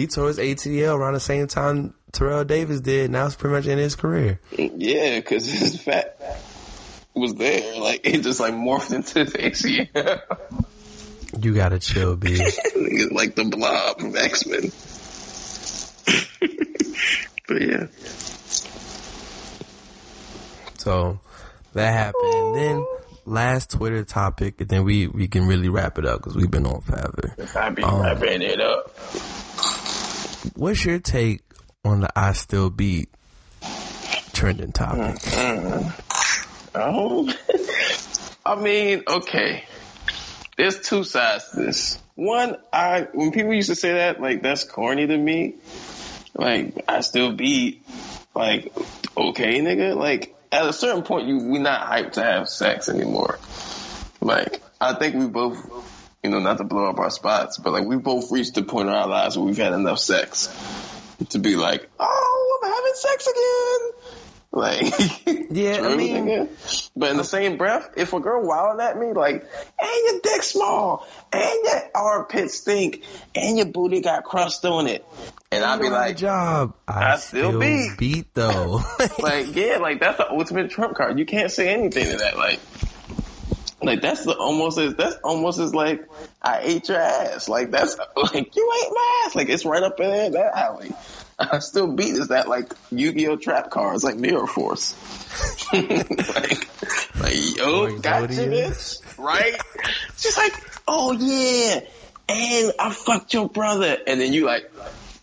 He 0.00 0.06
tore 0.06 0.28
his 0.28 0.38
ACL 0.38 0.96
around 0.96 1.12
the 1.12 1.20
same 1.20 1.46
time 1.46 1.92
Terrell 2.10 2.42
Davis 2.44 2.80
did. 2.80 3.10
Now 3.10 3.26
it's 3.26 3.34
pretty 3.36 3.54
much 3.54 3.66
in 3.66 3.76
his 3.76 3.96
career. 3.96 4.40
yeah, 4.56 5.16
because 5.20 5.44
his 5.44 5.78
fat 5.78 6.16
was 7.12 7.34
there. 7.34 7.78
Like, 7.78 8.00
it 8.04 8.22
just 8.22 8.40
like 8.40 8.54
morphed 8.54 8.94
into 8.94 9.24
the 9.24 9.38
ACL. 9.38 10.22
You 11.44 11.54
gotta 11.54 11.78
chill, 11.78 12.16
B. 12.16 12.38
Like 13.12 13.34
the 13.34 13.44
blob 13.44 14.00
from 14.00 14.16
X 14.16 14.46
Men. 14.46 14.62
but 17.46 17.60
yeah. 17.60 17.86
So 20.78 21.20
that 21.74 21.92
happened. 21.92 22.32
And 22.34 22.54
then 22.56 22.86
last 23.26 23.70
Twitter 23.72 24.02
topic, 24.04 24.60
and 24.62 24.68
then 24.70 24.84
we, 24.84 25.08
we 25.08 25.28
can 25.28 25.46
really 25.46 25.68
wrap 25.68 25.98
it 25.98 26.06
up 26.06 26.20
because 26.20 26.36
we've 26.36 26.50
been 26.50 26.64
on 26.66 26.80
forever. 26.80 27.36
I 27.54 27.68
be 27.68 27.82
Um, 27.82 28.00
wrapping 28.00 28.40
it 28.42 28.60
up. 28.60 28.90
What's 30.54 30.84
your 30.84 30.98
take 30.98 31.42
on 31.84 32.00
the 32.00 32.18
I 32.18 32.32
Still 32.32 32.70
Beat 32.70 33.08
trending 34.32 34.72
topic? 34.72 35.16
Mm-hmm. 35.16 35.90
Oh, 36.74 37.32
I 38.46 38.54
mean, 38.60 39.02
okay. 39.06 39.64
There's 40.56 40.80
two 40.80 41.04
sides 41.04 41.50
to 41.50 41.56
this. 41.56 41.98
One, 42.14 42.56
I 42.72 43.08
when 43.12 43.32
people 43.32 43.54
used 43.54 43.70
to 43.70 43.74
say 43.74 43.94
that, 43.94 44.20
like 44.20 44.42
that's 44.42 44.64
corny 44.64 45.06
to 45.06 45.16
me. 45.16 45.54
Like 46.34 46.84
I 46.88 47.00
still 47.00 47.32
beat, 47.32 47.82
like 48.34 48.72
okay, 49.16 49.60
nigga. 49.60 49.96
Like 49.96 50.34
at 50.52 50.66
a 50.66 50.72
certain 50.72 51.02
point, 51.02 51.28
you 51.28 51.38
we 51.38 51.58
not 51.58 51.86
hyped 51.88 52.12
to 52.12 52.22
have 52.22 52.48
sex 52.48 52.88
anymore. 52.88 53.38
Like 54.20 54.62
I 54.80 54.94
think 54.94 55.16
we 55.16 55.26
both, 55.26 55.56
you 56.22 56.30
know, 56.30 56.38
not 56.38 56.58
to 56.58 56.64
blow 56.64 56.88
up 56.88 56.98
our 56.98 57.10
spots, 57.10 57.58
but 57.58 57.72
like 57.72 57.84
we 57.86 57.96
both 57.96 58.30
reached 58.30 58.54
the 58.54 58.62
point 58.62 58.88
in 58.88 58.94
our 58.94 59.08
lives 59.08 59.36
where 59.36 59.46
we've 59.46 59.56
had 59.56 59.72
enough 59.72 59.98
sex 59.98 60.48
to 61.30 61.38
be 61.38 61.56
like, 61.56 61.88
oh, 61.98 62.60
I'm 62.62 62.70
having 62.72 62.92
sex 62.94 63.26
again. 63.26 63.90
Like, 64.52 65.46
Yeah, 65.50 65.80
I 65.82 65.96
mean-. 65.96 66.48
But 66.96 67.10
in 67.10 67.16
the 67.16 67.24
same 67.24 67.56
breath, 67.56 67.90
if 67.96 68.12
a 68.12 68.20
girl 68.20 68.46
wilding 68.46 68.84
at 68.84 68.98
me, 68.98 69.12
like, 69.12 69.42
and 69.80 69.90
your 70.06 70.20
dick 70.22 70.42
small, 70.42 71.06
and 71.32 71.58
your 71.64 71.82
armpit 71.94 72.50
stink, 72.50 73.04
and 73.34 73.56
your 73.56 73.66
booty 73.66 74.00
got 74.00 74.24
crust 74.24 74.64
on 74.64 74.86
it, 74.86 75.04
and 75.50 75.64
I'd 75.64 75.78
be 75.80 75.84
You 75.86 75.90
don't 75.90 75.98
have 75.98 76.04
a 76.04 76.08
like, 76.08 76.16
job. 76.16 76.74
I, 76.86 77.12
I 77.12 77.16
still 77.16 77.50
still, 77.50 77.60
beat. 77.60 77.98
beat. 77.98 78.34
though. 78.34 78.80
like, 79.18 79.54
yeah, 79.56 79.78
like 79.78 79.98
that's 80.00 80.18
the 80.18 80.30
ultimate 80.30 80.70
trump 80.70 80.96
card. 80.96 81.18
You 81.18 81.26
can't 81.26 81.50
say 81.50 81.68
anything 81.68 82.06
to 82.06 82.16
that. 82.18 82.36
Like, 82.36 82.60
like 83.82 84.00
that's 84.02 84.24
the 84.24 84.36
almost 84.36 84.78
as 84.78 84.94
that's 84.94 85.16
almost 85.24 85.58
as 85.58 85.74
like 85.74 86.08
I 86.42 86.60
ate 86.62 86.88
your 86.88 86.98
ass. 86.98 87.48
Like 87.48 87.70
that's 87.70 87.96
like 88.16 88.56
you 88.56 88.72
ate 88.84 88.92
my 88.92 89.22
ass. 89.26 89.34
Like 89.34 89.48
it's 89.48 89.64
right 89.64 89.82
up 89.82 89.98
in 90.00 90.10
there 90.10 90.30
that 90.30 90.56
alley. 90.56 90.92
I 91.38 91.60
still 91.60 91.94
beat 91.96 92.10
is 92.14 92.28
that 92.28 92.48
like 92.48 92.70
Yu-Gi-Oh 92.90 93.36
trap 93.36 93.70
cards 93.70 94.04
like 94.04 94.16
Mirror 94.16 94.46
Force. 94.46 94.94
like, 95.72 96.68
like 97.18 97.56
yo, 97.56 97.84
Or 97.84 97.98
gotcha, 97.98 98.26
Exodia. 98.34 98.68
bitch. 98.68 99.18
Right? 99.18 99.56
She's 100.18 100.36
like, 100.36 100.52
oh 100.86 101.12
yeah. 101.12 101.80
and 102.28 102.72
I 102.78 102.90
fucked 102.92 103.32
your 103.32 103.48
brother, 103.48 103.96
and 104.06 104.20
then 104.20 104.34
you 104.34 104.44
like, 104.44 104.70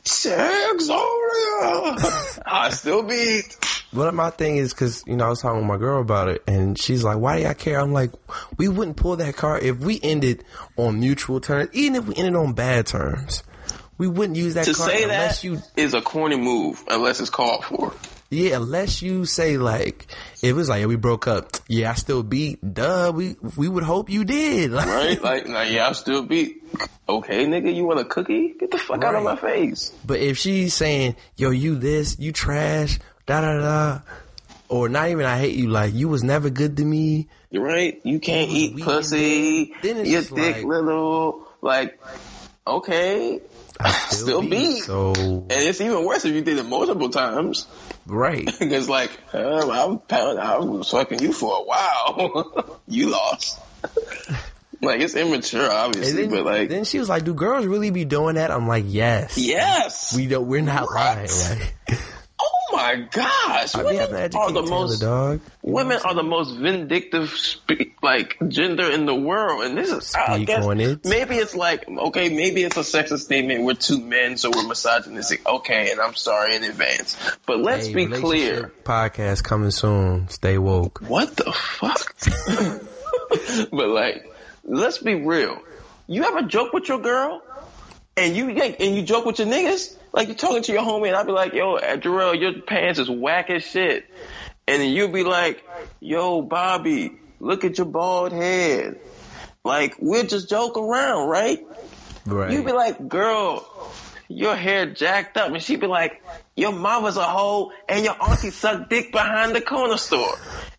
sex, 0.05 0.87
oh, 0.89 2.39
I 2.45 2.69
still 2.71 3.03
beat. 3.03 3.55
But 3.93 4.13
my 4.13 4.29
thing 4.31 4.57
is 4.57 4.73
because 4.73 5.03
you 5.07 5.15
know 5.15 5.25
I 5.25 5.29
was 5.29 5.41
talking 5.41 5.59
with 5.59 5.67
my 5.67 5.77
girl 5.77 6.01
about 6.01 6.27
it, 6.27 6.43
and 6.47 6.77
she's 6.77 7.03
like, 7.03 7.17
"Why 7.17 7.41
do 7.41 7.47
I 7.47 7.53
care?" 7.53 7.79
I'm 7.79 7.93
like, 7.93 8.11
"We 8.57 8.67
wouldn't 8.67 8.97
pull 8.97 9.15
that 9.15 9.35
card 9.35 9.63
if 9.63 9.79
we 9.79 9.99
ended 10.03 10.43
on 10.75 10.99
mutual 10.99 11.39
terms, 11.39 11.69
even 11.73 11.95
if 11.95 12.05
we 12.05 12.15
ended 12.15 12.35
on 12.35 12.53
bad 12.53 12.85
terms. 12.87 13.43
We 13.97 14.07
wouldn't 14.07 14.37
use 14.37 14.53
that 14.53 14.65
To 14.65 14.73
card 14.75 14.91
say 14.91 15.03
unless 15.03 15.41
that 15.41 15.47
you, 15.47 15.57
is 15.75 15.95
a 15.95 16.01
corny 16.01 16.37
move, 16.37 16.83
unless 16.87 17.19
it's 17.19 17.31
called 17.31 17.65
for. 17.65 17.93
yeah, 18.29 18.57
unless 18.57 19.01
you 19.01 19.25
say 19.25 19.57
like, 19.57 20.05
it 20.43 20.53
was 20.53 20.69
like 20.69 20.81
yeah, 20.81 20.85
we 20.85 20.97
broke 20.97 21.25
up, 21.27 21.49
yeah, 21.67 21.89
I 21.89 21.93
still 21.95 22.21
beat, 22.21 22.59
duh, 22.75 23.11
we 23.15 23.37
we 23.55 23.67
would 23.67 23.81
hope 23.83 24.11
you 24.11 24.23
did, 24.23 24.69
Like, 24.71 24.85
Right? 24.85 25.23
like, 25.23 25.71
yeah, 25.71 25.87
I 25.89 25.93
still 25.93 26.21
beat. 26.21 26.61
Okay, 27.09 27.45
nigga, 27.47 27.73
you 27.73 27.85
want 27.85 27.99
a 28.01 28.05
cookie? 28.05 28.53
Get 28.59 28.69
the 28.69 28.77
fuck 28.77 29.03
out 29.03 29.15
of 29.15 29.23
my 29.23 29.35
face. 29.37 29.91
But 30.05 30.19
if 30.19 30.37
she's 30.37 30.75
saying, 30.75 31.15
yo, 31.35 31.49
you 31.49 31.73
this, 31.75 32.19
you 32.19 32.31
trash, 32.33 32.99
da 33.27 33.41
da 33.41 33.59
da, 33.59 33.99
or 34.69 34.89
not 34.89 35.09
even 35.09 35.25
I 35.25 35.37
hate 35.37 35.55
you, 35.55 35.69
like 35.69 35.93
you 35.93 36.09
was 36.09 36.23
never 36.23 36.49
good 36.49 36.77
to 36.77 36.83
me. 36.85 37.27
You're 37.51 37.63
right. 37.63 38.01
You 38.03 38.19
can't 38.19 38.49
eat 38.49 38.81
pussy. 38.81 39.65
then- 39.65 39.73
then 39.83 39.97
it's 39.97 40.09
Your 40.09 40.21
just 40.21 40.35
dick 40.35 40.55
like- 40.57 40.65
little. 40.65 41.47
Like, 41.61 41.99
okay. 42.65 43.39
I 43.79 43.91
Still 43.91 44.41
beat. 44.41 44.83
So 44.83 45.13
And 45.17 45.51
it's 45.51 45.79
even 45.81 46.03
worse 46.03 46.25
if 46.25 46.33
you 46.33 46.41
did 46.41 46.57
it 46.57 46.65
multiple 46.65 47.09
times. 47.09 47.67
right, 48.07 48.45
Because 48.59 48.89
like, 48.89 49.11
uh, 49.33 49.69
I'm 49.71 49.99
pound, 49.99 50.39
I 50.39 50.57
was 50.59 50.89
fucking 50.89 51.19
you 51.19 51.31
for 51.33 51.57
a 51.57 51.63
while. 51.63 52.79
you 52.87 53.09
lost. 53.11 53.59
like 54.81 55.01
it's 55.01 55.15
immature, 55.15 55.69
obviously, 55.71 56.23
then, 56.23 56.29
but 56.31 56.45
like, 56.45 56.69
then 56.69 56.83
she 56.85 56.99
was 56.99 57.07
like, 57.09 57.23
"Do 57.23 57.33
girls 57.33 57.65
really 57.65 57.89
be 57.91 58.05
doing 58.05 58.35
that?" 58.35 58.49
I'm 58.51 58.67
like, 58.67 58.85
"Yes, 58.87 59.37
yes. 59.37 60.15
We 60.15 60.27
don't. 60.27 60.47
We're 60.47 60.61
not 60.61 60.87
Right. 60.91 61.29
lying. 61.29 61.59
Like, 61.59 61.99
oh 62.69 62.75
my 62.75 62.95
gosh, 63.11 63.75
I 63.75 63.83
be 63.83 63.95
having 63.95 64.29
to 64.29 64.37
women 64.37 64.37
are 64.37 64.51
the 64.51 64.69
most 64.69 64.99
dog. 64.99 65.41
Women 65.61 65.99
are 66.03 66.13
the 66.13 66.23
most 66.23 66.55
vindictive, 66.55 67.29
spe- 67.29 68.01
like 68.01 68.37
gender 68.47 68.89
in 68.91 69.05
the 69.05 69.15
world, 69.15 69.63
and 69.63 69.77
this 69.77 69.91
is. 69.91 70.13
I 70.15 70.43
guess 70.43 70.65
it. 70.65 71.05
maybe 71.05 71.35
it's 71.35 71.55
like 71.55 71.87
okay, 71.87 72.29
maybe 72.29 72.63
it's 72.63 72.77
a 72.77 72.81
sexist 72.81 73.19
statement. 73.19 73.63
We're 73.63 73.73
two 73.73 73.99
men, 73.99 74.37
so 74.37 74.51
we're 74.53 74.67
misogynistic. 74.67 75.47
Okay, 75.47 75.91
and 75.91 75.99
I'm 75.99 76.15
sorry 76.15 76.55
in 76.55 76.63
advance, 76.63 77.17
but 77.45 77.59
let's 77.59 77.87
Hey, 77.87 77.93
be 77.93 78.07
clear. 78.07 78.71
Podcast 78.83 79.43
coming 79.43 79.71
soon. 79.71 80.29
Stay 80.29 80.57
woke. 80.57 81.01
What 81.07 81.35
the 81.35 81.51
fuck? 81.51 82.15
but 83.71 83.87
like, 83.87 84.31
let's 84.63 84.97
be 84.99 85.15
real. 85.15 85.59
You 86.07 86.23
ever 86.23 86.43
joke 86.43 86.73
with 86.73 86.87
your 86.87 86.99
girl, 86.99 87.41
and 88.15 88.35
you 88.35 88.53
like, 88.53 88.79
and 88.79 88.95
you 88.95 89.03
joke 89.03 89.25
with 89.25 89.39
your 89.39 89.47
niggas? 89.47 89.95
Like 90.17 90.29
you're 90.29 90.35
talking 90.35 90.63
to 90.63 90.71
your 90.71 90.81
homie, 90.81 91.07
and 91.07 91.15
I'd 91.15 91.27
be 91.27 91.31
like, 91.31 91.53
"Yo, 91.53 91.75
uh, 91.75 91.97
Jarrell, 91.97 92.39
your 92.39 92.61
pants 92.63 92.97
is 92.97 93.07
whack 93.07 93.51
as 93.51 93.63
shit," 93.63 94.09
and 94.67 94.81
then 94.81 94.89
you'd 94.89 95.13
be 95.13 95.23
like, 95.23 95.63
"Yo, 95.99 96.41
Bobby, 96.41 97.11
look 97.39 97.63
at 97.63 97.77
your 97.77 97.85
bald 97.85 98.31
head." 98.31 98.99
Like 99.63 99.97
we'll 99.99 100.25
just 100.25 100.49
joke 100.49 100.75
around, 100.75 101.29
right? 101.29 101.59
Right. 102.25 102.51
You'd 102.51 102.65
be 102.65 102.71
like, 102.71 103.07
girl, 103.07 103.63
your 104.27 104.55
hair 104.55 104.87
jacked 104.87 105.37
up. 105.37 105.51
And 105.51 105.61
she'd 105.61 105.79
be 105.79 105.87
like, 105.87 106.23
your 106.55 106.71
mama's 106.71 107.17
a 107.17 107.23
hoe 107.23 107.71
and 107.87 108.03
your 108.03 108.15
auntie 108.19 108.49
sucked 108.49 108.89
dick 108.89 109.11
behind 109.11 109.55
the 109.55 109.61
corner 109.61 109.97
store. 109.97 110.33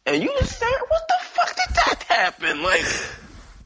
And 0.04 0.20
you 0.20 0.34
just 0.40 0.56
stare, 0.56 0.68
what 0.70 1.02
the 1.08 1.14
fuck 1.20 1.48
did 1.48 1.76
that 1.76 2.02
happen? 2.08 2.62
Like, 2.62 2.84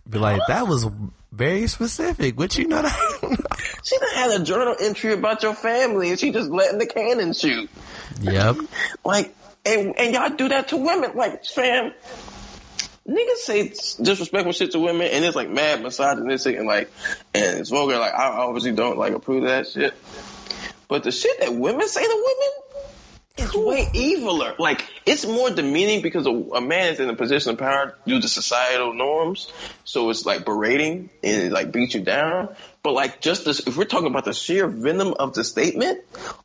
be 0.09 0.19
like, 0.19 0.43
that 0.49 0.69
was 0.69 0.86
very 1.33 1.67
specific. 1.67 2.39
What 2.39 2.57
you 2.59 2.69
know? 2.69 2.83
That? 2.83 3.59
she 3.83 3.99
done 3.99 4.15
had 4.15 4.41
a 4.41 4.45
journal 4.45 4.77
entry 4.79 5.15
about 5.15 5.43
your 5.43 5.55
family 5.55 6.11
and 6.11 6.19
she 6.19 6.31
just 6.31 6.51
letting 6.51 6.79
the 6.79 6.87
cannon 6.87 7.33
shoot. 7.33 7.71
yep. 8.21 8.57
Like, 9.05 9.35
and, 9.65 9.99
and 9.99 10.15
y'all 10.15 10.29
do 10.31 10.49
that 10.51 10.69
to 10.69 10.77
women. 10.77 11.13
Like, 11.15 11.45
fam, 11.45 11.93
niggas 13.09 13.37
say 13.37 13.69
disrespectful 14.03 14.53
shit 14.53 14.73
to 14.73 14.79
women 14.79 15.09
and 15.11 15.25
it's 15.25 15.35
like 15.35 15.49
mad 15.49 15.83
misogynistic 15.83 16.57
and 16.57 16.67
like, 16.67 16.91
and 17.35 17.61
it's 17.61 17.71
vulgar. 17.71 17.99
Like, 17.99 18.15
I 18.15 18.27
obviously 18.27 18.73
don't 18.73 18.99
like 18.99 19.15
approve 19.15 19.45
of 19.45 19.49
that 19.49 19.67
shit. 19.69 19.95
But 20.89 21.05
the 21.05 21.13
shit 21.13 21.41
that 21.41 21.55
women 21.55 21.89
say 21.89 22.03
to 22.03 22.09
women 22.09 22.61
is 23.37 23.55
way 23.55 23.87
eviler. 23.87 24.59
Like, 24.59 24.85
it's 25.07 25.27
more 25.27 25.51
demeaning 25.51 26.03
because 26.03 26.27
a, 26.27 26.31
a 26.31 26.61
man 26.61 26.93
is 26.93 27.01
in 27.01 27.09
a 27.09 27.17
position 27.17 27.53
of 27.53 27.59
power 27.59 27.95
due 28.07 28.21
to 28.21 28.29
societal 28.29 28.93
norms. 28.93 29.51
So 29.85 30.11
it's 30.11 30.27
like 30.27 30.45
berating 30.45 31.11
and 31.23 31.43
it 31.43 31.53
like 31.53 31.73
beats 31.73 31.95
you 31.95 32.03
down. 32.03 32.55
But 32.83 32.93
like, 32.93 33.21
just 33.21 33.45
this, 33.45 33.67
if 33.67 33.77
we're 33.77 33.85
talking 33.85 34.09
about 34.09 34.25
the 34.25 34.33
sheer 34.33 34.67
venom 34.67 35.15
of 35.19 35.35
the 35.35 35.45
statement, 35.45 36.01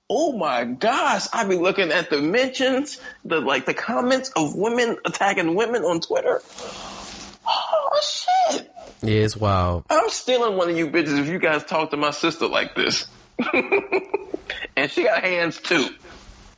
oh 0.10 0.38
my 0.38 0.64
gosh, 0.64 1.28
I 1.34 1.46
be 1.46 1.56
looking 1.56 1.92
at 1.92 2.10
the 2.10 2.22
mentions, 2.22 3.00
the 3.26 3.42
like 3.42 3.66
the 3.66 3.74
comments 3.74 4.32
of 4.36 4.56
women 4.56 4.98
attacking 5.04 5.56
women 5.56 5.84
on 5.84 6.00
Twitter. 6.00 6.42
Oh 7.46 8.00
shit. 8.02 8.72
Yeah, 9.02 9.22
it's 9.22 9.36
wild. 9.36 9.86
I'm 9.90 10.10
stealing 10.10 10.58
one 10.58 10.70
of 10.70 10.78
you 10.78 10.90
bitches 10.90 11.20
if 11.20 11.28
you 11.28 11.40
guys 11.40 11.64
talk 11.64 11.92
to 11.92 11.98
my 11.98 12.12
sister 12.12 12.48
like 12.48 12.76
this. 12.76 13.08
and 14.76 14.92
she 14.92 15.04
got 15.04 15.24
hands 15.24 15.60
too. 15.60 15.90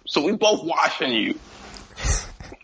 So 0.10 0.22
we 0.24 0.32
both 0.34 0.64
watching 0.64 1.14
you. 1.14 1.40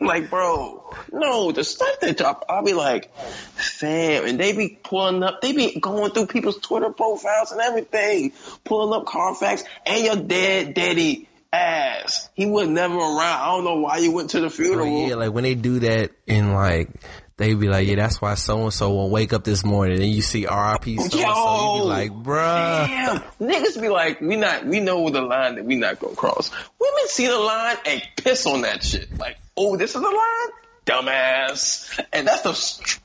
like, 0.01 0.29
bro, 0.31 0.83
no, 1.11 1.51
the 1.51 1.63
stuff 1.63 1.99
they 1.99 2.13
drop, 2.13 2.45
I'll 2.49 2.63
be 2.65 2.73
like, 2.73 3.15
fam, 3.15 4.25
and 4.25 4.39
they 4.39 4.53
be 4.53 4.79
pulling 4.83 5.21
up, 5.21 5.41
they 5.41 5.53
be 5.53 5.79
going 5.79 6.11
through 6.11 6.25
people's 6.27 6.57
Twitter 6.57 6.89
profiles 6.89 7.51
and 7.51 7.61
everything, 7.61 8.33
pulling 8.63 8.99
up 8.99 9.05
Carfax 9.05 9.63
and 9.85 10.03
your 10.03 10.15
dead 10.15 10.73
daddy 10.73 11.29
ass. 11.53 12.29
He 12.33 12.47
was 12.47 12.67
never 12.67 12.95
around. 12.95 13.21
I 13.21 13.45
don't 13.55 13.63
know 13.63 13.79
why 13.79 13.97
you 13.97 14.11
went 14.11 14.31
to 14.31 14.39
the 14.39 14.47
Oh, 14.47 14.49
funeral. 14.49 15.07
yeah, 15.07 15.15
like 15.15 15.31
when 15.31 15.43
they 15.43 15.55
do 15.55 15.79
that 15.79 16.11
in 16.25 16.51
like 16.53 16.89
they 17.37 17.53
be 17.53 17.67
like, 17.67 17.87
yeah, 17.87 17.95
that's 17.95 18.21
why 18.21 18.35
so 18.35 18.63
and 18.63 18.73
so 18.73 18.91
won't 18.91 19.11
wake 19.11 19.33
up 19.33 19.43
this 19.43 19.65
morning 19.65 20.01
and 20.01 20.09
you 20.09 20.21
see 20.21 20.45
R.I.P. 20.45 20.95
so 20.97 21.03
and 21.03 21.11
so, 21.11 21.19
you 21.19 21.23
Yo. 21.25 21.73
be 21.79 21.81
like, 21.81 22.11
bruh. 22.11 22.87
Damn, 22.87 23.19
niggas 23.41 23.81
be 23.81 23.89
like, 23.89 24.21
we 24.21 24.37
not, 24.37 24.65
we 24.65 24.79
know 24.79 25.09
the 25.09 25.21
line 25.21 25.55
that 25.55 25.65
we 25.65 25.75
not 25.75 25.99
gonna 25.99 26.15
cross. 26.15 26.49
Women 26.79 27.07
see 27.07 27.27
the 27.27 27.37
line 27.37 27.75
and 27.85 28.01
piss 28.15 28.45
on 28.45 28.61
that 28.61 28.83
shit. 28.83 29.17
Like, 29.17 29.37
oh, 29.57 29.75
this 29.75 29.95
is 29.95 30.01
the 30.01 30.07
line, 30.07 30.53
dumbass, 30.85 31.99
and 32.13 32.25
that's 32.25 32.41
the 32.41 32.53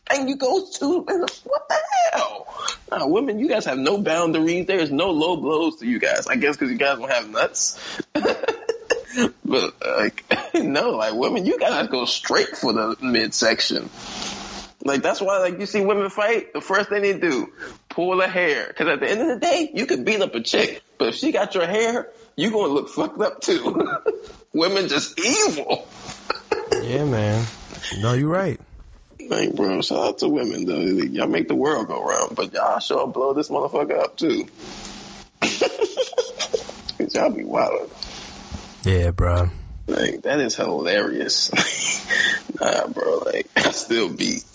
thing 0.08 0.28
you 0.28 0.36
go 0.36 0.64
to. 0.64 1.04
and 1.08 1.28
What 1.44 1.68
the 1.68 1.78
hell? 2.12 2.46
Nah, 2.92 3.06
women, 3.06 3.40
you 3.40 3.48
guys 3.48 3.64
have 3.64 3.78
no 3.78 3.98
boundaries. 3.98 4.66
There's 4.66 4.92
no 4.92 5.10
low 5.10 5.36
blows 5.38 5.76
to 5.76 5.86
you 5.86 5.98
guys. 5.98 6.28
I 6.28 6.36
guess 6.36 6.56
because 6.56 6.70
you 6.70 6.78
guys 6.78 6.98
don't 6.98 7.10
have 7.10 7.28
nuts. 7.28 7.80
but 9.44 9.74
like, 9.84 10.24
no, 10.54 10.90
like 10.90 11.14
women, 11.14 11.46
you 11.46 11.58
gotta 11.58 11.88
go 11.88 12.04
straight 12.04 12.56
for 12.56 12.72
the 12.72 12.96
midsection. 13.00 13.90
Like 14.82 15.02
that's 15.02 15.20
why, 15.20 15.38
like 15.38 15.58
you 15.58 15.66
see 15.66 15.84
women 15.84 16.08
fight, 16.10 16.52
the 16.52 16.60
first 16.60 16.88
thing 16.88 17.02
they 17.02 17.18
do, 17.18 17.52
pull 17.88 18.20
her 18.20 18.28
hair. 18.28 18.66
Because 18.68 18.88
at 18.88 19.00
the 19.00 19.10
end 19.10 19.20
of 19.20 19.28
the 19.28 19.36
day, 19.36 19.70
you 19.74 19.86
could 19.86 20.04
beat 20.04 20.20
up 20.20 20.34
a 20.34 20.40
chick, 20.40 20.82
but 20.98 21.08
if 21.08 21.14
she 21.16 21.32
got 21.32 21.54
your 21.54 21.66
hair, 21.66 22.08
you 22.36 22.50
gonna 22.50 22.72
look 22.72 22.88
fucked 22.88 23.20
up 23.20 23.40
too. 23.40 23.86
women 24.52 24.88
just 24.88 25.18
evil. 25.18 25.86
Yeah, 26.82 27.04
man. 27.04 27.46
No, 27.98 28.14
you're 28.14 28.30
right. 28.30 28.60
Like, 29.28 29.54
bro, 29.54 29.82
shout 29.82 29.98
out 29.98 30.18
to 30.18 30.28
women 30.28 30.64
though. 30.64 30.80
Y'all 30.80 31.28
make 31.28 31.48
the 31.48 31.54
world 31.54 31.88
go 31.88 32.02
round, 32.02 32.34
but 32.34 32.52
y'all 32.54 32.78
sure 32.80 33.06
blow 33.06 33.34
this 33.34 33.48
motherfucker 33.48 34.00
up 34.02 34.16
too. 34.16 34.46
Y'all 37.14 37.30
be 37.30 37.44
wild. 37.44 37.90
Yeah, 38.84 39.10
bro. 39.10 39.50
Like 39.86 40.22
that 40.22 40.40
is 40.40 40.56
hilarious. 40.56 41.50
nah, 42.60 42.86
bro. 42.88 43.18
Like 43.18 43.48
I 43.56 43.70
still 43.72 44.08
beat. 44.12 44.44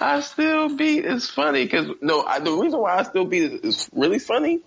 I 0.00 0.20
still 0.20 0.74
beat 0.76 1.04
It's 1.04 1.28
funny 1.28 1.64
because 1.64 1.88
no, 2.00 2.22
I, 2.22 2.38
the 2.38 2.52
reason 2.52 2.78
why 2.78 2.96
I 2.98 3.02
still 3.02 3.24
beat 3.24 3.42
is, 3.42 3.60
is 3.62 3.90
really 3.92 4.18
funny 4.20 4.60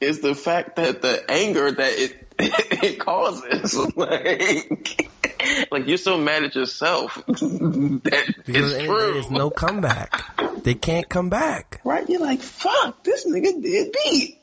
is 0.00 0.20
the 0.20 0.34
fact 0.34 0.76
that 0.76 1.02
the 1.02 1.30
anger 1.30 1.70
that 1.70 1.92
it 1.92 2.24
it 2.38 2.98
causes. 3.00 3.74
Like, 3.96 5.10
like 5.70 5.86
you're 5.86 5.98
so 5.98 6.18
mad 6.18 6.44
at 6.44 6.54
yourself 6.54 7.14
that 7.26 8.34
Because 8.46 8.72
it's 8.74 8.84
true. 8.84 9.12
there's 9.12 9.30
no 9.30 9.50
comeback. 9.50 10.62
They 10.62 10.74
can't 10.74 11.08
come 11.08 11.28
back. 11.30 11.80
right? 11.84 12.08
You're 12.08 12.20
like, 12.20 12.40
fuck, 12.40 13.02
this 13.04 13.26
nigga 13.26 13.60
did 13.62 13.92
beat. 14.04 14.38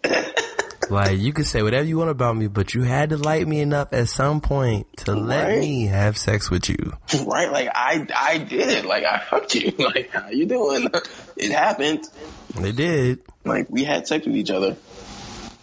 Like 0.90 1.20
you 1.20 1.34
can 1.34 1.44
say 1.46 1.62
whatever 1.64 1.86
you 1.86 1.98
want 1.98 2.10
about 2.10 2.36
me, 2.36 2.48
but 2.48 2.74
you 2.74 2.84
had 2.84 3.10
to 3.10 3.18
like 3.18 3.48
me 3.48 3.62
enough 3.62 3.94
at 3.94 4.08
some 4.10 4.42
point 4.42 4.88
to 4.98 5.16
let 5.16 5.60
me 5.60 5.88
have 5.88 6.18
sex 6.18 6.50
with 6.50 6.70
you. 6.70 6.94
right? 7.26 7.52
Like 7.52 7.70
I, 7.74 8.06
I 8.16 8.38
did 8.38 8.70
it. 8.70 8.86
Like 8.86 9.04
I 9.04 9.20
fucked 9.20 9.56
you. 9.56 9.74
Like 9.80 10.10
how 10.12 10.30
you 10.30 10.46
doing? 10.46 10.90
It 11.38 11.52
happened. 11.52 12.06
They 12.56 12.72
did. 12.72 13.20
Like 13.44 13.70
we 13.70 13.84
had 13.84 14.08
sex 14.08 14.26
with 14.26 14.36
each 14.36 14.52
other. 14.52 14.78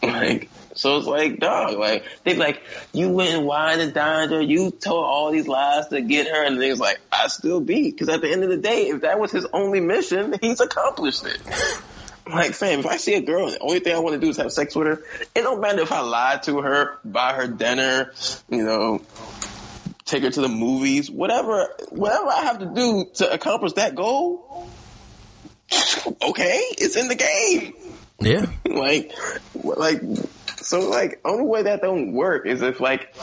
Like 0.03 0.49
So 0.74 0.97
it's 0.97 1.07
like, 1.07 1.39
dog, 1.39 1.78
like 1.78 2.05
they 2.24 2.35
like 2.35 2.62
you 2.93 3.11
went 3.11 3.31
and 3.31 3.47
wined 3.47 3.81
and 3.81 3.93
dined 3.94 4.32
her, 4.32 4.40
you 4.40 4.70
told 4.70 5.05
all 5.05 5.31
these 5.31 5.47
lies 5.47 5.86
to 5.89 6.01
get 6.01 6.27
her, 6.28 6.44
and 6.44 6.61
it's 6.62 6.81
like 6.81 6.99
I 7.12 7.28
still 7.28 7.61
beat 7.61 7.93
because 7.94 8.09
at 8.09 8.20
the 8.20 8.31
end 8.31 8.43
of 8.43 8.51
the 8.51 8.57
day, 8.57 8.89
if 8.89 9.03
that 9.03 9.20
was 9.20 9.31
his 9.31 9.47
only 9.53 9.81
mission, 9.81 10.35
he's 10.40 10.61
accomplished 10.61 11.24
it. 11.27 11.40
Like, 12.28 12.53
fam, 12.53 12.81
if 12.81 12.86
I 12.86 12.99
see 12.99 13.15
a 13.15 13.20
girl 13.20 13.51
the 13.51 13.59
only 13.59 13.81
thing 13.81 13.94
I 13.94 13.99
want 13.99 14.15
to 14.15 14.20
do 14.20 14.31
is 14.31 14.36
have 14.36 14.53
sex 14.53 14.77
with 14.77 14.86
her, 14.86 15.03
it 15.35 15.43
don't 15.43 15.61
matter 15.61 15.81
if 15.81 15.90
I 15.90 16.01
lie 16.01 16.39
to 16.44 16.61
her, 16.61 16.99
buy 17.05 17.35
her 17.35 17.49
dinner, 17.49 18.12
you 18.49 18.62
know, 18.62 19.03
take 20.05 20.23
her 20.23 20.31
to 20.31 20.40
the 20.40 20.49
movies, 20.49 21.11
whatever, 21.11 21.69
whatever 21.89 22.28
I 22.28 22.44
have 22.44 22.61
to 22.61 22.66
do 22.66 23.07
to 23.15 23.32
accomplish 23.32 23.73
that 23.74 23.94
goal. 23.94 24.69
Okay, 26.23 26.62
it's 26.78 26.97
in 26.97 27.09
the 27.09 27.15
game. 27.15 27.74
Yeah. 28.20 28.47
like, 28.66 29.12
like, 29.55 30.03
so 30.59 30.90
like, 30.90 31.20
only 31.24 31.44
way 31.44 31.62
that 31.65 31.82
don't 31.82 32.12
work 32.12 32.47
is 32.47 32.62
if 32.62 32.81
like, 32.81 33.15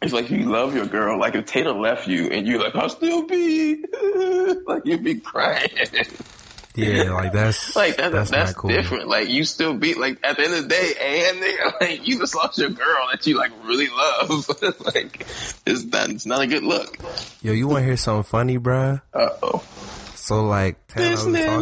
if 0.00 0.12
like 0.12 0.30
you 0.30 0.44
love 0.44 0.74
your 0.74 0.86
girl, 0.86 1.18
like 1.18 1.34
if 1.34 1.44
Taylor 1.46 1.78
left 1.78 2.08
you 2.08 2.28
and 2.28 2.46
you're 2.46 2.60
like, 2.60 2.74
I'll 2.76 2.88
still 2.88 3.26
be, 3.26 3.84
like 4.66 4.86
you'd 4.86 5.04
be 5.04 5.16
crying. 5.16 5.68
Yeah, 6.78 7.10
like 7.12 7.32
that's 7.32 7.74
like 7.76 7.96
that, 7.96 8.12
that's, 8.12 8.30
that's, 8.30 8.52
not 8.52 8.56
cool. 8.56 8.70
different. 8.70 9.08
Like 9.08 9.28
you 9.28 9.42
still 9.44 9.74
be 9.74 9.94
like 9.94 10.20
at 10.22 10.36
the 10.36 10.44
end 10.44 10.54
of 10.54 10.62
the 10.62 10.68
day, 10.68 10.94
and 11.00 11.38
nigga, 11.42 11.80
like 11.80 12.06
you 12.06 12.18
just 12.18 12.36
lost 12.36 12.56
your 12.58 12.70
girl 12.70 13.08
that 13.10 13.26
you 13.26 13.36
like 13.36 13.50
really 13.64 13.88
love. 13.88 14.48
like 14.94 15.26
it's 15.66 15.84
not, 15.84 16.10
it's 16.10 16.26
not 16.26 16.42
a 16.42 16.46
good 16.46 16.62
look. 16.62 16.96
Yo, 17.42 17.52
you 17.52 17.66
want 17.66 17.82
to 17.82 17.86
hear 17.86 17.96
something 17.96 18.22
funny, 18.22 18.58
bruh? 18.58 19.02
Uh 19.12 19.28
oh. 19.42 19.64
So 20.14 20.44
like, 20.44 20.86
talking. 20.86 21.32
never. 21.32 21.58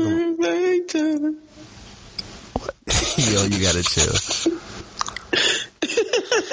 Yo, 3.19 3.45
you 3.45 3.63
gotta 3.63 3.83
chill. 3.83 4.59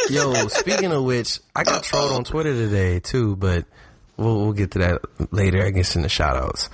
Yo, 0.10 0.48
speaking 0.48 0.92
of 0.94 1.04
which, 1.04 1.40
I 1.54 1.64
got 1.64 1.84
trolled 1.84 2.14
on 2.14 2.24
Twitter 2.24 2.54
today 2.54 3.02
too, 3.02 3.36
but 3.36 3.66
we'll 4.16 4.38
we'll 4.38 4.54
get 4.54 4.72
to 4.72 4.80
that 4.80 5.02
later. 5.34 5.66
I 5.66 5.72
guess 5.72 5.98
in 5.98 6.02
the 6.02 6.10
shout 6.10 6.38
outs. 6.38 6.70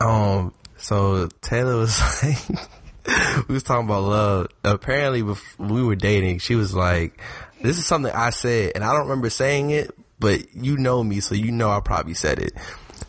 Um, 0.00 0.52
so 0.84 1.28
Taylor 1.40 1.76
was 1.76 1.98
like, 2.22 3.48
we 3.48 3.54
was 3.54 3.62
talking 3.62 3.86
about 3.86 4.02
love. 4.02 4.48
Apparently, 4.62 5.22
we 5.22 5.82
were 5.82 5.96
dating, 5.96 6.40
she 6.40 6.56
was 6.56 6.74
like, 6.74 7.18
"This 7.62 7.78
is 7.78 7.86
something 7.86 8.12
I 8.12 8.28
said, 8.28 8.72
and 8.74 8.84
I 8.84 8.92
don't 8.92 9.04
remember 9.04 9.30
saying 9.30 9.70
it, 9.70 9.96
but 10.20 10.54
you 10.54 10.76
know 10.76 11.02
me, 11.02 11.20
so 11.20 11.34
you 11.34 11.52
know 11.52 11.70
I 11.70 11.80
probably 11.80 12.12
said 12.12 12.38
it." 12.38 12.52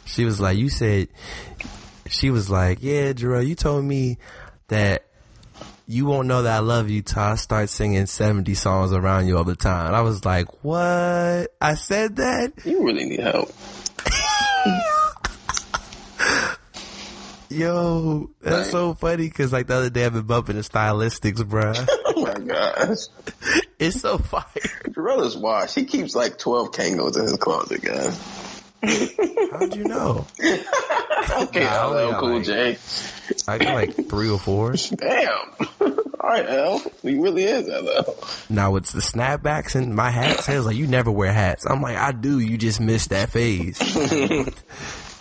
She 0.06 0.24
was 0.24 0.40
like, 0.40 0.58
"You 0.58 0.70
said." 0.70 1.10
She 2.08 2.30
was 2.30 2.50
like, 2.50 2.78
"Yeah, 2.82 3.12
Jarrell, 3.12 3.46
you 3.46 3.56
told 3.56 3.84
me 3.84 4.18
that." 4.70 5.02
you 5.88 6.08
won't 6.08 6.28
know 6.28 6.42
that 6.42 6.56
I 6.56 6.60
love 6.62 6.90
you 6.90 7.04
till 7.04 7.22
I 7.22 7.36
start 7.36 7.70
singing 7.70 8.08
70 8.08 8.56
songs 8.56 8.92
around 8.92 9.28
you 9.28 9.38
all 9.38 9.44
the 9.44 9.56
time. 9.56 9.86
And 9.86 9.96
I 9.96 10.02
was 10.02 10.26
like, 10.26 10.48
what? 10.64 11.54
I 11.62 11.76
said 11.76 12.16
that? 12.16 12.54
You 12.66 12.84
really 12.84 13.06
need 13.06 13.20
help. 13.20 13.54
Yo, 17.56 18.30
that's 18.42 18.56
Right. 18.58 18.72
so 18.72 18.94
funny 18.94 19.28
because 19.28 19.52
like 19.54 19.68
the 19.68 19.76
other 19.76 19.90
day 19.90 20.06
I've 20.06 20.14
been 20.14 20.24
bumping 20.24 20.56
the 20.58 20.62
stylistics, 20.62 21.46
bro. 21.48 21.74
Oh 22.18 22.22
my 22.22 22.34
gosh. 22.34 22.98
it's 23.80 24.00
so 24.00 24.18
fire. 24.18 24.44
Is 25.24 25.38
washed. 25.38 25.76
He 25.76 25.86
keeps 25.86 26.16
like 26.16 26.38
12 26.38 26.72
Kangos 26.72 27.16
in 27.18 27.24
his 27.24 27.38
closet, 27.38 27.82
guys. 27.82 28.20
How'd 29.52 29.76
you 29.76 29.84
know? 29.86 30.26
Okay, 31.38 31.64
Nah, 31.64 31.70
I 31.72 31.84
only 31.86 32.04
LL 32.06 32.12
got 32.12 32.20
Cool 32.20 32.34
like- 32.36 32.44
J. 32.46 32.78
I 33.48 33.58
got 33.58 33.74
like 33.74 34.08
three 34.10 34.30
or 34.30 34.38
four. 34.40 34.74
Damn. 34.74 35.40
All 35.82 36.30
right, 36.30 36.46
L. 36.48 36.82
He 37.02 37.16
really 37.18 37.44
is 37.44 37.68
LL. 37.68 38.14
Now 38.50 38.76
it's 38.76 38.92
the 38.92 39.02
snapbacks 39.02 39.74
and 39.76 39.96
my 39.96 40.12
hats. 40.12 40.46
He 40.46 40.56
was 40.56 40.66
like, 40.68 40.76
you 40.76 40.86
never 40.88 41.10
wear 41.12 41.34
hats. 41.34 41.66
I'm 41.66 41.82
like, 41.82 41.98
I 41.98 42.12
do. 42.12 42.40
You 42.40 42.58
just 42.60 42.80
missed 42.80 43.10
that 43.10 43.30
phase. 43.32 43.80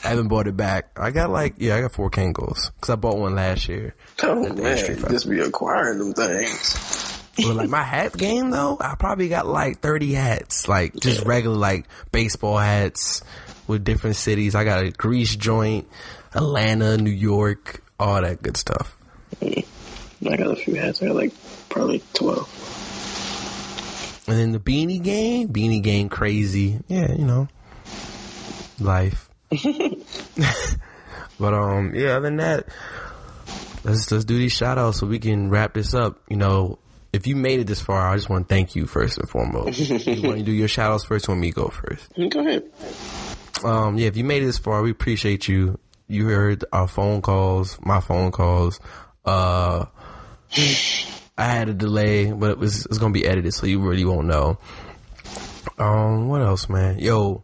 I 0.05 0.09
haven't 0.09 0.28
bought 0.28 0.47
it 0.47 0.56
back. 0.56 0.98
I 0.98 1.10
got 1.10 1.31
like, 1.31 1.55
yeah, 1.59 1.76
I 1.76 1.81
got 1.81 1.93
four 1.93 2.10
Kangos 2.10 2.70
because 2.74 2.90
I 2.90 2.97
bought 2.97 3.18
one 3.18 3.35
last 3.35 3.68
year. 3.68 3.94
Oh 4.22 4.52
man, 4.52 4.76
you 4.76 4.97
just 5.09 5.28
be 5.28 5.40
acquiring 5.40 5.98
them 5.98 6.12
things. 6.12 7.22
But 7.36 7.56
like 7.56 7.68
my 7.68 7.82
hat 7.82 8.16
game 8.16 8.51
though, 8.51 8.76
I 8.81 8.94
probably 8.97 9.28
got 9.28 9.47
like 9.47 9.81
30 9.81 10.12
hats, 10.12 10.69
like 10.69 10.95
just 10.95 11.24
regular 11.24 11.56
like 11.56 11.87
baseball 12.12 12.59
hats 12.59 13.22
with 13.66 13.85
different 13.85 14.16
cities. 14.16 14.54
I 14.54 14.64
got 14.64 14.85
a 14.85 14.90
Grease 14.90 15.35
joint, 15.35 15.88
Atlanta, 16.35 16.96
New 16.96 17.11
York, 17.11 17.82
all 17.98 18.20
that 18.20 18.43
good 18.43 18.56
stuff. 18.56 18.96
Hmm. 19.40 19.61
I 20.28 20.37
got 20.37 20.53
a 20.53 20.56
few 20.56 20.74
hats. 20.74 21.03
I 21.03 21.06
got 21.06 21.16
like 21.16 21.32
probably 21.69 22.03
12. 22.14 24.24
And 24.27 24.38
then 24.38 24.53
the 24.53 24.61
beanie 24.61 25.03
game, 25.03 25.48
beanie 25.48 25.82
game 25.82 26.09
crazy. 26.09 26.78
Yeah, 26.88 27.12
you 27.12 27.27
know, 27.27 27.48
life. 28.80 29.28
but 31.38 31.54
um, 31.54 31.95
yeah, 31.95 32.16
other 32.16 32.22
than 32.22 32.37
that, 32.37 32.66
let's 33.85 34.11
let's 34.11 34.24
do 34.24 34.38
these 34.38 34.53
shout 34.53 34.79
outs 34.79 34.98
so 34.98 35.06
we 35.06 35.19
can 35.19 35.51
wrap 35.51 35.74
this 35.74 35.95
up. 35.95 36.21
You 36.29 36.37
know, 36.37 36.79
if 37.13 37.27
you 37.27 37.37
made 37.37 37.61
it 37.61 37.66
this 37.66 37.80
far, 37.80 38.09
I 38.09 38.16
just 38.16 38.29
want 38.29 38.48
to 38.48 38.54
thank 38.54 38.74
you 38.74 38.87
first 38.87 39.19
and 39.19 39.29
foremost. 39.29 39.79
you 40.06 40.22
want 40.22 40.38
to 40.38 40.45
do 40.45 40.53
your 40.53 40.69
shout 40.69 40.90
outs 40.90 41.04
first 41.04 41.29
or 41.29 41.32
want 41.32 41.43
me 41.43 41.53
go 41.53 41.69
first? 41.69 42.13
Go 42.30 42.40
ahead. 42.40 42.64
Um, 43.64 43.96
yeah, 43.96 44.09
if 44.09 44.16
you 44.16 44.24
made 44.24 44.43
it 44.43 44.46
this 44.46 44.59
far, 44.59 44.82
we 44.82 44.90
appreciate 44.90 45.48
you. 45.48 45.79
You 46.09 46.27
heard 46.27 46.64
our 46.72 46.88
phone 46.88 47.22
calls, 47.22 47.79
my 47.80 48.01
phone 48.01 48.30
calls. 48.30 48.80
Uh, 49.24 49.87
I 51.37 51.46
had 51.46 51.69
a 51.69 51.74
delay, 51.74 52.30
but 52.30 52.51
it 52.51 52.59
was 52.59 52.87
it's 52.87 52.98
gonna 52.98 53.13
be 53.13 53.27
edited, 53.27 53.54
so 53.54 53.66
you 53.66 53.80
really 53.80 54.04
won't 54.04 54.27
know. 54.27 54.59
Um, 55.79 56.29
what 56.29 56.43
else, 56.43 56.69
man? 56.69 56.98
Yo, 56.98 57.43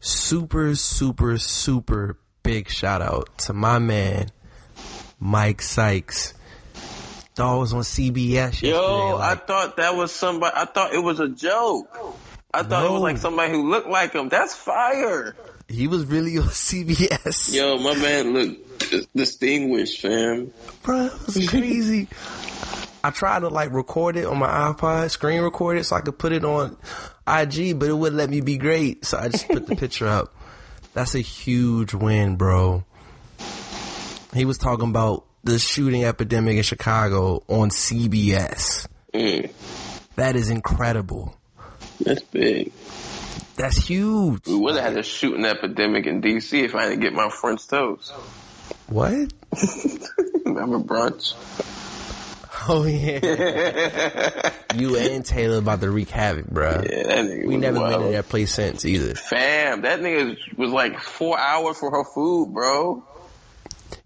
super, 0.00 0.74
super, 0.74 1.38
super 1.38 2.18
big 2.42 2.68
shout 2.68 3.02
out 3.02 3.36
to 3.38 3.52
my 3.52 3.78
man, 3.78 4.28
Mike 5.20 5.62
Sykes. 5.62 6.34
Dog 7.34 7.60
was 7.60 7.72
on 7.72 7.80
CBS. 7.80 8.60
Yo, 8.62 9.16
like- 9.16 9.38
I 9.38 9.40
thought 9.40 9.76
that 9.78 9.96
was 9.96 10.12
somebody. 10.12 10.52
I 10.54 10.66
thought 10.66 10.92
it 10.94 11.02
was 11.02 11.18
a 11.20 11.28
joke. 11.28 11.88
I 12.52 12.62
thought 12.62 12.84
it 12.84 12.90
was 12.90 13.00
like 13.00 13.16
somebody 13.16 13.52
who 13.52 13.70
looked 13.70 13.88
like 13.88 14.12
him. 14.12 14.28
That's 14.28 14.54
fire. 14.54 15.34
he 15.68 15.86
was 15.86 16.04
really 16.04 16.36
on 16.36 16.44
CBS. 16.48 17.54
Yo, 17.54 17.78
my 17.78 17.94
man 17.94 18.34
looked 18.34 19.14
distinguished, 19.16 20.02
fam. 20.02 20.52
bro, 20.82 21.06
it 21.06 21.26
was 21.26 21.48
crazy. 21.48 22.08
I 23.04 23.10
tried 23.10 23.40
to 23.40 23.48
like 23.48 23.72
record 23.72 24.16
it 24.16 24.26
on 24.26 24.38
my 24.38 24.48
iPod, 24.48 25.10
screen 25.10 25.40
record 25.40 25.78
it 25.78 25.84
so 25.84 25.96
I 25.96 26.02
could 26.02 26.18
put 26.18 26.32
it 26.32 26.44
on 26.44 26.76
IG, 27.26 27.78
but 27.78 27.88
it 27.88 27.94
wouldn't 27.94 28.18
let 28.18 28.28
me 28.28 28.42
be 28.42 28.58
great. 28.58 29.06
So 29.06 29.16
I 29.18 29.28
just 29.28 29.48
put 29.48 29.66
the 29.66 29.74
picture 29.84 30.06
up. 30.06 30.34
That's 30.94 31.14
a 31.14 31.20
huge 31.20 31.94
win, 31.94 32.36
bro. 32.36 32.84
He 34.34 34.44
was 34.44 34.58
talking 34.58 34.88
about 34.88 35.24
the 35.44 35.58
shooting 35.58 36.04
epidemic 36.04 36.56
in 36.56 36.62
Chicago 36.62 37.42
on 37.48 37.70
CBS. 37.70 38.86
Mm, 39.14 39.50
That 40.16 40.36
is 40.36 40.50
incredible. 40.50 41.34
that's 42.00 42.22
big. 42.22 42.72
That's 43.56 43.76
huge. 43.76 44.46
We 44.46 44.56
would 44.56 44.74
have 44.76 44.84
had 44.84 44.98
a 44.98 45.02
shooting 45.02 45.44
epidemic 45.44 46.06
in 46.06 46.22
DC 46.22 46.64
if 46.64 46.74
I 46.74 46.88
didn't 46.88 47.00
get 47.00 47.12
my 47.12 47.28
French 47.28 47.66
toast. 47.68 48.10
What? 48.88 49.12
Remember 50.46 50.78
brunch? 50.78 51.34
Oh 52.68 52.84
yeah. 52.84 54.52
you 54.76 54.96
and 54.96 55.24
Taylor 55.24 55.58
about 55.58 55.80
to 55.80 55.90
wreak 55.90 56.10
havoc, 56.10 56.46
bro. 56.46 56.70
Yeah, 56.88 57.02
that 57.02 57.24
nigga 57.26 57.46
We 57.46 57.54
was 57.56 57.62
never 57.62 57.80
wild. 57.80 57.92
been 58.02 58.06
to 58.10 58.12
that 58.16 58.28
place 58.28 58.54
since 58.54 58.84
either. 58.84 59.14
Fam, 59.14 59.82
that 59.82 60.00
nigga 60.00 60.36
was 60.56 60.70
like 60.70 61.00
four 61.00 61.38
hours 61.38 61.78
for 61.78 61.90
her 61.90 62.04
food, 62.04 62.52
bro. 62.54 63.04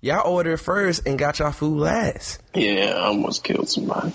Y'all 0.00 0.26
ordered 0.26 0.56
first 0.58 1.06
and 1.06 1.18
got 1.18 1.38
y'all 1.38 1.52
food 1.52 1.78
last. 1.78 2.40
Yeah, 2.54 2.94
I 2.96 3.06
almost 3.06 3.44
killed 3.44 3.68
somebody. 3.68 4.12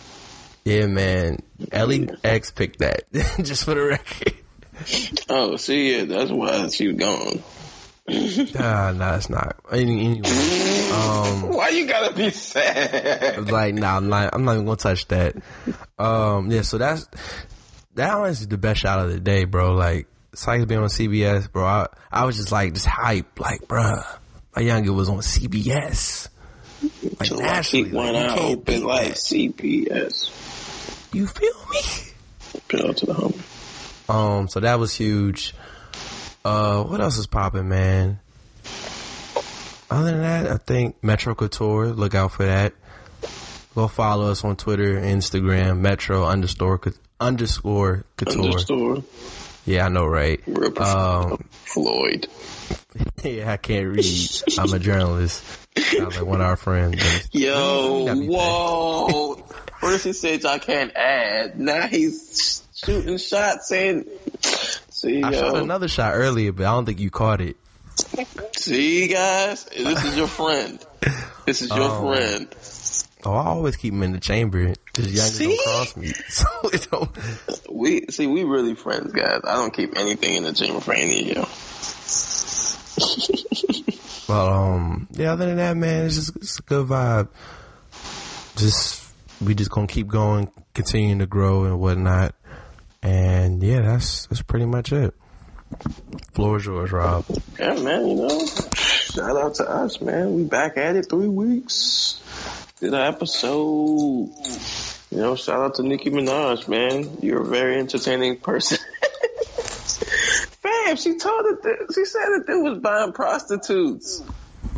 Yeah, 0.65 0.87
man. 0.87 1.43
Ellie 1.71 2.09
X 2.23 2.51
picked 2.51 2.79
that. 2.79 3.03
Just 3.41 3.65
for 3.65 3.73
the 3.75 3.81
record. 3.83 4.33
Oh, 5.29 5.55
see, 5.57 5.95
yeah, 5.97 6.05
that's 6.05 6.31
why 6.31 6.67
she 6.69 6.87
was 6.87 6.97
gone. 6.97 7.43
Ah, 8.09 8.91
no, 8.95 9.15
it's 9.15 9.30
not. 9.30 9.57
Any- 9.71 10.21
Anyway, 10.21 10.89
um, 10.91 11.49
Why 11.53 11.69
you 11.69 11.85
gotta 11.88 12.13
be 12.15 12.30
sad? 12.31 13.49
like, 13.51 13.75
nah, 13.75 13.97
I'm 13.97 14.09
not. 14.09 14.33
I'm 14.33 14.43
not 14.43 14.53
even 14.53 14.65
gonna 14.65 14.77
touch 14.77 15.07
that. 15.09 15.35
Um, 15.99 16.51
yeah. 16.51 16.61
So 16.63 16.77
that's 16.77 17.07
that 17.95 18.13
honestly 18.13 18.47
the 18.47 18.57
best 18.57 18.81
shot 18.81 18.99
of 18.99 19.11
the 19.11 19.19
day, 19.19 19.43
bro. 19.45 19.73
Like, 19.73 20.07
Sykes 20.33 20.65
being 20.65 20.81
on 20.81 20.88
CBS, 20.89 21.51
bro. 21.51 21.63
I, 21.65 21.88
I 22.11 22.25
was 22.25 22.38
just 22.38 22.51
like, 22.51 22.73
just 22.73 22.85
hype, 22.85 23.39
like, 23.39 23.61
bruh, 23.67 24.05
my 24.55 24.61
younger 24.61 24.93
was 24.93 25.09
on 25.09 25.17
CBS. 25.19 26.27
Like, 27.19 27.27
So 27.30 27.39
I 27.39 27.45
nationally, 27.45 27.85
keep 27.85 27.93
like, 27.93 28.13
you 28.15 28.35
can't 28.35 28.65
beat 28.65 28.83
like 28.83 29.07
that. 29.09 29.15
CBS. 29.17 31.13
You 31.13 31.27
feel 31.27 31.53
me? 31.71 31.81
Shout 32.71 32.89
out 32.89 32.97
to 32.97 33.05
the 33.05 33.13
homie. 33.13 34.09
Um, 34.09 34.47
so 34.47 34.59
that 34.61 34.80
was 34.80 34.93
huge. 34.93 35.53
Uh, 36.43 36.83
what 36.83 37.01
else 37.01 37.17
is 37.17 37.27
popping, 37.27 37.69
man? 37.69 38.19
Other 39.89 40.11
than 40.11 40.21
that, 40.21 40.47
I 40.47 40.57
think 40.57 41.03
Metro 41.03 41.35
Couture, 41.35 41.87
look 41.87 42.15
out 42.15 42.31
for 42.31 42.45
that. 42.45 42.73
Go 43.75 43.87
follow 43.87 44.31
us 44.31 44.43
on 44.43 44.55
Twitter, 44.55 44.99
Instagram, 44.99 45.79
Metro 45.79 46.25
underscore 46.25 46.79
underscore 47.21 48.03
couture. 48.17 48.43
Underscore. 48.43 49.03
Yeah, 49.65 49.85
I 49.85 49.89
know, 49.89 50.05
right? 50.05 50.41
Um, 50.79 51.45
Floyd. 51.51 52.27
yeah, 53.23 53.51
I 53.51 53.57
can't 53.57 53.95
read. 53.95 54.43
I'm 54.57 54.73
a 54.73 54.79
journalist. 54.79 55.43
Sounds 55.77 56.17
like 56.17 56.25
one 56.25 56.41
of 56.41 56.47
our 56.47 56.57
friends. 56.57 57.29
Yo, 57.31 58.13
whoa. 58.15 59.35
First 59.79 60.03
he 60.03 60.13
said 60.13 60.45
I 60.45 60.59
can't 60.59 60.95
add. 60.95 61.59
Now 61.59 61.87
he's 61.87 62.63
shooting 62.73 63.17
shots 63.17 63.67
saying, 63.67 64.05
see, 65.01 65.23
I 65.23 65.31
shot 65.31 65.57
another 65.57 65.88
shot 65.88 66.13
earlier, 66.15 66.51
but 66.51 66.65
I 66.65 66.71
don't 66.71 66.85
think 66.85 66.99
you 66.99 67.09
caught 67.09 67.41
it. 67.41 67.57
see 68.55 69.07
guys, 69.07 69.65
this 69.65 70.03
is 70.05 70.17
your 70.17 70.27
friend. 70.27 70.83
This 71.45 71.61
is 71.61 71.69
your 71.69 71.89
Oh. 71.91 72.07
friend. 72.07 72.47
Oh, 73.23 73.33
I 73.33 73.45
always 73.49 73.75
keep 73.75 73.93
him 73.93 74.01
in 74.01 74.13
the 74.13 74.19
chamber. 74.19 74.73
This 74.93 75.05
youngest 75.07 75.35
See? 75.35 75.45
don't 75.45 75.63
cross 75.63 75.95
me, 75.95 76.07
so 76.30 76.45
it 76.73 76.88
don't. 76.91 77.09
We, 77.69 78.07
see, 78.09 78.25
we 78.25 78.43
really 78.43 78.73
friends, 78.73 79.13
guys. 79.13 79.41
I 79.43 79.55
don't 79.55 79.73
keep 79.73 79.95
anything 79.97 80.35
in 80.38 80.43
the 80.43 80.53
chamber 80.53 80.81
for 80.81 80.93
any 80.93 81.31
of 81.31 81.38
you. 81.38 81.45
But 84.27 84.49
um, 84.49 85.07
yeah. 85.11 85.33
Other 85.33 85.47
than 85.47 85.57
that, 85.57 85.75
man, 85.75 86.05
it's 86.05 86.15
just 86.15 86.35
it's 86.38 86.59
a 86.59 86.61
good 86.61 86.88
vibe. 86.88 87.27
Just 88.55 89.03
we 89.41 89.55
just 89.55 89.71
gonna 89.71 89.88
keep 89.88 90.07
going, 90.07 90.49
continuing 90.73 91.19
to 91.19 91.25
grow 91.25 91.65
and 91.65 91.80
whatnot. 91.81 92.33
And 93.01 93.63
yeah, 93.63 93.81
that's 93.81 94.27
that's 94.27 94.41
pretty 94.41 94.65
much 94.65 94.91
it. 94.91 95.13
Floor 96.33 96.57
is 96.57 96.65
yours, 96.65 96.91
Rob. 96.91 97.25
Yeah, 97.59 97.75
man, 97.80 98.07
you 98.07 98.15
know, 98.15 98.45
shout 98.75 99.38
out 99.38 99.55
to 99.55 99.69
us, 99.69 100.01
man. 100.01 100.33
We 100.35 100.43
back 100.43 100.77
at 100.77 100.95
it 100.95 101.07
three 101.09 101.27
weeks. 101.30 102.21
Did 102.80 102.93
an 102.93 103.01
episode. 103.13 104.30
You 105.11 105.17
know, 105.17 105.35
shout 105.35 105.59
out 105.61 105.75
to 105.75 105.83
Nicki 105.83 106.09
Minaj, 106.09 106.67
man. 106.67 107.17
You're 107.21 107.41
a 107.41 107.45
very 107.45 107.77
entertaining 107.80 108.38
person. 108.38 108.77
Fam, 110.61 110.95
she 110.97 111.17
told 111.17 111.45
it. 111.47 111.63
That, 111.63 111.91
she 111.93 112.05
said 112.05 112.21
that 112.21 112.43
dude 112.47 112.63
was 112.63 112.80
buying 112.80 113.13
prostitutes 113.13 114.23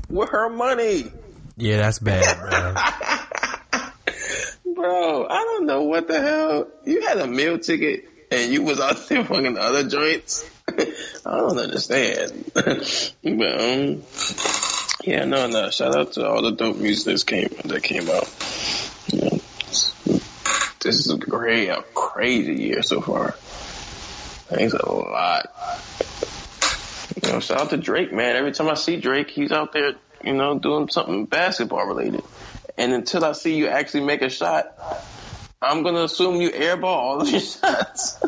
with 0.10 0.30
her 0.30 0.50
money, 0.50 1.12
Yeah, 1.58 1.78
that's 1.78 2.00
bad, 2.00 2.40
bro. 4.64 4.74
bro. 4.76 5.28
I 5.28 5.44
don't 5.44 5.66
know 5.66 5.84
what 5.84 6.08
the 6.08 6.22
hell. 6.22 6.68
You 6.86 7.02
had 7.02 7.18
a 7.20 7.28
meal 7.28 7.58
ticket 7.60 8.06
and 8.34 8.52
you 8.52 8.64
was 8.64 8.80
out 8.80 9.08
there 9.08 9.24
fucking 9.24 9.54
the 9.54 9.62
other 9.62 9.88
joints. 9.88 10.50
I 10.68 11.38
don't 11.38 11.58
understand. 11.58 12.46
but 12.54 13.62
um, 13.62 14.04
yeah, 15.04 15.26
no, 15.26 15.48
no. 15.48 15.70
Shout 15.70 15.96
out 15.96 16.14
to 16.14 16.28
all 16.28 16.42
the 16.42 16.52
dope 16.52 16.78
music 16.78 17.14
that 17.14 17.26
came 17.26 17.50
that 17.66 17.84
came 17.84 18.10
out. 18.10 18.28
Know, 19.14 19.40
this 20.80 21.00
is 21.00 21.12
a 21.12 21.18
great, 21.18 21.70
a 21.70 21.84
crazy 21.94 22.56
year 22.56 22.82
so 22.82 23.02
far. 23.02 23.32
Thanks 24.50 24.74
a 24.74 24.92
lot. 24.92 25.54
You 27.24 27.32
know, 27.32 27.40
shout 27.40 27.62
out 27.62 27.70
to 27.70 27.78
Drake, 27.78 28.12
man. 28.12 28.36
Every 28.36 28.52
time 28.52 28.70
I 28.70 28.74
see 28.74 29.00
Drake, 29.00 29.30
he's 29.30 29.52
out 29.52 29.74
there, 29.74 29.94
you 30.24 30.34
know, 30.34 30.58
doing 30.58 30.90
something 30.90 31.26
basketball 31.26 31.86
related. 31.86 32.24
And 32.78 32.92
until 32.92 33.24
I 33.24 33.34
see 33.34 33.56
you 33.56 33.68
actually 33.68 34.06
make 34.06 34.22
a 34.22 34.30
shot, 34.30 34.76
I'm 35.64 35.84
gonna 35.84 36.04
assume 36.04 36.42
you 36.42 36.50
airball 36.50 36.84
all 36.84 37.22
of 37.22 37.30
your 37.30 37.40
shots. 37.40 38.22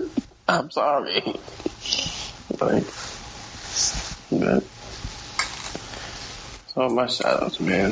I'm 0.48 0.72
sorry. 0.72 1.22
But, 2.58 2.84
all 6.76 6.90
my 6.90 7.08
shout 7.08 7.44
outs, 7.44 7.60
man. 7.60 7.92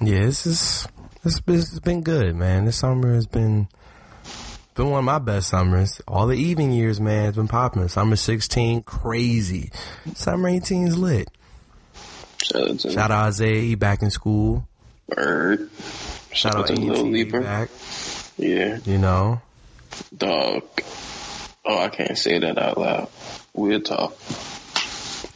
Yeah, 0.00 0.24
this 0.26 0.46
is 0.46 0.88
this 1.24 1.40
this 1.40 1.70
has 1.70 1.80
been 1.80 2.02
good, 2.02 2.36
man. 2.36 2.64
This 2.64 2.78
summer 2.78 3.12
has 3.14 3.26
been 3.26 3.68
been 4.74 4.90
one 4.90 5.00
of 5.00 5.04
my 5.04 5.18
best 5.18 5.48
summers. 5.48 6.00
All 6.06 6.26
the 6.26 6.36
evening 6.36 6.72
years, 6.72 7.00
man, 7.00 7.26
it's 7.26 7.36
been 7.36 7.48
popping. 7.48 7.86
Summer 7.88 8.16
sixteen, 8.16 8.82
crazy. 8.82 9.72
Summer 10.14 10.48
18 10.48 10.86
is 10.86 10.96
lit. 10.96 11.28
Shout 12.42 12.62
out 12.62 12.78
to 12.78 12.90
Shout 12.90 13.10
out 13.10 13.26
Isaiah, 13.26 13.60
he 13.60 13.74
back 13.74 14.02
in 14.02 14.10
school. 14.10 14.66
Bird. 15.10 15.70
Shout 16.32 16.54
out 16.56 16.66
to 16.68 16.74
to 16.74 16.80
Lil 16.80 17.06
Leaper. 17.06 17.40
back. 17.40 17.68
Yeah, 18.36 18.78
You 18.84 18.98
know, 18.98 19.42
dog. 20.16 20.62
Oh, 21.64 21.78
I 21.78 21.88
can't 21.88 22.16
say 22.16 22.38
that 22.38 22.58
out 22.58 22.78
loud. 22.78 23.08
We'll 23.52 23.80
talk. 23.82 24.16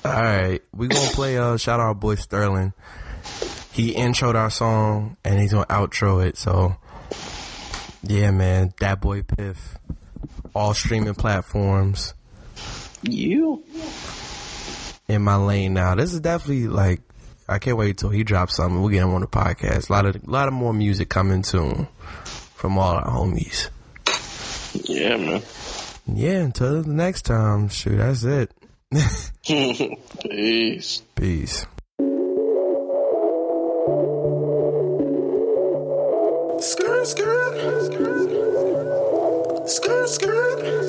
All 0.05 0.13
right, 0.13 0.63
we 0.75 0.89
gonna 0.89 1.11
play. 1.11 1.37
Uh, 1.37 1.57
shout 1.57 1.81
out 1.81 1.85
our 1.87 1.95
boy 1.95 2.15
Sterling. 2.15 2.73
He 3.73 3.93
introed 3.95 4.35
our 4.37 4.51
song 4.51 5.17
and 5.25 5.39
he's 5.39 5.53
gonna 5.53 5.67
outro 5.67 6.25
it. 6.25 6.37
So, 6.39 6.77
yeah, 8.03 8.31
man, 8.31 8.73
that 8.81 9.01
boy 9.01 9.23
Piff, 9.23 9.77
all 10.55 10.73
streaming 10.75 11.15
platforms 11.15 12.15
You? 13.03 13.65
in 15.09 15.23
my 15.23 15.37
lane 15.37 15.75
now. 15.75 15.95
This 15.95 16.13
is 16.15 16.21
definitely 16.21 16.69
like 16.69 17.01
I 17.49 17.59
can't 17.59 17.77
wait 17.77 17.99
till 17.99 18.09
he 18.11 18.25
drops 18.25 18.57
something. 18.57 18.81
We'll 18.81 18.91
get 18.91 19.03
him 19.03 19.13
on 19.15 19.21
the 19.21 19.27
podcast. 19.27 19.91
A 19.91 19.93
lot 19.93 20.07
of 20.07 20.17
a 20.17 20.31
lot 20.31 20.49
of 20.49 20.55
more 20.55 20.73
music 20.73 21.09
coming 21.09 21.43
soon 21.45 21.89
from 22.55 22.79
all 22.79 22.95
our 22.95 23.05
homies. 23.05 23.69
Yeah, 24.89 25.17
man. 25.17 25.43
Yeah, 26.07 26.43
until 26.43 26.83
the 26.83 26.91
next 26.91 27.23
time. 27.23 27.69
Shoot, 27.69 27.97
that's 27.99 28.25
it. 28.25 28.53
Peace. 30.23 31.03
Peace. 31.15 31.67
Skirt, 36.61 37.07
skirt. 37.07 37.55
Skirt, 39.69 40.09
skirt. 40.09 40.84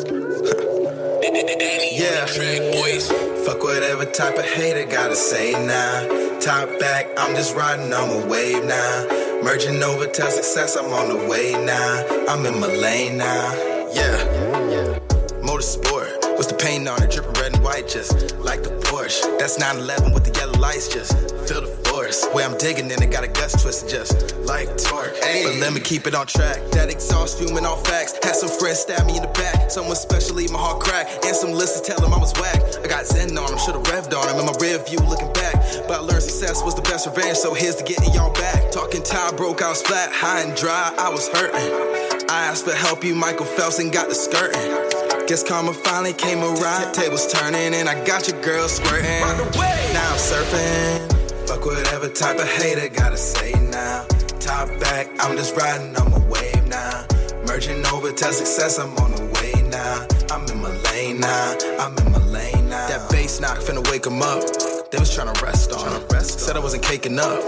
Yeah. 1.33 2.25
boys. 2.71 3.11
Fuck 3.45 3.63
whatever 3.63 4.05
type 4.05 4.37
of 4.37 4.45
hater 4.45 4.85
gotta 4.85 5.15
say 5.15 5.53
now. 5.53 6.39
Top 6.39 6.67
back, 6.79 7.07
I'm 7.17 7.35
just 7.35 7.55
riding 7.55 7.93
on 7.93 8.23
a 8.23 8.27
wave 8.27 8.63
now. 8.65 9.07
Merging 9.43 9.81
over 9.83 10.07
to 10.07 10.31
success, 10.31 10.75
I'm 10.75 10.91
on 10.91 11.09
the 11.09 11.27
way 11.29 11.53
now. 11.65 12.25
I'm 12.27 12.45
in 12.45 12.59
my 12.59 12.67
lane 12.67 13.17
now. 13.17 13.53
Yeah, 13.93 14.17
yeah, 14.23 14.69
yeah. 14.69 14.99
Motorsport. 15.41 16.24
What's 16.35 16.47
the 16.47 16.55
paint 16.55 16.85
on 16.87 17.01
it? 17.01 17.11
Dripping 17.11 17.33
red 17.41 17.55
and 17.55 17.63
white, 17.63 17.87
just 17.87 18.35
like 18.39 18.61
the 18.61 18.69
Porsche. 18.91 19.23
That's 19.39 19.57
911 19.57 20.13
with 20.13 20.25
the 20.25 20.37
yellow 20.37 20.59
lights, 20.59 20.89
just 20.89 21.15
feel 21.47 21.61
the 21.61 21.71
force. 21.87 22.27
Where 22.33 22.45
I'm 22.45 22.57
digging 22.57 22.91
in, 22.91 23.01
it 23.01 23.09
got 23.09 23.23
a 23.23 23.29
gust 23.29 23.61
twist, 23.63 23.89
just 23.89 24.35
like 24.43 24.67
torque. 24.77 25.15
But 25.15 25.55
let 25.63 25.71
me 25.71 25.79
keep 25.79 26.07
it 26.07 26.13
on 26.13 26.27
track. 26.27 26.59
That 26.71 26.89
exhaust 26.89 27.39
fuming 27.39 27.65
all 27.65 27.77
facts. 27.77 28.19
Had 28.21 28.35
some 28.35 28.49
friends 28.49 28.79
stab 28.79 29.07
me 29.07 29.15
in 29.15 29.21
the 29.21 29.31
back. 29.31 29.71
Someone 29.71 29.95
special 29.95 30.35
leave 30.35 30.51
my 30.51 30.59
heart 30.59 30.81
crack. 30.81 31.07
And 31.25 31.35
some 31.35 31.53
listeners 31.53 31.87
tell 31.87 31.99
them 32.01 32.13
I 32.13 32.19
was 32.19 32.33
whack. 32.33 32.59
I 32.83 32.87
got 32.87 33.05
Zen 33.05 33.37
on 33.37 33.51
him, 33.51 33.57
should've 33.57 33.83
revved 33.83 34.11
on 34.11 34.27
him 34.27 34.39
in 34.39 34.45
my 34.45 34.55
rear 34.59 34.77
view 34.83 34.99
looking 35.07 35.31
back. 35.31 35.55
But 35.87 35.99
I 35.99 36.03
learned 36.03 36.23
success 36.23 36.61
was 36.63 36.75
the 36.75 36.83
best 36.83 37.07
revenge, 37.07 37.37
so 37.37 37.53
here's 37.53 37.75
to 37.77 37.83
getting 37.83 38.11
y'all 38.13 38.33
back. 38.33 38.71
Talking 38.71 39.03
tie 39.03 39.31
broke, 39.31 39.61
I 39.61 39.69
was 39.69 39.81
flat, 39.81 40.11
high 40.11 40.41
and 40.41 40.55
dry, 40.55 40.93
I 40.97 41.09
was 41.09 41.29
hurting. 41.29 42.27
I 42.29 42.47
asked 42.51 42.65
for 42.65 42.73
help, 42.73 43.05
you 43.05 43.15
Michael 43.15 43.45
Phelps, 43.45 43.79
and 43.79 43.91
got 43.91 44.09
the 44.09 44.15
skirting. 44.15 45.04
Guess 45.27 45.43
karma 45.43 45.73
finally 45.73 46.13
came 46.13 46.43
around. 46.43 46.93
Tables 46.93 47.25
turning, 47.25 47.73
and 47.73 47.89
I 47.89 48.03
got 48.05 48.27
your 48.27 48.39
girl 48.43 48.67
squirting. 48.67 49.21
Now 49.21 50.11
I'm 50.11 50.19
surfing. 50.19 51.47
Fuck 51.47 51.65
whatever 51.65 52.09
type 52.09 52.37
of 52.37 52.47
hater 52.47 52.87
gotta 52.89 53.17
say 53.17 53.53
now. 53.71 54.05
Top 54.39 54.67
back, 54.79 55.07
I'm 55.19 55.35
just 55.35 55.55
riding 55.55 55.95
on 55.97 56.11
my 56.11 56.19
wave 56.27 56.67
now. 56.67 57.07
Merging 57.47 57.83
over 57.87 58.11
to 58.11 58.33
success, 58.33 58.77
I'm 58.77 58.95
on 58.97 59.11
the 59.13 59.25
way 59.41 59.63
now. 59.69 60.05
I'm 60.29 60.47
in 60.47 60.61
my 60.61 60.69
lane 60.91 61.19
now. 61.19 61.57
I'm 61.79 61.97
in 61.97 62.11
my 62.11 62.19
lane 62.19 62.69
now. 62.69 62.87
That 62.87 63.09
bass 63.25 63.39
knock 63.39 63.57
finna 63.57 63.81
wake 63.89 64.05
'em 64.05 64.21
up. 64.21 64.43
They 64.91 64.99
was 64.99 65.09
tryna 65.09 65.33
rest 65.41 65.71
on 65.71 65.91
him. 65.93 66.03
Said 66.21 66.55
I 66.55 66.59
wasn't 66.59 66.83
caking 66.83 67.17
up. 67.17 67.41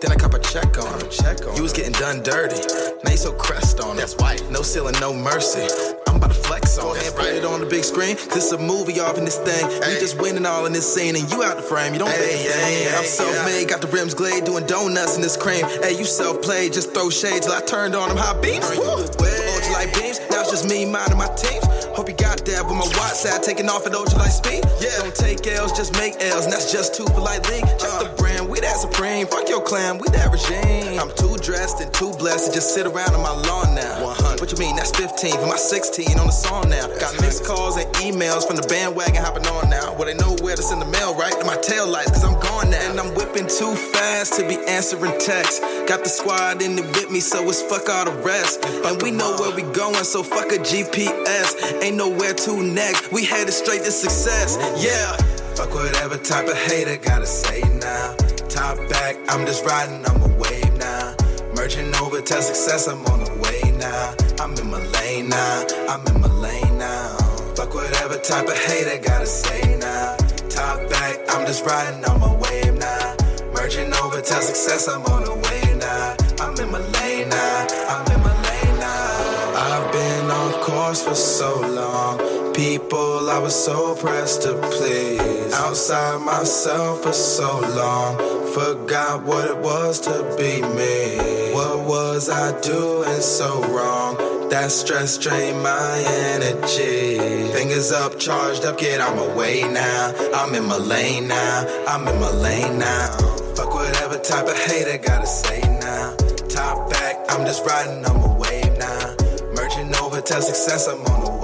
Then 0.00 0.12
I 0.12 0.16
cop 0.16 0.34
a 0.34 0.38
check 0.38 0.78
on 0.78 1.00
him. 1.00 1.08
You 1.56 1.62
was 1.62 1.72
getting 1.72 1.96
done 2.04 2.22
dirty. 2.22 2.60
Now 3.02 3.10
you 3.10 3.16
so 3.16 3.32
crest 3.32 3.80
on 3.80 3.92
him. 3.92 3.96
That's 3.96 4.14
white. 4.16 4.48
No 4.50 4.62
ceiling, 4.62 4.94
no 5.00 5.12
mercy. 5.12 5.66
I'm 6.06 6.16
about 6.16 6.30
to 6.30 6.40
flex 6.48 6.78
on 6.78 6.96
it. 6.96 7.16
Put 7.16 7.26
it 7.26 7.44
on 7.44 7.58
the 7.60 7.66
big 7.66 7.82
screen. 7.82 8.16
This 8.32 8.52
a 8.52 8.58
movie 8.58 9.00
off 9.00 9.18
in 9.18 9.24
this 9.24 9.38
thing. 9.38 9.66
We 9.66 9.98
just 9.98 10.16
winning 10.20 10.46
all 10.46 10.66
in 10.66 10.72
this 10.72 10.86
scene 10.94 11.16
and 11.16 11.28
you 11.32 11.42
out 11.42 11.56
the 11.56 11.62
frame. 11.62 11.94
You 11.94 11.98
don't 11.98 12.10
hey, 12.10 12.36
hey, 12.36 12.94
I'm 12.96 13.04
self-made, 13.04 13.68
got 13.68 13.80
the 13.80 13.88
rims 13.88 14.14
glazed, 14.14 14.44
doing 14.44 14.66
donuts 14.66 15.16
in 15.16 15.22
this 15.22 15.36
cream. 15.36 15.64
Hey, 15.82 15.98
you 15.98 16.04
self-played, 16.04 16.72
just 16.72 16.94
throw 16.94 17.10
shades 17.10 17.46
till 17.46 17.54
I 17.54 17.62
turned 17.62 17.96
on 17.96 18.08
them 18.08 18.18
hot 18.18 18.40
beams. 18.40 18.68
Woo. 18.70 19.02
Ultralight 19.54 19.90
beams, 19.98 20.20
now 20.30 20.42
it's 20.42 20.50
just 20.50 20.68
me 20.68 20.84
mine, 20.84 20.92
minding 20.92 21.18
my 21.18 21.30
teams. 21.34 21.64
Hope 21.96 22.08
you 22.08 22.14
got 22.14 22.44
that 22.44 22.66
with 22.66 22.74
my 22.74 22.86
white 22.98 23.16
side 23.22 23.42
taking 23.42 23.68
off 23.68 23.86
at 23.86 23.92
ultralight 23.92 24.34
speed. 24.42 24.62
Yeah, 24.80 24.98
don't 24.98 25.14
take 25.24 25.46
L's, 25.46 25.72
just 25.72 25.92
make 25.94 26.14
L's, 26.20 26.44
and 26.44 26.52
that's 26.52 26.70
just 26.70 26.94
too 26.94 27.04
polite 27.06 27.48
league. 27.48 27.64
Check 27.64 27.98
the 27.98 28.12
brand, 28.16 28.48
we 28.48 28.60
that 28.60 28.76
supreme. 28.76 29.26
Fuck 29.26 29.48
your 29.48 29.62
clan, 29.62 29.98
we 29.98 30.08
that 30.10 30.30
regime. 30.30 31.00
I'm 31.00 31.14
too 31.16 31.36
dressed 31.38 31.80
and 31.80 31.92
too 31.94 32.12
blessed 32.18 32.48
to 32.48 32.52
just 32.52 32.74
sit 32.74 32.86
around 32.86 33.14
on 33.14 33.22
my 33.22 33.34
lawn 33.48 33.74
now. 33.74 34.23
100. 34.34 34.40
one. 34.40 34.40
What 34.40 34.52
you 34.52 34.58
mean? 34.58 34.76
That's 34.76 34.90
15 34.90 35.32
for 35.40 35.46
my 35.46 35.56
16 35.56 36.18
on 36.18 36.26
the 36.26 36.32
song 36.32 36.68
now. 36.68 36.86
Got 36.98 37.20
missed 37.20 37.44
calls 37.44 37.76
and 37.76 37.86
emails 37.94 38.46
from 38.46 38.56
the 38.56 38.66
bandwagon 38.66 39.22
hopping 39.22 39.46
on 39.46 39.70
now. 39.70 39.94
Well, 39.94 40.06
they 40.06 40.14
know 40.14 40.36
where 40.42 40.56
to 40.56 40.62
send 40.62 40.80
the 40.80 40.86
mail, 40.86 41.14
right? 41.14 41.32
To 41.32 41.44
my 41.44 41.56
tail 41.56 41.86
lights, 41.86 42.10
cause 42.10 42.24
I'm 42.24 42.38
gone 42.40 42.70
now. 42.70 42.90
And 42.90 43.00
I'm 43.00 43.14
whipping 43.14 43.46
too 43.46 43.74
fast 43.74 44.34
to 44.38 44.46
be 44.46 44.56
answering 44.66 45.18
texts. 45.20 45.60
Got 45.86 46.04
the 46.04 46.10
squad 46.10 46.62
in 46.62 46.78
it 46.78 46.86
with 46.86 47.10
me, 47.10 47.20
so 47.20 47.42
it's 47.48 47.62
fuck 47.62 47.88
all 47.88 48.04
the 48.04 48.16
rest. 48.22 48.64
And 48.64 49.00
we 49.02 49.10
know 49.10 49.36
where 49.38 49.54
we 49.54 49.62
going, 49.72 50.04
so 50.04 50.22
fuck 50.22 50.52
a 50.52 50.58
GPS. 50.58 51.82
Ain't 51.82 51.96
nowhere 51.96 52.34
to 52.34 52.62
next. 52.62 53.12
We 53.12 53.24
headed 53.24 53.54
straight 53.54 53.84
to 53.84 53.90
success. 53.90 54.56
Yeah. 54.82 55.16
Fuck 55.54 55.74
whatever 55.74 56.16
type 56.18 56.48
of 56.48 56.56
hater 56.56 56.96
gotta 56.96 57.26
say 57.26 57.60
now. 57.78 58.14
Top 58.48 58.76
back, 58.88 59.16
I'm 59.28 59.46
just 59.46 59.64
riding, 59.64 60.04
I'm 60.06 60.22
a 60.22 60.28
wave 60.36 60.72
now. 60.78 61.14
Merging 61.54 61.94
over 61.96 62.20
to 62.20 62.42
success, 62.42 62.88
I'm 62.88 63.04
on 63.06 63.24
the 63.24 63.34
way 63.42 63.63
now. 63.84 64.14
I'm 64.40 64.52
in 64.62 64.68
my 64.70 64.82
lane 64.96 65.28
now, 65.28 65.66
I'm 65.90 66.02
in 66.10 66.20
my 66.20 66.32
lane 66.46 66.78
now. 66.78 67.16
Fuck 67.56 67.74
whatever 67.74 68.16
type 68.30 68.46
of 68.48 68.58
hater 68.66 68.98
gotta 69.08 69.26
say 69.26 69.62
now. 69.78 70.16
Top 70.48 70.78
back, 70.90 71.16
I'm 71.32 71.44
just 71.46 71.64
riding 71.64 72.04
on 72.10 72.18
my 72.20 72.34
wave 72.44 72.74
now. 72.78 73.16
Merging 73.54 73.92
over 74.02 74.20
to 74.20 74.36
success, 74.50 74.88
I'm 74.88 75.04
on 75.14 75.22
the 75.28 75.36
way 75.46 75.62
now. 75.78 76.16
I'm 76.42 76.54
in 76.62 76.70
my 76.76 76.82
lane 76.96 77.28
now, 77.28 77.66
I'm 77.92 78.06
in 78.14 78.20
my 78.28 78.34
lane 78.48 78.76
now. 78.86 79.64
I've 79.68 79.92
been 79.92 80.30
off 80.30 80.54
course 80.66 81.02
for 81.06 81.14
so 81.14 81.50
long. 81.60 82.33
People 82.54 83.30
I 83.30 83.38
was 83.38 83.52
so 83.52 83.96
pressed 83.96 84.42
to 84.42 84.54
please. 84.54 85.52
Outside 85.54 86.24
myself 86.24 87.02
for 87.02 87.12
so 87.12 87.58
long. 87.60 88.16
Forgot 88.54 89.24
what 89.24 89.50
it 89.50 89.58
was 89.58 89.98
to 90.02 90.22
be 90.38 90.62
me. 90.62 91.52
What 91.52 91.80
was 91.80 92.30
I 92.30 92.58
doing 92.60 93.20
so 93.20 93.60
wrong? 93.74 94.16
That 94.50 94.70
stress 94.70 95.18
drained 95.18 95.64
my 95.64 96.04
energy. 96.06 97.18
Fingers 97.52 97.90
up, 97.90 98.20
charged 98.20 98.64
up, 98.64 98.78
get 98.78 99.00
out 99.00 99.16
my 99.16 99.34
way 99.34 99.62
now. 99.62 100.14
I'm 100.32 100.54
in 100.54 100.66
my 100.66 100.78
lane 100.78 101.26
now. 101.26 101.84
I'm 101.88 102.06
in 102.06 102.20
my 102.20 102.30
lane 102.30 102.78
now. 102.78 103.16
Fuck 103.56 103.74
whatever 103.74 104.16
type 104.18 104.46
of 104.46 104.56
hater 104.56 104.98
gotta 104.98 105.26
say 105.26 105.60
now. 105.80 106.14
Top 106.48 106.88
back, 106.88 107.16
I'm 107.30 107.44
just 107.44 107.66
riding 107.66 108.04
on 108.04 108.20
my 108.20 108.36
wave 108.38 108.78
now. 108.78 109.16
Merging 109.56 109.92
over 109.96 110.20
to 110.20 110.40
success, 110.40 110.86
I'm 110.86 111.00
on 111.00 111.24
the 111.24 111.30
way 111.32 111.43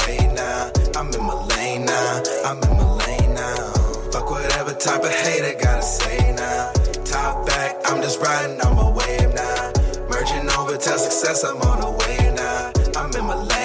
I'm 0.97 1.09
in 1.13 1.23
my 1.23 1.35
lane 1.55 1.85
now. 1.85 2.23
I'm 2.45 2.63
in 2.63 2.77
my 2.77 2.91
lane 3.07 3.35
now. 3.35 3.73
Fuck 4.13 4.31
whatever 4.31 4.73
type 4.73 5.03
of 5.03 5.11
hater 5.11 5.55
gotta 5.61 5.83
say 5.83 6.35
now. 6.35 6.73
Top 7.05 7.47
back, 7.47 7.77
I'm 7.87 8.03
just 8.03 8.21
riding 8.21 8.61
on 8.61 8.77
my 8.77 8.91
wave 8.91 9.35
now. 9.35 9.73
Merging 10.09 10.51
over 10.59 10.77
to 10.77 10.99
success, 10.99 11.45
I'm 11.45 11.61
on 11.63 11.81
the 11.81 11.91
way 12.01 12.35
now. 12.35 12.73
I'm 13.01 13.15
in 13.15 13.25
my 13.25 13.35
lane. 13.35 13.60